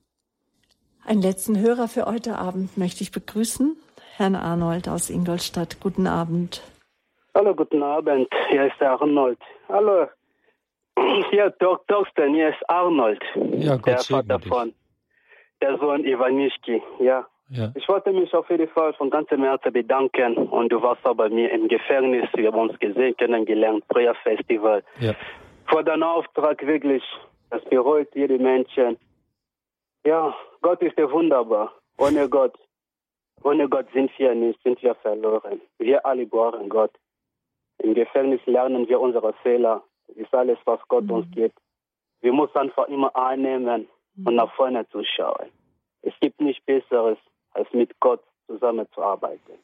Einen 1.04 1.20
letzten 1.20 1.60
Hörer 1.60 1.88
für 1.88 2.06
heute 2.06 2.38
Abend 2.38 2.78
möchte 2.78 3.02
ich 3.02 3.12
begrüßen. 3.12 3.76
Herrn 4.16 4.36
Arnold 4.36 4.88
aus 4.88 5.10
Ingolstadt. 5.10 5.80
Guten 5.80 6.06
Abend. 6.06 6.62
Hallo, 7.34 7.54
guten 7.54 7.82
Abend. 7.82 8.28
Hier 8.48 8.66
ist 8.66 8.80
Arnold. 8.80 9.38
Hallo. 9.68 10.06
Hier, 11.30 11.52
Thorsten, 11.58 12.34
hier 12.34 12.50
ist 12.50 12.70
Arnold. 12.70 13.22
Ja, 13.52 13.76
Gott 13.76 13.86
der 13.86 13.98
Vater 13.98 14.38
dich. 14.38 14.48
von 14.48 14.72
der 15.60 15.78
Sohn 15.78 16.04
Ivanischki. 16.04 16.82
Ja. 17.00 17.26
ja. 17.48 17.72
Ich 17.74 17.88
wollte 17.88 18.12
mich 18.12 18.32
auf 18.34 18.48
jeden 18.50 18.68
Fall 18.68 18.92
von 18.94 19.10
ganzem 19.10 19.42
Herzen 19.42 19.72
bedanken 19.72 20.36
und 20.36 20.70
du 20.70 20.82
warst 20.82 21.04
auch 21.06 21.14
bei 21.14 21.28
mir 21.28 21.50
im 21.52 21.68
Gefängnis. 21.68 22.28
Wir 22.34 22.52
haben 22.52 22.68
uns 22.68 22.78
gesehen, 22.78 23.16
kennengelernt, 23.16 23.86
Prayer 23.88 24.14
Festival. 24.22 24.82
Ja. 25.00 25.14
Vor 25.66 25.82
deinem 25.82 26.02
Auftrag 26.02 26.64
wirklich, 26.66 27.02
das 27.50 27.64
bereut 27.64 28.08
jede 28.14 28.38
Menschen. 28.38 28.98
Ja, 30.04 30.34
Gott 30.60 30.82
ist 30.82 30.98
wunderbar. 30.98 31.72
Ohne 31.96 32.28
Gott, 32.28 32.58
ohne 33.42 33.68
Gott 33.68 33.86
sind 33.94 34.10
wir 34.18 34.34
nicht, 34.34 34.62
sind 34.62 34.82
wir 34.82 34.94
verloren. 34.96 35.60
Wir 35.78 36.04
alle 36.04 36.26
brauchen 36.26 36.68
Gott. 36.68 36.92
Im 37.78 37.94
Gefängnis 37.94 38.40
lernen 38.46 38.88
wir 38.88 39.00
unsere 39.00 39.32
Fehler. 39.42 39.82
Ist 40.16 40.34
alles, 40.34 40.58
was 40.64 40.80
Gott 40.88 41.04
mhm. 41.04 41.10
uns 41.10 41.30
gibt. 41.32 41.58
Wir 42.20 42.32
müssen 42.32 42.56
einfach 42.56 42.88
immer 42.88 43.14
annehmen 43.14 43.86
und 44.16 44.32
mhm. 44.32 44.36
nach 44.36 44.52
vorne 44.54 44.88
zu 44.88 45.02
schauen. 45.04 45.50
Es 46.02 46.14
gibt 46.20 46.40
nichts 46.40 46.64
Besseres, 46.64 47.18
als 47.52 47.72
mit 47.72 47.98
Gott 48.00 48.22
zusammenzuarbeiten. 48.46 49.54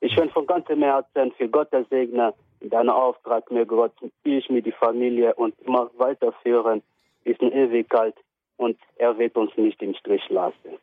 Ich 0.00 0.16
wünsche 0.16 0.32
von 0.32 0.46
ganzem 0.46 0.82
Herzen 0.82 1.32
für 1.32 1.48
Gottes 1.48 1.88
Segen 1.90 2.32
in 2.60 2.70
deinem 2.70 2.90
Auftrag, 2.90 3.50
mir 3.50 3.66
Gott, 3.66 3.92
ich 4.24 4.48
mit 4.50 4.66
die 4.66 4.72
Familie 4.72 5.34
und 5.34 5.58
immer 5.60 5.90
weiterführen 5.96 6.82
bis 7.24 7.36
in 7.38 7.52
Ewigkeit 7.52 8.14
und 8.56 8.78
er 8.96 9.18
wird 9.18 9.36
uns 9.36 9.56
nicht 9.56 9.82
im 9.82 9.94
Strich 9.94 10.26
lassen. 10.28 10.78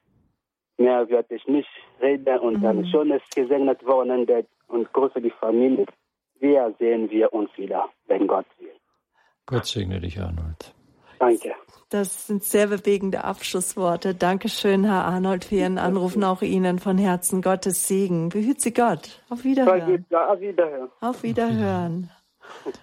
Mehr 0.77 1.09
werde 1.09 1.35
ich 1.35 1.47
nicht 1.47 1.69
reden 2.01 2.39
und 2.39 2.59
mhm. 2.59 2.65
ein 2.65 2.85
schönes 2.87 3.21
gesegnet 3.35 3.85
Wochenende 3.85 4.45
und 4.67 4.91
grüße 4.93 5.21
die 5.21 5.31
Familie. 5.31 5.85
Wir 6.39 6.73
sehen 6.77 7.09
wir 7.09 7.33
uns 7.33 7.49
wieder, 7.57 7.89
wenn 8.05 8.27
Gott 8.27 8.45
will. 8.59 8.76
Gott 9.47 9.65
segne 9.65 9.99
dich, 9.99 10.19
Arnold. 10.19 10.73
Danke. 11.19 11.53
Das 11.89 12.27
sind 12.27 12.43
sehr 12.43 12.67
bewegende 12.67 13.23
Abschlussworte. 13.23 14.13
Dankeschön, 14.13 14.83
Herr 14.83 15.05
Arnold, 15.05 15.45
für 15.45 15.55
Ihren 15.55 15.77
Anruf 15.77 16.17
und 16.17 16.23
auch 16.25 16.41
Ihnen 16.41 16.79
von 16.79 16.97
Herzen 16.97 17.41
Gottes 17.41 17.87
Segen. 17.87 18.27
Behüt 18.27 18.59
Sie 18.59 18.73
Gott. 18.73 19.23
Auf 19.29 19.45
Wiederhören. 19.45 20.05
Auf 20.11 20.39
Wiederhören. 20.41 20.89
Auf 21.01 21.23
Wiederhören. 21.23 22.11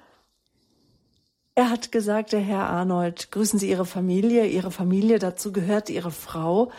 Er 1.57 1.71
hat 1.71 1.93
gesagt, 1.93 2.33
der 2.33 2.41
Herr 2.41 2.69
Arnold, 2.69 3.31
grüßen 3.31 3.61
Sie 3.61 3.71
Ihre 3.71 3.87
Familie. 3.87 4.45
Ihre 4.47 4.73
Familie, 4.73 5.21
dazu 5.21 5.53
gehört 5.53 5.89
Ihre 5.89 6.11
Frau. 6.11 6.73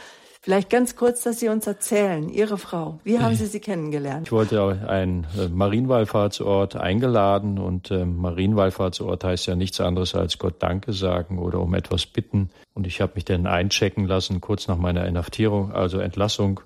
Vielleicht 0.46 0.70
ganz 0.70 0.96
kurz, 0.96 1.24
dass 1.24 1.40
Sie 1.40 1.50
uns 1.50 1.66
erzählen, 1.66 2.30
Ihre 2.30 2.60
Frau, 2.60 3.00
wie 3.04 3.18
haben 3.18 3.34
Sie 3.34 3.48
sie 3.48 3.60
kennengelernt? 3.60 4.28
Ich 4.28 4.32
wollte 4.32 4.88
einen 4.88 5.26
äh, 5.36 5.48
Marienwallfahrtsort 5.48 6.76
eingeladen 6.76 7.58
und 7.58 7.90
äh, 7.90 8.06
Marienwallfahrtsort 8.06 9.24
heißt 9.24 9.48
ja 9.48 9.56
nichts 9.56 9.82
anderes 9.82 10.14
als 10.14 10.38
Gott 10.38 10.62
Danke 10.62 10.94
sagen 10.94 11.40
oder 11.40 11.60
um 11.62 11.74
etwas 11.74 12.06
bitten. 12.06 12.52
Und 12.76 12.86
ich 12.86 13.02
habe 13.02 13.14
mich 13.16 13.26
dann 13.26 13.48
einchecken 13.48 14.06
lassen, 14.06 14.40
kurz 14.40 14.68
nach 14.68 14.78
meiner 14.78 15.08
Inhaftierung, 15.08 15.72
also 15.72 15.98
Entlassung, 15.98 16.60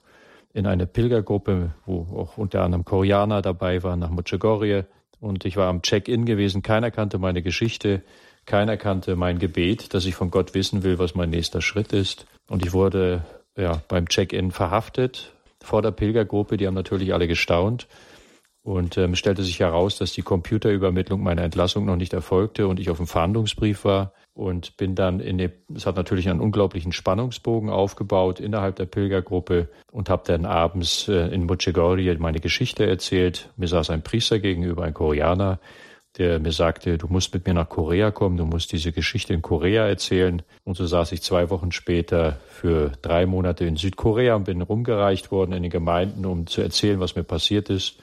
in 0.54 0.68
eine 0.68 0.86
Pilgergruppe, 0.86 1.72
wo 1.86 2.06
auch 2.18 2.38
unter 2.38 2.64
anderem 2.64 2.84
Koreaner 2.84 3.42
dabei 3.42 3.82
waren, 3.82 4.00
nach 4.00 4.10
Muchegorje. 4.10 4.88
Und 5.22 5.46
ich 5.46 5.56
war 5.56 5.70
am 5.70 5.84
Check-in 5.84 6.26
gewesen. 6.26 6.64
Keiner 6.64 6.92
kannte 6.92 7.18
meine 7.18 7.42
Geschichte. 7.42 8.02
Keiner 8.46 8.76
kannte 8.76 9.16
mein 9.16 9.40
Gebet, 9.40 9.94
dass 9.94 10.04
ich 10.04 10.16
von 10.16 10.32
Gott 10.32 10.54
wissen 10.54 10.84
will, 10.84 11.00
was 11.00 11.16
mein 11.16 11.30
nächster 11.30 11.62
Schritt 11.62 11.94
ist. 11.94 12.26
Und 12.50 12.66
ich 12.66 12.74
wurde 12.74 13.24
ja, 13.60 13.82
beim 13.88 14.08
Check-in 14.08 14.52
verhaftet 14.52 15.34
vor 15.62 15.82
der 15.82 15.92
Pilgergruppe. 15.92 16.58
Die 16.58 16.68
haben 16.68 16.74
natürlich 16.74 17.14
alle 17.14 17.28
gestaunt. 17.28 17.88
Und 18.62 18.98
ähm, 18.98 19.16
stellte 19.16 19.44
sich 19.44 19.60
heraus, 19.62 19.98
dass 19.98 20.12
die 20.12 20.22
Computerübermittlung 20.22 21.24
meiner 21.24 21.44
Entlassung 21.44 21.86
noch 21.86 21.96
nicht 21.96 22.14
erfolgte 22.14 22.68
und 22.68 22.80
ich 22.80 22.90
auf 22.90 22.98
dem 22.98 23.08
Verhandlungsbrief 23.08 23.86
war 23.86 24.14
und 24.34 24.76
bin 24.76 24.96
dann 24.96 25.22
in 25.22 25.38
dem, 25.38 25.52
es 25.74 25.86
hat 25.86 25.96
natürlich 25.96 26.30
einen 26.30 26.42
unglaublichen 26.42 26.92
Spannungsbogen 26.92 27.70
aufgebaut 27.70 28.40
innerhalb 28.40 28.76
der 28.76 28.86
Pilgergruppe 28.86 29.70
und 29.92 30.10
habe 30.10 30.24
dann 30.26 30.46
abends 30.46 31.08
äh, 31.08 31.28
in 31.34 31.46
Muchegorje 31.46 32.16
meine 32.20 32.42
Geschichte 32.42 32.86
erzählt. 32.86 33.50
Mir 33.56 33.68
saß 33.68 33.92
ein 33.92 34.04
Priester 34.04 34.40
gegenüber, 34.40 34.84
ein 34.84 34.94
Koreaner, 34.94 35.60
der 36.20 36.40
mir 36.40 36.52
sagte, 36.52 36.98
du 36.98 37.08
musst 37.08 37.34
mit 37.34 37.48
mir 37.48 37.54
nach 37.54 37.70
Korea 37.70 38.12
kommen, 38.12 38.38
du 38.38 38.46
musst 38.46 38.74
diese 38.74 38.92
Geschichte 38.92 39.34
in 39.34 39.42
Korea 39.42 39.88
erzählen. 39.88 40.42
Und 40.66 40.76
so 40.76 40.86
saß 40.86 41.14
ich 41.14 41.22
zwei 41.22 41.50
Wochen 41.50 41.72
später 41.72 42.40
für 42.50 42.92
drei 43.02 43.26
Monate 43.26 43.66
in 43.66 43.78
Südkorea 43.78 44.36
und 44.36 44.44
bin 44.44 44.62
rumgereicht 44.62 45.32
worden 45.32 45.54
in 45.54 45.64
den 45.64 45.72
Gemeinden, 45.72 46.26
um 46.26 46.46
zu 46.46 46.62
erzählen, 46.62 47.00
was 47.00 47.16
mir 47.16 47.24
passiert 47.24 47.70
ist. 47.70 48.00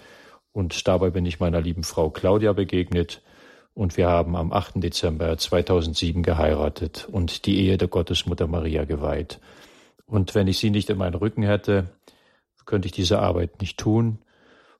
Und 0.52 0.88
dabei 0.88 1.10
bin 1.10 1.26
ich 1.26 1.38
meiner 1.38 1.60
lieben 1.60 1.84
Frau 1.84 2.08
Claudia 2.08 2.54
begegnet. 2.54 3.22
Und 3.74 3.98
wir 3.98 4.08
haben 4.08 4.34
am 4.34 4.50
8. 4.50 4.82
Dezember 4.82 5.36
2007 5.36 6.22
geheiratet 6.22 7.06
und 7.12 7.44
die 7.44 7.60
Ehe 7.60 7.76
der 7.76 7.88
Gottesmutter 7.88 8.46
Maria 8.46 8.86
geweiht. 8.86 9.38
Und 10.06 10.34
wenn 10.34 10.48
ich 10.48 10.58
sie 10.58 10.70
nicht 10.70 10.88
in 10.88 10.96
meinen 10.96 11.14
Rücken 11.14 11.42
hätte, 11.42 11.90
könnte 12.64 12.86
ich 12.86 12.92
diese 12.92 13.18
Arbeit 13.18 13.60
nicht 13.60 13.78
tun. 13.78 14.18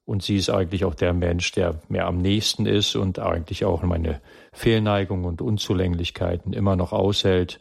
Und 0.06 0.22
sie 0.22 0.36
ist 0.36 0.50
eigentlich 0.50 0.84
auch 0.84 0.94
der 0.94 1.12
Mensch, 1.12 1.50
der 1.52 1.80
mir 1.88 2.06
am 2.06 2.18
nächsten 2.18 2.64
ist 2.64 2.94
und 2.94 3.18
eigentlich 3.18 3.64
auch 3.64 3.82
meine 3.82 4.20
Fehlneigungen 4.52 5.26
und 5.26 5.42
Unzulänglichkeiten 5.42 6.52
immer 6.52 6.76
noch 6.76 6.92
aushält. 6.92 7.58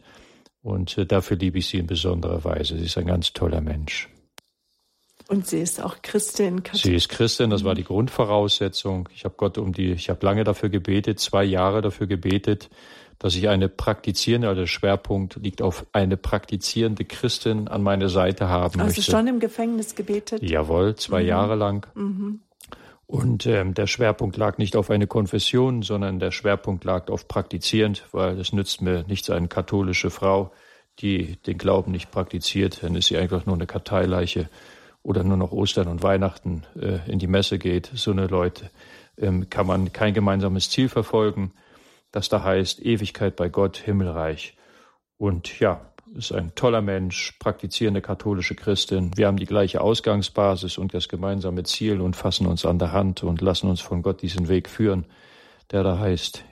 Und 0.62 0.96
äh, 0.96 1.06
dafür 1.06 1.36
liebe 1.36 1.58
ich 1.58 1.66
sie 1.66 1.78
in 1.78 1.88
besonderer 1.88 2.44
Weise. 2.44 2.78
Sie 2.78 2.84
ist 2.84 2.96
ein 2.98 3.06
ganz 3.06 3.32
toller 3.32 3.60
Mensch. 3.60 4.08
Und 5.28 5.46
sie 5.48 5.60
ist 5.60 5.82
auch 5.82 6.02
Christin. 6.02 6.62
Sie 6.72 6.94
ist 6.94 7.08
Christin, 7.08 7.50
das 7.50 7.64
war 7.64 7.74
die 7.74 7.82
Grundvoraussetzung. 7.82 9.08
Ich 9.12 9.24
habe 9.24 9.34
Gott 9.36 9.58
um 9.58 9.72
die, 9.72 9.90
ich 9.90 10.08
habe 10.08 10.24
lange 10.24 10.44
dafür 10.44 10.68
gebetet, 10.68 11.18
zwei 11.18 11.42
Jahre 11.42 11.82
dafür 11.82 12.06
gebetet, 12.06 12.70
dass 13.18 13.34
ich 13.34 13.48
eine 13.48 13.68
praktizierende, 13.68 14.48
also 14.48 14.60
der 14.62 14.66
Schwerpunkt 14.66 15.36
liegt 15.36 15.62
auf 15.62 15.86
eine 15.92 16.16
praktizierende 16.16 17.04
Christin 17.04 17.68
an 17.68 17.82
meine 17.82 18.08
Seite 18.08 18.48
haben 18.48 18.80
also 18.80 18.98
möchte. 18.98 19.10
schon 19.10 19.26
im 19.26 19.40
Gefängnis 19.40 19.94
gebetet? 19.94 20.42
Jawohl, 20.42 20.96
zwei 20.96 21.22
mhm. 21.22 21.28
Jahre 21.28 21.54
lang. 21.54 21.86
Mhm. 21.94 22.40
Und 23.06 23.46
ähm, 23.46 23.72
der 23.72 23.86
Schwerpunkt 23.86 24.36
lag 24.36 24.58
nicht 24.58 24.74
auf 24.74 24.90
eine 24.90 25.06
Konfession, 25.06 25.82
sondern 25.82 26.18
der 26.18 26.32
Schwerpunkt 26.32 26.84
lag 26.84 27.08
auf 27.08 27.28
praktizierend, 27.28 28.04
weil 28.10 28.38
es 28.38 28.52
nützt 28.52 28.82
mir 28.82 29.04
nichts, 29.06 29.30
eine 29.30 29.46
katholische 29.46 30.10
Frau, 30.10 30.50
die 30.98 31.36
den 31.36 31.56
Glauben 31.56 31.92
nicht 31.92 32.10
praktiziert, 32.10 32.82
dann 32.82 32.96
ist 32.96 33.06
sie 33.06 33.16
einfach 33.16 33.46
nur 33.46 33.54
eine 33.54 33.66
Karteileiche 33.66 34.48
oder 35.02 35.22
nur 35.22 35.36
noch 35.36 35.52
Ostern 35.52 35.86
und 35.86 36.02
Weihnachten 36.02 36.64
äh, 36.80 36.98
in 37.10 37.20
die 37.20 37.28
Messe 37.28 37.58
geht. 37.58 37.90
So 37.94 38.10
eine 38.10 38.26
Leute 38.26 38.70
ähm, 39.16 39.48
kann 39.50 39.66
man 39.66 39.92
kein 39.92 40.14
gemeinsames 40.14 40.68
Ziel 40.68 40.88
verfolgen 40.88 41.52
das 42.16 42.30
da 42.30 42.42
heißt 42.42 42.80
Ewigkeit 42.80 43.36
bei 43.36 43.50
Gott, 43.50 43.76
Himmelreich. 43.76 44.56
Und 45.18 45.60
ja, 45.60 45.82
ist 46.14 46.32
ein 46.32 46.54
toller 46.54 46.80
Mensch, 46.80 47.32
praktizierende 47.38 48.00
katholische 48.00 48.54
Christin. 48.54 49.10
Wir 49.16 49.26
haben 49.26 49.36
die 49.36 49.44
gleiche 49.44 49.82
Ausgangsbasis 49.82 50.78
und 50.78 50.94
das 50.94 51.10
gemeinsame 51.10 51.64
Ziel 51.64 52.00
und 52.00 52.16
fassen 52.16 52.46
uns 52.46 52.64
an 52.64 52.78
der 52.78 52.92
Hand 52.92 53.22
und 53.22 53.42
lassen 53.42 53.68
uns 53.68 53.82
von 53.82 54.00
Gott 54.00 54.22
diesen 54.22 54.48
Weg 54.48 54.70
führen, 54.70 55.04
der 55.70 55.82
da 55.82 55.98
heißt 55.98 56.42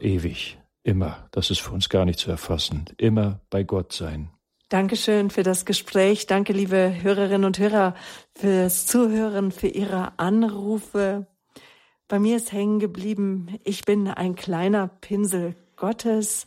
ewig, 0.00 0.58
immer. 0.82 1.28
Das 1.30 1.50
ist 1.50 1.60
für 1.60 1.70
uns 1.70 1.88
gar 1.88 2.04
nicht 2.04 2.18
zu 2.18 2.30
erfassen. 2.30 2.84
Immer 2.98 3.40
bei 3.48 3.62
Gott 3.62 3.92
sein. 3.92 4.28
Dankeschön 4.68 5.30
für 5.30 5.44
das 5.44 5.64
Gespräch. 5.64 6.26
Danke, 6.26 6.52
liebe 6.52 6.96
Hörerinnen 7.00 7.44
und 7.44 7.58
Hörer, 7.58 7.94
fürs 8.34 8.86
Zuhören, 8.86 9.52
für 9.52 9.68
Ihre 9.68 10.18
Anrufe. 10.18 11.28
Bei 12.06 12.18
mir 12.18 12.36
ist 12.36 12.52
hängen 12.52 12.80
geblieben, 12.80 13.58
ich 13.64 13.84
bin 13.84 14.08
ein 14.08 14.34
kleiner 14.34 14.88
Pinsel 14.88 15.56
Gottes. 15.76 16.46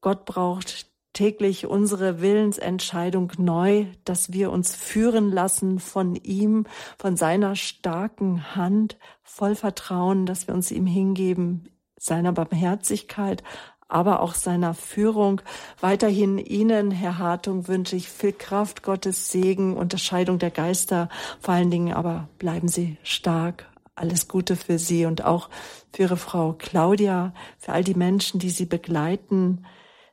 Gott 0.00 0.24
braucht 0.24 0.86
täglich 1.12 1.66
unsere 1.66 2.20
Willensentscheidung 2.20 3.32
neu, 3.36 3.86
dass 4.04 4.32
wir 4.32 4.52
uns 4.52 4.76
führen 4.76 5.32
lassen 5.32 5.80
von 5.80 6.14
ihm, 6.14 6.66
von 6.98 7.16
seiner 7.16 7.56
starken 7.56 8.54
Hand, 8.54 8.96
voll 9.22 9.56
Vertrauen, 9.56 10.24
dass 10.24 10.46
wir 10.46 10.54
uns 10.54 10.70
ihm 10.70 10.86
hingeben, 10.86 11.68
seiner 11.98 12.32
Barmherzigkeit, 12.32 13.42
aber 13.88 14.20
auch 14.20 14.34
seiner 14.34 14.74
Führung. 14.74 15.40
Weiterhin 15.80 16.38
Ihnen, 16.38 16.92
Herr 16.92 17.18
Hartung, 17.18 17.66
wünsche 17.66 17.96
ich 17.96 18.08
viel 18.08 18.32
Kraft, 18.32 18.84
Gottes 18.84 19.32
Segen, 19.32 19.76
Unterscheidung 19.76 20.38
der 20.38 20.52
Geister, 20.52 21.08
vor 21.40 21.54
allen 21.54 21.72
Dingen 21.72 21.92
aber 21.92 22.28
bleiben 22.38 22.68
Sie 22.68 22.98
stark 23.02 23.69
alles 24.00 24.28
Gute 24.28 24.56
für 24.56 24.78
Sie 24.78 25.04
und 25.04 25.24
auch 25.24 25.50
für 25.92 26.02
Ihre 26.02 26.16
Frau 26.16 26.54
Claudia, 26.54 27.34
für 27.58 27.72
all 27.72 27.84
die 27.84 27.94
Menschen, 27.94 28.40
die 28.40 28.50
Sie 28.50 28.66
begleiten. 28.66 29.66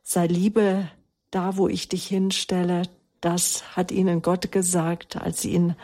Sei 0.04 0.28
Liebe 0.28 0.90
da, 1.32 1.58
wo 1.58 1.68
ich 1.68 1.88
dich 1.88 2.06
hinstelle. 2.08 2.84
Das 3.22 3.76
hat 3.76 3.92
Ihnen 3.92 4.22
Gott 4.22 4.52
gesagt, 4.52 5.16
als 5.16 5.42
Sie 5.42 5.54
ihn 5.54 5.76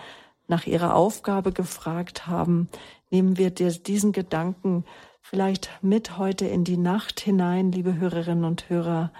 nach 0.48 0.68
Ihrer 0.68 0.96
Aufgabe 0.96 1.52
gefragt 1.52 2.28
haben. 2.28 2.70
Nehmen 3.10 3.38
wir 3.38 3.50
diesen 3.50 4.12
Gedanken 4.12 4.86
vielleicht 5.22 5.70
mit 5.82 6.18
heute 6.18 6.46
in 6.46 6.64
die 6.64 6.78
Nacht 6.78 7.20
hinein, 7.20 7.72
liebe 7.72 7.96
Hörerinnen 7.96 8.44
und 8.44 8.70
Hörer. 8.70 9.12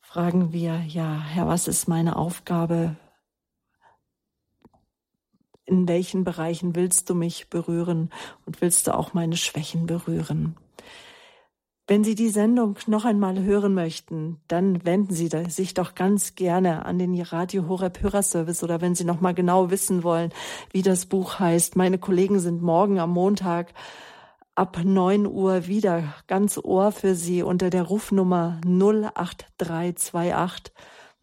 Fragen 0.00 0.52
wir, 0.52 0.80
ja, 0.86 1.20
Herr, 1.20 1.46
was 1.46 1.68
ist 1.68 1.88
meine 1.88 2.16
Aufgabe? 2.16 2.96
In 5.66 5.88
welchen 5.88 6.24
Bereichen 6.24 6.74
willst 6.74 7.10
du 7.10 7.14
mich 7.14 7.50
berühren 7.50 8.10
und 8.46 8.62
willst 8.62 8.86
du 8.86 8.94
auch 8.94 9.14
meine 9.14 9.36
Schwächen 9.36 9.86
berühren. 9.86 10.56
Wenn 11.88 12.02
Sie 12.02 12.16
die 12.16 12.30
Sendung 12.30 12.76
noch 12.88 13.04
einmal 13.04 13.44
hören 13.44 13.72
möchten, 13.72 14.40
dann 14.48 14.84
wenden 14.84 15.14
Sie 15.14 15.30
sich 15.48 15.72
doch 15.72 15.94
ganz 15.94 16.34
gerne 16.34 16.84
an 16.84 16.98
den 16.98 17.20
Radio 17.20 17.68
Horeb 17.68 18.02
Hörerservice 18.02 18.64
oder 18.64 18.80
wenn 18.80 18.96
Sie 18.96 19.04
noch 19.04 19.20
mal 19.20 19.34
genau 19.34 19.70
wissen 19.70 20.02
wollen, 20.02 20.32
wie 20.72 20.82
das 20.82 21.06
Buch 21.06 21.38
heißt. 21.38 21.76
Meine 21.76 21.98
Kollegen 21.98 22.40
sind 22.40 22.60
morgen 22.60 22.98
am 22.98 23.10
Montag 23.10 23.72
ab 24.56 24.80
9 24.82 25.26
Uhr 25.26 25.68
wieder 25.68 26.12
ganz 26.26 26.58
Ohr 26.58 26.90
für 26.90 27.14
Sie 27.14 27.44
unter 27.44 27.70
der 27.70 27.84
Rufnummer 27.84 28.60
08328 28.64 30.72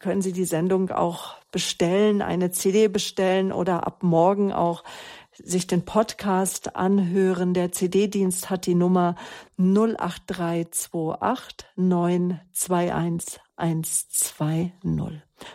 können 0.00 0.22
Sie 0.22 0.32
die 0.32 0.44
Sendung 0.44 0.90
auch 0.90 1.36
bestellen, 1.50 2.20
eine 2.20 2.50
CD 2.50 2.88
bestellen 2.88 3.52
oder 3.52 3.86
ab 3.86 4.02
morgen 4.02 4.52
auch 4.52 4.84
sich 5.42 5.66
den 5.66 5.84
Podcast 5.84 6.76
anhören. 6.76 7.54
Der 7.54 7.72
CD-Dienst 7.72 8.50
hat 8.50 8.66
die 8.66 8.74
Nummer 8.74 9.16
08328 9.58 11.66
921 11.76 13.40
120. 13.56 14.72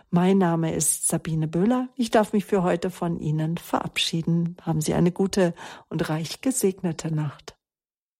Mein 0.09 0.37
Name 0.37 0.73
ist 0.73 1.07
Sabine 1.07 1.47
Böhler. 1.47 1.89
Ich 1.95 2.11
darf 2.11 2.33
mich 2.33 2.45
für 2.45 2.63
heute 2.63 2.89
von 2.89 3.19
Ihnen 3.19 3.57
verabschieden. 3.57 4.57
Haben 4.61 4.81
Sie 4.81 4.93
eine 4.93 5.11
gute 5.11 5.53
und 5.89 6.09
reich 6.09 6.41
gesegnete 6.41 7.13
Nacht. 7.13 7.58